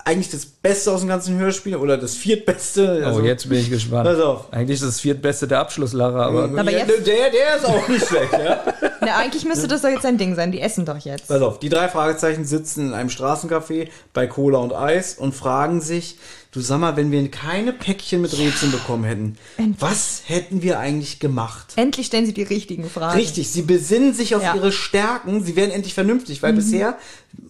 [0.04, 3.02] eigentlich das Beste aus dem ganzen Hörspiel oder das viertbeste.
[3.04, 4.04] Also, oh, jetzt bin ich gespannt.
[4.08, 4.52] Pass auf.
[4.52, 8.32] Eigentlich ist das viertbeste der Abschlusslacher, aber Aber jetzt- der, der ist auch nicht schlecht,
[8.32, 8.62] ja.
[9.00, 10.52] Na, eigentlich müsste das doch jetzt ein Ding sein.
[10.52, 11.28] Die essen doch jetzt.
[11.28, 15.80] Pass auf, die drei Fragezeichen sitzen in einem Straßencafé bei Cola und Eis und fragen
[15.80, 16.16] sich,
[16.52, 19.38] du sag mal, wenn wir keine Päckchen mit Rätseln bekommen hätten,
[19.78, 21.74] was hätten wir eigentlich gemacht?
[21.76, 23.16] Endlich stellen sie die richtigen Fragen.
[23.18, 24.54] Richtig, sie besinnen sich auf Ja.
[24.56, 26.96] ihre Stärken, sie werden endlich vernünftig, weil bisher,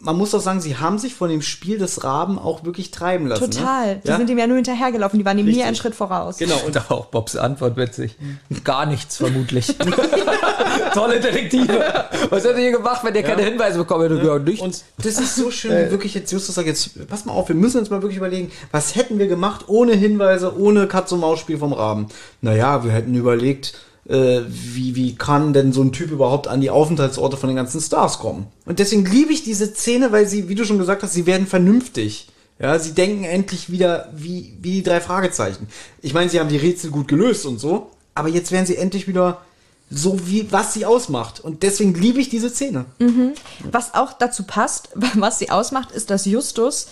[0.01, 3.27] man muss doch sagen, sie haben sich von dem Spiel des Raben auch wirklich treiben
[3.27, 3.51] lassen.
[3.51, 3.95] Total.
[3.97, 4.01] Ne?
[4.05, 4.17] Die Ja?
[4.19, 5.19] sind ihm ja nur hinterhergelaufen.
[5.19, 5.67] Die waren ihm nie Richtig.
[5.67, 6.37] einen Schritt voraus.
[6.37, 8.17] Genau, und Und da war auch Bobs Antwort witzig.
[8.65, 9.75] Gar nichts vermutlich.
[10.95, 11.85] Tolle Detektive.
[12.31, 14.25] Was hättet ihr gemacht, wenn ihr keine Hinweise bekommen hättet?
[14.25, 14.61] Ja, nichts.
[14.61, 17.79] Und das ist so schön, wirklich jetzt Justus sagt jetzt, pass mal auf, wir müssen
[17.79, 22.07] uns mal wirklich überlegen, was hätten wir gemacht ohne Hinweise, ohne Katz-und-Maus-Spiel vom Raben?
[22.41, 23.75] Naja, wir hätten überlegt,
[24.09, 27.81] äh, wie, wie kann denn so ein Typ überhaupt an die Aufenthaltsorte von den ganzen
[27.81, 28.47] Stars kommen?
[28.67, 31.47] Und deswegen liebe ich diese Szene, weil sie, wie du schon gesagt hast, sie werden
[31.47, 32.29] vernünftig.
[32.59, 35.69] Ja, sie denken endlich wieder wie, wie die drei Fragezeichen.
[36.03, 39.09] Ich meine, sie haben die Rätsel gut gelöst und so, aber jetzt werden sie endlich
[39.09, 39.41] wieder
[39.91, 41.41] so wie, was sie ausmacht.
[41.41, 42.87] Und deswegen liebe ich diese Szene.
[43.71, 46.89] Was auch dazu passt, was sie ausmacht, ist, dass Justus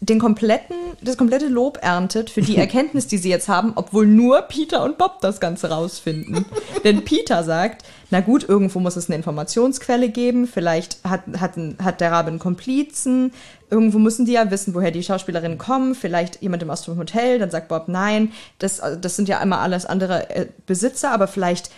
[0.00, 4.42] den kompletten, das komplette Lob erntet für die Erkenntnis, die sie jetzt haben, obwohl nur
[4.42, 6.44] Peter und Bob das Ganze rausfinden.
[6.84, 12.00] Denn Peter sagt, na gut, irgendwo muss es eine Informationsquelle geben, vielleicht hat, hat, hat
[12.02, 13.32] der Rabe einen Komplizen,
[13.70, 17.50] irgendwo müssen die ja wissen, woher die Schauspielerinnen kommen, vielleicht jemand aus dem Hotel, dann
[17.50, 21.70] sagt Bob, nein, das, das sind ja immer alles andere äh, Besitzer, aber vielleicht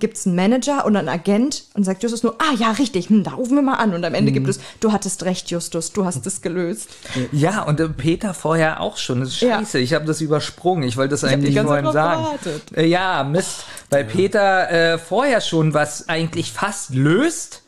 [0.00, 3.22] gibt es einen Manager und einen Agent und sagt Justus nur, ah ja, richtig, hm,
[3.22, 6.04] da rufen wir mal an und am Ende gibt es, du hattest recht, Justus, du
[6.04, 6.88] hast es gelöst.
[7.30, 9.20] Ja, und äh, Peter vorher auch schon.
[9.20, 9.58] Das ist Ja.
[9.60, 9.78] scheiße.
[9.78, 10.82] Ich habe das übersprungen.
[10.84, 12.22] Ich wollte das eigentlich nur ihm sagen.
[12.24, 12.62] gewartet.
[12.76, 13.64] Äh, Ja, Mist.
[13.90, 17.59] Weil Peter äh, vorher schon was eigentlich fast löst.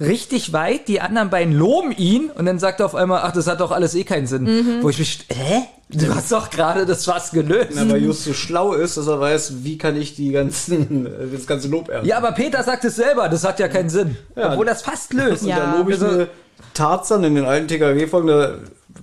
[0.00, 0.88] Richtig weit.
[0.88, 2.30] Die anderen beiden loben ihn.
[2.30, 4.44] Und dann sagt er auf einmal, ach, das hat doch alles eh keinen Sinn.
[4.44, 4.82] Mhm.
[4.82, 5.62] Wo ich mich, hä?
[5.90, 7.70] Du hast doch gerade das fast gelöst.
[7.74, 11.10] Na, weil Just so schlau ist, dass er weiß, wie kann ich die ganzen, äh,
[11.36, 12.06] das ganze Lob ernten.
[12.08, 13.28] Ja, aber Peter sagt es selber.
[13.28, 14.16] Das hat ja keinen Sinn.
[14.36, 15.42] Obwohl das fast löst.
[15.42, 15.58] Und Ja.
[15.72, 16.26] da lobe ich Also-
[16.74, 18.54] Tarzan in den alten TKW-Folgen, da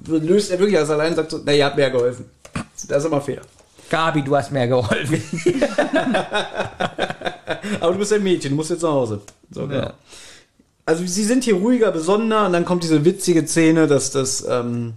[0.08, 2.26] löst er wirklich alles allein und sagt so, na, ihr habt mir ja geholfen.
[2.88, 3.42] Das ist immer fair.
[3.90, 5.22] Gabi, du hast mir geholfen.
[7.80, 9.22] Aber du bist ein Mädchen, du musst jetzt nach Hause.
[9.52, 9.82] So, genau.
[9.84, 9.94] Ja.
[10.88, 14.94] Also sie sind hier ruhiger, besonderer und dann kommt diese witzige Szene, dass das ähm,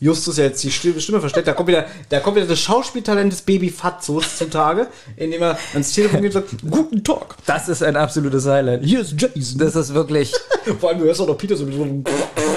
[0.00, 1.46] Justus ja jetzt die Stimme, versteckt.
[1.46, 5.92] Da kommt wieder, da kommt wieder das Schauspieltalent des Baby Fatzos zutage, indem er ans
[5.92, 7.36] Telefon geht und sagt, guten Tag.
[7.44, 8.84] Das ist ein absolutes Highlight.
[8.84, 9.58] Hier ist Jason.
[9.58, 10.32] Das ist wirklich
[10.80, 12.04] Vor allem, du hörst auch noch Peter so mit so einem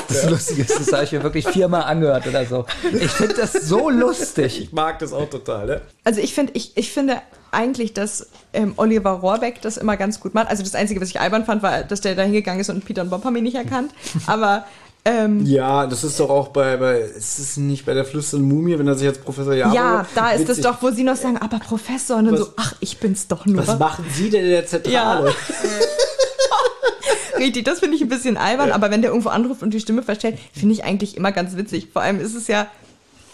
[0.08, 0.64] das Lustige.
[0.64, 2.66] Das habe ich mir wirklich viermal angehört oder so.
[2.94, 4.62] Ich finde das so lustig.
[4.62, 5.82] Ich mag das auch total, ne?
[6.06, 7.18] Also ich finde, ich, ich finde
[7.52, 10.50] eigentlich, dass ähm, Oliver Rohrbeck das immer ganz gut macht.
[10.50, 13.02] Also das Einzige, was ich albern fand, war, dass der da hingegangen ist und Peter
[13.02, 13.92] und Bob haben ihn nicht erkannt.
[14.28, 14.66] Aber
[15.06, 18.78] ähm, Ja, das ist doch auch bei, bei ist es nicht bei der flüsternden Mumie,
[18.78, 21.38] wenn er sich als Professor Jaro ja, da ist es doch, wo sie noch sagen,
[21.38, 23.66] aber Professor, und dann Was- so, ach, ich bin's doch nur.
[23.66, 25.34] Was machen Sie denn in der Zentrale?
[27.38, 30.02] Richtig, das finde ich ein bisschen albern, aber wenn der irgendwo anruft und die Stimme
[30.04, 31.90] verstellt, finde ich eigentlich immer ganz witzig.
[31.94, 32.68] Vor allem ist es ja,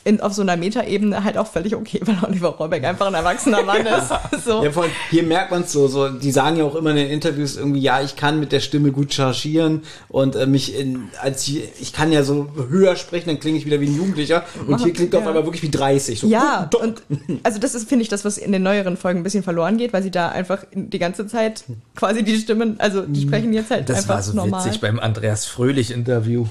[0.06, 3.64] in, auf so einer Metaebene halt auch völlig okay, weil Oliver Rohrbeck einfach ein erwachsener
[3.64, 4.12] Mann ist.
[4.46, 4.62] So.
[4.64, 6.98] Ja, vor allem, hier merkt man es so, so, die sagen ja auch immer in
[6.98, 11.04] den Interviews irgendwie, ja, ich kann mit der Stimme gut chargieren und äh, mich in,
[11.22, 14.44] als ich, ich kann ja so höher sprechen, dann klinge ich wieder wie ein Jugendlicher
[14.68, 15.30] und hier klingt er auf Ja.
[15.30, 16.20] einmal wirklich wie 30.
[16.20, 17.02] So, Ja, und
[17.44, 19.94] also das ist, finde ich, das, was in den neueren Folgen ein bisschen verloren geht,
[19.94, 21.64] weil sie da einfach die ganze Zeit
[21.96, 24.66] quasi die Stimmen, also die sprechen jetzt halt Das einfach war so normal.
[24.66, 26.48] witzig beim Andreas Fröhlich-Interview,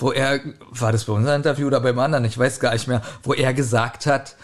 [0.00, 3.02] wo er, war das bei unserem Interview oder beim anderen, ich weiß gar nicht mehr,
[3.22, 4.34] wo er gesagt hat,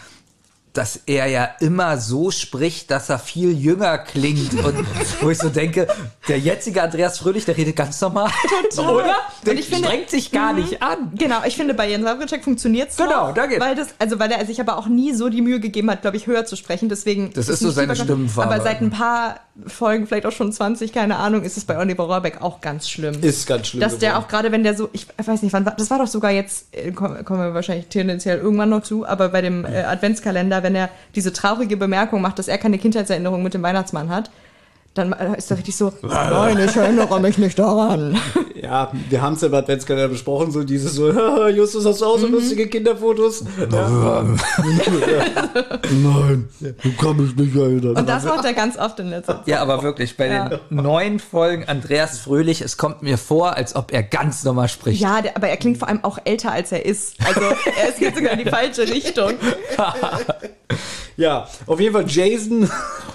[0.73, 4.53] dass er ja immer so spricht, dass er viel jünger klingt.
[4.63, 4.85] Und
[5.23, 5.89] wo ich so denke,
[6.29, 8.31] der jetzige Andreas Fröhlich, der redet ganz normal.
[8.71, 8.95] Total.
[8.95, 9.15] Oder?
[9.47, 10.59] Der Und ich finde- strengt sich gar Mhm.
[10.61, 11.13] nicht an.
[11.15, 13.61] Genau, ich finde, bei Jens Wawritschek funktioniert es Genau, da geht's.
[13.65, 16.19] Weil das, also weil er sich aber auch nie so die Mühe gegeben hat, glaube
[16.19, 16.91] ich, höher zu sprechen.
[16.91, 18.53] Deswegen Das ist so nicht seine Stimmenfarbe.
[18.55, 22.05] Aber seit ein paar Folgen, vielleicht auch schon 20, keine Ahnung, ist es bei Oliver
[22.05, 23.23] Rohrbeck auch ganz schlimm.
[23.23, 23.81] Ist ganz schlimm.
[23.81, 24.25] Dass der geworden.
[24.25, 26.67] auch gerade, wenn der so, ich weiß nicht, wann war, das war doch sogar jetzt,
[26.73, 30.91] äh, kommen wir wahrscheinlich tendenziell irgendwann noch zu, aber bei dem äh, Adventskalender, wenn er
[31.15, 34.31] diese traurige Bemerkung macht, dass er keine Kindheitserinnerung mit dem Weihnachtsmann hat,
[34.97, 38.19] dann äh, ist er richtig so, nein, ich erinnere mich nicht daran.
[38.57, 42.07] Ja, wir haben es ja bei Adventskalender besprochen, so dieses so, "Haha, Justus, hast du
[42.07, 42.21] auch Mhm.
[42.23, 43.45] so lustige Kinderfotos?
[43.71, 44.25] Ja.
[45.93, 47.97] Nein, du kannst mich nicht erinnern.
[47.97, 49.47] Und das macht er ganz oft in letzter Zeit.
[49.47, 50.49] Ja, aber wirklich, bei Ja.
[50.49, 55.01] den neuen Folgen Andreas Fröhlich, es kommt mir vor, als ob er ganz normal spricht.
[55.01, 57.15] Ja, der, aber er klingt vor allem auch älter, als er ist.
[57.25, 59.33] Also er ist jetzt sogar in die falsche Richtung.
[61.17, 62.69] Ja, auf jeden Fall, Jason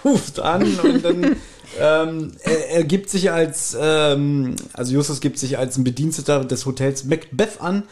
[0.06, 1.35] ruft an und dann
[1.80, 6.66] ähm, er, er gibt sich als, ähm, also Justus gibt sich als ein Bediensteter des
[6.66, 7.83] Hotels Macbeth an,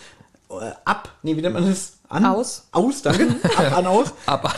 [0.49, 1.93] äh, ab, nee, wie nennt man das?
[2.09, 2.25] An?
[2.25, 2.67] Aus.
[2.72, 3.27] Aus, danke.
[3.56, 4.08] Ab, an, aus.
[4.25, 4.51] Aber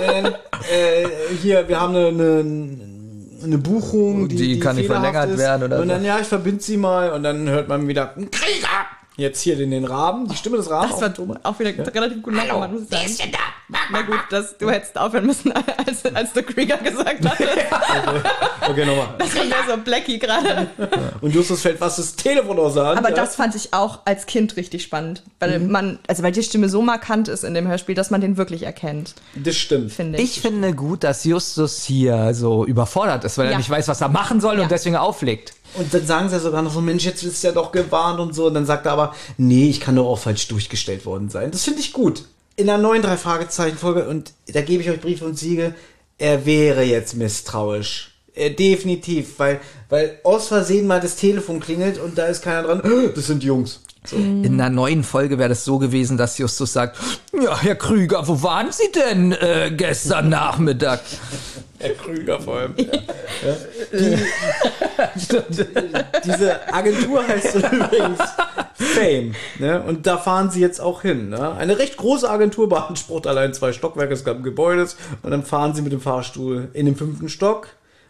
[0.00, 1.08] äh, äh,
[1.42, 5.38] hier, wir haben eine, eine, eine Buchung, die, Die kann nicht verlängert ist.
[5.38, 6.06] werden oder Und dann, so.
[6.06, 8.86] ja, ich verbinde sie mal und dann hört man wieder, ein Krieger!
[9.18, 10.92] Jetzt hier den, den Raben, die Stimme des Rabens.
[10.92, 11.36] Das war dumm.
[11.42, 13.10] Auch wieder relativ gut nachgemacht, muss ich Wer sagen.
[13.10, 13.38] ist denn da?
[13.90, 15.52] Na gut, das, du hättest aufhören müssen,
[15.86, 17.38] als, als der Krieger gesagt hat.
[18.70, 19.14] Okay, nochmal.
[19.18, 20.66] Das war mehr so Blackie gerade.
[21.22, 22.98] Und Justus fällt fast das Telefon aus Hand.
[22.98, 23.14] Aber ja.
[23.16, 25.22] das fand ich auch als Kind richtig spannend.
[25.40, 28.36] Weil man, also weil die Stimme so markant ist in dem Hörspiel, dass man den
[28.36, 29.90] wirklich erkennt, Das stimmt.
[29.92, 30.36] finde ich.
[30.36, 33.58] ich finde gut, dass Justus hier so überfordert ist, weil er Ja.
[33.58, 34.62] nicht weiß, was er machen soll Ja.
[34.64, 35.54] und deswegen auflegt.
[35.74, 38.46] Und dann sagen sie sogar noch so, Mensch, jetzt ist ja doch gewarnt und so.
[38.46, 41.50] Und dann sagt er aber, nee, ich kann doch auch falsch durchgestellt worden sein.
[41.50, 42.24] Das finde ich gut.
[42.56, 45.74] In der neuen drei Fragezeichen Folge, und da gebe ich euch Brief und Siegel,
[46.18, 48.14] er wäre jetzt misstrauisch.
[48.34, 53.12] Er, definitiv, weil, weil aus Versehen mal das Telefon klingelt und da ist keiner dran.
[53.14, 53.80] Das sind Jungs.
[54.12, 56.96] In einer neuen Folge wäre das so gewesen, dass Justus sagt,
[57.32, 61.00] ja, Herr Krüger, wo waren Sie denn äh, gestern Nachmittag?
[61.78, 62.74] Herr Krüger vor allem.
[62.76, 62.84] Ja.
[63.46, 65.08] Ja.
[65.48, 65.64] Die,
[66.24, 68.18] diese Agentur heißt übrigens
[68.74, 69.34] Fame.
[69.58, 69.82] Ne?
[69.82, 71.28] Und da fahren sie jetzt auch hin.
[71.28, 71.54] Ne?
[71.56, 74.96] Eine recht große Agentur beansprucht allein zwei Stockwerke des Gebäudes.
[75.22, 77.68] Und dann fahren sie mit dem Fahrstuhl in den fünften Stock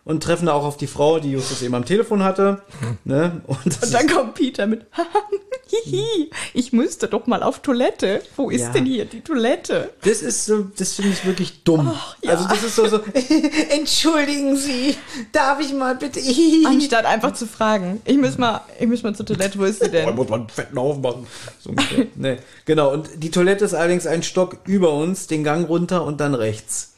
[0.08, 2.62] und treffen da auch auf die Frau, die Justus eben am Telefon hatte.
[3.04, 3.42] Ne?
[3.46, 4.86] Und, Und dann kommt Peter mit,
[5.84, 8.22] hihi, ich müsste doch mal auf Toilette.
[8.34, 8.70] Wo ist Ja.
[8.70, 9.90] denn hier die Toilette?
[10.02, 11.92] Das ist so, das finde ich wirklich dumm.
[12.26, 13.00] Also das ist so, so,
[13.70, 14.96] entschuldigen Sie,
[15.32, 16.20] darf ich mal bitte?
[16.66, 19.90] Anstatt einfach zu fragen, ich muss mal, ich muss mal zur Toilette, wo ist sie
[19.90, 20.14] Da denn?
[20.16, 21.26] muss man einen fetten Haufen machen.
[21.60, 21.74] So
[22.16, 22.38] nee.
[22.64, 26.34] Genau, und die Toilette ist allerdings ein Stock über uns, den Gang runter und dann
[26.34, 26.94] rechts.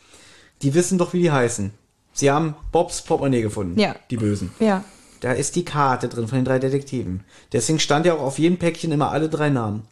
[0.63, 1.73] Die wissen doch, wie die heißen.
[2.13, 3.79] Sie haben Bobs Portemonnaie gefunden.
[3.79, 3.97] Ja.
[4.11, 4.53] Die Bösen.
[4.59, 4.85] Ja.
[5.21, 7.25] Da ist die Karte drin von den drei Detektiven.
[7.53, 9.83] Deswegen stand ja auch auf jedem Päckchen immer alle drei Namen.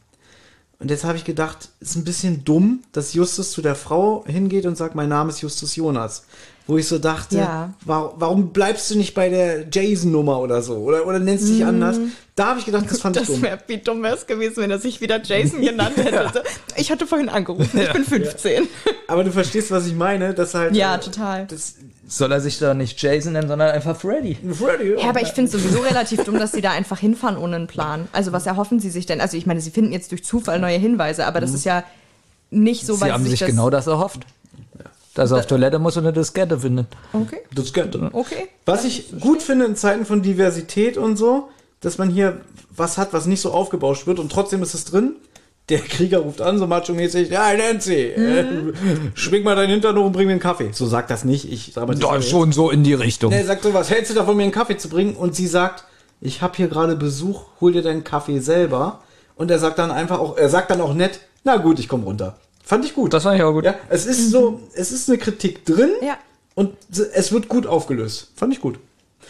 [0.78, 4.64] Und jetzt habe ich gedacht, ist ein bisschen dumm, dass Justus zu der Frau hingeht
[4.64, 6.24] und sagt, mein Name ist Justus Jonas.
[6.68, 7.72] Wo ich so dachte, Ja.
[7.86, 10.74] warum, warum bleibst du nicht bei der Jason-Nummer oder so?
[10.76, 11.96] Oder, oder nennst dich anders?
[12.36, 13.26] Da habe ich gedacht, das fand ich Mhm.
[13.26, 13.42] Das dumm.
[13.42, 16.30] wäre, wie dumm wäre es gewesen, wenn er sich wieder Jason genannt hätte.
[16.32, 16.40] So,
[16.76, 18.68] Ich hatte vorhin angerufen, ich bin 15.
[19.08, 20.76] Aber du verstehst, was ich meine, dass halt.
[20.76, 21.46] Ja, äh, total.
[21.46, 21.74] Das,
[22.06, 24.36] Soll er sich da nicht Jason nennen, sondern einfach Freddy?
[24.52, 27.56] Freddy, Ja, aber ich finde es sowieso relativ dumm, dass sie da einfach hinfahren ohne
[27.56, 28.08] einen Plan.
[28.12, 29.20] Also was erhoffen sie sich denn?
[29.20, 31.82] Also ich meine, sie finden jetzt durch Zufall neue Hinweise, aber das ist ja
[32.50, 33.48] nicht so, Sie weil haben sie sich das...
[33.50, 34.20] genau das erhofft.
[35.18, 36.86] Dass er auf Toilette muss und eine Diskette findet.
[37.12, 38.08] Okay, das könnte.
[38.12, 38.48] okay.
[38.66, 41.48] Was ich gut finde in Zeiten von Diversität und so,
[41.80, 42.40] dass man hier
[42.70, 45.16] was hat, was nicht so aufgebauscht wird und trotzdem ist es drin.
[45.70, 48.72] Der Krieger ruft an, so macho-mäßig, ja, Nancy, äh,
[49.14, 50.70] schwing mal deinen Hintern hoch und bring mir einen Kaffee.
[50.72, 52.30] So sagt das nicht, ich dramatisiere Doch, jetzt.
[52.30, 53.32] schon so in die Richtung.
[53.32, 55.14] Er sagt so, was hältst du davon, mir einen Kaffee zu bringen?
[55.14, 55.84] Und sie sagt,
[56.20, 59.00] ich habe hier gerade Besuch, hol dir deinen Kaffee selber.
[59.36, 62.04] Und er sagt dann einfach auch, er sagt dann auch nett, na gut, ich komme
[62.04, 62.36] runter.
[62.68, 63.14] Fand ich gut.
[63.14, 63.64] Das fand ich auch gut.
[63.64, 66.18] Ja, es ist so, es ist eine Kritik drin Ja.
[66.54, 66.74] und
[67.14, 68.28] es wird gut aufgelöst.
[68.36, 68.78] Fand ich gut.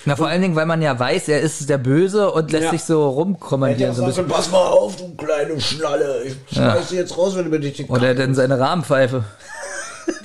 [0.06, 2.70] Na, vor allen Dingen, weil man ja weiß, er ist der Böse und lässt Ja.
[2.72, 3.94] sich so rumkommandieren.
[3.94, 4.26] So ein bisschen.
[4.26, 6.24] pass mal auf, du kleine Schnalle.
[6.24, 9.22] Ich schmeiß dich jetzt raus, wenn du mir nicht den Oder denn seine Rahmenpfeife,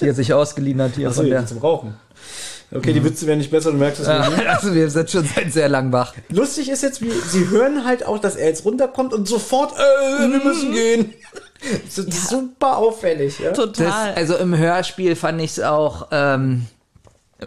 [0.02, 1.96] die er sich ausgeliehen hat hier Achso, von zum Rauchen.
[2.76, 4.48] Okay, die Witze werden nicht besser, du merkst es Ja, nicht.
[4.48, 6.16] also wir sind schon seit sehr lang wach.
[6.30, 10.32] Lustig ist jetzt, wie sie hören halt auch, dass er jetzt runterkommt und sofort, äh,
[10.32, 11.14] wir müssen gehen.
[11.86, 13.50] Das ist super auffällig, ja.
[13.50, 14.14] Das, Total.
[14.16, 16.66] also im Hörspiel fand ich es auch, ähm,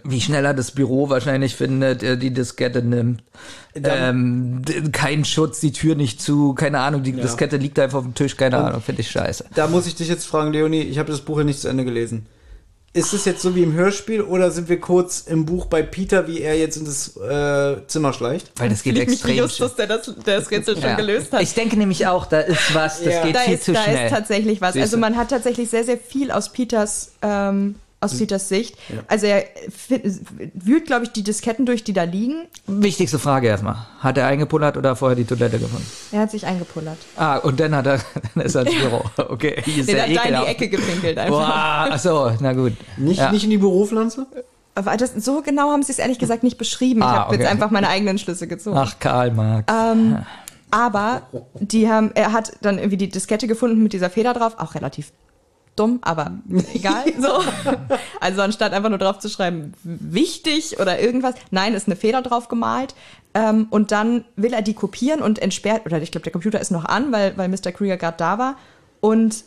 [0.03, 3.23] wie schnell er das Büro wahrscheinlich findet, er die Diskette nimmt.
[3.75, 8.15] Ähm, kein Schutz, die Tür nicht zu, keine Ahnung, die Diskette liegt einfach auf dem
[8.15, 9.45] Tisch, keine Ahnung, finde ich scheiße.
[9.55, 11.85] Da muss ich dich jetzt fragen, Leonie, ich habe das Buch ja nicht zu Ende
[11.85, 12.25] gelesen.
[12.97, 16.27] Ist es jetzt so wie im Hörspiel oder sind wir kurz im Buch bei Peter,
[16.27, 18.51] wie er jetzt in das äh, Zimmer schleicht?
[18.55, 20.95] Weil das geht Fühle ich mich extrem Justus, der das, der das Rätsel schon Ja.
[20.95, 21.41] gelöst hat.
[21.43, 23.23] Ich denke nämlich auch, da ist was, das Ja.
[23.23, 24.05] geht da viel ist, zu da schnell.
[24.07, 24.73] ist tatsächlich was.
[24.73, 28.19] Siehst Also man hat tatsächlich sehr, sehr viel aus Peters, ähm, aus Hm.
[28.19, 28.77] Peters Sicht.
[29.07, 29.43] Also er
[30.53, 32.45] wühlt, glaube ich, die Disketten durch, die da liegen.
[32.67, 33.75] Wichtigste Frage erstmal.
[33.99, 35.85] Hat er eingepullert oder vorher die Toilette gefunden?
[36.11, 36.97] Er hat sich eingepullert.
[37.15, 37.99] Ah, und dann hat er,
[38.35, 39.03] dann ist er ins Büro.
[39.17, 40.47] Okay, hier ist der hat da in die.
[40.47, 41.39] Ecke gepinkelt einfach.
[41.39, 42.73] Boah, achso, na gut.
[42.97, 43.31] Nicht, Ja.
[43.31, 44.27] nicht in die Büropflanze?
[44.75, 46.99] Aber das, so genau haben sie es ehrlich gesagt nicht beschrieben.
[46.99, 47.51] Ich Ah, habe jetzt okay.
[47.51, 48.77] einfach meine eigenen Schlüsse gezogen.
[48.77, 49.65] Ach, Karl Marx.
[49.73, 50.19] Ähm,
[50.69, 51.23] aber
[51.55, 55.11] die haben, er hat dann irgendwie die Diskette gefunden mit dieser Feder drauf, auch relativ
[55.77, 56.31] dumm, aber
[56.73, 57.05] egal.
[57.19, 57.43] So.
[58.19, 62.47] Also anstatt einfach nur drauf zu schreiben, wichtig oder irgendwas, nein, ist eine Feder drauf
[62.47, 62.95] gemalt.
[63.33, 66.71] Ähm, und dann will er die kopieren und entsperrt, oder ich glaube, der Computer ist
[66.71, 67.71] noch an, weil, weil Mr.
[67.71, 68.57] Krieger gerade da war.
[68.99, 69.43] Und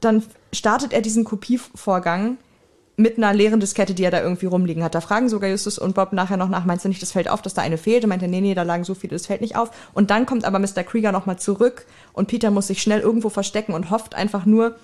[0.00, 2.38] dann startet er diesen Kopievorgang
[2.98, 4.96] mit einer leeren Diskette, die er da irgendwie rumliegen hat.
[4.96, 7.40] Da fragen sogar Justus und Bob nachher noch nach, meinst du nicht, das fällt auf,
[7.40, 8.02] dass da eine fehlt?
[8.02, 9.70] Und meinte, nee, nee, da lagen so viele, das fällt nicht auf.
[9.94, 10.82] Und dann kommt aber Mr.
[10.82, 14.74] Krieger nochmal zurück und Peter muss sich schnell irgendwo verstecken und hofft einfach nur,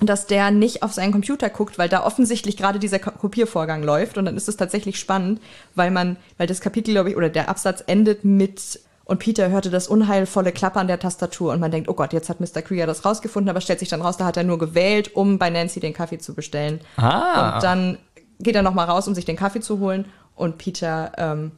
[0.00, 4.16] dass der nicht auf seinen Computer guckt, weil da offensichtlich gerade dieser Ko- Kopiervorgang läuft.
[4.18, 5.40] Und dann ist es tatsächlich spannend,
[5.74, 9.70] weil man, weil das Kapitel, glaube ich, oder der Absatz endet mit und Peter hörte
[9.70, 12.62] das unheilvolle Klappern der Tastatur und man denkt, oh Gott, jetzt hat Mr.
[12.62, 15.50] Krieger das rausgefunden, aber stellt sich dann raus, da hat er nur gewählt, um bei
[15.50, 16.78] Nancy den Kaffee zu bestellen.
[16.96, 17.56] Ah.
[17.56, 17.98] Und dann
[18.38, 20.04] geht er nochmal raus, um sich den Kaffee zu holen
[20.36, 21.50] und Peter ähm,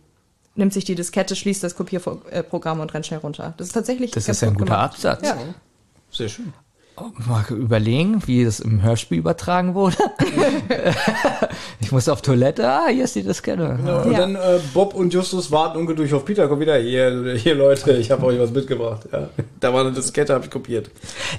[0.55, 3.53] nimmt sich die Diskette, schließt das Kopierprogramm und rennt schnell runter.
[3.59, 4.93] Das ist tatsächlich Das ganz ist ja ein gut guter gemacht.
[4.95, 5.29] Absatz.
[5.29, 5.37] Ja.
[6.11, 6.55] Sehr schön.
[7.27, 9.97] Mal überlegen, wie das im Hörspiel übertragen wurde.
[11.81, 12.69] ich muss auf Toilette.
[12.69, 13.67] Ah, hier ist die Diskette.
[13.67, 14.19] Und Ja.
[14.19, 16.49] dann äh, Bob und Justus warten ungeduldig auf Peter.
[16.49, 19.09] Komm wieder hier, hier Leute, ich habe euch was mitgebracht.
[19.13, 19.31] Ja.
[19.61, 20.91] Da war eine Diskette, habe ich kopiert.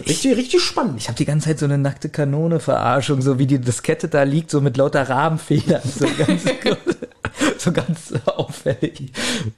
[0.08, 0.96] Richtig, richtig spannend.
[0.98, 4.50] Ich habe die ganze Zeit so eine nackte Kanone-Verarschung, so wie die Diskette da liegt,
[4.52, 5.82] so mit lauter Rahmenfedern.
[5.84, 6.44] So ganz,
[7.58, 9.12] so ganz auffällig.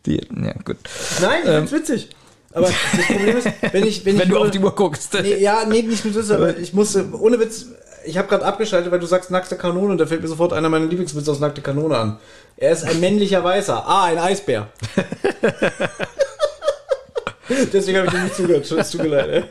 [0.05, 0.77] Die, ja, gut.
[1.21, 2.09] Nein, ich find's witzig.
[2.55, 4.15] Aber das Problem ist, wenn ich, wenn.
[4.17, 5.13] Wenn ich du nur- auf die Uhr guckst.
[5.13, 7.65] Nee, ja, nee, nicht mit Witze, aber ich musste, ohne Witz,
[8.05, 10.69] ich habe gerade abgeschaltet, weil du sagst nackte Kanone und da fällt mir sofort einer
[10.69, 12.17] meiner Lieblingswitze aus nackte Kanone an.
[12.57, 13.85] Er ist ein männlicher Weißer.
[13.85, 14.69] Ah, ein Eisbär.
[17.73, 18.71] Deswegen habe ich dir nicht zugehört.
[18.71, 19.45] Es tut mir leid.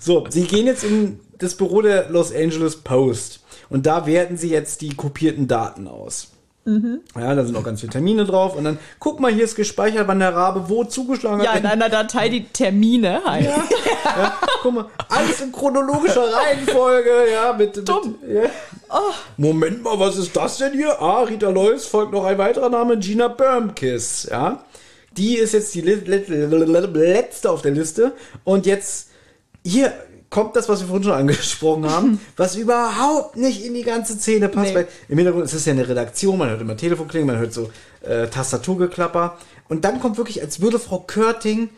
[0.00, 4.50] So, sie gehen jetzt in das Büro der Los Angeles Post und da werten sie
[4.50, 6.28] jetzt die kopierten Daten aus.
[6.64, 10.06] Ja, da sind auch ganz viele Termine drauf und dann, guck mal, hier ist gespeichert,
[10.06, 11.46] wann der Rabe wo zugeschlagen hat.
[11.46, 13.48] Ja, in einer Datei, die Termine heißt.
[14.04, 17.88] Ja, guck mal, alles in chronologischer Reihenfolge, ja, mit.
[17.88, 18.16] Dumm.
[18.22, 18.50] Mit, ja.
[19.36, 21.00] Moment mal, was ist das denn hier?
[21.00, 24.62] Ah, Rita Lois folgt noch ein weiterer Name, Gina Bermkiss, ja.
[25.16, 28.12] Die ist jetzt die letzte auf der Liste
[28.44, 29.08] und jetzt
[29.64, 29.92] hier
[30.32, 34.48] kommt das, was wir vorhin schon angesprochen haben, was überhaupt nicht in die ganze Szene
[34.48, 34.74] passt, Nee.
[34.74, 37.52] weil im Hintergrund ist es ja eine Redaktion, man hört immer Telefon klingen, man hört
[37.52, 37.70] so
[38.00, 39.36] äh, Tastaturgeklapper
[39.68, 41.68] und dann kommt wirklich, als würde Frau Körting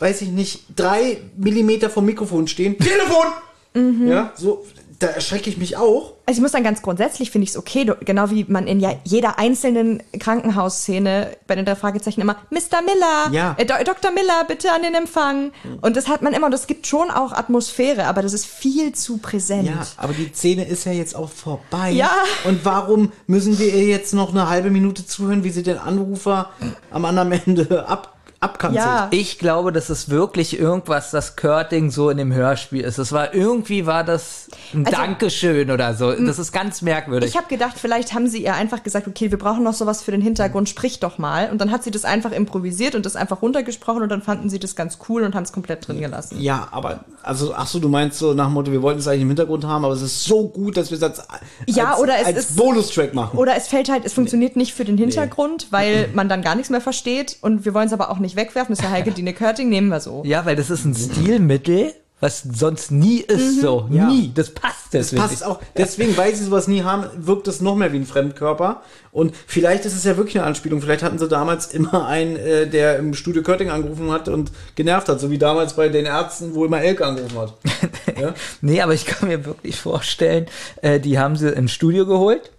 [0.00, 2.76] weiß ich nicht, drei Millimeter vom Mikrofon stehen.
[2.78, 4.08] Telefon!
[4.08, 4.66] Ja, so,
[4.98, 6.13] da erschrecke ich mich auch.
[6.26, 8.92] Also ich muss sagen, ganz grundsätzlich finde ich es okay, genau wie man in ja
[9.04, 12.80] jeder einzelnen Krankenhausszene bei den drei Fragezeichen immer Mr.
[12.84, 13.54] Miller, Ja.
[13.58, 14.10] äh, Dr.
[14.10, 15.52] Miller, bitte an den Empfang.
[15.82, 18.92] Und das hat man immer und das gibt schon auch Atmosphäre, aber das ist viel
[18.94, 19.66] zu präsent.
[19.66, 21.90] Ja, aber die Szene ist ja jetzt auch vorbei.
[21.90, 22.10] Ja.
[22.44, 26.50] Und warum müssen wir ihr jetzt noch eine halbe Minute zuhören, wie sie den Anrufer
[26.90, 28.13] am anderen Ende ab,
[28.44, 28.84] abkanzelt?
[28.84, 29.08] Ja.
[29.10, 32.98] Ich glaube, das ist wirklich irgendwas, das Körting so in dem Hörspiel ist.
[32.98, 36.12] Das war irgendwie war das ein Also- Dankeschön oder so.
[36.12, 37.30] Das ist ganz merkwürdig.
[37.30, 40.10] Ich habe gedacht, vielleicht haben sie ihr einfach gesagt, okay, wir brauchen noch sowas für
[40.10, 41.50] den Hintergrund, sprich doch mal.
[41.50, 44.58] Und dann hat sie das einfach improvisiert und das einfach runtergesprochen und dann fanden sie
[44.58, 46.40] das ganz cool und haben es komplett drin gelassen.
[46.40, 49.22] Ja, aber, also, ach so, du meinst so nach dem Motto, wir wollten es eigentlich
[49.22, 51.22] im Hintergrund haben, aber es ist so gut, dass wir es als,
[51.66, 53.38] Ja, als, oder es als ist- Bonustrack machen.
[53.38, 56.70] Oder es fällt halt, es funktioniert nicht für den Hintergrund, weil man dann gar nichts
[56.70, 58.74] mehr versteht und wir wollen es aber auch nicht wegwerfen.
[58.74, 60.22] Das ist ja Heike Dine Körting, nehmen wir so.
[60.24, 63.86] ja, weil das ist ein Stilmittel, was sonst nie ist so.
[63.90, 64.06] Ja.
[64.06, 64.30] Nie.
[64.34, 65.20] Das passt Das deswegen.
[65.22, 65.60] passt auch.
[65.76, 68.80] Deswegen, weil sie sowas nie haben, wirkt es noch mehr wie ein Fremdkörper.
[69.12, 70.80] Und vielleicht ist es ja wirklich eine Anspielung.
[70.80, 75.08] Vielleicht hatten sie damals immer einen, äh, der im Studio Körting angerufen hat und genervt
[75.10, 75.20] hat.
[75.20, 77.54] So wie damals bei den Ärzten, wo immer Elke angerufen hat.
[78.20, 78.34] ja?
[78.62, 80.46] Nee, aber ich kann mir wirklich vorstellen,
[80.80, 82.52] äh, die haben sie ins Studio geholt.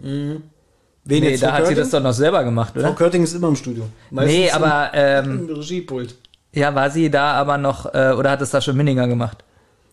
[1.08, 1.76] Wen Nee, da Frau hat sie Körting?
[1.78, 2.92] das doch noch selber gemacht, Frau oder?
[2.94, 3.86] Körting ist immer im Studio.
[4.10, 6.16] Meistens Nee, im- aber ähm, im Regiepult.
[6.52, 9.44] ja, war sie da aber noch, äh, oder hat es da schon Minninger gemacht?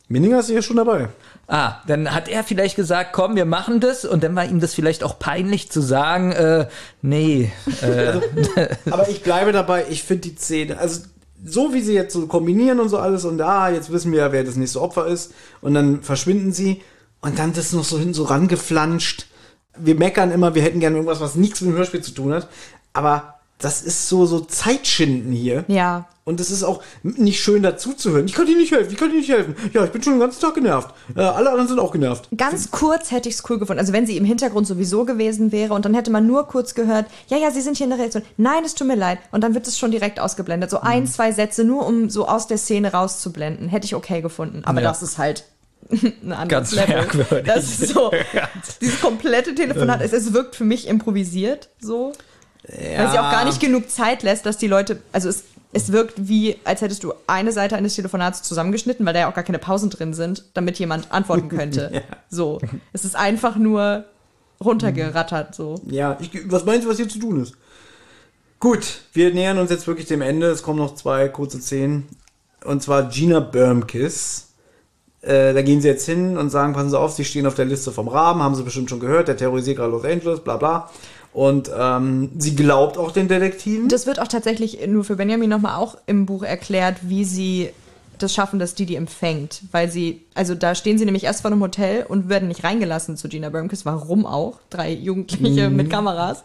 [0.07, 1.09] Minninger ist ja schon dabei.
[1.47, 4.73] Ah, dann hat er vielleicht gesagt, komm, wir machen das und dann war ihm das
[4.73, 6.67] vielleicht auch peinlich zu sagen, äh,
[7.01, 7.51] nee,
[7.81, 8.19] äh,
[8.91, 11.01] Aber ich bleibe dabei, ich finde die Szene, also
[11.45, 14.31] so wie sie jetzt so kombinieren und so alles und ah, jetzt wissen wir ja,
[14.31, 16.81] wer das nächste Opfer ist und dann verschwinden sie
[17.21, 19.27] und dann das noch so hin so rangeflanscht.
[19.77, 22.47] Wir meckern immer, wir hätten gerne irgendwas, was nichts mit dem Hörspiel zu tun hat,
[22.93, 25.63] aber das ist so so Zeitschinden hier.
[25.67, 26.07] Ja.
[26.25, 28.25] Und es ist auch nicht schön dazuzuhören.
[28.27, 29.55] Ich kann dir nicht helfen, ich kann dir nicht helfen.
[29.73, 30.93] Ja, ich bin schon den ganzen Tag genervt.
[31.17, 32.29] Äh, alle anderen sind auch genervt.
[32.37, 33.79] Ganz kurz hätte ich es cool gefunden.
[33.81, 37.07] Also wenn sie im Hintergrund sowieso gewesen wäre und dann hätte man nur kurz gehört,
[37.27, 38.23] ja, ja, sie sind hier in der Reaktion.
[38.37, 39.19] Nein, es tut mir leid.
[39.31, 40.69] Und dann wird es schon direkt ausgeblendet.
[40.69, 40.83] So Mhm.
[40.87, 43.67] ein, zwei Sätze, nur um so aus der Szene rauszublenden.
[43.67, 44.61] Hätte ich okay gefunden.
[44.63, 44.87] Aber Ja.
[44.89, 45.43] das ist halt
[45.91, 46.95] ein anderes Ganz Level.
[46.95, 47.45] merkwürdig.
[47.45, 48.11] Das ist so,
[48.81, 52.13] dieses komplette Telefonat, es, es wirkt für mich improvisiert, so.
[52.65, 56.29] Weil sie auch gar nicht genug Zeit lässt, dass die Leute, also es, es wirkt
[56.29, 59.59] wie, als hättest du eine Seite eines Telefonats zusammengeschnitten, weil da ja auch gar keine
[59.59, 62.03] Pausen drin sind, damit jemand antworten könnte.
[62.29, 62.59] So.
[62.93, 64.05] Es ist einfach nur
[64.63, 65.75] runtergerattert, so.
[65.87, 67.55] Ja, ich, was meinst du, was hier zu tun ist?
[68.59, 70.47] Gut, wir nähern uns jetzt wirklich dem Ende.
[70.47, 72.07] Es kommen noch zwei kurze Szenen.
[72.63, 74.52] Und zwar Gina Bermkiss.
[75.23, 77.65] Äh, da gehen sie jetzt hin und sagen, passen Sie auf, Sie stehen auf der
[77.65, 80.89] Liste vom Raben, haben Sie bestimmt schon gehört, der terrorisiert gerade Los Angeles, bla bla.
[81.31, 83.87] Und ähm, sie glaubt auch den Detektiven.
[83.89, 87.69] Das wird auch tatsächlich nur für Benjamin nochmal auch im Buch erklärt, wie sie
[88.19, 89.61] das schaffen, dass die die empfängt.
[89.71, 93.17] Weil sie, also da stehen sie nämlich erst vor einem Hotel und werden nicht reingelassen
[93.17, 93.83] zu Gina Bermkes.
[93.85, 94.59] Warum auch?
[94.69, 96.43] Drei Jugendliche mit Kameras.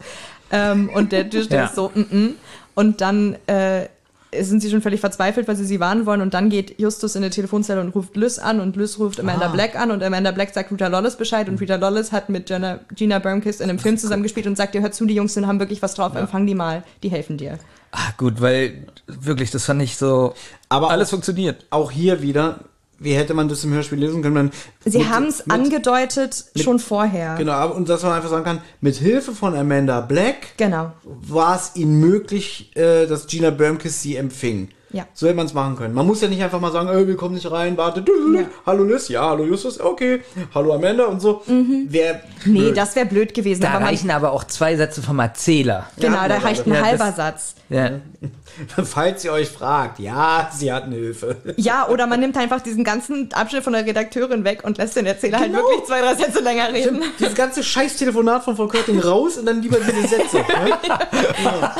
[0.50, 1.66] Ähm, und der Tisch Ja.
[1.66, 2.31] ist so, mm -mm.
[2.74, 3.89] Und dann äh,
[4.34, 6.20] sind sie schon völlig verzweifelt, weil sie sie warnen wollen.
[6.20, 8.60] Und dann geht Justus in eine Telefonzelle und ruft Liz an.
[8.60, 9.90] Und Liz ruft Amanda Black an.
[9.90, 11.48] Und Amanda Black sagt Rita Lawless Bescheid.
[11.48, 14.82] Und Rita Lawless hat mit Gina, Gina Bermkes in einem Film zusammengespielt und sagt, ihr
[14.82, 16.82] hört zu, die Jungs sind, haben wirklich was drauf, empfang die mal.
[17.02, 17.58] Die helfen dir.
[17.92, 20.34] ah, gut, weil wirklich, das fand ich so,
[20.68, 21.65] Aber alles auch- funktioniert.
[21.70, 22.60] Auch hier wieder,
[22.98, 24.34] wie hätte man das im Hörspiel lesen können?
[24.34, 24.50] Man
[24.84, 27.36] Sie mit- haben es mit- angedeutet schon vorher.
[27.36, 30.92] Genau, und dass man einfach sagen kann, mit Hilfe von Amanda Black Genau.
[31.04, 34.68] war es ihnen möglich, äh, dass Gina Bermkiss sie empfing.
[34.90, 35.04] Ja.
[35.12, 35.92] So hätte man es machen können.
[35.92, 38.02] Man muss ja nicht einfach mal sagen, äh, wir kommen nicht rein, warte,
[38.34, 38.44] Ja.
[38.64, 40.22] hallo Liz, ja, hallo Justus, okay,
[40.54, 41.42] hallo Amanda und so.
[41.46, 43.60] Wer Nee, das wäre blöd gewesen.
[43.60, 45.86] Da aber reichen aber auch zwei Sätze vom Erzähler.
[46.00, 47.54] genau, hatten da wir reicht ein Ja, halber das- Satz.
[47.70, 48.00] Ja.
[48.84, 51.36] falls ihr euch fragt, ja, sie hatten Hilfe.
[51.56, 55.06] Ja, oder man nimmt einfach diesen ganzen Abschnitt von der Redakteurin weg und lässt den
[55.06, 55.62] Erzähler halt Genau.
[55.64, 57.02] wirklich zwei, drei Sätze länger reden.
[57.18, 60.38] Dieses ganze scheiß Telefonat von Frau Körting raus und dann lieber diese Sätze.
[60.38, 60.44] ne?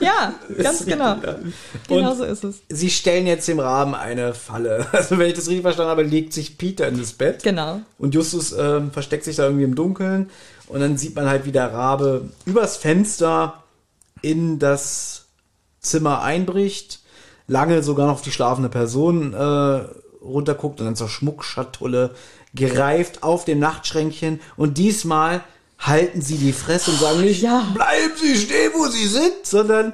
[0.00, 1.16] Ja, ganz genau.
[1.88, 2.62] Genau so ist es.
[2.68, 4.86] sie stellen jetzt dem Raben eine Falle.
[4.92, 7.42] Also wenn ich das richtig verstanden habe, legt sich Peter in das Bett.
[7.42, 7.80] Genau.
[7.98, 10.30] Und Justus ähm, versteckt sich da irgendwie im Dunkeln.
[10.66, 13.62] Und dann sieht man halt, wie der Rabe übers Fenster
[14.22, 15.26] in das
[15.80, 17.00] Zimmer einbricht.
[17.46, 19.80] Lange sogar noch auf die schlafende Person äh,
[20.22, 22.14] runterguckt und dann zur Schmuckschatulle
[22.54, 24.40] greift auf dem Nachtschränkchen.
[24.56, 25.42] Und diesmal
[25.78, 27.66] halten sie die Fresse und sagen nicht, Ja.
[27.74, 29.92] bleiben Sie stehen, wo Sie sind, sondern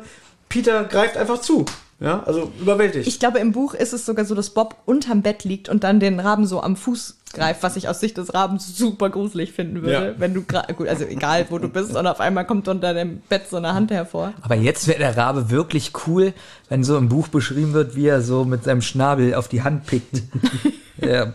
[0.48, 1.64] Peter greift einfach zu.
[2.00, 3.06] Ja, also überwältigt.
[3.06, 6.00] Ich glaube, im Buch ist es sogar so, dass Bob unterm Bett liegt und dann
[6.00, 9.82] den Raben so am Fuß greift, was ich aus Sicht des Rabens super gruselig finden
[9.82, 10.06] würde.
[10.06, 10.14] Ja.
[10.18, 13.18] Wenn du gerade, gut, also egal, wo du bist und auf einmal kommt unter dem
[13.28, 14.32] Bett so eine Hand hervor.
[14.42, 16.32] Aber jetzt wäre der Rabe wirklich cool,
[16.68, 19.86] wenn so im Buch beschrieben wird, wie er so mit seinem Schnabel auf die Hand
[19.86, 20.22] pickt.
[20.96, 21.34] ja.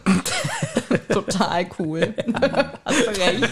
[1.09, 2.13] Total cool.
[2.85, 3.49] Hast du recht.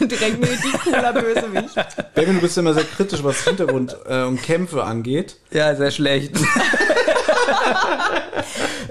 [0.10, 1.74] Direkt ein richtig cooler Bösewicht.
[2.14, 5.36] Benjamin, du bist ja immer sehr kritisch, was Hintergrund äh, und Kämpfe angeht.
[5.50, 6.36] ja, sehr schlecht.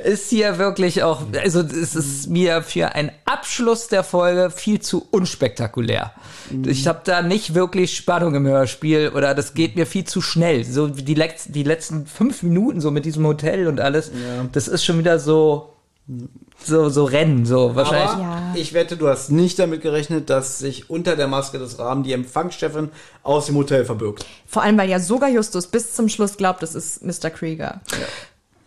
[0.06, 5.06] Ist hier wirklich auch, also es ist mir für einen Abschluss der Folge viel zu
[5.11, 6.11] unspektakulär.
[6.66, 10.64] Ich habe da nicht wirklich Spannung im Hörspiel oder das geht mir viel zu schnell.
[10.64, 14.11] So wie die, Letz die letzten fünf Minuten so mit diesem Hotel und alles,
[14.51, 15.74] das ist schon wieder so,
[16.64, 18.11] so, so Rennen, so wahrscheinlich.
[18.11, 18.53] Aber Ja.
[18.56, 22.14] ich wette, du hast nicht damit gerechnet, dass sich unter der Maske des Rahmen die
[22.14, 22.90] Empfangschefin
[23.24, 24.24] aus dem Hotel verbirgt.
[24.45, 27.32] Vor allem, weil ja sogar Justus bis zum Schluss glaubt, es ist Mr.
[27.32, 27.82] Krieger.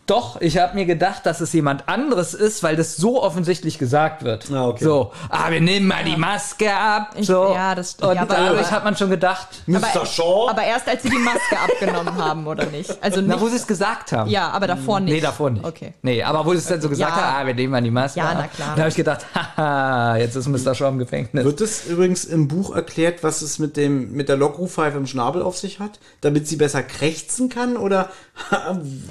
[0.09, 4.23] Doch, ich habe mir gedacht, dass es jemand anderes ist, weil das so offensichtlich gesagt
[4.23, 4.49] wird.
[4.51, 4.83] Ah, okay.
[4.83, 7.11] So, ah, wir nehmen mal die Maske ab.
[7.15, 7.51] Ich- so.
[7.53, 8.09] ja, das stimmt.
[8.09, 10.05] Und Ja, aber- dadurch aber- hat man schon gedacht, Mr.
[10.07, 10.49] Shaw?
[10.49, 12.97] Aber erst als sie die Maske abgenommen haben, oder nicht?
[13.03, 14.29] Also na, nicht, wo sie es gesagt haben.
[14.31, 15.13] ja, aber davor nicht.
[15.13, 15.63] Nee, davor nicht.
[15.63, 15.93] Okay.
[16.01, 17.21] Nee, aber wo sie es dann so gesagt Ja.
[17.21, 18.35] haben, ah, wir nehmen mal die Maske Ja, ab.
[18.39, 18.69] na klar.
[18.75, 19.25] Da habe ich gedacht,
[19.57, 20.73] haha, jetzt ist Mr.
[20.73, 21.45] Shaw im Gefängnis.
[21.45, 25.43] Wird es übrigens im Buch erklärt, was es mit dem mit der Lockrufpfeife im Schnabel
[25.43, 28.09] auf sich hat, damit sie besser krächzen kann oder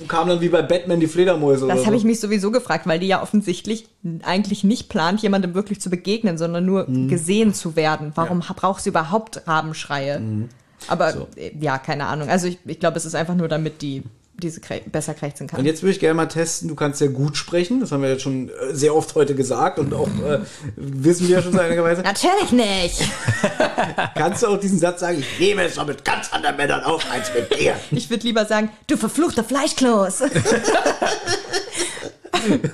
[0.08, 1.98] kam dann wie bei Batman die Fledermäuse Das habe so?
[1.98, 3.88] ich mich sowieso gefragt, weil die ja offensichtlich
[4.22, 7.08] eigentlich nicht plant, jemandem wirklich zu begegnen, sondern nur Mhm.
[7.08, 8.12] gesehen zu werden.
[8.14, 10.20] Warum braucht sie überhaupt Rabenschreie?
[10.20, 10.48] Mhm.
[10.88, 12.28] Aber äh, ja, keine Ahnung.
[12.28, 14.02] Also ich, ich glaube, es ist einfach nur, damit die
[14.38, 15.60] diese krä besser krächzen kann.
[15.60, 18.10] Und jetzt würde ich gerne mal testen, du kannst ja gut sprechen, das haben wir
[18.10, 20.38] jetzt schon äh, sehr oft heute gesagt und auch äh,
[20.76, 22.02] wissen wir ja schon seit einiger Weise.
[22.04, 23.02] Natürlich nicht.
[24.14, 27.04] Kannst du auch diesen Satz sagen, ich Nehme es doch mit ganz anderen Männern auf
[27.10, 27.74] als mit dir.
[27.90, 30.22] Ich würde lieber sagen, du verfluchter Fleischkloß.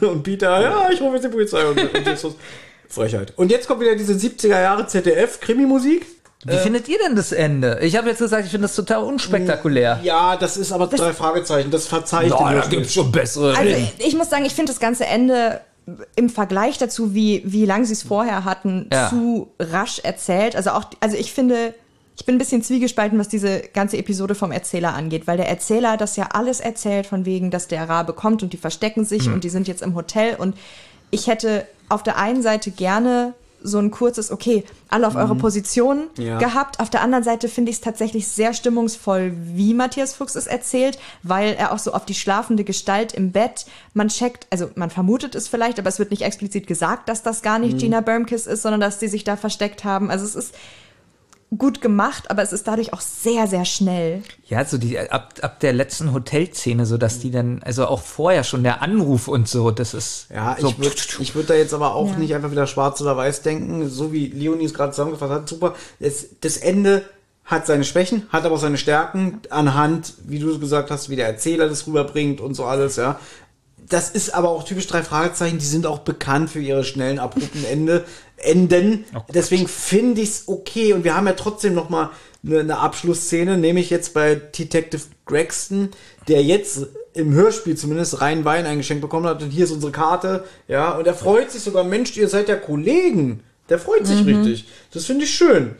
[0.00, 2.34] Und Peter, ja, ich rufe jetzt die Polizei und, und jetzt was.
[2.88, 3.32] Frechheit.
[3.36, 6.06] Und jetzt kommt wieder diese 70er Jahre ZDF-Krimi-Musik.
[6.44, 7.78] Wie findet ihr denn das Ende?
[7.82, 10.00] Ich habe jetzt gesagt, ich finde das total unspektakulär.
[10.02, 13.56] Ja, das ist aber drei Fragezeichen, das verzeiht dem da gibt's schon bessere.
[13.56, 15.60] Also ich muss sagen, ich finde das ganze Ende
[16.16, 19.10] im Vergleich dazu, wie, wie lang sie es vorher hatten, Ja.
[19.10, 20.56] zu rasch erzählt.
[20.56, 21.74] Also auch, also ich finde,
[22.16, 25.96] ich bin ein bisschen zwiegespalten, was diese ganze Episode vom Erzähler angeht, weil der Erzähler
[25.96, 29.44] das ja alles erzählt, von wegen, dass der Rabe kommt und die verstecken sich und
[29.44, 30.56] die sind jetzt im Hotel und
[31.10, 33.34] ich hätte auf der einen Seite gerne
[33.66, 36.38] so ein kurzes, okay, alle auf eure Positionen Ja.
[36.38, 36.80] gehabt.
[36.80, 40.98] Auf der anderen Seite finde ich es tatsächlich sehr stimmungsvoll, wie Matthias Fuchs es erzählt,
[41.22, 45.34] weil er auch so auf die schlafende Gestalt im Bett, man checkt, also man vermutet
[45.34, 48.60] es vielleicht, aber es wird nicht explizit gesagt, dass das gar nicht Gina Bermkiss ist,
[48.62, 50.10] sondern dass die sich da versteckt haben.
[50.10, 50.54] Also es ist
[51.58, 54.22] gut gemacht, aber es ist dadurch auch sehr, sehr schnell.
[54.48, 58.44] Ja, so die ab, ab der letzten Hotelszene, so dass die dann, also auch vorher
[58.44, 61.74] schon der Anruf und so, das ist Ja, so, ich würde ich würd da jetzt
[61.74, 65.32] aber auch nicht einfach wieder schwarz oder weiß denken, so wie Leonie es gerade zusammengefasst
[65.32, 65.48] hat.
[65.48, 65.74] Super.
[66.00, 67.04] Es, das Ende
[67.44, 71.26] hat seine Schwächen, hat aber auch seine Stärken anhand, wie du gesagt hast, wie der
[71.26, 73.18] Erzähler das rüberbringt und so alles, ja.
[73.86, 77.66] Das ist aber auch typisch drei Fragezeichen, die sind auch bekannt für ihre schnellen, abrupten
[77.66, 78.04] Ende,
[78.44, 79.04] Enden.
[79.32, 82.10] Deswegen finde ich es okay und wir haben ja trotzdem noch mal
[82.44, 85.90] eine, eine Abschlussszene, nämlich jetzt bei Detective Gregston,
[86.28, 90.44] der jetzt im Hörspiel zumindest rein Wein eingeschenkt bekommen hat und hier ist unsere Karte,
[90.68, 93.40] ja, und er freut sich sogar, Mensch, ihr seid ja Kollegen.
[93.68, 94.66] Der freut sich richtig.
[94.92, 95.76] Das finde ich schön.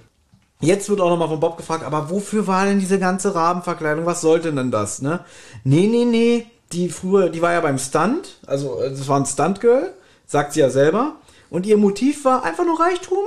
[0.61, 4.07] Jetzt wird auch nochmal von Bob gefragt, aber wofür war denn diese ganze Rabenverkleidung?
[4.07, 5.21] Was sollte denn das, ne?
[5.65, 6.47] Nee, nee, nee.
[6.73, 9.93] Die früher, die war ja beim Stunt, also äh, das war ein Stunt-Girl,
[10.27, 11.17] sagt sie ja selber.
[11.55, 13.27] Und ihr Motiv war einfach nur Reichtum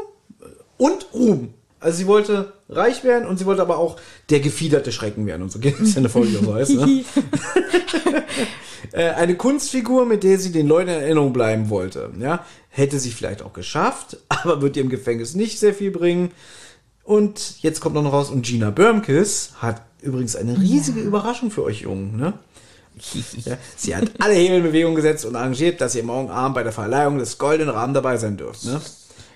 [0.76, 1.54] und Ruhm.
[1.80, 3.96] Also sie wollte reich werden und sie wollte aber auch
[4.30, 5.44] der gefiederte Schrecken werden.
[5.44, 6.72] Und so geht es ja eine Folge, so heißt.
[6.72, 7.06] Ne?
[8.94, 12.12] Äh, eine Kunstfigur, mit der sie den Leuten in Erinnerung bleiben wollte.
[12.20, 12.46] Ja?
[12.70, 16.32] Hätte sie vielleicht auch geschafft, aber wird ihr im Gefängnis nicht sehr viel bringen.
[17.04, 21.82] Und jetzt kommt noch raus, und Gina Bermkiss hat übrigens eine riesige Überraschung für euch
[21.82, 22.18] Jungen.
[22.18, 22.34] Ne?
[23.76, 26.72] Sie hat alle Hebel in Bewegung gesetzt und arrangiert, dass ihr morgen Abend bei der
[26.72, 28.66] Verleihung des Goldenen Rahmen dabei sein dürft.
[28.66, 28.82] Ne?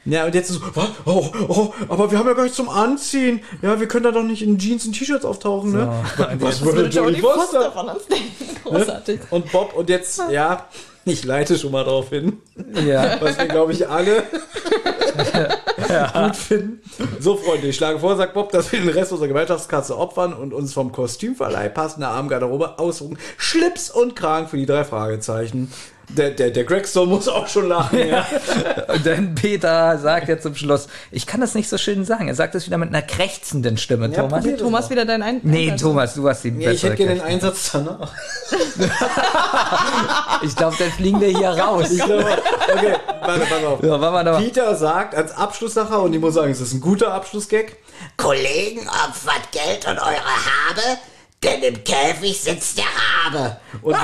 [0.03, 0.89] Ja, und jetzt ist so, was?
[1.05, 3.41] Oh, oh, aber wir haben ja gar nichts zum Anziehen.
[3.61, 5.93] Ja, wir können da doch nicht in Jeans und T-Shirts auftauchen, ne?
[6.39, 7.71] Was würde Jodie Foster?
[7.71, 8.57] von uns denken.
[8.63, 9.19] Großartig.
[9.29, 10.67] Und Bob, und jetzt, ja,
[11.05, 12.37] ich leite schon mal drauf hin,
[12.83, 13.21] ja.
[13.21, 14.23] was wir, glaube ich, alle
[16.13, 16.81] gut finden.
[17.19, 20.53] So, Freunde, ich schlage vor, sagt Bob, dass wir den Rest unserer Gemeinschaftskasse opfern und
[20.53, 23.17] uns vom Kostümverleih passende Armgarderobe aussuchen.
[23.37, 25.71] Schlips und Kragen für die drei Fragezeichen.
[26.15, 28.25] Der, der, der Gregson muss auch schon lachen, ja.
[28.93, 32.27] Und dann Peter sagt ja zum Schluss, ich kann das nicht so schön sagen.
[32.27, 34.43] Er sagt es wieder mit einer krächzenden Stimme, Ja, Thomas.
[34.43, 35.81] das Thomas wieder dein Ein Nee, Einsatz.
[35.81, 37.21] Thomas, du hast die Ja, ich hätte gerne den.
[37.23, 38.11] Einsatz danach.
[40.43, 41.91] Ich glaube, dann fliegen wir hier raus.
[41.91, 42.25] Ich glaube,
[42.73, 43.83] okay, warte, pass auf.
[43.83, 44.37] Ja, doch mal.
[44.37, 47.75] Peter sagt als Abschlusssacher, und ich muss sagen, es ist ein guter Abschlussgag,
[48.17, 50.97] Kollegen, opfert Geld und eure Habe,
[51.43, 52.85] denn im Käfig sitzt der
[53.33, 53.57] Rabe.
[53.81, 53.97] Und nee,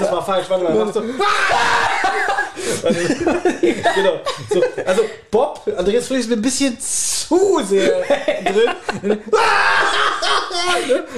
[0.00, 0.48] das war falsch.
[0.48, 0.74] Warte mal.
[3.94, 4.20] Genau.
[4.52, 8.02] So, also Bob, Andreas Friedrich ist ein bisschen zu sehr
[8.44, 8.70] drin.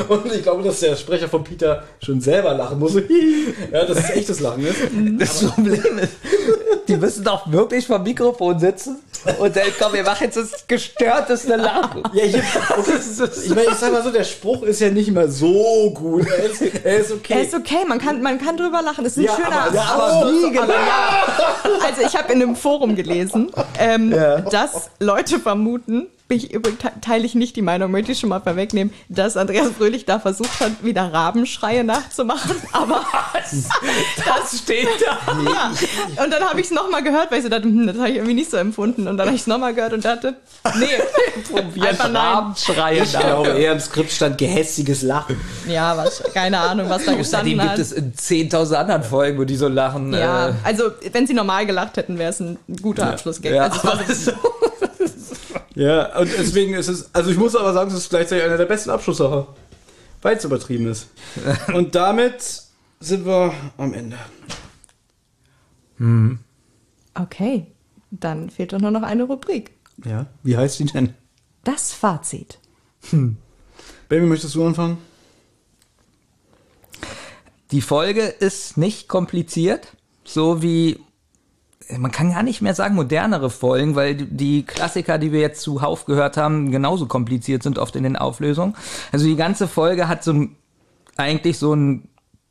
[0.08, 2.94] Und ich glaube, dass der Sprecher von Peter schon selber lachen muss.
[3.72, 4.76] ja, dass es echtes Lachen ist.
[5.18, 6.12] Das Problem ist,
[6.88, 8.98] die müssen doch wirklich vom Mikrofon sitzen
[9.38, 12.02] und dann, komm, wir machen jetzt das gestörteste Lachen.
[12.12, 15.90] Ja, hier, ich meine, ich sag mal so, der Spruch ist ja nicht mehr so
[15.92, 16.26] gut.
[16.28, 17.32] Er ist, er ist okay.
[17.34, 19.04] Er ist okay, man kann, man kann drüber lachen.
[19.04, 19.62] Es ist ein Ja, schöner.
[19.66, 20.64] aber- ja, aber wie genau?
[21.84, 24.10] Also ich habe in einem Forum gelesen, ähm,
[24.50, 28.28] dass Leute vermuten, bin ich übrigens te- teile ich nicht die Meinung, möchte ich schon
[28.30, 32.56] mal vorwegnehmen, dass Andreas Fröhlich da versucht hat, wieder Rabenschreie nachzumachen.
[32.72, 33.04] Aber
[34.24, 35.18] Das steht da.
[35.42, 35.72] ja.
[36.24, 38.16] Und dann habe ich es nochmal gehört, weil ich so dachte, hm, das habe ich
[38.16, 39.06] irgendwie nicht so empfunden.
[39.06, 40.34] Und dann habe ich es nochmal gehört und dachte,
[40.78, 40.86] nee,
[41.86, 42.16] einfach nein.
[42.16, 45.40] Rabenschreie Ich glaube, eher im Skript stand gehässiges Lachen.
[45.68, 47.78] Ja, was, keine Ahnung, was da Außerdem gestanden gibt hat.
[47.78, 50.12] es in 10.000 anderen Folgen, wo die so lachen.
[50.12, 53.52] Ja, äh, also wenn sie normal gelacht hätten, wäre es ein guter Abschlussgag.
[53.52, 54.32] ja, Also, so-
[55.76, 58.64] Ja, und deswegen ist es, also ich muss aber sagen, es ist gleichzeitig einer der
[58.64, 59.46] besten Abschlusssache.
[60.22, 61.08] Weil es übertrieben ist.
[61.74, 62.62] Und damit
[62.98, 64.16] sind wir am Ende.
[67.14, 67.66] okay,
[68.10, 69.72] dann fehlt doch nur noch eine Rubrik.
[70.04, 71.14] Ja, wie heißt die denn?
[71.62, 72.58] Das Fazit.
[74.08, 74.98] Baby, möchtest du anfangen?
[77.70, 79.92] Die Folge ist nicht kompliziert,
[80.24, 80.98] so wie
[81.98, 86.04] man kann gar nicht mehr sagen modernere Folgen, weil die- Klassiker, die wir jetzt zuhauf
[86.04, 88.74] gehört haben, genauso kompliziert sind oft in den Auflösungen.
[89.12, 90.56] Also die ganze Folge hat so ein,
[91.16, 92.08] eigentlich so einen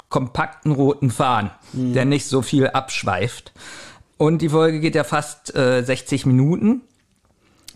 [0.09, 3.51] kompakten roten Faden, der nicht so viel abschweift.
[4.17, 6.81] Und die Folge geht ja fast äh, 60 Minuten.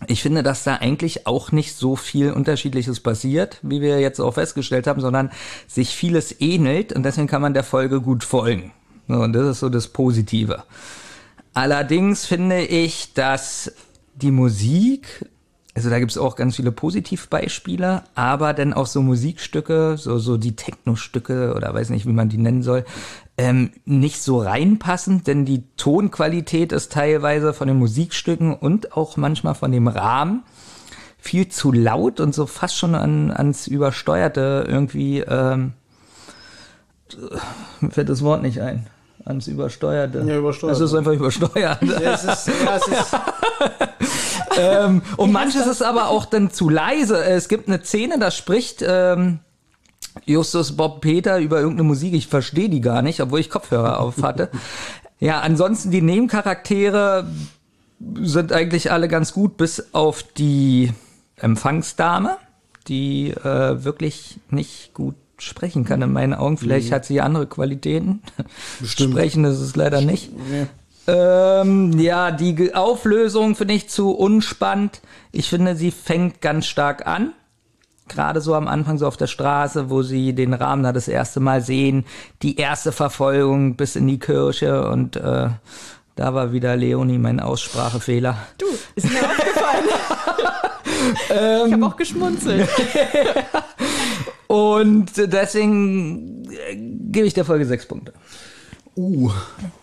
[0.06, 4.32] Ich finde, dass da eigentlich auch nicht so viel Unterschiedliches passiert, wie wir jetzt auch
[4.32, 5.30] festgestellt haben, sondern
[5.66, 8.72] sich vieles ähnelt und deswegen kann man der Folge gut folgen.
[9.08, 10.62] So, Und das ist so das Positive.
[11.60, 13.70] Allerdings finde ich, dass
[14.14, 15.28] die Musik,
[15.74, 20.38] also da gibt es auch ganz viele Positivbeispiele, aber dann auch so Musikstücke, so, so
[20.38, 22.86] die Techno-Stücke oder weiß nicht, wie man die nennen soll,
[23.36, 29.54] ähm, nicht so reinpassen, denn die Tonqualität ist teilweise von den Musikstücken und auch manchmal
[29.54, 30.44] von dem Rahmen
[31.18, 35.74] viel zu laut und so fast schon an, ans Übersteuerte irgendwie, ähm,
[37.80, 38.86] mir fällt das Wort nicht ein.
[39.30, 40.24] Ans Übersteuerte.
[40.26, 40.74] Ja, übersteuert.
[40.74, 41.82] Es ist einfach übersteuert.
[41.82, 43.16] Ja, es ist, ja, es ist,
[44.58, 47.24] ähm, und manches ist aber auch dann zu leise.
[47.24, 49.38] Es gibt eine Szene, da spricht ähm,
[50.26, 52.14] Justus Bob Peter über irgendeine Musik.
[52.14, 54.50] Ich verstehe die gar nicht, obwohl ich Kopfhörer auf hatte.
[55.22, 57.26] Ja, ansonsten die Nebencharaktere
[58.22, 60.94] sind eigentlich alle ganz gut, bis auf die
[61.36, 62.38] Empfangsdame,
[62.88, 66.56] die äh, wirklich nicht gut sprechen kann in meinen Augen.
[66.56, 68.22] Vielleicht hat sie andere Qualitäten.
[68.84, 70.30] Sprechen ist es leider nicht.
[71.06, 75.00] Ähm, ja, die Auflösung finde ich zu unspannend.
[75.32, 77.32] Ich finde, sie fängt ganz stark an.
[78.08, 81.40] Gerade so am Anfang, so auf der Straße, wo sie den Rahmen da das erste
[81.40, 82.04] Mal sehen.
[82.42, 85.48] Die erste Verfolgung bis in die Kirche und äh,
[86.16, 88.36] da war wieder Leonie mein Aussprachefehler.
[88.58, 89.84] Du, ist mir aufgefallen.
[91.30, 91.66] Ähm.
[91.66, 92.68] ich habe auch geschmunzelt.
[94.50, 98.12] Und deswegen äh, gebe ich der Folge sechs Punkte.
[98.96, 99.30] uh,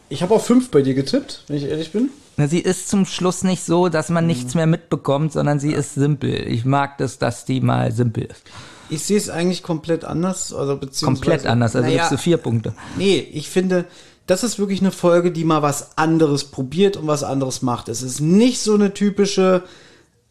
[0.09, 2.09] ich habe auch fünf bei dir getippt, wenn ich ehrlich bin.
[2.35, 6.45] Sie ist zum Schluss nicht so, dass man nichts mehr mitbekommt, sondern sie ist simpel.
[6.49, 8.43] Ich mag das, dass die mal simpel ist.
[8.89, 10.53] Ich sehe es eigentlich komplett anders.
[10.53, 12.73] Also beziehungsweise, Komplett anders, also naja, gibst du vier Punkte.
[12.97, 13.85] Nee, ich finde,
[14.25, 17.87] das ist wirklich eine Folge, die mal was anderes probiert und was anderes macht.
[17.87, 19.63] Es ist nicht so eine typische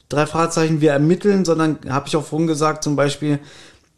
[0.08, 3.40] drei Fahrzeichen, wir ermitteln, sondern, habe ich auch vorhin gesagt, zum Beispiel,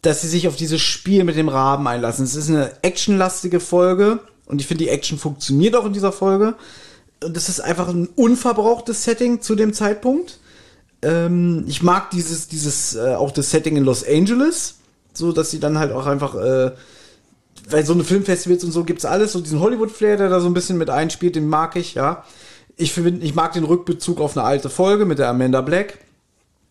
[0.02, 2.24] dass sie sich auf dieses Spiel mit dem Raben einlassen.
[2.24, 6.54] Es ist eine actionlastige Folge und ich finde, die Action funktioniert auch in dieser Folge.
[7.22, 10.38] Und es ist einfach ein unverbrauchtes Setting zu dem Zeitpunkt.
[11.02, 14.76] Ähm, ich mag dieses, dieses, äh, auch das Setting in Los Angeles,
[15.12, 16.72] so dass sie dann halt auch einfach, äh,
[17.68, 20.54] weil so eine Filmfestivals und so gibt's alles, so diesen Hollywood-Flair, der da so ein
[20.54, 22.24] bisschen mit einspielt, den mag ich, ja.
[22.76, 25.98] Ich finde, ich mag den Rückbezug auf eine alte Folge mit der Amanda Black.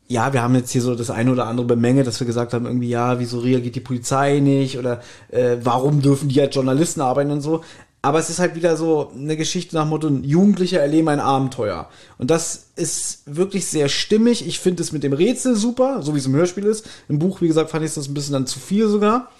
[0.10, 2.66] Ja, wir haben jetzt hier so das eine oder andere bemängelt, dass wir gesagt haben,
[2.66, 7.32] irgendwie, ja, wieso reagiert die Polizei nicht oder äh, warum dürfen die als Journalisten arbeiten
[7.32, 7.62] und so.
[8.02, 11.90] Aber es ist halt wieder so eine Geschichte nach Motto, ein Jugendlicher erleben ein Abenteuer.
[12.18, 14.48] Und das ist wirklich sehr stimmig.
[14.48, 16.88] Ich finde es mit dem Rätsel super, so wie es im Hörspiel ist.
[17.10, 19.32] Im Buch, wie gesagt, fand ich das ein bisschen dann zu viel sogar.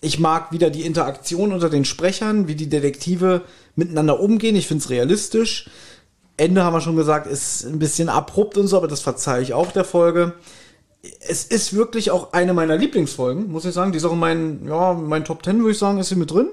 [0.00, 3.42] Ich mag wieder die Interaktion unter den Sprechern, wie die Detektive
[3.74, 4.56] miteinander umgehen.
[4.56, 5.68] Ich finde es realistisch.
[6.38, 9.54] Ende haben wir schon gesagt, ist ein bisschen abrupt und so, aber das verzeihe ich
[9.54, 10.34] auch der Folge.
[11.20, 13.92] Es ist wirklich auch eine meiner Lieblingsfolgen, muss ich sagen.
[13.92, 16.16] Die ist auch in meinen, ja, in meinen Top Ten, würde ich sagen, ist sie
[16.16, 16.48] mit drin.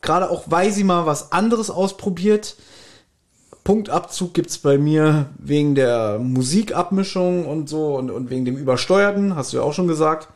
[0.00, 2.56] Gerade auch, weil sie mal was anderes ausprobiert.
[3.64, 9.52] Punktabzug gibt's bei mir wegen der Musikabmischung und so und, und wegen dem Übersteuerten, hast
[9.52, 10.28] du ja auch schon gesagt.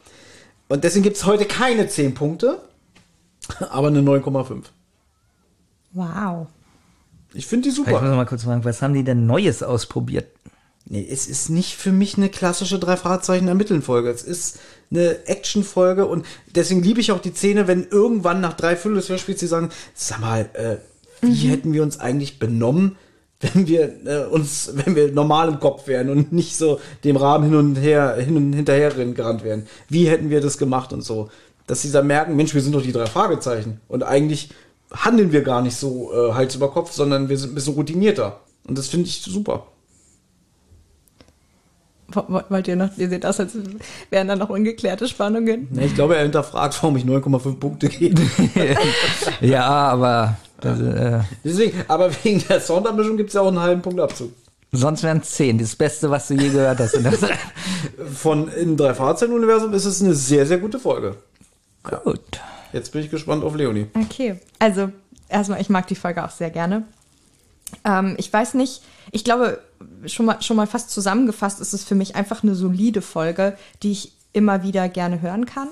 [0.69, 2.61] Und deswegen gibt's heute keine 10 Punkte,
[3.71, 4.65] aber eine 9,5.
[5.93, 6.47] Wow.
[7.37, 8.03] Ich finde die Ich muss super.
[8.03, 10.27] noch mal kurz fragen, was haben die denn Neues ausprobiert?
[10.89, 14.09] Nee, es ist nicht für mich eine klassische drei Fragezeichen ermitteln Folge.
[14.09, 16.25] Es ist eine Action-Folge und
[16.55, 19.71] deswegen liebe ich auch die Szene, wenn irgendwann nach drei Viertel des Hörspiels sie sagen,
[19.95, 20.77] sag mal, äh,
[21.23, 22.97] wie hätten wir uns eigentlich benommen,
[23.41, 27.51] wenn wir äh, uns, wenn wir normal im Kopf wären und nicht so dem Rahmen
[27.51, 29.67] hin und her, hin und hinterher gerannt wären.
[29.89, 31.31] Wie hätten wir das gemacht und so?
[31.67, 33.81] Dass sie dann merken, Mensch, wir sind doch die drei Fragezeichen.
[33.89, 34.51] Und eigentlich
[34.93, 38.41] handeln wir gar nicht so äh, Hals über Kopf, sondern wir sind ein bisschen routinierter.
[38.67, 39.67] Und das finde ich super.
[42.09, 43.53] Wo- wo- Wollt ihr noch, ihr seht aus, als
[44.11, 45.69] wären da noch ungeklärte Spannungen.
[45.73, 48.23] Ja, ich glaube, er hinterfragt, warum ich 9,5 Punkte gebe.
[49.41, 53.83] Ja, aber das, äh, Deswegen, aber wegen der Soundabmischung gibt es ja auch einen halben
[53.83, 54.31] Punkt Abzug.
[54.73, 55.59] sonst wären es 10.
[55.59, 56.95] Das Beste, was du je gehört hast.
[56.95, 57.07] in.
[58.15, 61.17] Von im Drei-Fahrzeichen-Universum ist es eine sehr, sehr gute Folge.
[61.83, 62.41] Gut.
[62.73, 63.87] Jetzt bin ich gespannt auf Leonie.
[63.95, 64.91] Okay, also
[65.29, 66.85] erstmal, ich mag die Folge auch sehr gerne.
[67.85, 69.61] Ähm, ich weiß nicht, ich glaube,
[70.07, 73.93] schon mal, schon mal fast zusammengefasst ist es für mich einfach eine solide Folge, die
[73.93, 75.69] ich immer wieder gerne hören kann.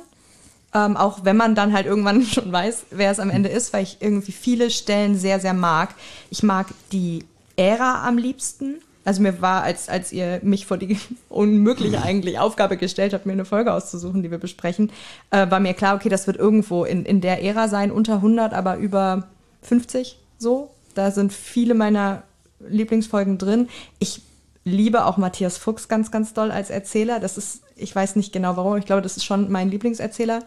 [0.73, 3.84] Ähm, auch wenn man dann halt irgendwann schon weiß, wer es am Ende ist, weil
[3.84, 5.94] ich irgendwie viele Stellen sehr, sehr mag.
[6.31, 7.24] Ich mag die
[7.56, 8.81] Ära am liebsten.
[9.05, 13.33] Also mir war, als, als ihr mich vor die unmögliche eigentlich Aufgabe gestellt habt, mir
[13.33, 14.91] eine Folge auszusuchen, die wir besprechen,
[15.31, 18.55] äh, war mir klar, okay, das wird irgendwo in, in der Ära sein, unter 100,
[18.55, 19.28] aber über
[19.62, 20.70] 50 so.
[20.94, 22.23] Da sind viele meiner
[22.60, 23.68] Lieblingsfolgen drin.
[23.99, 24.23] Ich
[24.65, 27.20] liebe auch Matthias Fuchs ganz, ganz doll als Erzähler.
[27.20, 30.41] Das ist, ich weiß nicht genau warum, ich glaube, das ist schon mein Lieblingserzähler.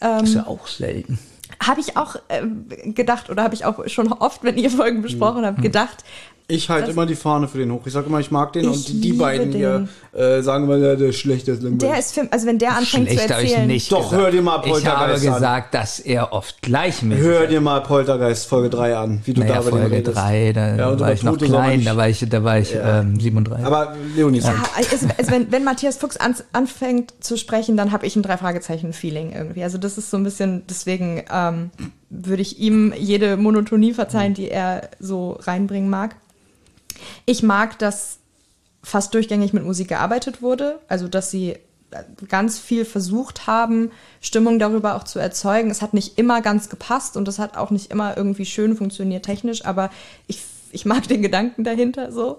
[0.00, 1.18] Ähm, Ist ja auch selten.
[1.62, 2.42] habe ich auch äh,
[2.92, 6.04] gedacht oder habe ich auch schon oft, wenn ihr Folgen besprochen habt, gedacht,
[6.50, 7.82] Ich halte immer die Fahne für den hoch.
[7.86, 10.76] Ich sage immer, ich mag den Ich und die, die beiden hier äh, sagen immer,
[10.76, 11.88] ja, der ist schlecht, der ist langweilig.
[11.90, 13.66] der ist Film, also wenn der anfängt zu Schlecht ich erzählen.
[13.66, 14.22] nicht Doch, gesagt.
[14.22, 15.34] hör dir mal Ich habe Poltergeist an.
[15.34, 19.54] gesagt, dass er oft gleichmäßig Hör dir mal Poltergeist Folge 3 an, wie du naja,
[19.54, 20.16] da bei Folge redest.
[20.16, 23.00] 3, da Ja, war ich noch klein, da war ich, da war ich Ja.
[23.00, 23.64] ähm, 37.
[23.64, 27.92] Aber Leonie sagt, Ah, Also, also wenn, wenn Matthias Fuchs an, anfängt zu sprechen, dann
[27.92, 29.62] habe ich ein Drei-Fragezeichen-Feeling irgendwie.
[29.62, 31.70] Also das ist so ein bisschen, deswegen ähm,
[32.10, 36.16] würde ich ihm jede Monotonie verzeihen, die er so reinbringen mag.
[37.26, 38.18] Ich mag, dass
[38.82, 41.58] fast durchgängig mit Musik gearbeitet wurde, also dass sie
[42.28, 45.70] ganz viel versucht haben, Stimmung darüber auch zu erzeugen.
[45.70, 49.24] Es hat nicht immer ganz gepasst und es hat auch nicht immer irgendwie schön funktioniert
[49.24, 49.90] technisch, aber
[50.26, 52.38] ich, ich mag den Gedanken dahinter so.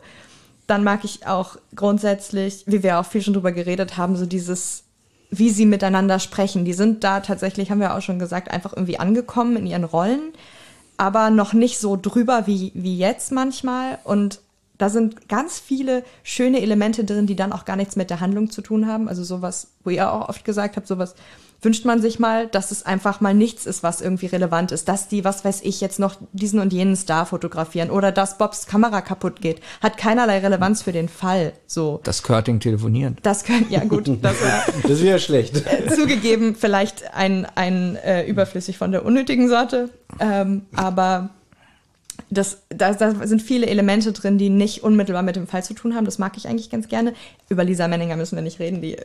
[0.68, 4.84] Dann mag ich auch grundsätzlich, wie wir auch viel schon drüber geredet haben, so dieses,
[5.30, 6.64] wie sie miteinander sprechen.
[6.64, 10.32] Die sind da tatsächlich, haben wir auch schon gesagt, einfach irgendwie angekommen in ihren Rollen,
[10.96, 13.98] aber noch nicht so drüber wie, wie jetzt manchmal.
[14.06, 14.40] Und
[14.82, 18.50] da sind ganz viele schöne Elemente drin, die dann auch gar nichts mit der Handlung
[18.50, 19.08] zu tun haben.
[19.08, 21.14] Also sowas, wo ihr auch oft gesagt habt, sowas
[21.62, 24.88] wünscht man sich mal, dass es einfach mal nichts ist, was irgendwie relevant ist.
[24.90, 28.66] Dass die, was weiß ich, jetzt noch diesen und jenen Star fotografieren oder dass Bobs
[28.66, 31.54] Kamera kaputt geht, hat keinerlei Relevanz für den Fall.
[31.68, 32.00] So.
[32.04, 33.20] das Körting telefoniert.
[33.22, 34.36] Das können, ja gut, das
[34.82, 35.64] das wäre schlecht.
[35.96, 39.92] zugegeben vielleicht ein, ein äh, überflüssig von der unnötigen Sorte.
[40.20, 41.30] Ähm, aber
[42.32, 45.96] das, da, da sind viele Elemente drin, die nicht unmittelbar mit dem Fall zu tun
[45.96, 46.06] haben.
[46.06, 47.14] Das mag ich eigentlich ganz gerne.
[47.50, 48.82] Über Lisa Menninger müssen wir nicht reden.
[48.82, 48.96] Die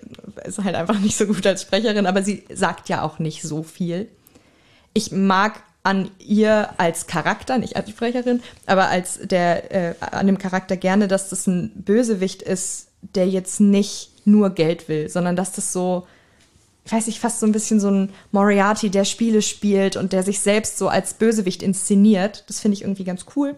[0.44, 3.64] ist halt einfach nicht so gut als Sprecherin, aber sie sagt ja auch nicht so
[3.64, 4.08] viel.
[4.94, 10.38] Ich mag an ihr als Charakter, nicht als Sprecherin, aber als der, äh, an dem
[10.38, 15.52] Charakter gerne, dass das ein Bösewicht ist, der jetzt nicht nur Geld will, sondern dass
[15.52, 16.06] das so,
[16.92, 20.40] weiß nicht, fast so ein bisschen so ein Moriarty, der Spiele spielt und der sich
[20.40, 22.44] selbst so als Bösewicht inszeniert.
[22.48, 23.56] Das finde ich irgendwie ganz cool.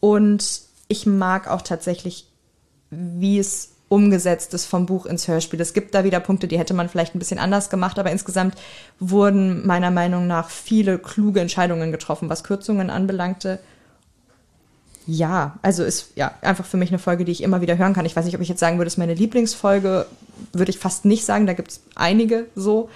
[0.00, 2.26] Und ich mag auch tatsächlich,
[2.90, 5.60] wie es umgesetzt ist vom Buch ins Hörspiel.
[5.60, 8.54] Es gibt da wieder Punkte, die hätte man vielleicht ein bisschen anders gemacht, aber insgesamt
[9.00, 13.58] wurden meiner Meinung nach viele kluge Entscheidungen getroffen, was Kürzungen anbelangte.
[15.12, 18.06] Ja, also ist ja einfach für mich eine Folge, die ich immer wieder hören kann.
[18.06, 20.06] Ich weiß nicht, ob ich jetzt sagen würde, es ist meine Lieblingsfolge,
[20.52, 21.48] würde ich fast nicht sagen.
[21.48, 22.90] Da gibt es einige so,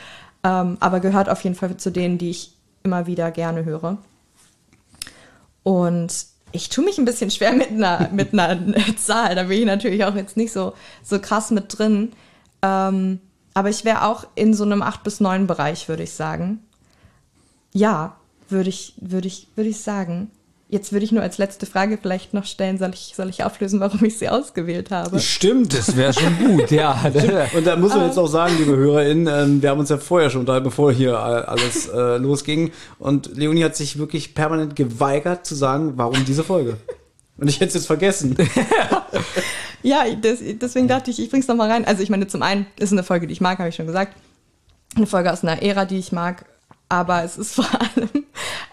[0.44, 2.52] ähm, aber gehört auf jeden Fall zu denen, die ich
[2.84, 3.98] immer wieder gerne höre.
[5.64, 6.14] Und
[6.52, 8.60] ich tue mich ein bisschen schwer mit einer, mit einer
[8.96, 9.34] Zahl.
[9.34, 12.12] Da bin ich natürlich auch jetzt nicht so, so krass mit drin.
[12.62, 13.18] Ähm,
[13.54, 16.62] aber ich wäre auch in so einem 8 bis 9 Bereich, würde ich sagen.
[17.72, 18.14] Ja,
[18.48, 20.30] würde ich, würde ich, würde ich sagen.
[20.74, 23.78] Jetzt würde ich nur als letzte Frage vielleicht noch stellen, soll ich, soll ich auflösen,
[23.78, 25.20] warum ich sie ausgewählt habe?
[25.20, 25.72] Stimmt.
[25.72, 27.00] Das wäre schon gut, ja.
[27.56, 30.30] Und da muss man jetzt auch sagen, liebe HörerInnen, ähm, wir haben uns ja vorher
[30.30, 32.72] schon unterhalten, bevor hier äh, alles äh, losging.
[32.98, 36.76] Und Leonie hat sich wirklich permanent geweigert zu sagen, warum diese Folge.
[37.38, 38.36] Und ich hätte es jetzt vergessen.
[39.84, 41.84] Ja, das, deswegen dachte ich, ich bring's noch mal rein.
[41.84, 43.86] Also ich meine, zum einen ist es eine Folge, die ich mag, habe ich schon
[43.86, 44.16] gesagt.
[44.96, 46.46] Eine Folge aus einer Ära, die ich mag.
[46.88, 48.24] Aber es ist vor allem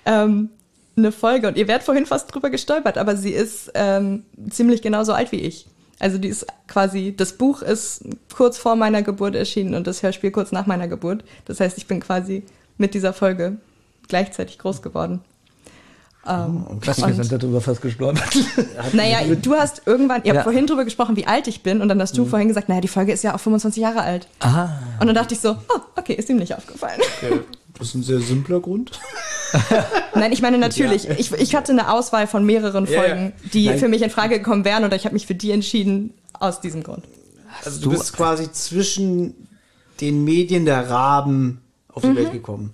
[0.06, 0.50] ähm,
[0.98, 5.14] eine Folge, und ihr werdet vorhin fast drüber gestolpert, aber sie ist ähm, ziemlich genauso
[5.14, 5.68] alt wie ich.
[6.00, 8.04] Also die ist quasi, das Buch ist
[8.36, 11.24] kurz vor meiner Geburt erschienen und das Hörspiel kurz nach meiner Geburt.
[11.46, 12.44] Das heißt, ich bin quasi
[12.78, 13.58] mit dieser Folge
[14.08, 15.22] gleichzeitig groß geworden.
[16.24, 18.20] Was, wir sind darüber fast gestorben.
[18.94, 20.44] Naja, du hast irgendwann, ihr habt Ja.
[20.44, 22.88] vorhin drüber gesprochen, wie alt ich bin, und dann hast du vorhin gesagt, naja, die
[22.88, 24.28] Folge ist ja auch 25 Jahre alt.
[24.40, 24.70] Ah.
[25.00, 27.00] Und dann dachte ich so, oh, okay, ist ihm nicht aufgefallen.
[27.82, 28.92] Das ist ein sehr simpler Grund.
[30.16, 33.00] Nein, ich meine natürlich, ich, ich hatte eine Auswahl von mehreren Ja, ja.
[33.02, 33.80] Folgen, die Nein.
[33.80, 36.84] für mich in Frage gekommen wären, oder ich habe mich für die entschieden aus diesem
[36.84, 37.06] Grund.
[37.66, 39.48] Also du bist quasi zwischen
[40.00, 41.60] den Medien der Raben
[41.92, 42.16] auf die Mhm.
[42.18, 42.74] Welt gekommen.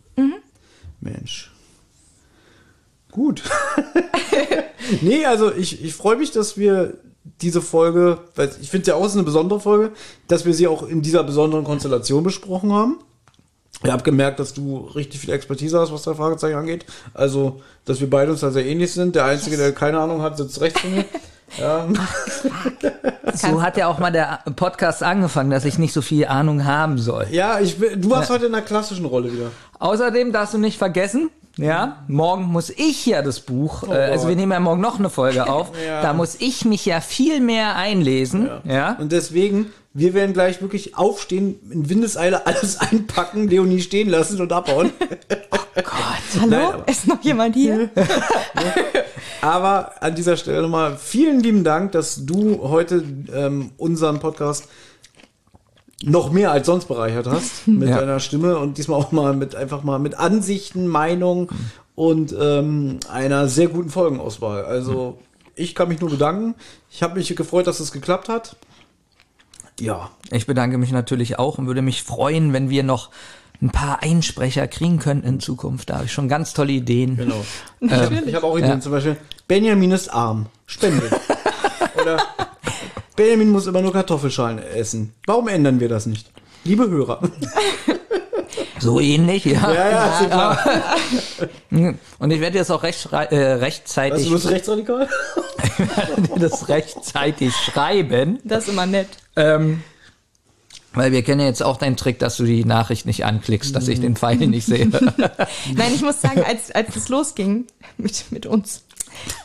[1.00, 1.52] Mensch.
[3.12, 3.44] Gut.
[5.02, 6.96] nee, also ich, ich freue mich, dass wir
[7.42, 9.94] diese Folge, weil ich finde ja auch es ist eine besondere Folge,
[10.28, 13.00] dass wir sie auch in dieser besonderen Konstellation besprochen haben.
[13.84, 16.86] Ich habe gemerkt, dass du richtig viel Expertise hast, was drei Fragezeichen angeht.
[17.14, 19.16] Also, dass wir beide uns da sehr ähnlich sind.
[19.16, 21.06] Der Einzige, der keine Ahnung hat, sitzt rechts von mir.
[21.58, 21.88] Ja.
[23.34, 26.98] So hat ja auch mal der Podcast angefangen, dass ich nicht so viel Ahnung haben
[26.98, 27.28] soll.
[27.32, 29.52] Ja, ich, du warst heute in einer klassischen Rolle wieder.
[29.80, 34.36] Außerdem darfst du nicht vergessen, ja, morgen muss ich ja das Buch, äh, also wir
[34.36, 36.02] nehmen ja morgen noch eine Folge auf, Ja.
[36.02, 38.96] da muss ich mich ja viel mehr einlesen, ja.
[39.00, 44.52] Und deswegen, wir werden gleich wirklich aufstehen, in Windeseile alles einpacken, Leonie stehen lassen und
[44.54, 44.92] abhauen.
[46.42, 46.84] Hallo?
[46.88, 47.90] Ist noch jemand hier?
[49.42, 53.04] Aber an dieser Stelle nochmal vielen lieben Dank, dass du heute
[53.34, 54.68] ähm, unseren Podcast
[56.04, 58.00] noch mehr als sonst bereichert hast mit Ja.
[58.00, 61.50] deiner Stimme und diesmal auch mal mit einfach mal mit Ansichten, Meinung
[61.96, 64.64] und ähm, einer sehr guten Folgenauswahl.
[64.66, 65.18] Also
[65.56, 66.54] ich kann mich nur bedanken.
[66.92, 68.56] Ich habe mich gefreut, dass es geklappt hat.
[69.80, 73.10] Ja, Ich bedanke mich natürlich auch und würde mich freuen, wenn wir noch
[73.62, 75.90] ein paar Einsprecher kriegen könnten in Zukunft.
[75.90, 77.16] Da habe ich schon ganz tolle Ideen.
[77.18, 77.44] Genau.
[77.80, 77.92] ich
[78.36, 78.80] habe auch Ideen, ja.
[78.80, 79.18] zum Beispiel,
[79.48, 80.48] Benjamin ist arm.
[80.68, 81.10] Spende.
[82.02, 82.18] Oder
[83.18, 85.14] Benjamin muss immer nur Kartoffelschalen essen.
[85.26, 86.32] Warum ändern wir das nicht?
[86.64, 87.20] Liebe Hörer.
[88.80, 89.74] So ähnlich, ja.
[89.74, 90.60] Ja, ja, ist ja klar.
[92.20, 95.10] Und ich werde jetzt auch recht, äh, Was, rechtzeitig du bist rechtsradikal?
[96.38, 98.40] das rechtzeitig schreiben.
[98.44, 99.08] Das ist immer nett.
[99.36, 99.82] Ähm,
[100.94, 103.88] weil wir kennen ja jetzt auch deinen Trick, dass du die Nachricht nicht anklickst, dass
[103.88, 104.88] ich den Pfeil nicht sehe.
[104.88, 107.66] Nein, ich muss sagen, als, als es losging
[107.98, 108.84] mit, mit uns,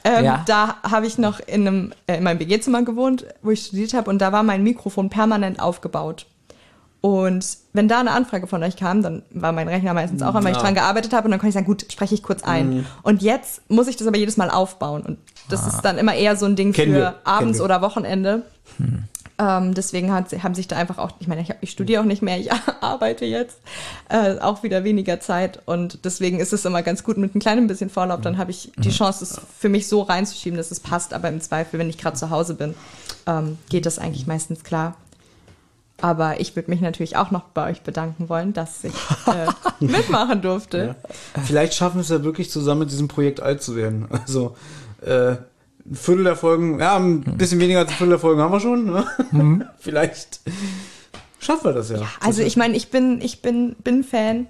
[0.04, 0.42] ähm, Ja.
[0.46, 4.10] da habe ich noch in, einem, äh, in meinem WG-Zimmer gewohnt, wo ich studiert habe,
[4.10, 6.26] und da war mein Mikrofon permanent aufgebaut.
[7.00, 10.44] Und wenn da eine Anfrage von euch kam, dann war mein Rechner meistens auch an,
[10.44, 10.62] weil ich Ja.
[10.62, 12.86] dran gearbeitet habe und dann konnte ich sagen, gut, spreche ich kurz ein.
[13.02, 15.02] Und jetzt muss ich das aber jedes Mal aufbauen.
[15.02, 15.18] Und
[15.48, 18.42] das ist dann immer eher so ein Ding Kennen für wir, abends oder Wochenende.
[19.42, 22.22] Ähm, deswegen hat, haben sich da einfach auch, ich meine, ich, ich studiere auch nicht
[22.22, 23.58] mehr, ich arbeite jetzt,
[24.08, 27.66] äh, auch wieder weniger Zeit und deswegen ist es immer ganz gut mit einem kleinen
[27.66, 31.12] bisschen Vorlauf, dann habe ich die Chance, es für mich so reinzuschieben, dass es passt,
[31.12, 32.76] aber im Zweifel, wenn ich gerade zu Hause bin,
[33.26, 34.96] ähm, geht das eigentlich meistens klar.
[36.00, 38.94] Aber ich würde mich natürlich auch noch bei euch bedanken wollen, dass ich
[39.26, 39.46] äh,
[39.84, 40.96] mitmachen durfte.
[41.44, 44.08] Vielleicht schaffen wir es ja wirklich zusammen mit diesem Projekt alt zu werden.
[44.10, 44.56] Also,
[45.04, 45.36] äh,
[45.84, 48.60] ein Viertel der Folgen, ja, ein bisschen weniger als ein Viertel der Folgen haben wir
[48.60, 48.86] schon.
[48.86, 49.66] Ne?
[49.78, 50.40] Vielleicht
[51.38, 52.00] schaffen wir das ja.
[52.20, 54.46] Also ich meine, ich bin, ich bin, bin Fan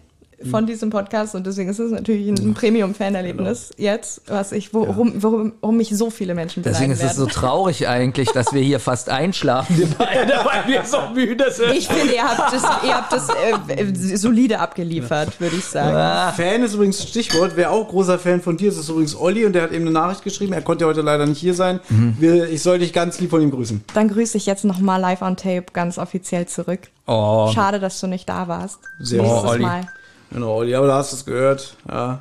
[0.51, 5.53] von diesem Podcast und deswegen ist es natürlich ein Premium-Fan-Erlebnis jetzt, was ich, worum, worum,
[5.61, 9.09] worum mich so viele Menschen Deswegen ist es so traurig eigentlich, dass wir hier fast
[9.09, 11.73] einschlafen, wir beide, weil wir so müde sind.
[11.75, 16.35] Ich finde, ihr habt das, ihr habt das äh, solide abgeliefert, würde ich sagen.
[16.37, 17.53] Fan ist übrigens Stichwort.
[17.55, 19.93] Wer auch großer Fan von dir ist, ist übrigens Olli und der hat eben eine
[19.93, 20.53] Nachricht geschrieben.
[20.53, 21.81] Er konnte ja heute leider nicht hier sein.
[22.19, 23.85] Wir, ich soll dich ganz lieb von ihm grüßen.
[23.95, 26.81] Dann grüße ich jetzt nochmal live on tape ganz offiziell zurück.
[27.07, 28.79] Oh, Schade, dass du nicht da warst.
[29.01, 29.63] Sehr Nächstes gut, Olli.
[29.63, 29.89] Mal.
[30.33, 31.77] Genau, aber da hast du es gehört.
[31.89, 32.21] Ja.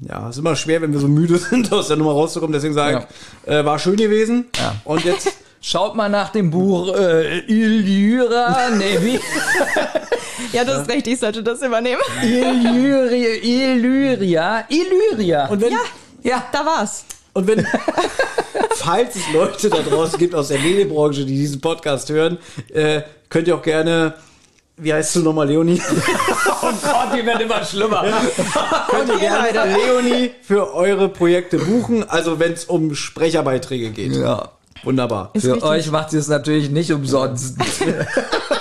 [0.00, 2.52] Ja, ist immer schwer, wenn wir so müde sind, aus der Nummer rauszukommen.
[2.52, 3.06] Deswegen sage
[3.46, 4.46] ich, äh, war schön gewesen.
[4.56, 4.74] Ja.
[4.84, 5.28] Und jetzt
[5.62, 9.20] schaut mal nach dem Buch äh, Illyra, nee, wie?
[10.52, 12.00] Ja, das ist recht, ich sollte das übernehmen.
[12.22, 15.46] Illyria, Illyria, Illyria.
[15.48, 15.78] Und wenn, Ja,
[16.22, 17.04] ja, da war's.
[17.32, 17.66] und wenn,
[18.76, 22.38] falls es Leute da draußen gibt aus der Medienbranche, die diesen Podcast hören,
[22.72, 24.14] äh, könnt ihr auch gerne,
[24.78, 25.80] wie heißt du nochmal, Leonie?
[26.62, 28.04] oh Gott, die werden immer schlimmer.
[28.88, 34.12] könnt ihr gerne Leonie für eure Projekte buchen, also wenn es um Sprecherbeiträge geht.
[34.12, 34.50] Ja.
[34.84, 35.30] Wunderbar.
[35.32, 35.68] Ist Für richtig.
[35.68, 37.56] euch macht sie es natürlich nicht umsonst.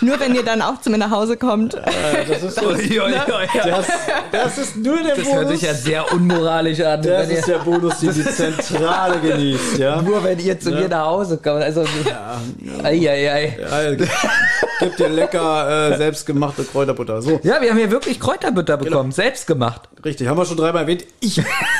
[0.00, 1.74] Nur wenn ihr dann auch zu mir nach Hause kommt.
[1.74, 3.12] Das ist, so, ui, ui.
[3.54, 3.86] das,
[4.32, 5.60] das ist nur der Das hört Bonus.
[5.60, 7.02] sich ja sehr unmoralisch an.
[7.02, 10.00] das wenn ist ihr, der Bonus, den die Zentrale genießt, ja.
[10.02, 11.62] nur wenn ihr zu mir nach Hause kommt.
[11.62, 11.84] Also,
[12.82, 13.58] ei, ei, ei.
[13.98, 14.06] Ja,
[14.78, 17.22] Gib dir lecker äh, selbstgemachte Kräuterbutter.
[17.22, 19.82] So, Ja, wir haben hier wirklich Kräuterbutter bekommen, selbst gemacht.
[20.04, 21.04] richtig, haben wir schon dreimal erwähnt.
[21.20, 21.38] Ich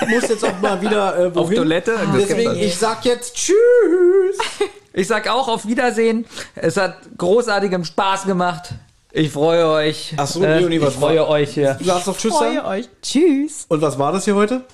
[0.09, 1.37] muss jetzt auch mal wieder äh, wohin.
[1.37, 1.93] Auf Toilette?
[1.93, 3.55] Das Deswegen, ich sag jetzt Tschüss.
[4.99, 6.25] Ich sag auch auf Wiedersehen.
[6.55, 8.71] Es hat großartigem Spaß gemacht.
[9.13, 10.15] Ich freue euch.
[10.17, 11.75] Ach so, Leonie, ich was freue war- euch hier.
[11.75, 12.67] Du darfst noch Tschüss Freue sagen.
[12.67, 12.89] euch.
[13.03, 13.67] Tschüss.
[13.69, 14.65] Und was war das hier heute?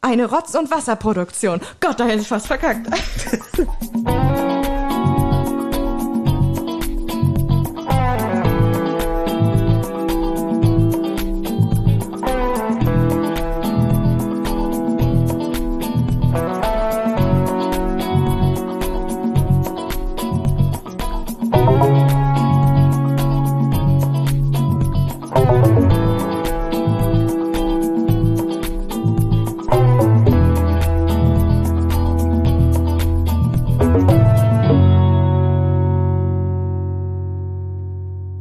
[0.00, 1.60] Eine Rotz- und Wasserproduktion.
[1.78, 2.88] Gott, da hätte ich fast verkackt.